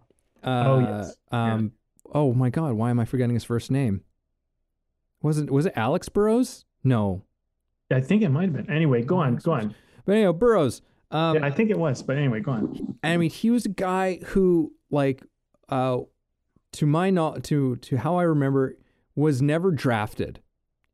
Uh, 0.44 0.64
oh 0.66 0.80
yes. 0.80 1.16
Um, 1.32 1.74
yeah. 2.06 2.12
Oh 2.14 2.34
my 2.34 2.50
God, 2.50 2.74
why 2.74 2.90
am 2.90 3.00
I 3.00 3.06
forgetting 3.06 3.34
his 3.34 3.44
first 3.44 3.72
name? 3.72 4.02
Was 5.22 5.38
it 5.38 5.52
was 5.52 5.66
it 5.66 5.74
Alex 5.76 6.10
Burrows? 6.10 6.66
No. 6.84 7.24
I 7.92 8.02
think 8.02 8.22
it 8.22 8.30
might 8.30 8.44
have 8.44 8.54
been. 8.54 8.70
Anyway, 8.70 9.02
go 9.02 9.18
on, 9.18 9.36
go 9.38 9.52
on. 9.52 9.76
But 10.06 10.16
anyway, 10.16 10.32
Burrows. 10.32 10.82
Um, 11.12 11.38
yeah, 11.38 11.46
I 11.46 11.52
think 11.52 11.70
it 11.70 11.78
was, 11.78 12.02
but 12.02 12.18
anyway, 12.18 12.40
go 12.40 12.52
on. 12.52 12.98
I 13.04 13.18
mean, 13.18 13.30
he 13.30 13.50
was 13.50 13.66
a 13.66 13.70
guy 13.70 14.20
who, 14.28 14.74
like, 14.90 15.24
uh, 15.68 16.00
to 16.74 16.86
my 16.86 17.10
not 17.10 17.44
to 17.46 17.76
to 17.76 17.98
how 17.98 18.16
I 18.16 18.24
remember, 18.24 18.78
was 19.16 19.42
never 19.42 19.72
drafted. 19.72 20.40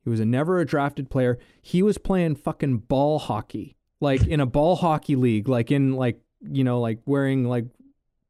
He 0.03 0.09
was 0.09 0.19
a 0.19 0.25
never 0.25 0.59
a 0.59 0.65
drafted 0.65 1.09
player. 1.11 1.37
He 1.61 1.83
was 1.83 1.97
playing 1.97 2.35
fucking 2.35 2.79
ball 2.79 3.19
hockey, 3.19 3.76
like 3.99 4.25
in 4.27 4.39
a 4.39 4.45
ball 4.45 4.75
hockey 4.75 5.15
league, 5.15 5.47
like 5.47 5.71
in 5.71 5.93
like 5.93 6.19
you 6.41 6.63
know, 6.63 6.79
like 6.79 6.99
wearing 7.05 7.45
like 7.45 7.65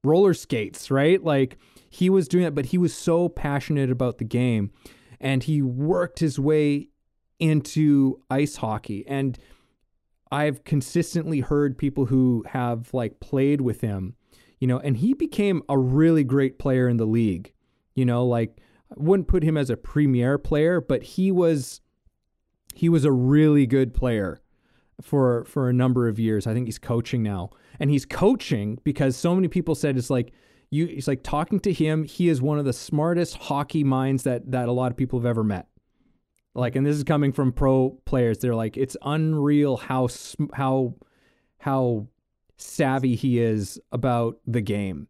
roller 0.03 0.33
skates, 0.33 0.89
right? 0.89 1.23
Like 1.23 1.57
he 1.89 2.09
was 2.09 2.27
doing 2.27 2.45
it, 2.45 2.55
but 2.55 2.67
he 2.67 2.77
was 2.77 2.93
so 2.93 3.29
passionate 3.29 3.91
about 3.91 4.17
the 4.17 4.25
game, 4.25 4.71
and 5.19 5.43
he 5.43 5.61
worked 5.61 6.19
his 6.19 6.39
way 6.39 6.89
into 7.39 8.19
ice 8.31 8.55
hockey 8.55 9.05
and 9.07 9.37
I've 10.31 10.63
consistently 10.63 11.39
heard 11.39 11.77
people 11.77 12.05
who 12.05 12.43
have 12.47 12.93
like 12.93 13.19
played 13.19 13.61
with 13.61 13.81
him, 13.81 14.15
you 14.59 14.67
know, 14.67 14.79
and 14.79 14.97
he 14.97 15.13
became 15.13 15.63
a 15.69 15.77
really 15.77 16.23
great 16.23 16.59
player 16.59 16.87
in 16.87 16.97
the 16.97 17.05
league. 17.05 17.53
You 17.95 18.05
know, 18.05 18.25
like 18.25 18.59
I 18.91 18.95
wouldn't 18.97 19.27
put 19.27 19.43
him 19.43 19.57
as 19.57 19.69
a 19.69 19.77
premier 19.77 20.37
player, 20.37 20.81
but 20.81 21.03
he 21.03 21.31
was 21.31 21.81
he 22.73 22.89
was 22.89 23.05
a 23.05 23.11
really 23.11 23.65
good 23.65 23.93
player 23.93 24.41
for 25.01 25.45
for 25.45 25.69
a 25.69 25.73
number 25.73 26.07
of 26.07 26.19
years. 26.19 26.47
I 26.47 26.53
think 26.53 26.67
he's 26.67 26.79
coaching 26.79 27.23
now. 27.23 27.51
And 27.79 27.89
he's 27.89 28.05
coaching 28.05 28.79
because 28.83 29.15
so 29.15 29.35
many 29.35 29.47
people 29.47 29.75
said 29.75 29.97
it's 29.97 30.09
like 30.09 30.31
you 30.69 30.87
he's 30.87 31.07
like 31.07 31.23
talking 31.23 31.59
to 31.61 31.73
him, 31.73 32.03
he 32.03 32.29
is 32.29 32.41
one 32.41 32.59
of 32.59 32.65
the 32.65 32.73
smartest 32.73 33.37
hockey 33.37 33.83
minds 33.83 34.23
that 34.23 34.51
that 34.51 34.67
a 34.67 34.71
lot 34.71 34.91
of 34.91 34.97
people 34.97 35.19
have 35.19 35.25
ever 35.25 35.43
met. 35.43 35.67
Like, 36.53 36.75
and 36.75 36.85
this 36.85 36.97
is 36.97 37.03
coming 37.03 37.31
from 37.31 37.51
pro 37.51 37.91
players. 38.05 38.39
They're 38.39 38.55
like, 38.55 38.77
it's 38.77 38.97
unreal 39.03 39.77
how 39.77 40.07
how 40.53 40.95
how 41.59 42.07
savvy 42.57 43.15
he 43.15 43.39
is 43.39 43.79
about 43.91 44.39
the 44.47 44.61
game 44.61 45.07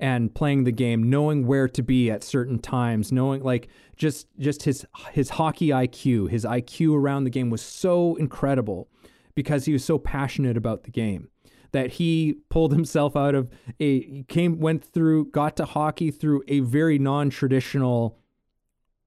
and 0.00 0.34
playing 0.34 0.64
the 0.64 0.72
game, 0.72 1.08
knowing 1.10 1.46
where 1.46 1.68
to 1.68 1.82
be 1.82 2.10
at 2.10 2.24
certain 2.24 2.58
times, 2.58 3.12
knowing 3.12 3.42
like 3.42 3.68
just 3.96 4.26
just 4.38 4.62
his 4.62 4.86
his 5.12 5.30
hockey 5.30 5.68
IQ, 5.68 6.30
his 6.30 6.44
IQ 6.44 6.96
around 6.96 7.24
the 7.24 7.30
game 7.30 7.50
was 7.50 7.62
so 7.62 8.16
incredible 8.16 8.88
because 9.34 9.64
he 9.64 9.72
was 9.72 9.84
so 9.84 9.98
passionate 9.98 10.56
about 10.56 10.84
the 10.84 10.90
game 10.90 11.28
that 11.72 11.92
he 11.92 12.36
pulled 12.50 12.72
himself 12.72 13.16
out 13.16 13.34
of 13.34 13.50
a 13.80 14.24
came 14.24 14.58
went 14.58 14.84
through 14.84 15.30
got 15.30 15.56
to 15.56 15.64
hockey 15.64 16.10
through 16.10 16.42
a 16.48 16.60
very 16.60 16.98
non-traditional 16.98 18.18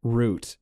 route 0.03 0.57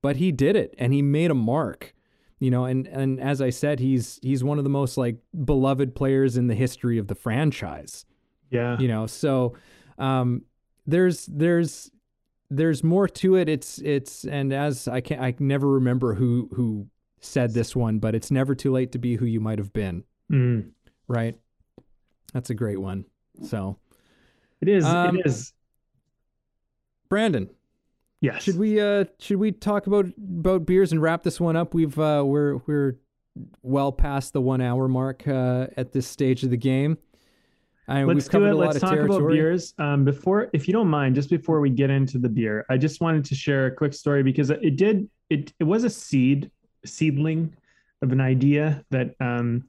but 0.00 0.16
he 0.16 0.32
did 0.32 0.56
it 0.56 0.74
and 0.78 0.92
he 0.92 1.02
made 1.02 1.30
a 1.30 1.34
mark 1.34 1.94
you 2.38 2.50
know 2.50 2.64
and 2.64 2.86
and 2.88 3.20
as 3.20 3.40
i 3.40 3.50
said 3.50 3.78
he's 3.78 4.18
he's 4.22 4.42
one 4.42 4.58
of 4.58 4.64
the 4.64 4.70
most 4.70 4.96
like 4.96 5.16
beloved 5.44 5.94
players 5.94 6.36
in 6.36 6.48
the 6.48 6.54
history 6.54 6.98
of 6.98 7.06
the 7.06 7.14
franchise. 7.14 8.04
Yeah. 8.50 8.78
You 8.78 8.88
know 8.88 9.06
so 9.06 9.56
um 9.96 10.42
there's 10.86 11.26
there's 11.26 11.90
there's 12.50 12.84
more 12.84 13.08
to 13.08 13.36
it. 13.36 13.48
It's 13.48 13.78
it's 13.78 14.24
and 14.24 14.52
as 14.52 14.88
i 14.88 15.00
can 15.00 15.20
i 15.20 15.34
never 15.38 15.68
remember 15.68 16.14
who 16.14 16.50
who 16.54 16.88
said 17.22 17.54
this 17.54 17.74
one 17.74 17.98
but 17.98 18.14
it's 18.14 18.30
never 18.30 18.54
too 18.54 18.72
late 18.72 18.92
to 18.92 18.98
be 18.98 19.16
who 19.16 19.24
you 19.24 19.40
might 19.40 19.58
have 19.58 19.72
been 19.72 20.04
mm. 20.30 20.68
right 21.08 21.36
that's 22.32 22.50
a 22.50 22.54
great 22.54 22.78
one 22.78 23.04
so 23.42 23.78
it 24.60 24.68
is 24.68 24.84
um, 24.84 25.18
it 25.18 25.26
is 25.26 25.52
brandon 27.08 27.48
Yes. 28.22 28.44
Should 28.44 28.56
we 28.56 28.80
uh 28.80 29.06
should 29.18 29.38
we 29.38 29.50
talk 29.50 29.88
about 29.88 30.06
about 30.16 30.64
beers 30.64 30.92
and 30.92 31.02
wrap 31.02 31.24
this 31.24 31.40
one 31.40 31.56
up? 31.56 31.74
We've 31.74 31.98
uh 31.98 32.22
we're 32.24 32.58
we're 32.68 33.00
well 33.62 33.92
past 33.92 34.32
the 34.32 34.40
one 34.40 34.60
hour 34.60 34.88
mark 34.88 35.26
uh, 35.26 35.66
at 35.76 35.92
this 35.92 36.06
stage 36.06 36.44
of 36.44 36.50
the 36.50 36.56
game. 36.56 36.98
I 37.88 38.04
Let's 38.04 38.28
do 38.28 38.44
it. 38.46 38.54
Let's 38.54 38.78
talk 38.78 38.96
about 38.96 39.28
beers. 39.28 39.74
Um, 39.78 40.04
before, 40.04 40.48
if 40.52 40.68
you 40.68 40.72
don't 40.72 40.88
mind, 40.88 41.16
just 41.16 41.30
before 41.30 41.60
we 41.60 41.68
get 41.68 41.90
into 41.90 42.18
the 42.18 42.28
beer, 42.28 42.64
I 42.70 42.76
just 42.76 43.00
wanted 43.00 43.24
to 43.24 43.34
share 43.34 43.66
a 43.66 43.74
quick 43.74 43.92
story 43.92 44.22
because 44.22 44.50
it 44.50 44.76
did 44.76 45.08
it 45.28 45.52
it 45.58 45.64
was 45.64 45.82
a 45.82 45.90
seed 45.90 46.50
seedling 46.84 47.54
of 48.02 48.12
an 48.12 48.20
idea 48.20 48.84
that 48.90 49.14
um, 49.20 49.64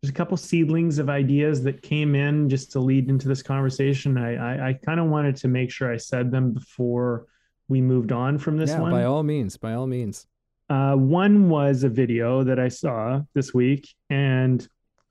there's 0.00 0.10
a 0.10 0.14
couple 0.14 0.36
seedlings 0.36 0.98
of 0.98 1.10
ideas 1.10 1.62
that 1.64 1.82
came 1.82 2.14
in 2.14 2.48
just 2.48 2.72
to 2.72 2.80
lead 2.80 3.08
into 3.08 3.28
this 3.28 3.42
conversation. 3.42 4.16
I 4.16 4.36
I, 4.36 4.68
I 4.68 4.72
kind 4.72 5.00
of 5.00 5.06
wanted 5.06 5.36
to 5.36 5.48
make 5.48 5.70
sure 5.70 5.92
I 5.92 5.96
said 5.96 6.30
them 6.30 6.52
before 6.52 7.26
we 7.68 7.80
moved 7.80 8.12
on 8.12 8.38
from 8.38 8.56
this 8.56 8.70
yeah, 8.70 8.80
one. 8.80 8.92
By 8.92 9.04
all 9.04 9.22
means, 9.22 9.56
by 9.56 9.74
all 9.74 9.86
means. 9.86 10.26
Uh, 10.70 10.94
one 10.94 11.48
was 11.48 11.82
a 11.82 11.88
video 11.88 12.44
that 12.44 12.58
I 12.58 12.68
saw 12.68 13.22
this 13.34 13.54
week, 13.54 13.88
and 14.10 14.66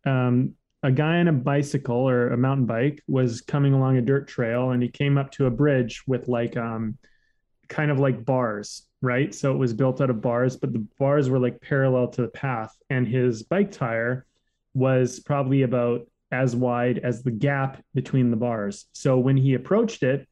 um, 0.05 0.53
a 0.84 0.91
guy 0.91 1.18
on 1.18 1.27
a 1.27 1.34
bicycle 1.34 2.07
or 2.07 2.30
a 2.30 2.38
mountain 2.38 2.65
bike 2.65 3.01
was 3.07 3.41
coming 3.41 3.73
along 3.73 3.97
a 3.97 4.01
dirt 4.01 4.27
trail, 4.27 4.72
and 4.72 4.81
he 4.81 4.89
came 4.89 5.18
up 5.18 5.31
to 5.31 5.47
a 5.47 5.51
bridge 5.51 6.03
with 6.07 6.27
like 6.27 6.55
um, 6.55 6.97
kind 7.68 7.91
of 7.91 7.99
like 7.99 8.23
bars, 8.23 8.86
right? 9.02 9.34
So 9.34 9.53
it 9.53 9.57
was 9.57 9.74
built 9.74 10.02
out 10.02 10.10
of 10.10 10.22
bars, 10.22 10.57
but 10.57 10.74
the 10.74 10.86
bars 10.99 11.30
were 11.30 11.40
like 11.40 11.61
parallel 11.61 12.07
to 12.10 12.22
the 12.22 12.28
path, 12.28 12.76
and 12.90 13.07
his 13.07 13.44
bike 13.44 13.72
tire 13.72 14.26
was 14.74 15.19
probably 15.19 15.64
about 15.64 16.07
as 16.32 16.56
wide 16.56 16.99
as 16.99 17.24
the 17.24 17.32
gap 17.32 17.82
between 17.94 18.32
the 18.32 18.38
bars. 18.38 18.86
So 18.94 19.18
when 19.18 19.38
he 19.38 19.53
approached 19.53 20.03
it, 20.03 20.28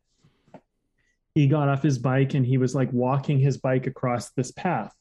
he 1.34 1.48
got 1.48 1.70
off 1.70 1.84
his 1.84 1.98
bike 1.98 2.34
and 2.34 2.46
he 2.46 2.58
was 2.58 2.76
like 2.76 2.92
walking 2.92 3.40
his 3.40 3.58
bike 3.58 3.88
across 3.88 4.32
this 4.32 4.52
path. 4.52 4.94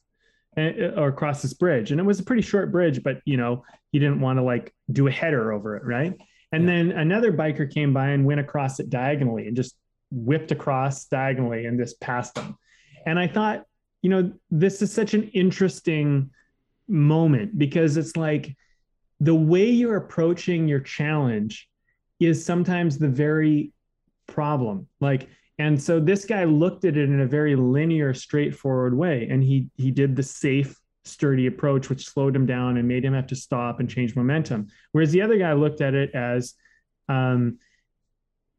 Eh, 0.56 0.72
eh, 0.78 0.90
or 0.96 1.08
across 1.08 1.42
this 1.42 1.52
bridge. 1.52 1.90
And 1.90 1.98
it 1.98 2.04
was 2.04 2.20
a 2.20 2.22
pretty 2.22 2.42
short 2.42 2.70
bridge, 2.70 3.02
but 3.02 3.20
you 3.24 3.36
know, 3.36 3.64
he 3.90 3.98
didn't 3.98 4.20
want 4.20 4.38
to 4.38 4.42
like 4.42 4.72
do 4.92 5.08
a 5.08 5.10
header 5.10 5.52
over 5.52 5.76
it, 5.76 5.84
right? 5.84 6.14
And 6.52 6.62
yeah. 6.62 6.70
then 6.70 6.92
another 6.92 7.32
biker 7.32 7.68
came 7.68 7.92
by 7.92 8.10
and 8.10 8.24
went 8.24 8.38
across 8.38 8.78
it 8.78 8.88
diagonally 8.88 9.48
and 9.48 9.56
just 9.56 9.74
whipped 10.12 10.52
across 10.52 11.06
diagonally 11.06 11.66
and 11.66 11.76
just 11.78 12.00
passed 12.00 12.36
them. 12.36 12.56
And 13.06 13.18
I 13.18 13.26
thought, 13.26 13.64
you 14.02 14.10
know, 14.10 14.32
this 14.50 14.82
is 14.82 14.92
such 14.92 15.14
an 15.14 15.28
interesting 15.28 16.30
moment 16.88 17.58
because 17.58 17.96
it's 17.96 18.16
like 18.16 18.54
the 19.20 19.34
way 19.34 19.68
you're 19.70 19.96
approaching 19.96 20.68
your 20.68 20.80
challenge 20.80 21.68
is 22.20 22.44
sometimes 22.44 22.98
the 22.98 23.08
very 23.08 23.72
problem. 24.26 24.86
Like, 25.00 25.28
and 25.58 25.80
so 25.80 26.00
this 26.00 26.24
guy 26.24 26.44
looked 26.44 26.84
at 26.84 26.96
it 26.96 27.08
in 27.08 27.20
a 27.20 27.26
very 27.26 27.56
linear, 27.56 28.12
straightforward 28.12 28.96
way, 28.96 29.28
and 29.30 29.42
he 29.42 29.70
he 29.76 29.90
did 29.90 30.16
the 30.16 30.22
safe, 30.22 30.78
sturdy 31.04 31.46
approach, 31.46 31.88
which 31.88 32.08
slowed 32.08 32.34
him 32.34 32.44
down 32.44 32.76
and 32.76 32.88
made 32.88 33.04
him 33.04 33.14
have 33.14 33.28
to 33.28 33.36
stop 33.36 33.78
and 33.80 33.88
change 33.88 34.16
momentum. 34.16 34.66
Whereas 34.92 35.12
the 35.12 35.22
other 35.22 35.38
guy 35.38 35.52
looked 35.52 35.80
at 35.80 35.94
it 35.94 36.14
as, 36.14 36.54
um, 37.08 37.58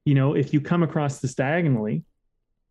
you 0.05 0.15
know, 0.15 0.35
if 0.35 0.53
you 0.53 0.61
come 0.61 0.83
across 0.83 1.19
this 1.19 1.35
diagonally, 1.35 2.03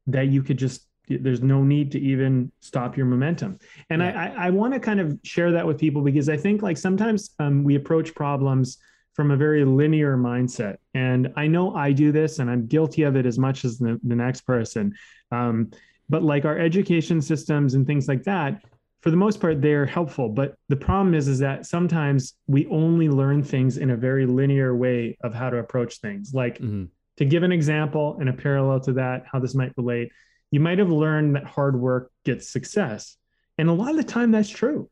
that 0.06 0.28
you 0.28 0.42
could 0.42 0.58
just 0.58 0.86
there's 1.08 1.42
no 1.42 1.62
need 1.62 1.92
to 1.92 2.00
even 2.00 2.50
stop 2.60 2.96
your 2.96 3.06
momentum. 3.06 3.58
And 3.90 4.02
yeah. 4.02 4.32
i 4.36 4.44
i, 4.44 4.46
I 4.46 4.50
want 4.50 4.74
to 4.74 4.80
kind 4.80 5.00
of 5.00 5.18
share 5.22 5.52
that 5.52 5.66
with 5.66 5.78
people 5.78 6.02
because 6.02 6.28
i 6.28 6.36
think 6.36 6.62
like 6.62 6.76
sometimes 6.76 7.30
um, 7.38 7.64
we 7.64 7.74
approach 7.76 8.14
problems 8.14 8.78
from 9.14 9.30
a 9.30 9.36
very 9.36 9.64
linear 9.64 10.16
mindset. 10.16 10.76
And 10.94 11.32
i 11.36 11.46
know 11.46 11.74
i 11.74 11.92
do 11.92 12.12
this 12.12 12.38
and 12.38 12.50
i'm 12.50 12.66
guilty 12.66 13.02
of 13.02 13.16
it 13.16 13.26
as 13.26 13.38
much 13.38 13.64
as 13.64 13.78
the, 13.78 14.00
the 14.02 14.16
next 14.16 14.42
person. 14.42 14.94
Um, 15.30 15.70
but 16.08 16.22
like 16.22 16.44
our 16.44 16.58
education 16.58 17.22
systems 17.22 17.74
and 17.74 17.86
things 17.86 18.08
like 18.08 18.24
that 18.24 18.62
for 19.04 19.10
the 19.10 19.16
most 19.18 19.38
part 19.38 19.60
they're 19.60 19.84
helpful. 19.84 20.30
But 20.30 20.56
the 20.70 20.76
problem 20.76 21.14
is 21.14 21.28
is 21.28 21.38
that 21.40 21.66
sometimes 21.66 22.34
we 22.46 22.66
only 22.68 23.10
learn 23.10 23.42
things 23.42 23.76
in 23.76 23.90
a 23.90 23.96
very 23.96 24.24
linear 24.24 24.74
way 24.74 25.18
of 25.22 25.34
how 25.34 25.50
to 25.50 25.58
approach 25.58 26.00
things. 26.00 26.32
Like 26.32 26.58
mm-hmm. 26.58 26.84
to 27.18 27.24
give 27.26 27.42
an 27.42 27.52
example 27.52 28.16
and 28.18 28.30
a 28.30 28.32
parallel 28.32 28.80
to 28.80 28.94
that 28.94 29.26
how 29.30 29.40
this 29.40 29.54
might 29.54 29.72
relate 29.76 30.10
you 30.54 30.60
might 30.60 30.78
have 30.78 30.88
learned 30.88 31.34
that 31.34 31.44
hard 31.44 31.76
work 31.76 32.12
gets 32.24 32.48
success. 32.48 33.16
And 33.58 33.68
a 33.68 33.72
lot 33.72 33.90
of 33.90 33.96
the 33.96 34.04
time 34.04 34.30
that's 34.30 34.48
true. 34.48 34.88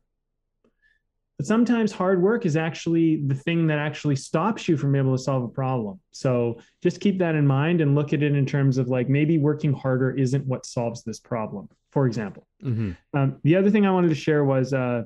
But 1.37 1.45
sometimes 1.47 1.93
hard 1.93 2.21
work 2.21 2.45
is 2.45 2.57
actually 2.57 3.23
the 3.25 3.33
thing 3.33 3.67
that 3.67 3.79
actually 3.79 4.17
stops 4.17 4.67
you 4.67 4.75
from 4.75 4.91
being 4.91 5.05
able 5.05 5.15
to 5.15 5.23
solve 5.23 5.41
a 5.41 5.47
problem. 5.47 6.01
So 6.11 6.59
just 6.81 6.99
keep 6.99 7.17
that 7.19 7.35
in 7.35 7.47
mind 7.47 7.79
and 7.79 7.95
look 7.95 8.11
at 8.11 8.21
it 8.21 8.35
in 8.35 8.45
terms 8.45 8.77
of 8.77 8.89
like 8.89 9.07
maybe 9.07 9.37
working 9.37 9.71
harder 9.71 10.11
isn't 10.11 10.45
what 10.45 10.65
solves 10.65 11.01
this 11.05 11.21
problem, 11.21 11.69
for 11.91 12.07
example. 12.07 12.45
Mm-hmm. 12.61 12.91
Um, 13.17 13.37
the 13.43 13.55
other 13.55 13.71
thing 13.71 13.85
I 13.85 13.91
wanted 13.91 14.09
to 14.09 14.15
share 14.15 14.43
was 14.43 14.73
uh, 14.73 15.03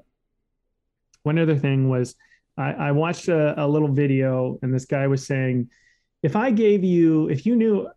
one 1.22 1.38
other 1.38 1.56
thing 1.56 1.88
was 1.88 2.16
I, 2.58 2.72
I 2.74 2.92
watched 2.94 3.28
a, 3.28 3.64
a 3.64 3.68
little 3.68 3.90
video 3.90 4.58
and 4.64 4.74
this 4.74 4.86
guy 4.86 5.06
was 5.06 5.24
saying, 5.24 5.70
if 6.24 6.36
I 6.36 6.50
gave 6.50 6.84
you, 6.84 7.30
if 7.30 7.46
you 7.46 7.56
knew 7.56 7.88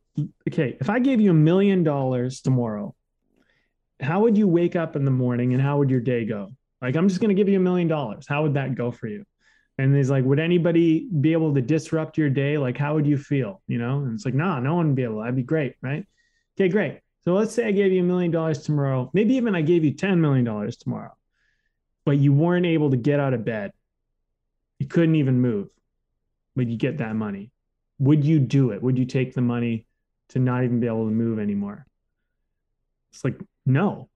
okay, 0.48 0.76
if 0.80 0.90
I 0.90 0.98
gave 0.98 1.20
you 1.20 1.30
a 1.30 1.34
million 1.34 1.82
dollars 1.82 2.40
tomorrow, 2.40 2.94
how 4.00 4.20
would 4.20 4.36
you 4.36 4.48
wake 4.48 4.76
up 4.76 4.96
in 4.96 5.04
the 5.04 5.10
morning 5.10 5.52
and 5.52 5.62
how 5.62 5.78
would 5.78 5.90
your 5.90 6.00
day 6.00 6.24
go? 6.24 6.50
Like, 6.80 6.96
I'm 6.96 7.08
just 7.08 7.20
going 7.20 7.28
to 7.28 7.34
give 7.34 7.48
you 7.48 7.58
a 7.58 7.62
million 7.62 7.88
dollars. 7.88 8.26
How 8.26 8.42
would 8.42 8.54
that 8.54 8.74
go 8.74 8.90
for 8.90 9.06
you? 9.06 9.24
And 9.78 9.94
he's 9.94 10.10
like, 10.10 10.24
would 10.24 10.38
anybody 10.38 11.08
be 11.20 11.32
able 11.32 11.54
to 11.54 11.60
disrupt 11.60 12.18
your 12.18 12.30
day? 12.30 12.58
Like, 12.58 12.76
how 12.76 12.94
would 12.94 13.06
you 13.06 13.16
feel? 13.16 13.62
You 13.66 13.78
know? 13.78 14.00
And 14.00 14.14
it's 14.14 14.24
like, 14.24 14.34
nah, 14.34 14.60
no 14.60 14.74
one 14.74 14.88
would 14.88 14.96
be 14.96 15.04
able. 15.04 15.20
That'd 15.20 15.36
be 15.36 15.42
great, 15.42 15.74
right? 15.82 16.06
Okay, 16.56 16.68
great. 16.68 17.00
So 17.22 17.34
let's 17.34 17.54
say 17.54 17.66
I 17.66 17.72
gave 17.72 17.92
you 17.92 18.00
a 18.00 18.04
million 18.04 18.30
dollars 18.30 18.62
tomorrow. 18.62 19.10
Maybe 19.12 19.34
even 19.34 19.54
I 19.54 19.62
gave 19.62 19.84
you 19.84 19.92
$10 19.92 20.18
million 20.18 20.44
tomorrow, 20.72 21.12
but 22.04 22.18
you 22.18 22.32
weren't 22.32 22.66
able 22.66 22.90
to 22.90 22.96
get 22.96 23.20
out 23.20 23.34
of 23.34 23.44
bed. 23.44 23.72
You 24.78 24.86
couldn't 24.86 25.16
even 25.16 25.40
move, 25.40 25.68
but 26.56 26.66
you 26.66 26.78
get 26.78 26.98
that 26.98 27.14
money. 27.14 27.50
Would 27.98 28.24
you 28.24 28.38
do 28.38 28.70
it? 28.70 28.82
Would 28.82 28.98
you 28.98 29.04
take 29.04 29.34
the 29.34 29.42
money 29.42 29.86
to 30.30 30.38
not 30.38 30.64
even 30.64 30.80
be 30.80 30.86
able 30.86 31.06
to 31.06 31.12
move 31.12 31.38
anymore. 31.38 31.86
It's 33.12 33.24
like, 33.24 33.38
no. 33.66 34.08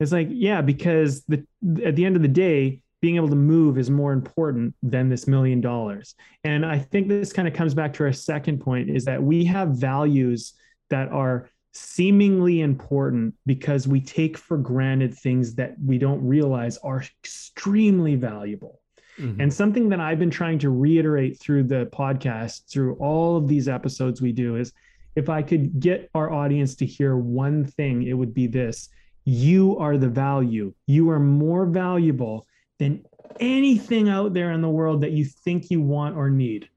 It's 0.00 0.12
like, 0.12 0.28
yeah, 0.30 0.62
because 0.62 1.24
the 1.24 1.46
at 1.84 1.94
the 1.94 2.04
end 2.04 2.16
of 2.16 2.22
the 2.22 2.28
day, 2.28 2.82
being 3.00 3.16
able 3.16 3.28
to 3.28 3.36
move 3.36 3.78
is 3.78 3.90
more 3.90 4.12
important 4.12 4.74
than 4.82 5.08
this 5.08 5.26
million 5.26 5.60
dollars. 5.60 6.14
And 6.44 6.64
I 6.64 6.78
think 6.78 7.08
this 7.08 7.32
kind 7.32 7.48
of 7.48 7.54
comes 7.54 7.74
back 7.74 7.92
to 7.94 8.04
our 8.04 8.12
second 8.12 8.60
point 8.60 8.90
is 8.90 9.04
that 9.04 9.22
we 9.22 9.44
have 9.44 9.70
values 9.70 10.54
that 10.90 11.08
are 11.08 11.50
seemingly 11.72 12.60
important 12.60 13.34
because 13.46 13.88
we 13.88 14.00
take 14.00 14.36
for 14.36 14.56
granted 14.56 15.14
things 15.14 15.54
that 15.54 15.74
we 15.84 15.98
don't 15.98 16.24
realize 16.26 16.78
are 16.78 17.02
extremely 17.22 18.14
valuable. 18.14 18.80
Mm-hmm. 19.18 19.40
And 19.40 19.52
something 19.52 19.88
that 19.88 20.00
I've 20.00 20.18
been 20.18 20.30
trying 20.30 20.58
to 20.60 20.70
reiterate 20.70 21.40
through 21.40 21.64
the 21.64 21.86
podcast, 21.92 22.70
through 22.70 22.94
all 22.96 23.36
of 23.36 23.48
these 23.48 23.68
episodes 23.68 24.22
we 24.22 24.32
do, 24.32 24.56
is 24.56 24.72
if 25.14 25.28
I 25.28 25.42
could 25.42 25.80
get 25.80 26.10
our 26.14 26.32
audience 26.32 26.74
to 26.76 26.86
hear 26.86 27.16
one 27.16 27.64
thing, 27.64 28.04
it 28.04 28.14
would 28.14 28.34
be 28.34 28.46
this 28.46 28.88
you 29.24 29.78
are 29.78 29.98
the 29.98 30.08
value. 30.08 30.74
You 30.86 31.10
are 31.10 31.20
more 31.20 31.66
valuable 31.66 32.46
than 32.78 33.04
anything 33.38 34.08
out 34.08 34.34
there 34.34 34.52
in 34.52 34.62
the 34.62 34.68
world 34.68 35.02
that 35.02 35.12
you 35.12 35.24
think 35.24 35.70
you 35.70 35.80
want 35.80 36.16
or 36.16 36.28
need. 36.30 36.68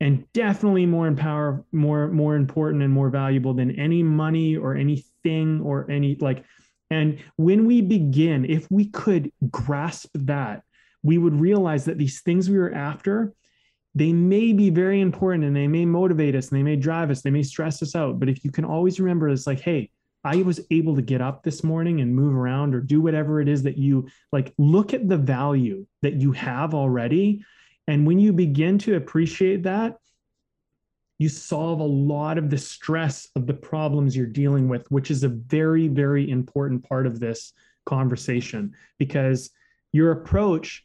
And 0.00 0.30
definitely 0.32 0.86
more 0.86 1.06
empower, 1.06 1.64
more, 1.72 2.08
more 2.08 2.36
important 2.36 2.82
and 2.82 2.92
more 2.92 3.08
valuable 3.08 3.54
than 3.54 3.78
any 3.78 4.02
money 4.02 4.56
or 4.56 4.74
anything 4.74 5.60
or 5.62 5.90
any 5.90 6.16
like. 6.20 6.44
And 6.90 7.18
when 7.36 7.66
we 7.66 7.80
begin, 7.80 8.44
if 8.44 8.70
we 8.70 8.86
could 8.86 9.32
grasp 9.50 10.10
that, 10.14 10.62
we 11.02 11.18
would 11.18 11.40
realize 11.40 11.84
that 11.86 11.98
these 11.98 12.20
things 12.20 12.50
we 12.50 12.58
were 12.58 12.74
after 12.74 13.32
they 13.96 14.12
may 14.12 14.52
be 14.52 14.68
very 14.68 15.00
important 15.00 15.42
and 15.42 15.56
they 15.56 15.66
may 15.66 15.86
motivate 15.86 16.34
us 16.34 16.50
and 16.50 16.58
they 16.58 16.62
may 16.62 16.76
drive 16.76 17.10
us, 17.10 17.22
they 17.22 17.30
may 17.30 17.42
stress 17.42 17.82
us 17.82 17.96
out. 17.96 18.20
But 18.20 18.28
if 18.28 18.44
you 18.44 18.52
can 18.52 18.66
always 18.66 19.00
remember, 19.00 19.30
it's 19.30 19.46
like, 19.46 19.58
hey, 19.58 19.90
I 20.22 20.42
was 20.42 20.60
able 20.70 20.94
to 20.96 21.02
get 21.02 21.22
up 21.22 21.42
this 21.42 21.64
morning 21.64 22.02
and 22.02 22.14
move 22.14 22.36
around 22.36 22.74
or 22.74 22.80
do 22.80 23.00
whatever 23.00 23.40
it 23.40 23.48
is 23.48 23.62
that 23.62 23.78
you 23.78 24.06
like, 24.32 24.52
look 24.58 24.92
at 24.92 25.08
the 25.08 25.16
value 25.16 25.86
that 26.02 26.12
you 26.12 26.32
have 26.32 26.74
already. 26.74 27.42
And 27.88 28.06
when 28.06 28.18
you 28.18 28.34
begin 28.34 28.76
to 28.80 28.96
appreciate 28.96 29.62
that, 29.62 29.96
you 31.16 31.30
solve 31.30 31.80
a 31.80 31.84
lot 31.84 32.36
of 32.36 32.50
the 32.50 32.58
stress 32.58 33.30
of 33.34 33.46
the 33.46 33.54
problems 33.54 34.14
you're 34.14 34.26
dealing 34.26 34.68
with, 34.68 34.90
which 34.90 35.10
is 35.10 35.24
a 35.24 35.30
very, 35.30 35.88
very 35.88 36.30
important 36.30 36.86
part 36.86 37.06
of 37.06 37.18
this 37.18 37.54
conversation 37.86 38.74
because 38.98 39.48
your 39.92 40.10
approach 40.10 40.84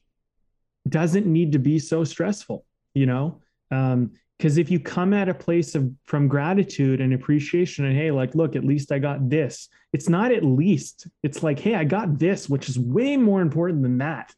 doesn't 0.88 1.26
need 1.26 1.52
to 1.52 1.60
be 1.60 1.78
so 1.78 2.06
stressful 2.06 2.64
you 2.94 3.06
know? 3.06 3.42
Um 3.70 4.12
because 4.42 4.58
if 4.58 4.72
you 4.72 4.80
come 4.80 5.14
at 5.14 5.30
a 5.30 5.36
place 5.36 5.76
of 5.76 5.92
from 6.06 6.28
gratitude 6.28 7.00
and 7.00 7.14
appreciation 7.14 7.86
and 7.86 7.96
hey 7.96 8.10
like 8.10 8.34
look 8.34 8.56
at 8.56 8.66
least 8.66 8.92
i 8.92 8.98
got 8.98 9.30
this 9.30 9.70
it's 9.94 10.10
not 10.10 10.32
at 10.32 10.44
least 10.44 11.08
it's 11.22 11.44
like 11.44 11.60
hey 11.60 11.76
i 11.76 11.84
got 11.84 12.18
this 12.18 12.50
which 12.50 12.68
is 12.68 12.80
way 12.80 13.18
more 13.18 13.42
important 13.42 13.84
than 13.84 14.00
that. 14.00 14.34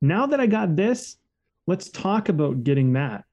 Now 0.00 0.26
that 0.26 0.38
i 0.40 0.46
got 0.46 0.76
this 0.76 1.16
let's 1.66 1.90
talk 1.90 2.28
about 2.28 2.62
getting 2.62 2.92
that. 2.92 3.24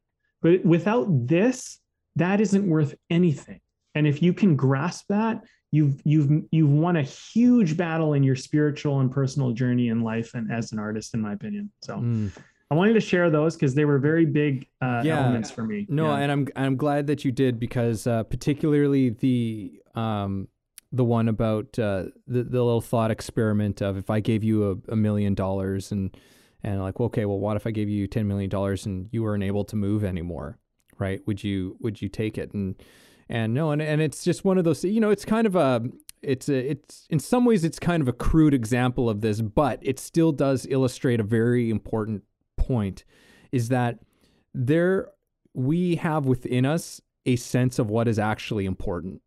But 0.42 0.66
without 0.66 1.28
this 1.28 1.80
that 2.16 2.42
isn't 2.42 2.68
worth 2.68 2.96
anything. 3.10 3.60
And 3.96 4.08
if 4.08 4.22
you 4.22 4.34
can 4.34 4.56
grasp 4.56 5.06
that 5.10 5.44
you've 5.74 6.02
you've 6.04 6.44
you've 6.52 6.72
won 6.72 6.96
a 6.96 7.04
huge 7.04 7.78
battle 7.78 8.14
in 8.14 8.24
your 8.24 8.36
spiritual 8.36 9.00
and 9.00 9.12
personal 9.12 9.52
journey 9.52 9.90
in 9.90 10.02
life 10.02 10.34
and 10.34 10.52
as 10.52 10.72
an 10.72 10.80
artist 10.80 11.14
in 11.14 11.22
my 11.22 11.34
opinion 11.34 11.72
so. 11.82 11.98
Mm. 11.98 12.32
I 12.74 12.76
wanted 12.76 12.94
to 12.94 13.02
share 13.02 13.30
those 13.30 13.54
because 13.56 13.76
they 13.76 13.86
were 13.86 14.00
very 14.00 14.26
big 14.26 14.68
uh, 14.82 15.04
yeah. 15.06 15.20
elements 15.20 15.52
for 15.52 15.64
me. 15.64 15.86
No, 15.90 16.08
yeah. 16.08 16.18
and 16.18 16.32
I'm 16.32 16.48
I'm 16.56 16.76
glad 16.76 17.06
that 17.06 17.24
you 17.24 17.32
did 17.32 17.60
because 17.60 18.08
uh, 18.08 18.24
particularly 18.24 19.12
the 19.12 19.80
um 19.94 20.48
the 20.92 21.04
one 21.04 21.28
about 21.28 21.78
uh, 21.78 22.06
the 22.26 22.44
the 22.44 22.64
little 22.64 22.82
thought 22.82 23.12
experiment 23.12 23.80
of 23.84 23.96
if 23.96 24.10
I 24.10 24.22
gave 24.22 24.44
you 24.44 24.72
a, 24.72 24.94
a 24.94 24.96
million 24.96 25.36
dollars 25.36 25.92
and 25.92 26.18
and 26.64 26.82
like 26.82 26.98
well, 26.98 27.06
okay, 27.08 27.26
well, 27.26 27.38
what 27.38 27.58
if 27.58 27.68
I 27.68 27.72
gave 27.72 27.90
you 27.90 28.08
ten 28.08 28.28
million 28.28 28.50
dollars 28.50 28.88
and 28.88 29.08
you 29.12 29.22
weren't 29.22 29.44
able 29.44 29.66
to 29.66 29.76
move 29.76 30.04
anymore, 30.04 30.58
right? 30.98 31.22
Would 31.28 31.44
you 31.44 31.78
would 31.80 32.02
you 32.02 32.10
take 32.10 32.40
it? 32.40 32.56
And 32.56 32.74
and 33.30 33.54
no, 33.54 33.70
and 33.70 33.84
and 33.84 34.02
it's 34.02 34.24
just 34.24 34.46
one 34.46 34.58
of 34.58 34.64
those. 34.64 34.84
You 34.84 35.00
know, 35.00 35.12
it's 35.12 35.26
kind 35.26 35.46
of 35.46 35.56
a 35.56 35.84
it's 36.24 36.50
a, 36.50 36.72
it's 36.72 37.06
in 37.12 37.20
some 37.20 37.46
ways 37.46 37.64
it's 37.64 37.78
kind 37.78 38.02
of 38.02 38.08
a 38.08 38.14
crude 38.14 38.56
example 38.56 39.12
of 39.12 39.22
this, 39.22 39.42
but 39.42 39.78
it 39.84 40.00
still 40.00 40.32
does 40.32 40.66
illustrate 40.72 41.20
a 41.20 41.24
very 41.24 41.70
important 41.70 42.24
point 42.68 43.04
is 43.52 43.70
that 43.70 44.00
there 44.54 45.10
we 45.54 45.96
have 45.98 46.26
within 46.26 46.66
us 46.66 47.02
a 47.26 47.36
sense 47.36 47.80
of 47.80 47.90
what 47.90 48.08
is 48.08 48.20
actually 48.20 48.66
important. 48.66 49.22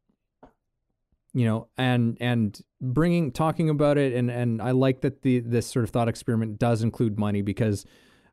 You 1.33 1.45
know 1.45 1.69
and 1.77 2.17
and 2.19 2.59
bringing 2.81 3.31
talking 3.31 3.69
about 3.69 3.99
it 3.99 4.15
and 4.15 4.31
and 4.31 4.63
I 4.63 4.71
like 4.71 5.03
that 5.03 5.21
the 5.21 5.41
this 5.41 5.67
sort 5.67 5.85
of 5.85 5.91
thought 5.91 6.09
experiment 6.09 6.59
does 6.59 6.83
include 6.83 7.19
money 7.19 7.43
because 7.43 7.85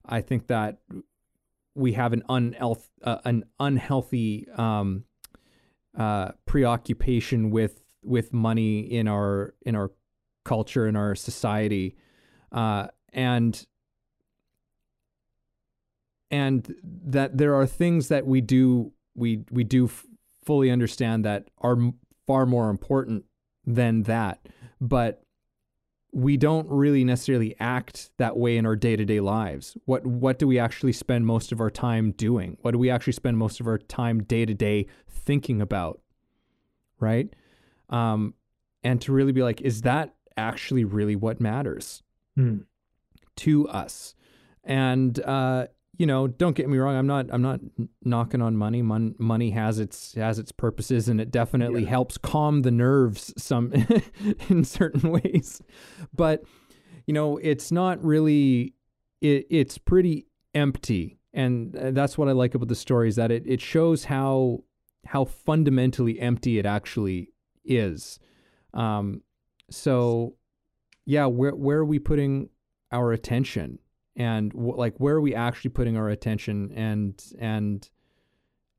I 0.05 0.21
think 0.21 0.47
that 0.47 0.77
we 1.75 1.93
have 1.93 2.13
an 2.13 2.23
unhealth 2.30 2.89
uh, 3.03 3.17
an 3.25 3.43
unhealthy 3.59 4.47
um, 4.55 5.03
uh, 5.97 6.31
preoccupation 6.45 7.51
with 7.51 7.84
with 8.03 8.34
money 8.34 8.80
in 8.80 9.07
our 9.07 9.53
in 9.65 9.75
our 9.75 9.91
culture 10.43 10.88
in 10.88 10.95
our 10.95 11.15
society, 11.15 11.95
uh, 12.51 12.88
and 13.11 13.65
and 16.34 16.76
that 17.05 17.38
there 17.38 17.53
are 17.53 17.68
things 17.68 18.07
that 18.07 18.26
we 18.26 18.41
do 18.41 18.91
we 19.15 19.43
we 19.51 19.64
do 19.64 19.85
f- 19.85 20.05
fully 20.43 20.72
understand 20.72 21.23
that 21.26 21.47
are 21.60 21.73
m- 21.73 21.93
far 22.26 22.45
more 22.47 22.69
important 22.72 23.26
than 23.65 24.03
that, 24.03 24.47
but 24.81 25.22
we 26.11 26.38
don't 26.38 26.68
really 26.69 27.03
necessarily 27.03 27.55
act 27.60 28.11
that 28.18 28.35
way 28.38 28.57
in 28.57 28.65
our 28.65 28.76
day-to-day 28.76 29.19
lives. 29.19 29.77
What 29.85 30.05
what 30.05 30.39
do 30.39 30.47
we 30.47 30.57
actually 30.60 30.93
spend 30.93 31.26
most 31.27 31.51
of 31.51 31.61
our 31.61 31.69
time 31.69 32.11
doing? 32.11 32.57
What 32.61 32.72
do 32.72 32.80
we 32.80 32.89
actually 32.89 33.14
spend 33.14 33.38
most 33.38 33.60
of 33.60 33.68
our 33.68 33.77
time 33.77 34.23
day-to-day 34.23 34.88
thinking 35.07 35.61
about? 35.61 36.01
Right? 36.99 37.30
Um, 37.89 38.34
and 38.84 38.99
to 39.01 39.11
really 39.11 39.31
be 39.34 39.43
like, 39.43 39.61
is 39.61 39.81
that 39.81 40.15
actually 40.35 40.84
really 40.84 41.15
what 41.15 41.39
matters 41.39 42.01
Hmm. 42.35 42.60
to 43.38 43.68
us? 43.69 44.15
And 44.64 45.19
uh, 45.19 45.68
you 45.98 46.06
know, 46.07 46.28
don't 46.28 46.56
get 46.56 46.68
me 46.70 46.78
wrong. 46.78 46.95
I'm 46.95 47.06
not. 47.07 47.28
I'm 47.32 47.41
not 47.41 47.60
knocking 48.03 48.41
on 48.41 48.57
money. 48.57 48.82
Mon- 48.82 49.15
money 49.20 49.52
has 49.52 49.78
its 49.80 50.15
has 50.15 50.40
its 50.40 50.52
purposes, 50.52 51.07
and 51.07 51.22
it 51.22 51.30
definitely 51.32 51.84
Yeah. 51.84 51.90
helps 51.90 52.18
calm 52.18 52.64
the 52.64 52.72
nerves 52.72 53.34
some 53.38 53.72
in 54.49 54.64
certain 54.64 55.11
ways. 55.11 55.61
But 56.15 56.44
you 57.06 57.14
know, 57.14 57.38
it's 57.38 57.72
not 57.72 58.03
really. 58.03 58.74
It, 59.22 59.45
it's 59.49 59.78
pretty 59.78 60.26
empty, 60.56 61.20
and 61.34 61.76
uh, 61.76 61.91
that's 61.91 62.18
what 62.18 62.28
I 62.28 62.32
like 62.32 62.56
about 62.56 62.68
the 62.70 62.76
story 62.76 63.07
is 63.07 63.15
that 63.18 63.30
it 63.32 63.44
it 63.45 63.61
shows 63.61 64.06
how 64.06 64.64
how 65.06 65.26
fundamentally 65.26 66.20
empty 66.20 66.57
it 66.57 66.65
actually 66.65 67.30
is. 67.64 68.20
Um, 68.74 69.22
so 69.70 70.36
yeah, 71.06 71.28
where 71.28 71.53
where 71.56 71.78
are 71.80 71.86
we 71.86 71.99
putting 71.99 72.49
our 72.91 73.11
attention? 73.11 73.78
And 74.15 74.53
like 74.53 74.95
where 74.98 75.15
are 75.15 75.22
we 75.22 75.34
actually 75.34 75.69
putting 75.72 75.98
our 75.98 76.10
attention 76.10 76.72
and 76.76 77.23
and 77.40 77.90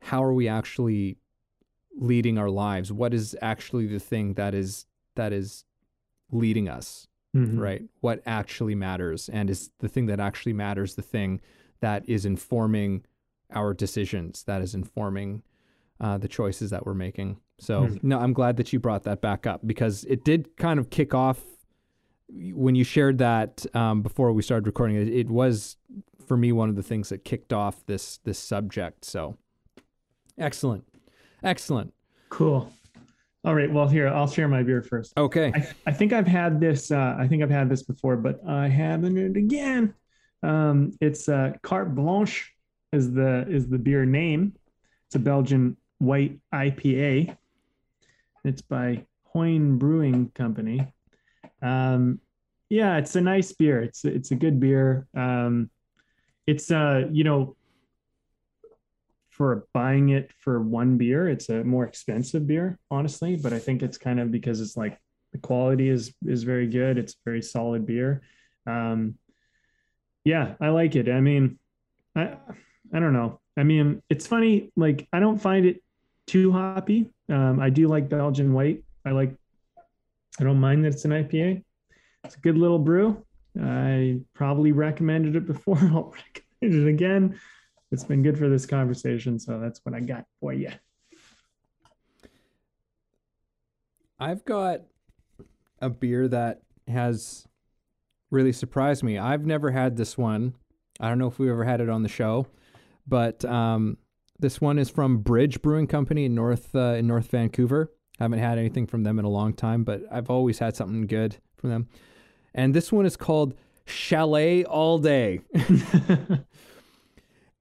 how 0.01 0.23
are 0.23 0.32
we 0.35 0.47
actually 0.48 1.16
leading 1.97 2.39
our 2.39 2.51
lives 2.51 2.93
what 2.93 3.12
is 3.15 3.36
actually 3.43 3.86
the 3.86 3.98
thing 3.98 4.35
that 4.35 4.55
is 4.55 4.86
that 5.16 5.32
is 5.32 5.65
leading 6.31 6.69
us 6.69 7.06
Mhm. 7.35 7.59
right 7.59 7.82
what 8.01 8.23
actually 8.27 8.74
matters 8.77 9.28
and 9.28 9.51
is 9.51 9.70
the 9.81 9.89
thing 9.89 10.06
that 10.06 10.20
actually 10.20 10.52
matters 10.52 10.94
the 10.94 11.02
thing 11.02 11.40
that 11.81 12.09
is 12.09 12.24
informing 12.24 13.05
our 13.51 13.74
decisions 13.74 14.44
that 14.44 14.62
is 14.62 14.74
informing 14.74 15.43
uh, 16.01 16.19
the 16.19 16.28
choices 16.28 16.70
that 16.70 16.86
we're 16.86 16.94
making 16.94 17.39
so 17.59 17.86
Mhm. 17.86 18.02
no 18.05 18.19
i'm 18.20 18.32
glad 18.32 18.56
that 18.56 18.73
you 18.73 18.78
brought 18.78 19.02
that 19.05 19.20
back 19.20 19.47
up 19.47 19.66
because 19.66 20.05
it 20.05 20.24
did 20.24 20.56
kind 20.56 20.78
of 20.78 20.90
kick 20.90 21.12
off 21.15 21.44
when 22.55 22.74
you 22.74 22.85
shared 22.85 23.19
that 23.19 23.65
um, 23.74 24.02
before 24.02 24.32
we 24.32 24.43
started 24.43 24.66
recording 24.66 24.97
it, 24.97 25.09
it 25.09 25.28
was 25.28 25.77
for 26.27 26.36
me 26.36 26.52
one 26.52 26.69
of 26.69 26.77
the 26.77 26.82
things 26.82 27.11
that 27.11 27.24
kicked 27.24 27.52
off 27.52 27.85
this 27.86 28.19
this 28.24 28.39
subject 28.39 29.05
so 29.05 29.36
excellent 30.39 30.85
excellent 31.43 31.93
Cool. 32.35 32.69
All 33.44 33.55
right. 33.55 33.73
Well, 33.73 33.86
here 33.86 34.09
I'll 34.09 34.27
share 34.27 34.48
my 34.48 34.65
beer 34.65 34.82
first. 34.82 35.16
okay 35.16 35.52
I, 35.55 35.69
I 35.86 35.93
think 35.93 36.12
I've 36.12 36.27
had 36.27 36.59
this. 36.59 36.90
Uh, 36.90 37.15
I 37.16 37.28
think 37.28 37.44
I've 37.44 37.51
had 37.51 37.69
this 37.69 37.85
before, 37.85 38.16
but 38.16 38.40
I 38.44 38.66
haven't 38.66 39.16
it 39.16 39.36
again. 39.36 39.94
Um, 40.43 40.90
it's 41.01 41.28
uh, 41.28 41.52
Carte 41.62 41.94
Blanche 41.94 42.52
is 42.93 43.12
the 43.12 43.47
is 43.48 43.69
the 43.69 43.78
beer 43.78 44.05
name. 44.05 44.55
It's 45.06 45.15
a 45.15 45.20
Belgian 45.20 45.77
white 45.98 46.40
IPA. 46.52 47.36
It's 48.44 48.62
by 48.62 49.06
Hoyne 49.23 49.78
Brewing 49.78 50.32
Company. 50.35 50.93
Um, 51.62 52.19
yeah, 52.74 52.96
it's 52.96 53.14
a 53.14 53.20
nice 53.20 53.52
beer. 53.52 53.82
It's 53.82 54.05
it's 54.05 54.32
a 54.32 54.34
good 54.34 54.59
beer. 54.59 55.06
Um, 55.16 55.70
it's 56.44 56.72
uh, 56.72 57.05
you 57.10 57.22
know, 57.22 57.56
for 59.30 59.66
buying 59.72 60.09
it 60.09 60.32
for 60.40 60.60
one 60.60 60.96
beer, 60.96 61.28
it's 61.28 61.48
a 61.48 61.62
more 61.62 61.84
expensive 61.84 62.48
beer, 62.48 62.80
honestly. 62.90 63.36
But 63.36 63.52
I 63.52 63.60
think 63.60 63.82
it's 63.84 63.96
kind 63.96 64.18
of 64.18 64.32
because 64.32 64.60
it's 64.60 64.76
like 64.76 64.98
the 65.32 65.38
quality 65.38 65.88
is 65.88 66.12
is 66.26 66.42
very 66.42 66.66
good. 66.66 66.98
It's 66.98 67.14
very 67.24 67.42
solid 67.42 67.86
beer. 67.86 68.22
Um, 68.66 69.18
yeah, 70.24 70.55
I 70.60 70.70
like 70.70 70.96
it. 70.96 71.09
I 71.09 71.20
mean, 71.20 71.60
I 72.16 72.38
I 72.92 72.98
don't 72.98 73.12
know. 73.12 73.40
I 73.56 73.62
mean, 73.62 74.02
it's 74.10 74.26
funny. 74.26 74.72
Like 74.74 75.06
I 75.12 75.20
don't 75.20 75.38
find 75.38 75.64
it 75.64 75.80
too 76.26 76.51
hoppy. 76.51 77.09
Um, 77.28 77.60
I 77.60 77.70
do 77.70 77.86
like 77.86 78.09
Belgian 78.09 78.52
white. 78.52 78.82
I 79.06 79.12
like. 79.12 79.32
I 80.40 80.42
don't 80.42 80.59
mind 80.59 80.84
that 80.84 80.94
it's 80.94 81.05
an 81.05 81.12
IPA. 81.12 81.64
It's 82.24 82.36
a 82.36 82.40
good 82.40 82.56
little 82.56 82.78
brew. 82.78 83.22
I 83.60 84.20
probably 84.34 84.72
recommended 84.72 85.36
it 85.36 85.46
before. 85.46 85.78
I'll 85.82 86.12
recommend 86.12 86.86
it 86.86 86.88
again. 86.88 87.40
It's 87.92 88.05
been 88.05 88.22
good 88.22 88.38
for 88.38 88.48
this 88.48 88.66
conversation, 88.66 89.38
so 89.38 89.60
that's 89.60 89.80
what 89.84 89.94
I 89.94 90.01
got 90.01 90.24
for 90.40 90.52
you. 90.52 90.70
I've 94.18 94.44
got 94.44 94.80
a 95.80 95.90
beer 95.90 96.26
that 96.28 96.62
has 96.88 97.46
really 98.30 98.52
surprised 98.52 99.02
me. 99.02 99.18
I've 99.18 99.44
never 99.44 99.70
had 99.70 99.96
this 99.96 100.16
one. 100.16 100.55
I 100.98 101.09
don't 101.09 101.18
know 101.18 101.28
if 101.28 101.38
we 101.38 101.51
ever 101.51 101.64
had 101.64 101.80
it 101.80 101.88
on 101.88 102.02
the 102.02 102.09
show, 102.09 102.46
but 103.06 103.44
um, 103.44 103.98
this 104.38 104.60
one 104.60 104.78
is 104.78 104.88
from 104.88 105.18
Bridge 105.18 105.60
Brewing 105.60 105.86
Company 105.86 106.24
in 106.24 106.34
North 106.34 106.74
uh, 106.74 106.94
in 106.94 107.06
North 107.06 107.30
Vancouver. 107.30 107.92
haven't 108.18 108.38
had 108.38 108.59
anything 108.59 108.86
from 108.86 109.02
them 109.02 109.18
in 109.18 109.24
a 109.24 109.30
long 109.30 109.52
time, 109.52 109.84
but 109.84 110.02
I've 110.10 110.30
always 110.30 110.59
had 110.59 110.74
something 110.74 111.06
good 111.06 111.36
from 111.56 111.70
them. 111.70 111.88
And 112.55 112.74
this 112.74 112.93
one 112.93 113.06
is 113.06 113.16
called 113.16 113.55
Chalet 113.85 114.64
All 114.64 114.98
Day. 114.98 115.40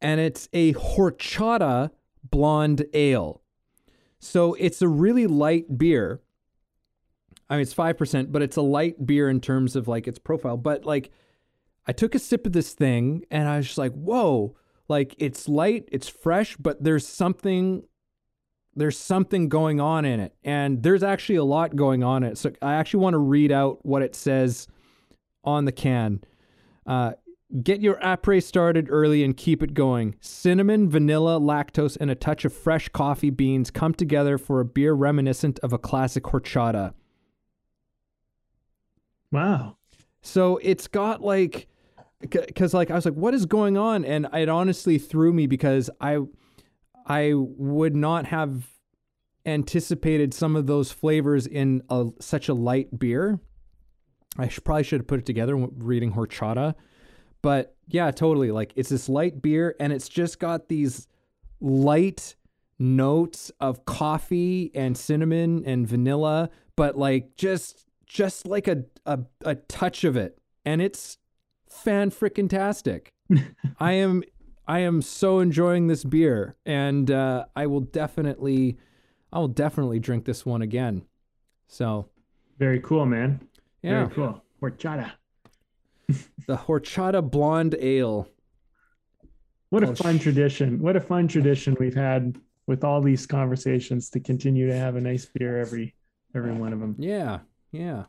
and 0.02 0.20
it's 0.20 0.48
a 0.54 0.74
horchata 0.74 1.92
blonde 2.24 2.86
ale. 2.94 3.42
So 4.20 4.54
it's 4.56 4.82
a 4.82 4.88
really 4.88 5.28
light 5.28 5.78
beer. 5.78 6.22
I 7.50 7.56
mean, 7.56 7.62
it's 7.64 7.74
5%, 7.74 8.32
but 8.32 8.42
it's 8.42 8.58
a 8.58 8.62
light 8.62 9.06
beer 9.06 9.30
in 9.30 9.42
terms 9.42 9.76
of 9.76 9.88
like 9.88 10.08
its 10.08 10.20
profile. 10.20 10.58
But 10.58 10.86
like, 10.86 11.12
I 11.86 11.92
took 11.92 12.16
a 12.16 12.20
sip 12.20 12.46
of 12.46 12.54
this 12.54 12.74
thing 12.74 13.26
and 13.30 13.48
I 13.50 13.58
was 13.58 13.68
just 13.68 13.78
like, 13.78 13.92
whoa, 13.94 14.56
like 14.88 15.16
it's 15.18 15.48
light, 15.48 15.90
it's 15.92 16.08
fresh, 16.08 16.56
but 16.58 16.84
there's 16.84 17.08
something. 17.08 17.84
There's 18.76 18.98
something 18.98 19.50
going 19.50 19.80
on 19.80 20.04
in 20.04 20.20
it, 20.20 20.34
and 20.44 20.82
there's 20.82 21.04
actually 21.04 21.36
a 21.36 21.44
lot 21.44 21.76
going 21.76 22.04
on 22.04 22.24
in 22.24 22.32
it. 22.32 22.40
So 22.40 22.54
I 22.60 22.74
actually 22.74 23.02
want 23.02 23.14
to 23.14 23.20
read 23.20 23.52
out 23.52 23.86
what 23.86 24.02
it 24.02 24.16
says 24.16 24.68
on 25.44 25.66
the 25.66 25.72
can. 25.72 26.22
Uh, 26.86 27.14
Get 27.62 27.82
your 27.82 27.98
après 27.98 28.42
started 28.42 28.88
early 28.90 29.24
and 29.24 29.38
keep 29.38 29.62
it 29.62 29.76
going. 29.76 30.16
Cinnamon, 30.22 30.90
vanilla, 30.90 31.40
lactose, 31.40 31.96
and 32.02 32.10
a 32.10 32.16
touch 32.16 32.46
of 32.46 32.54
fresh 32.54 32.90
coffee 32.90 33.30
beans 33.30 33.70
come 33.70 33.94
together 33.94 34.40
for 34.40 34.60
a 34.60 34.66
beer 34.66 34.94
reminiscent 34.94 35.60
of 35.60 35.72
a 35.72 35.78
classic 35.78 36.24
horchata. 36.24 36.94
wow. 39.32 39.78
So 40.24 40.58
it's 40.64 40.88
got 40.88 41.22
like, 41.22 41.68
because 42.22 42.74
like 42.74 42.90
I 42.90 42.96
was 42.96 43.06
like, 43.06 43.14
what 43.14 43.36
is 43.36 43.46
going 43.46 43.78
on? 43.78 44.04
And 44.04 44.28
it 44.34 44.50
honestly 44.50 44.98
threw 44.98 45.32
me 45.32 45.46
because 45.46 45.92
I, 46.02 46.20
I 47.06 47.34
would 47.36 47.96
not 47.96 48.26
have 48.28 48.68
anticipated 49.46 50.34
some 50.34 50.56
of 50.56 50.66
those 50.66 50.92
flavors 50.92 51.46
in 51.46 51.84
a, 51.90 52.08
such 52.20 52.50
a 52.50 52.56
light 52.56 52.98
beer. 52.98 53.40
I 54.38 54.48
should, 54.48 54.64
probably 54.64 54.84
should 54.84 55.02
have 55.02 55.08
put 55.08 55.20
it 55.20 55.26
together 55.26 55.56
reading 55.56 56.14
horchata, 56.14 56.76
but 57.42 57.76
yeah, 57.88 58.10
totally. 58.12 58.52
Like 58.52 58.74
it's 58.76 58.90
this 58.90 59.08
light 59.08 59.42
beer, 59.42 59.76
and 59.80 59.94
it's 59.94 60.10
just 60.10 60.40
got 60.40 60.70
these 60.70 61.08
light 61.62 62.36
notes 62.80 63.52
of 63.60 63.86
coffee 63.86 64.72
and 64.74 64.98
cinnamon 64.98 65.64
and 65.66 65.88
vanilla, 65.88 66.50
but 66.76 66.98
like 66.98 67.36
just 67.36 67.86
just 68.06 68.48
like 68.48 68.68
a 68.68 68.86
a, 69.06 69.20
a 69.46 69.56
touch 69.56 70.04
of 70.04 70.18
it, 70.18 70.40
and 70.66 70.82
it's 70.82 71.18
fan 71.70 72.10
freaking 72.10 72.50
tastic. 72.50 73.14
I 73.80 73.94
am 73.94 74.24
I 74.68 74.80
am 74.80 75.02
so 75.02 75.40
enjoying 75.40 75.88
this 75.88 76.04
beer, 76.04 76.56
and 76.66 77.12
uh, 77.12 77.46
I 77.56 77.68
will 77.68 77.82
definitely 77.82 78.78
I 79.32 79.40
will 79.40 79.48
definitely 79.48 80.00
drink 80.00 80.26
this 80.26 80.46
one 80.46 80.62
again. 80.62 81.04
So 81.68 82.10
Very 82.58 82.80
cool, 82.80 83.06
man. 83.06 83.48
Yeah, 83.84 84.06
Very 84.06 84.10
cool. 84.10 84.44
Horchata. 84.62 85.12
the 86.48 86.58
horchata 86.58 87.30
blonde 87.30 87.76
ale. 87.80 88.28
What 89.70 89.84
a 89.84 89.96
fun 89.96 90.20
tradition. 90.20 90.80
What 90.80 90.96
a 90.96 91.02
fun 91.02 91.28
tradition 91.28 91.76
we've 91.80 91.96
had 91.96 92.38
with 92.68 92.84
all 92.84 93.02
these 93.02 93.26
conversations 93.26 94.10
to 94.12 94.20
continue 94.20 94.68
to 94.68 94.76
have 94.76 94.96
a 94.96 95.02
nice 95.02 95.26
beer 95.26 95.60
every 95.60 95.96
every 96.36 96.54
one 96.54 96.74
of 96.74 96.80
them. 96.80 96.96
Yeah, 97.00 97.40
yeah. 97.72 98.04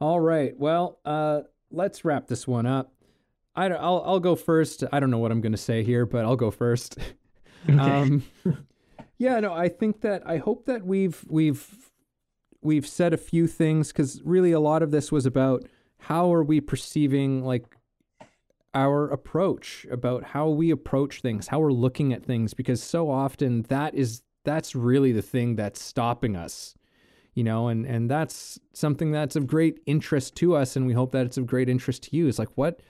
All 0.00 0.20
right. 0.20 0.56
Well, 0.56 1.00
uh, 1.04 1.40
let's 1.70 2.04
wrap 2.04 2.28
this 2.28 2.46
one 2.46 2.66
up. 2.66 2.92
I 3.56 3.68
don't, 3.68 3.80
I'll 3.80 4.02
I'll 4.06 4.20
go 4.20 4.36
first. 4.36 4.84
I 4.92 5.00
don't 5.00 5.10
know 5.10 5.18
what 5.18 5.32
I'm 5.32 5.40
going 5.40 5.52
to 5.52 5.58
say 5.58 5.82
here, 5.82 6.06
but 6.06 6.24
I'll 6.24 6.36
go 6.36 6.50
first. 6.50 6.98
Okay. 7.68 7.76
Um, 7.80 8.22
yeah, 9.18 9.40
no, 9.40 9.52
I 9.52 9.68
think 9.68 10.02
that 10.02 10.22
I 10.24 10.36
hope 10.36 10.66
that 10.66 10.86
we've 10.86 11.24
we've 11.28 11.87
we've 12.62 12.86
said 12.86 13.12
a 13.12 13.18
few 13.18 13.46
things 13.46 13.88
because 13.88 14.20
really 14.24 14.52
a 14.52 14.60
lot 14.60 14.82
of 14.82 14.90
this 14.90 15.12
was 15.12 15.26
about 15.26 15.64
how 15.98 16.32
are 16.32 16.42
we 16.42 16.60
perceiving 16.60 17.44
like 17.44 17.64
our 18.74 19.08
approach 19.08 19.86
about 19.90 20.22
how 20.22 20.48
we 20.48 20.70
approach 20.70 21.20
things, 21.20 21.48
how 21.48 21.58
we're 21.58 21.72
looking 21.72 22.12
at 22.12 22.24
things, 22.24 22.54
because 22.54 22.82
so 22.82 23.10
often 23.10 23.62
that 23.62 23.94
is 23.94 24.22
that's 24.44 24.74
really 24.74 25.12
the 25.12 25.22
thing 25.22 25.56
that's 25.56 25.82
stopping 25.82 26.36
us 26.36 26.74
you 27.34 27.44
know 27.44 27.68
and 27.68 27.84
and 27.86 28.10
that's 28.10 28.58
something 28.72 29.12
that's 29.12 29.36
of 29.36 29.46
great 29.46 29.78
interest 29.86 30.34
to 30.34 30.56
us 30.56 30.74
and 30.74 30.86
we 30.86 30.92
hope 30.92 31.12
that 31.12 31.26
it's 31.26 31.36
of 31.36 31.46
great 31.46 31.68
interest 31.68 32.02
to 32.02 32.16
you 32.16 32.26
is 32.26 32.38
like 32.38 32.48
what 32.56 32.80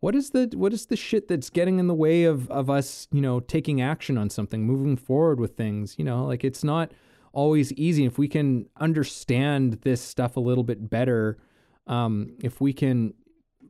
what 0.00 0.14
is 0.14 0.30
the 0.30 0.52
what 0.54 0.72
is 0.72 0.86
the 0.86 0.96
shit 0.96 1.26
that's 1.26 1.50
getting 1.50 1.78
in 1.80 1.88
the 1.88 1.94
way 1.94 2.22
of 2.24 2.48
of 2.50 2.70
us 2.70 3.08
you 3.10 3.20
know 3.20 3.40
taking 3.40 3.80
action 3.80 4.16
on 4.16 4.30
something 4.30 4.64
moving 4.64 4.96
forward 4.96 5.40
with 5.40 5.56
things 5.56 5.96
you 5.98 6.04
know? 6.04 6.24
Like 6.24 6.44
it's 6.44 6.62
not 6.62 6.92
always 7.36 7.72
easy. 7.74 8.04
If 8.04 8.18
we 8.18 8.28
can 8.28 8.68
understand 8.80 9.80
this 9.82 10.00
stuff 10.00 10.36
a 10.36 10.40
little 10.40 10.64
bit 10.64 10.90
better 10.90 11.38
um, 11.86 12.36
if 12.42 12.60
we 12.60 12.72
can 12.72 13.14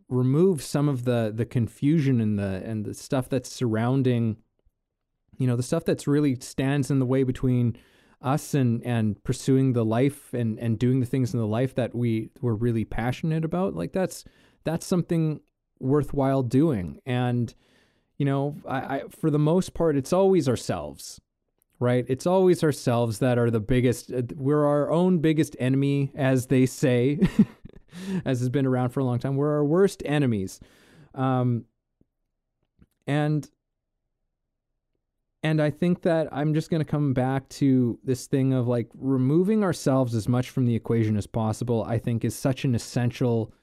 remove 0.08 0.62
some 0.62 0.88
of 0.88 1.04
the 1.04 1.32
the 1.34 1.44
confusion 1.44 2.20
and 2.20 2.38
the 2.38 2.62
and 2.64 2.84
the 2.84 2.94
stuff 2.94 3.28
that's 3.28 3.50
surrounding 3.50 4.36
you 5.36 5.46
know 5.46 5.56
the 5.56 5.64
stuff 5.64 5.84
that's 5.84 6.06
really 6.06 6.36
stands 6.36 6.90
in 6.90 7.00
the 7.00 7.06
way 7.06 7.24
between 7.24 7.76
us 8.22 8.54
and 8.54 8.84
and 8.86 9.22
pursuing 9.24 9.72
the 9.72 9.84
life 9.84 10.32
and 10.32 10.58
and 10.60 10.78
doing 10.78 11.00
the 11.00 11.06
things 11.06 11.34
in 11.34 11.40
the 11.40 11.46
life 11.46 11.74
that 11.74 11.94
we 11.94 12.30
were 12.40 12.54
really 12.54 12.84
passionate 12.84 13.44
about 13.44 13.74
like 13.74 13.92
that's 13.92 14.24
that's 14.64 14.86
something 14.86 15.40
worthwhile 15.78 16.42
doing. 16.42 17.00
And 17.04 17.52
you 18.16 18.24
know 18.24 18.56
I, 18.66 18.78
I 18.78 19.02
for 19.10 19.30
the 19.30 19.38
most 19.38 19.74
part 19.74 19.96
it's 19.96 20.12
always 20.12 20.48
ourselves 20.48 21.20
right 21.78 22.04
it's 22.08 22.26
always 22.26 22.62
ourselves 22.62 23.18
that 23.18 23.38
are 23.38 23.50
the 23.50 23.60
biggest 23.60 24.12
uh, 24.12 24.22
we're 24.34 24.64
our 24.64 24.90
own 24.90 25.18
biggest 25.18 25.56
enemy 25.58 26.10
as 26.14 26.46
they 26.46 26.66
say 26.66 27.18
as 28.24 28.40
has 28.40 28.48
been 28.48 28.66
around 28.66 28.90
for 28.90 29.00
a 29.00 29.04
long 29.04 29.18
time 29.18 29.36
we're 29.36 29.54
our 29.54 29.64
worst 29.64 30.02
enemies 30.04 30.60
um 31.14 31.64
and 33.06 33.50
and 35.46 35.60
I 35.60 35.70
think 35.70 36.02
that 36.02 36.28
I'm 36.32 36.54
just 36.54 36.70
going 36.70 36.80
to 36.80 36.90
come 36.90 37.14
back 37.14 37.48
to 37.50 38.00
this 38.02 38.26
thing 38.26 38.52
of 38.52 38.66
like 38.66 38.88
removing 38.94 39.62
ourselves 39.62 40.12
as 40.16 40.26
much 40.26 40.50
from 40.50 40.66
the 40.66 40.74
equation 40.74 41.16
as 41.16 41.28
possible. 41.28 41.84
I 41.84 41.98
think 41.98 42.24
is 42.24 42.34
such 42.34 42.64
an 42.64 42.74
essential 42.74 43.54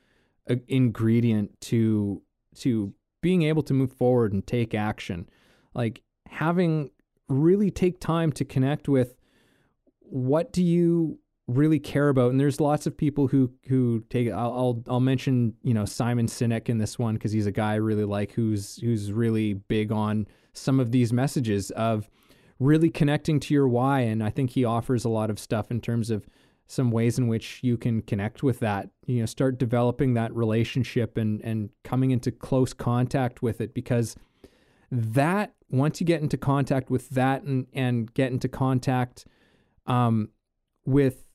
uh, 0.50 0.56
ingredient 0.70 1.60
to 1.62 2.22
to 2.60 2.94
being 3.22 3.44
able 3.44 3.64
to 3.64 3.74
move 3.74 3.92
forward 3.92 4.32
and 4.32 4.48
take 4.48 4.74
action. 4.74 5.28
Like 5.74 6.02
having 6.30 6.92
really 7.30 7.72
take 7.72 8.00
time 8.00 8.32
to 8.34 8.46
connect 8.46 8.88
with 8.88 9.16
what 10.00 10.52
do 10.52 10.64
you 10.64 11.20
really 11.48 11.80
care 11.80 12.10
about 12.10 12.32
and 12.32 12.40
there's 12.40 12.62
lots 12.62 12.88
of 12.88 12.96
people 12.96 13.28
who 13.28 13.52
who 13.68 14.04
take 14.10 14.32
I'll 14.32 14.54
I'll, 14.54 14.84
I'll 14.88 15.00
mention 15.00 15.56
you 15.64 15.74
know 15.74 15.86
Simon 15.86 16.28
Sinek 16.28 16.70
in 16.70 16.78
this 16.78 16.98
one 16.98 17.16
because 17.16 17.32
he's 17.32 17.46
a 17.46 17.52
guy 17.52 17.74
I 17.74 17.76
really 17.76 18.06
like 18.06 18.32
who's 18.32 18.78
who's 18.78 19.12
really 19.12 19.54
big 19.54 19.92
on 19.92 20.28
some 20.54 20.80
of 20.80 20.92
these 20.92 21.12
messages 21.12 21.72
of 21.72 22.10
really 22.60 22.90
connecting 22.90 23.40
to 23.42 23.54
your 23.54 23.68
why. 23.68 24.02
And 24.02 24.24
I 24.24 24.30
think 24.30 24.52
he 24.52 24.66
offers 24.66 25.06
a 25.06 25.10
lot 25.10 25.30
of 25.30 25.40
stuff 25.40 25.72
in 25.72 25.82
terms 25.82 26.10
of 26.10 26.28
some 26.68 26.92
ways 26.92 27.20
in 27.20 27.28
which 27.28 27.60
you 27.62 27.78
can 27.78 28.02
connect 28.02 28.42
with 28.42 28.60
that. 28.60 28.90
You 29.06 29.20
know, 29.20 29.26
start 29.26 29.60
developing 29.60 30.14
that 30.14 30.34
relationship 30.34 31.18
and 31.18 31.42
and 31.42 31.70
coming 31.84 32.12
into 32.12 32.32
close 32.32 32.74
contact 32.74 33.42
with 33.42 33.62
it 33.62 33.74
because 33.74 34.16
that 34.94 35.54
once 35.70 36.00
you 36.00 36.06
get 36.06 36.22
into 36.22 36.38
contact 36.38 36.90
with 36.90 37.10
that 37.10 37.44
and 37.44 37.68
and 37.74 38.14
get 38.14 38.32
into 38.32 38.48
contact 38.48 39.26
um, 39.88 40.30
with 40.86 41.28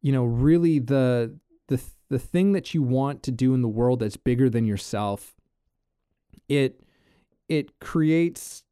you 0.00 0.12
know 0.12 0.24
really 0.24 0.78
the 0.78 1.38
the 1.68 1.80
the 2.08 2.18
thing 2.18 2.52
that 2.52 2.74
you 2.74 2.82
want 2.82 3.22
to 3.22 3.30
do 3.30 3.54
in 3.54 3.62
the 3.62 3.68
world 3.68 4.00
that's 4.00 4.16
bigger 4.16 4.48
than 4.50 4.64
yourself 4.64 5.34
it 6.48 6.82
it 7.48 7.78
creates 7.80 8.64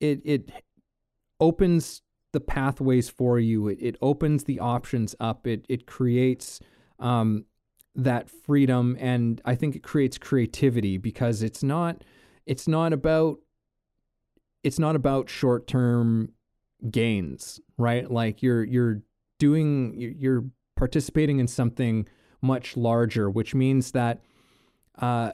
it 0.00 0.20
it 0.24 0.50
opens 1.40 2.02
the 2.32 2.40
pathways 2.40 3.08
for 3.08 3.38
you. 3.38 3.68
It 3.68 3.78
it 3.80 3.96
opens 4.00 4.44
the 4.44 4.60
options 4.60 5.14
up. 5.20 5.46
It 5.46 5.64
it 5.68 5.86
creates 5.86 6.60
um, 6.98 7.44
that 7.94 8.30
freedom, 8.30 8.96
and 9.00 9.40
I 9.44 9.54
think 9.54 9.74
it 9.74 9.82
creates 9.82 10.18
creativity 10.18 10.96
because 10.96 11.42
it's 11.42 11.62
not 11.62 12.04
it's 12.50 12.66
not 12.66 12.92
about 12.92 13.38
it's 14.64 14.80
not 14.80 14.96
about 14.96 15.30
short 15.30 15.68
term 15.68 16.32
gains, 16.90 17.60
right? 17.78 18.10
Like 18.10 18.42
you're 18.42 18.64
you're 18.64 19.02
doing 19.38 19.94
you're 20.18 20.46
participating 20.74 21.38
in 21.38 21.46
something 21.46 22.08
much 22.42 22.76
larger, 22.76 23.30
which 23.30 23.54
means 23.54 23.92
that 23.92 24.20
uh, 24.98 25.30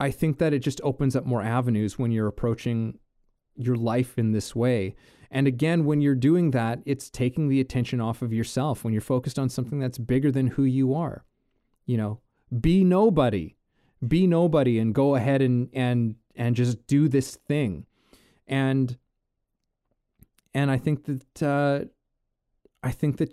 I 0.00 0.10
think 0.10 0.38
that 0.38 0.52
it 0.52 0.58
just 0.58 0.80
opens 0.82 1.14
up 1.14 1.24
more 1.24 1.42
avenues 1.42 1.96
when 1.96 2.10
you're 2.10 2.26
approaching 2.26 2.98
your 3.54 3.76
life 3.76 4.18
in 4.18 4.32
this 4.32 4.52
way. 4.52 4.96
And 5.30 5.46
again, 5.46 5.84
when 5.84 6.00
you're 6.00 6.16
doing 6.16 6.50
that, 6.50 6.80
it's 6.84 7.08
taking 7.08 7.48
the 7.48 7.60
attention 7.60 8.00
off 8.00 8.20
of 8.20 8.32
yourself 8.32 8.82
when 8.82 8.92
you're 8.92 9.00
focused 9.00 9.38
on 9.38 9.48
something 9.48 9.78
that's 9.78 9.98
bigger 9.98 10.32
than 10.32 10.48
who 10.48 10.64
you 10.64 10.92
are. 10.92 11.24
You 11.86 11.98
know, 11.98 12.20
be 12.60 12.82
nobody. 12.82 13.54
Be 14.08 14.26
nobody 14.26 14.78
and 14.78 14.94
go 14.94 15.14
ahead 15.14 15.42
and 15.42 15.68
and 15.72 16.16
and 16.34 16.56
just 16.56 16.86
do 16.86 17.08
this 17.08 17.36
thing. 17.36 17.86
And 18.46 18.96
and 20.52 20.70
I 20.70 20.78
think 20.78 21.04
that 21.04 21.42
uh 21.42 21.86
I 22.82 22.90
think 22.90 23.18
that 23.18 23.32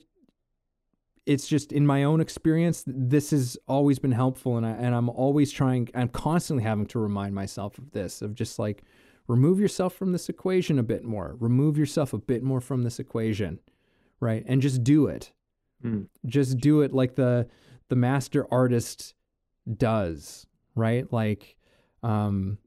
it's 1.25 1.47
just 1.47 1.71
in 1.71 1.85
my 1.85 2.03
own 2.03 2.19
experience 2.19 2.83
this 2.87 3.31
has 3.31 3.57
always 3.67 3.99
been 3.99 4.11
helpful. 4.11 4.57
And 4.57 4.65
I 4.65 4.71
and 4.71 4.95
I'm 4.95 5.09
always 5.09 5.51
trying 5.51 5.89
I'm 5.93 6.09
constantly 6.09 6.63
having 6.63 6.85
to 6.87 6.99
remind 6.99 7.35
myself 7.35 7.77
of 7.77 7.91
this 7.91 8.21
of 8.21 8.35
just 8.35 8.59
like 8.59 8.83
remove 9.27 9.59
yourself 9.59 9.93
from 9.93 10.11
this 10.11 10.29
equation 10.29 10.79
a 10.79 10.83
bit 10.83 11.03
more. 11.03 11.35
Remove 11.39 11.77
yourself 11.77 12.13
a 12.13 12.17
bit 12.17 12.43
more 12.43 12.61
from 12.61 12.83
this 12.83 12.99
equation 12.99 13.59
right? 14.21 14.43
And 14.47 14.61
just 14.61 14.85
do 14.85 15.07
it. 15.07 15.33
Mm. 15.83 16.09
just 16.27 16.59
do 16.59 16.81
it 16.81 16.93
like 16.93 17.15
the 17.15 17.47
the 17.89 17.95
master 17.95 18.45
artist 18.51 19.15
does 19.77 20.45
right 20.75 21.11
like 21.11 21.55
um 22.03 22.57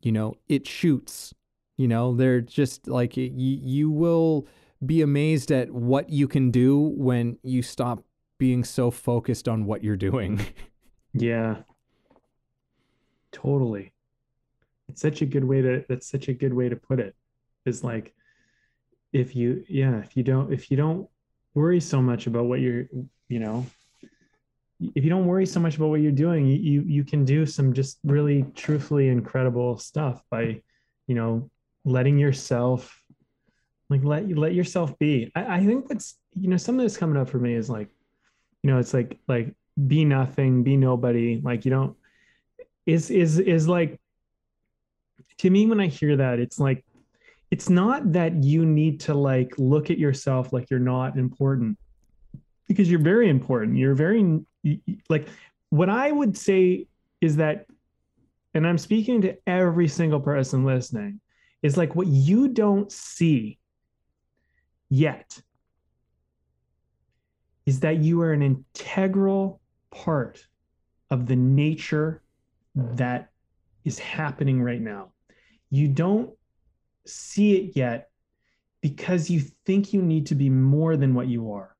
you 0.00 0.12
know 0.12 0.34
it 0.48 0.66
shoots 0.66 1.34
you 1.76 1.88
know 1.88 2.14
they're 2.14 2.40
just 2.40 2.88
like 2.88 3.16
you, 3.16 3.30
you 3.34 3.90
will 3.90 4.46
be 4.84 5.02
amazed 5.02 5.50
at 5.52 5.70
what 5.70 6.10
you 6.10 6.26
can 6.26 6.50
do 6.50 6.78
when 6.96 7.38
you 7.42 7.62
stop 7.62 8.04
being 8.38 8.64
so 8.64 8.90
focused 8.90 9.46
on 9.46 9.64
what 9.64 9.84
you're 9.84 9.96
doing. 9.96 10.44
yeah. 11.14 11.58
Totally. 13.30 13.92
It's 14.88 15.00
such 15.00 15.22
a 15.22 15.26
good 15.26 15.44
way 15.44 15.62
to 15.62 15.84
that's 15.88 16.10
such 16.10 16.28
a 16.28 16.32
good 16.34 16.52
way 16.52 16.68
to 16.68 16.76
put 16.76 16.98
it. 16.98 17.14
Is 17.64 17.84
like 17.84 18.12
if 19.12 19.36
you 19.36 19.64
yeah, 19.68 19.98
if 19.98 20.16
you 20.16 20.24
don't 20.24 20.52
if 20.52 20.70
you 20.70 20.76
don't 20.76 21.08
worry 21.54 21.80
so 21.80 22.02
much 22.02 22.26
about 22.26 22.46
what 22.46 22.60
you're, 22.60 22.86
you 23.28 23.38
know, 23.38 23.64
if 24.94 25.04
you 25.04 25.10
don't 25.10 25.26
worry 25.26 25.46
so 25.46 25.60
much 25.60 25.76
about 25.76 25.88
what 25.88 26.00
you're 26.00 26.12
doing, 26.12 26.46
you 26.46 26.82
you 26.82 27.04
can 27.04 27.24
do 27.24 27.46
some 27.46 27.72
just 27.72 27.98
really 28.04 28.44
truthfully 28.54 29.08
incredible 29.08 29.78
stuff 29.78 30.22
by, 30.30 30.60
you 31.06 31.14
know, 31.14 31.50
letting 31.84 32.18
yourself 32.18 32.98
like 33.90 34.04
let 34.04 34.28
you 34.28 34.36
let 34.36 34.54
yourself 34.54 34.98
be. 34.98 35.30
I, 35.34 35.56
I 35.56 35.66
think 35.66 35.88
that's 35.88 36.18
you 36.34 36.48
know 36.48 36.56
something 36.56 36.84
that's 36.84 36.96
coming 36.96 37.16
up 37.16 37.28
for 37.28 37.38
me 37.38 37.54
is 37.54 37.68
like 37.68 37.88
you 38.62 38.70
know 38.70 38.78
it's 38.78 38.94
like 38.94 39.18
like 39.28 39.54
be 39.86 40.04
nothing 40.04 40.62
be 40.62 40.76
nobody. 40.76 41.40
Like 41.42 41.64
you 41.64 41.70
don't 41.70 41.96
is 42.86 43.10
is 43.10 43.38
is 43.38 43.68
like 43.68 44.00
to 45.38 45.50
me 45.50 45.66
when 45.66 45.80
i 45.80 45.86
hear 45.86 46.16
that 46.16 46.38
it's 46.38 46.58
like 46.58 46.84
it's 47.50 47.68
not 47.68 48.12
that 48.12 48.42
you 48.42 48.64
need 48.64 49.00
to 49.00 49.14
like 49.14 49.52
look 49.58 49.90
at 49.90 49.98
yourself 49.98 50.52
like 50.52 50.70
you're 50.70 50.80
not 50.80 51.16
important 51.16 51.78
because 52.68 52.90
you're 52.90 53.00
very 53.00 53.28
important 53.28 53.76
you're 53.76 53.94
very 53.94 54.40
like 55.08 55.28
what 55.70 55.88
i 55.88 56.10
would 56.10 56.36
say 56.36 56.86
is 57.20 57.36
that 57.36 57.66
and 58.54 58.66
i'm 58.66 58.78
speaking 58.78 59.20
to 59.20 59.36
every 59.46 59.88
single 59.88 60.20
person 60.20 60.64
listening 60.64 61.20
is 61.62 61.76
like 61.76 61.94
what 61.94 62.06
you 62.06 62.48
don't 62.48 62.90
see 62.90 63.58
yet 64.88 65.40
is 67.66 67.80
that 67.80 67.98
you 67.98 68.20
are 68.20 68.32
an 68.32 68.42
integral 68.42 69.60
part 69.90 70.46
of 71.10 71.26
the 71.26 71.36
nature 71.36 72.22
that 72.74 73.30
is 73.84 73.98
happening 73.98 74.62
right 74.62 74.80
now. 74.80 75.12
You 75.70 75.88
don't 75.88 76.30
see 77.06 77.56
it 77.56 77.76
yet 77.76 78.10
because 78.80 79.30
you 79.30 79.40
think 79.64 79.92
you 79.92 80.02
need 80.02 80.26
to 80.26 80.34
be 80.34 80.50
more 80.50 80.96
than 80.96 81.14
what 81.14 81.28
you 81.28 81.52
are. 81.52 81.76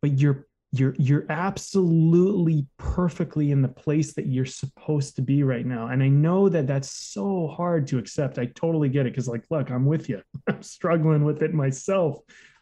But 0.00 0.18
you're 0.18 0.46
you're 0.72 0.94
you're 0.98 1.24
absolutely 1.30 2.66
perfectly 2.76 3.52
in 3.52 3.62
the 3.62 3.68
place 3.68 4.12
that 4.14 4.26
you're 4.26 4.44
supposed 4.44 5.16
to 5.16 5.22
be 5.22 5.42
right 5.42 5.64
now. 5.64 5.86
And 5.86 6.02
i 6.02 6.08
know 6.08 6.48
that 6.48 6.66
that's 6.66 6.90
so 6.90 7.48
hard 7.48 7.86
to 7.88 7.98
accept. 7.98 8.38
I 8.38 8.46
totally 8.46 8.88
get 8.88 9.06
it 9.06 9.12
because 9.12 9.28
like 9.28 9.44
look 9.50 9.70
i'm 9.70 9.86
with 9.86 10.08
you. 10.08 10.22
I'm 10.48 10.62
struggling 10.62 11.24
with 11.24 11.42
it 11.42 11.54
myself 11.54 12.18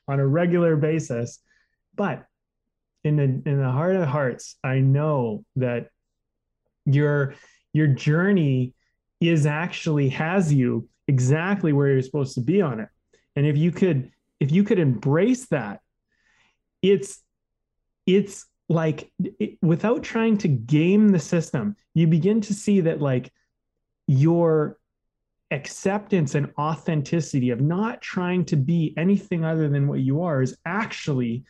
on 0.08 0.20
a 0.20 0.26
regular 0.26 0.76
basis. 0.76 1.40
But 1.96 2.24
in 3.02 3.16
the 3.16 3.22
in 3.22 3.58
the 3.58 3.70
heart 3.70 3.96
of 3.96 4.06
hearts, 4.06 4.56
I 4.62 4.78
know 4.78 5.44
that 5.56 5.90
your 6.84 7.34
your 7.72 7.88
journey 7.88 8.74
is 9.20 9.46
actually 9.46 10.10
has 10.10 10.52
you 10.52 10.88
exactly 11.08 11.72
where 11.72 11.88
you're 11.88 12.02
supposed 12.02 12.34
to 12.34 12.40
be 12.40 12.60
on 12.60 12.80
it. 12.80 12.88
And 13.34 13.46
if 13.46 13.56
you 13.56 13.72
could 13.72 14.12
if 14.38 14.52
you 14.52 14.62
could 14.62 14.78
embrace 14.78 15.46
that, 15.46 15.80
it's 16.82 17.22
it's 18.06 18.46
like 18.68 19.10
it, 19.18 19.58
without 19.62 20.02
trying 20.02 20.38
to 20.38 20.48
game 20.48 21.08
the 21.08 21.18
system, 21.18 21.76
you 21.94 22.06
begin 22.06 22.40
to 22.42 22.54
see 22.54 22.80
that 22.80 23.00
like 23.00 23.32
your 24.06 24.78
acceptance 25.50 26.34
and 26.34 26.52
authenticity 26.58 27.50
of 27.50 27.60
not 27.60 28.02
trying 28.02 28.44
to 28.44 28.56
be 28.56 28.92
anything 28.96 29.44
other 29.44 29.68
than 29.68 29.86
what 29.86 30.00
you 30.00 30.22
are 30.22 30.42
is 30.42 30.56
actually 30.64 31.44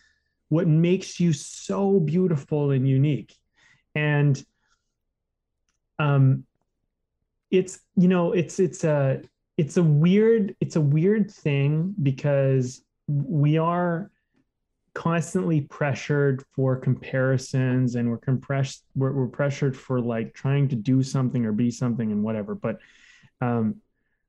what 0.48 0.66
makes 0.66 1.18
you 1.18 1.32
so 1.32 1.98
beautiful 2.00 2.70
and 2.70 2.88
unique. 2.88 3.34
And 3.94 4.42
um 5.98 6.44
it's 7.50 7.80
you 7.96 8.08
know 8.08 8.32
it's 8.32 8.58
it's 8.58 8.84
a 8.84 9.22
it's 9.56 9.78
a 9.78 9.82
weird 9.82 10.54
it's 10.60 10.76
a 10.76 10.80
weird 10.80 11.30
thing 11.30 11.94
because 12.02 12.82
we 13.08 13.56
are 13.56 14.10
constantly 14.96 15.60
pressured 15.60 16.42
for 16.54 16.74
comparisons 16.74 17.96
and 17.96 18.08
we're 18.08 18.16
compressed 18.16 18.82
we're, 18.94 19.12
we're 19.12 19.26
pressured 19.26 19.76
for 19.76 20.00
like 20.00 20.32
trying 20.32 20.66
to 20.66 20.74
do 20.74 21.02
something 21.02 21.44
or 21.44 21.52
be 21.52 21.70
something 21.70 22.12
and 22.12 22.22
whatever 22.22 22.54
but 22.54 22.78
um 23.42 23.76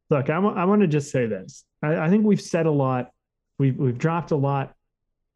look 0.09 0.29
i, 0.29 0.35
I 0.35 0.65
want 0.65 0.81
to 0.81 0.87
just 0.87 1.09
say 1.09 1.25
this. 1.25 1.63
I, 1.81 1.95
I 1.95 2.09
think 2.09 2.25
we've 2.25 2.41
said 2.41 2.65
a 2.65 2.71
lot. 2.71 3.11
We've 3.57 3.77
we've 3.77 3.97
dropped 3.97 4.31
a 4.31 4.35
lot 4.35 4.75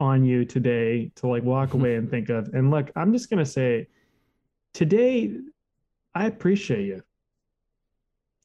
on 0.01 0.25
you 0.25 0.43
today 0.43 1.13
to 1.15 1.27
like 1.27 1.43
walk 1.43 1.73
away 1.75 1.95
and 1.95 2.09
think 2.09 2.27
of 2.27 2.49
and 2.53 2.69
look 2.69 2.91
i'm 2.97 3.13
just 3.13 3.29
going 3.29 3.43
to 3.43 3.49
say 3.49 3.87
today 4.73 5.33
i 6.13 6.25
appreciate 6.25 6.85
you. 6.85 7.01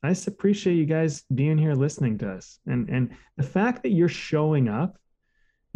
I 0.04 0.10
just 0.10 0.28
appreciate 0.28 0.74
you 0.74 0.86
guys 0.86 1.24
being 1.34 1.58
here 1.58 1.74
listening 1.74 2.16
to 2.18 2.30
us 2.30 2.60
and 2.64 2.88
and 2.88 3.10
the 3.36 3.42
fact 3.42 3.82
that 3.82 3.90
you're 3.90 4.08
showing 4.08 4.68
up 4.68 4.98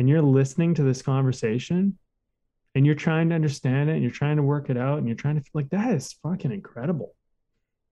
and 0.00 0.08
you're 0.08 0.22
listening 0.22 0.72
to 0.72 0.82
this 0.82 1.02
conversation 1.02 1.98
and 2.74 2.86
you're 2.86 2.94
trying 2.94 3.28
to 3.28 3.34
understand 3.34 3.90
it 3.90 3.92
and 3.92 4.02
you're 4.02 4.10
trying 4.10 4.38
to 4.38 4.42
work 4.42 4.70
it 4.70 4.78
out 4.78 4.96
and 4.96 5.06
you're 5.06 5.14
trying 5.14 5.34
to 5.34 5.42
feel 5.42 5.50
like 5.52 5.68
that 5.68 5.92
is 5.92 6.14
fucking 6.22 6.50
incredible. 6.50 7.14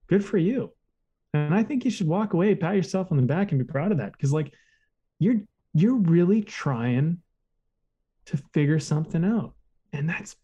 Good 0.07 0.25
for 0.25 0.39
you. 0.39 0.73
And 1.35 1.53
I 1.53 1.61
think 1.61 1.85
you 1.85 1.91
should 1.91 2.07
walk 2.07 2.33
away, 2.33 2.55
pat 2.55 2.75
yourself 2.75 3.11
on 3.11 3.17
the 3.17 3.23
back 3.27 3.51
and 3.51 3.59
be 3.59 3.71
proud 3.71 3.91
of 3.91 3.99
that. 3.99 4.17
Cause 4.17 4.33
like 4.33 4.51
you're 5.19 5.35
you're 5.75 5.97
really 5.97 6.41
trying 6.41 7.19
to 8.25 8.37
figure 8.55 8.79
something 8.79 9.23
out. 9.23 9.53
And 9.93 10.09
that's 10.09 10.35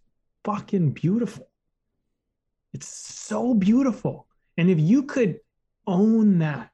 fucking 0.44 0.92
beautiful. 0.92 1.50
It's 2.74 2.88
so 2.88 3.56
beautiful. 3.56 4.28
And 4.56 4.70
if 4.70 4.80
you 4.80 5.02
could 5.02 5.40
own 5.88 6.38
that 6.38 6.70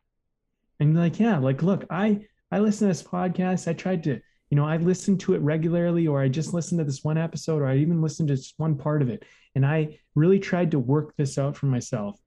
and 0.82 0.98
like, 0.98 1.18
yeah, 1.18 1.38
like 1.38 1.64
look, 1.64 1.86
I 1.90 2.26
I 2.52 2.60
listen 2.60 2.90
to 2.90 2.94
this 2.94 3.04
podcast. 3.04 3.70
I 3.70 3.74
tried 3.74 4.04
to 4.04 4.20
you 4.52 4.58
know, 4.58 4.66
I 4.66 4.76
listened 4.76 5.22
to 5.22 5.34
it 5.34 5.42
regularly, 5.42 6.08
or 6.08 6.22
I 6.22 6.28
just 6.28 6.54
listened 6.54 6.80
to 6.80 6.84
this 6.84 7.06
one 7.06 7.18
episode, 7.18 7.62
or 7.62 7.68
I 7.68 7.78
even 7.78 8.02
listened 8.02 8.28
to 8.28 8.36
just 8.36 8.54
one 8.58 8.76
part 8.76 9.02
of 9.02 9.10
it. 9.10 9.24
And 9.56 9.66
I 9.66 9.98
really 10.14 10.40
tried 10.40 10.72
to 10.72 10.80
work 10.80 11.16
this 11.16 11.38
out 11.38 11.56
for 11.56 11.68
myself. 11.68 12.20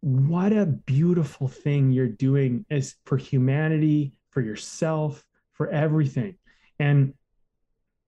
What 0.00 0.52
a 0.52 0.66
beautiful 0.66 1.46
thing 1.46 1.92
you're 1.92 2.08
doing 2.08 2.66
is 2.68 2.96
for 3.06 3.16
humanity, 3.16 4.18
for 4.30 4.40
yourself, 4.40 5.24
for 5.52 5.70
everything. 5.70 6.34
And 6.80 7.14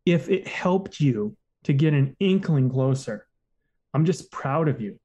if 0.05 0.29
it 0.29 0.49
helped 0.49 0.99
you 0.99 1.37
to 1.63 1.73
get 1.73 1.95
an 1.95 2.17
inkling 2.19 2.69
closer, 2.69 3.29
I'm 3.95 4.05
just 4.05 4.33
proud 4.33 4.67
of 4.69 4.81
you. 4.81 4.99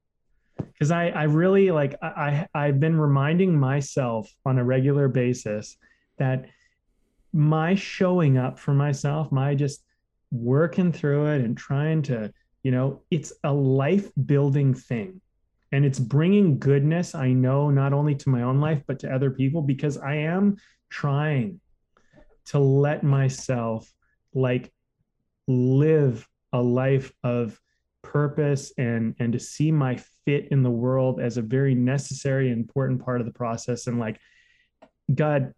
Because 0.56 0.90
I, 0.90 1.10
I 1.10 1.22
really 1.24 1.70
like 1.70 1.94
I, 2.02 2.46
I 2.54 2.66
I've 2.66 2.80
been 2.80 2.98
reminding 2.98 3.58
myself 3.58 4.28
on 4.44 4.58
a 4.58 4.64
regular 4.64 5.06
basis 5.06 5.76
that 6.18 6.46
my 7.32 7.74
showing 7.74 8.38
up 8.38 8.58
for 8.58 8.74
myself, 8.74 9.32
my 9.32 9.54
just 9.54 9.82
working 10.30 10.92
through 10.92 11.26
it 11.26 11.40
and 11.42 11.56
trying 11.56 12.02
to, 12.02 12.32
you 12.62 12.70
know, 12.70 13.02
it's 13.10 13.32
a 13.44 13.52
life 13.52 14.10
building 14.26 14.74
thing. 14.74 15.20
And 15.72 15.84
it's 15.86 15.98
bringing 15.98 16.58
goodness, 16.58 17.14
I 17.14 17.32
know, 17.32 17.70
not 17.70 17.94
only 17.94 18.14
to 18.16 18.28
my 18.28 18.42
own 18.42 18.60
life, 18.60 18.82
but 18.86 18.98
to 19.00 19.14
other 19.14 19.30
people, 19.30 19.62
because 19.62 19.96
I 19.96 20.16
am 20.16 20.56
trying 20.90 21.60
to 22.46 22.58
let 22.58 23.02
myself 23.02 23.90
like 24.34 24.72
live 25.48 26.28
a 26.52 26.60
life 26.60 27.12
of 27.22 27.58
purpose 28.02 28.72
and 28.76 29.14
and 29.20 29.32
to 29.32 29.38
see 29.38 29.70
my 29.70 29.96
fit 30.24 30.48
in 30.50 30.62
the 30.62 30.70
world 30.70 31.20
as 31.20 31.36
a 31.36 31.42
very 31.42 31.74
necessary 31.74 32.50
important 32.50 33.02
part 33.02 33.20
of 33.20 33.26
the 33.26 33.32
process 33.32 33.86
and 33.86 33.98
like 33.98 34.18
god 35.14 35.54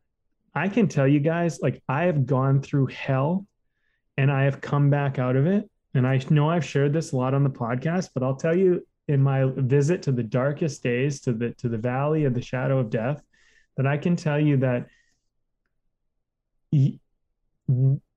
I 0.54 0.68
can 0.68 0.88
tell 0.88 1.08
you 1.08 1.20
guys, 1.20 1.60
like 1.60 1.82
I 1.88 2.04
have 2.04 2.26
gone 2.26 2.62
through 2.62 2.86
hell 2.86 3.46
and 4.16 4.30
I 4.30 4.44
have 4.44 4.60
come 4.60 4.90
back 4.90 5.18
out 5.18 5.36
of 5.36 5.46
it. 5.46 5.68
And 5.94 6.06
I 6.06 6.20
know 6.30 6.50
I've 6.50 6.64
shared 6.64 6.92
this 6.92 7.12
a 7.12 7.16
lot 7.16 7.34
on 7.34 7.44
the 7.44 7.50
podcast, 7.50 8.10
but 8.14 8.22
I'll 8.22 8.36
tell 8.36 8.56
you 8.56 8.86
in 9.08 9.22
my 9.22 9.44
visit 9.56 10.02
to 10.02 10.12
the 10.12 10.22
darkest 10.22 10.82
days, 10.82 11.20
to 11.22 11.32
the 11.32 11.50
to 11.54 11.68
the 11.68 11.78
valley 11.78 12.24
of 12.24 12.34
the 12.34 12.42
shadow 12.42 12.78
of 12.78 12.90
death, 12.90 13.22
that 13.76 13.86
I 13.86 13.96
can 13.96 14.16
tell 14.16 14.40
you 14.40 14.56
that 14.58 14.86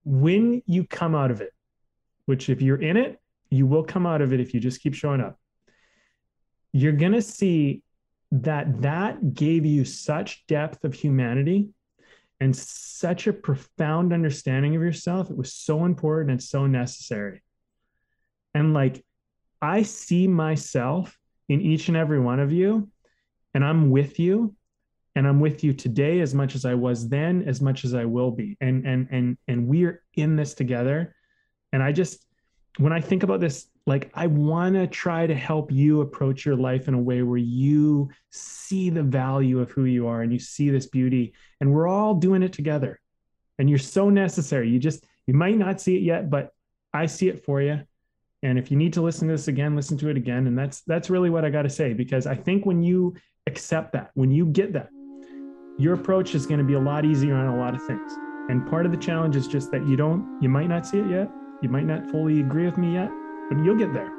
when 0.06 0.62
you 0.66 0.86
come 0.86 1.14
out 1.14 1.30
of 1.30 1.42
it, 1.42 1.54
which 2.26 2.50
if 2.50 2.62
you're 2.62 2.82
in 2.82 2.98
it, 2.98 3.20
you 3.50 3.68
will 3.68 3.84
come 3.84 4.06
out 4.06 4.22
of 4.22 4.34
it 4.34 4.40
if 4.40 4.54
you 4.54 4.60
just 4.60 4.82
keep 4.82 4.94
showing 4.94 5.22
up. 5.22 5.40
You're 6.74 6.94
going 6.94 7.14
to 7.14 7.22
see 7.22 7.84
that 8.32 8.82
that 8.82 9.34
gave 9.34 9.66
you 9.66 9.86
such 9.86 10.46
depth 10.48 10.84
of 10.84 10.94
humanity 10.94 11.70
and 12.40 12.56
such 12.56 13.28
a 13.28 13.34
profound 13.34 14.14
understanding 14.14 14.76
of 14.76 14.82
yourself. 14.82 15.30
It 15.30 15.38
was 15.38 15.54
so 15.54 15.86
important 15.86 16.32
and 16.32 16.44
so 16.44 16.68
necessary. 16.68 17.42
And 18.54 18.74
like, 18.74 19.04
I 19.62 19.84
see 19.84 20.28
myself 20.28 21.18
in 21.50 21.62
each 21.62 21.88
and 21.88 21.98
every 21.98 22.20
one 22.20 22.40
of 22.40 22.52
you, 22.52 22.90
and 23.54 23.66
I'm 23.66 23.90
with 23.90 24.20
you. 24.20 24.56
And 25.16 25.28
I'm 25.28 25.40
with 25.40 25.64
you 25.64 25.74
today 25.74 26.20
as 26.20 26.36
much 26.36 26.54
as 26.54 26.64
I 26.64 26.76
was 26.76 27.10
then, 27.10 27.42
as 27.48 27.60
much 27.60 27.86
as 27.86 27.96
I 27.96 28.06
will 28.06 28.30
be. 28.30 28.56
And 28.62 28.86
and 28.86 29.08
and 29.10 29.36
and 29.48 29.68
we're 29.68 30.04
in 30.14 30.36
this 30.36 30.54
together. 30.54 31.16
And 31.74 31.82
I 31.82 31.92
just 31.92 32.27
when 32.78 32.94
I 32.94 33.02
think 33.02 33.24
about 33.24 33.40
this 33.40 33.68
like 33.88 34.12
i 34.14 34.28
want 34.28 34.76
to 34.76 34.86
try 34.86 35.26
to 35.26 35.34
help 35.34 35.72
you 35.72 36.02
approach 36.02 36.46
your 36.46 36.58
life 36.58 36.88
in 36.88 36.94
a 36.94 37.02
way 37.02 37.24
where 37.24 37.38
you 37.38 38.10
see 38.30 38.90
the 38.90 39.02
value 39.02 39.60
of 39.60 39.72
who 39.72 39.86
you 39.86 40.06
are 40.08 40.22
and 40.22 40.32
you 40.32 40.38
see 40.38 40.70
this 40.70 40.86
beauty 40.86 41.34
and 41.60 41.74
we're 41.74 41.88
all 41.88 42.14
doing 42.14 42.44
it 42.44 42.54
together. 42.54 43.00
And 43.58 43.68
you're 43.68 43.80
so 43.80 44.12
necessary. 44.12 44.70
You 44.70 44.78
just 44.78 45.04
you 45.26 45.34
might 45.34 45.58
not 45.58 45.82
see 45.82 45.96
it 45.96 46.04
yet 46.04 46.30
but 46.30 46.54
i 46.94 47.08
see 47.08 47.30
it 47.30 47.44
for 47.44 47.62
you. 47.62 47.82
And 48.44 48.60
if 48.60 48.70
you 48.70 48.78
need 48.78 48.94
to 48.94 49.02
listen 49.02 49.28
to 49.28 49.34
this 49.34 49.48
again 49.48 49.76
listen 49.76 49.98
to 50.00 50.10
it 50.10 50.18
again. 50.18 50.46
And 50.46 50.58
that's 50.58 50.82
that's 50.82 51.10
really 51.10 51.30
what 51.30 51.46
i 51.46 51.50
got 51.50 51.64
to 51.64 51.70
say 51.70 51.94
because 51.94 52.28
i 52.28 52.36
think 52.36 52.66
when 52.66 52.84
you 52.84 53.16
accept 53.48 53.94
that 53.94 54.12
when 54.14 54.30
you 54.30 54.46
get 54.46 54.74
that 54.74 54.90
your 55.80 55.94
approach 55.94 56.36
is 56.36 56.46
going 56.46 56.60
to 56.60 56.66
be 56.66 56.74
a 56.74 56.80
lot 56.80 57.06
easier 57.06 57.36
on 57.36 57.48
a 57.48 57.58
lot 57.58 57.76
of 57.76 57.86
things. 57.86 58.12
And 58.50 58.68
part 58.68 58.86
of 58.86 58.92
the 58.92 58.98
challenge 58.98 59.36
is 59.36 59.48
just 59.48 59.72
that 59.72 59.88
you 59.88 59.96
don't 59.96 60.42
you 60.42 60.50
might 60.50 60.68
not 60.68 60.86
see 60.86 61.00
it 61.00 61.08
yet 61.08 61.30
you 61.62 61.70
might 61.70 61.86
not 61.86 62.06
fully 62.12 62.40
agree 62.40 62.66
with 62.66 62.78
me 62.78 62.94
yet 62.94 63.10
but 63.50 63.64
you'll 63.64 63.78
get 63.78 63.94
there. 63.94 64.12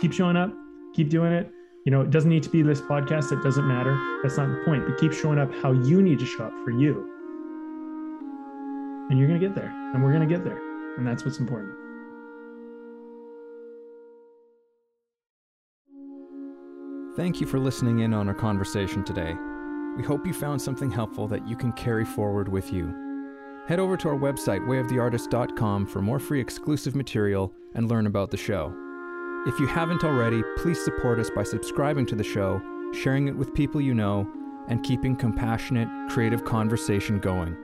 Keep 0.00 0.12
showing 0.12 0.36
up, 0.36 0.52
keep 0.94 1.08
doing 1.08 1.32
it. 1.32 1.50
You 1.84 1.92
know, 1.92 2.00
it 2.00 2.10
doesn't 2.10 2.30
need 2.30 2.42
to 2.44 2.48
be 2.48 2.62
this 2.62 2.80
podcast, 2.80 3.30
it 3.30 3.42
doesn't 3.42 3.66
matter. 3.66 3.96
That's 4.22 4.36
not 4.38 4.48
the 4.48 4.62
point, 4.64 4.86
but 4.86 4.98
keep 4.98 5.12
showing 5.12 5.38
up 5.38 5.52
how 5.62 5.72
you 5.72 6.02
need 6.02 6.18
to 6.18 6.26
show 6.26 6.44
up 6.44 6.52
for 6.64 6.70
you. 6.70 7.10
And 9.10 9.18
you're 9.18 9.28
going 9.28 9.38
to 9.38 9.46
get 9.46 9.54
there, 9.54 9.68
and 9.68 10.02
we're 10.02 10.12
going 10.12 10.26
to 10.26 10.34
get 10.34 10.44
there. 10.44 10.58
And 10.96 11.06
that's 11.06 11.24
what's 11.24 11.38
important. 11.38 11.74
Thank 17.16 17.40
you 17.40 17.46
for 17.46 17.58
listening 17.60 18.00
in 18.00 18.12
on 18.12 18.28
our 18.28 18.34
conversation 18.34 19.04
today. 19.04 19.36
We 19.96 20.02
hope 20.02 20.26
you 20.26 20.32
found 20.32 20.60
something 20.60 20.90
helpful 20.90 21.28
that 21.28 21.46
you 21.46 21.54
can 21.54 21.72
carry 21.72 22.04
forward 22.04 22.48
with 22.48 22.72
you. 22.72 23.03
Head 23.66 23.80
over 23.80 23.96
to 23.96 24.08
our 24.10 24.14
website, 24.14 24.60
wayoftheartist.com, 24.66 25.86
for 25.86 26.02
more 26.02 26.18
free 26.18 26.38
exclusive 26.38 26.94
material 26.94 27.50
and 27.74 27.88
learn 27.88 28.06
about 28.06 28.30
the 28.30 28.36
show. 28.36 28.74
If 29.46 29.58
you 29.58 29.66
haven't 29.66 30.04
already, 30.04 30.42
please 30.58 30.82
support 30.84 31.18
us 31.18 31.30
by 31.30 31.44
subscribing 31.44 32.04
to 32.06 32.14
the 32.14 32.22
show, 32.22 32.60
sharing 32.92 33.26
it 33.26 33.36
with 33.36 33.54
people 33.54 33.80
you 33.80 33.94
know, 33.94 34.30
and 34.68 34.82
keeping 34.82 35.16
compassionate, 35.16 35.88
creative 36.10 36.44
conversation 36.44 37.18
going. 37.18 37.56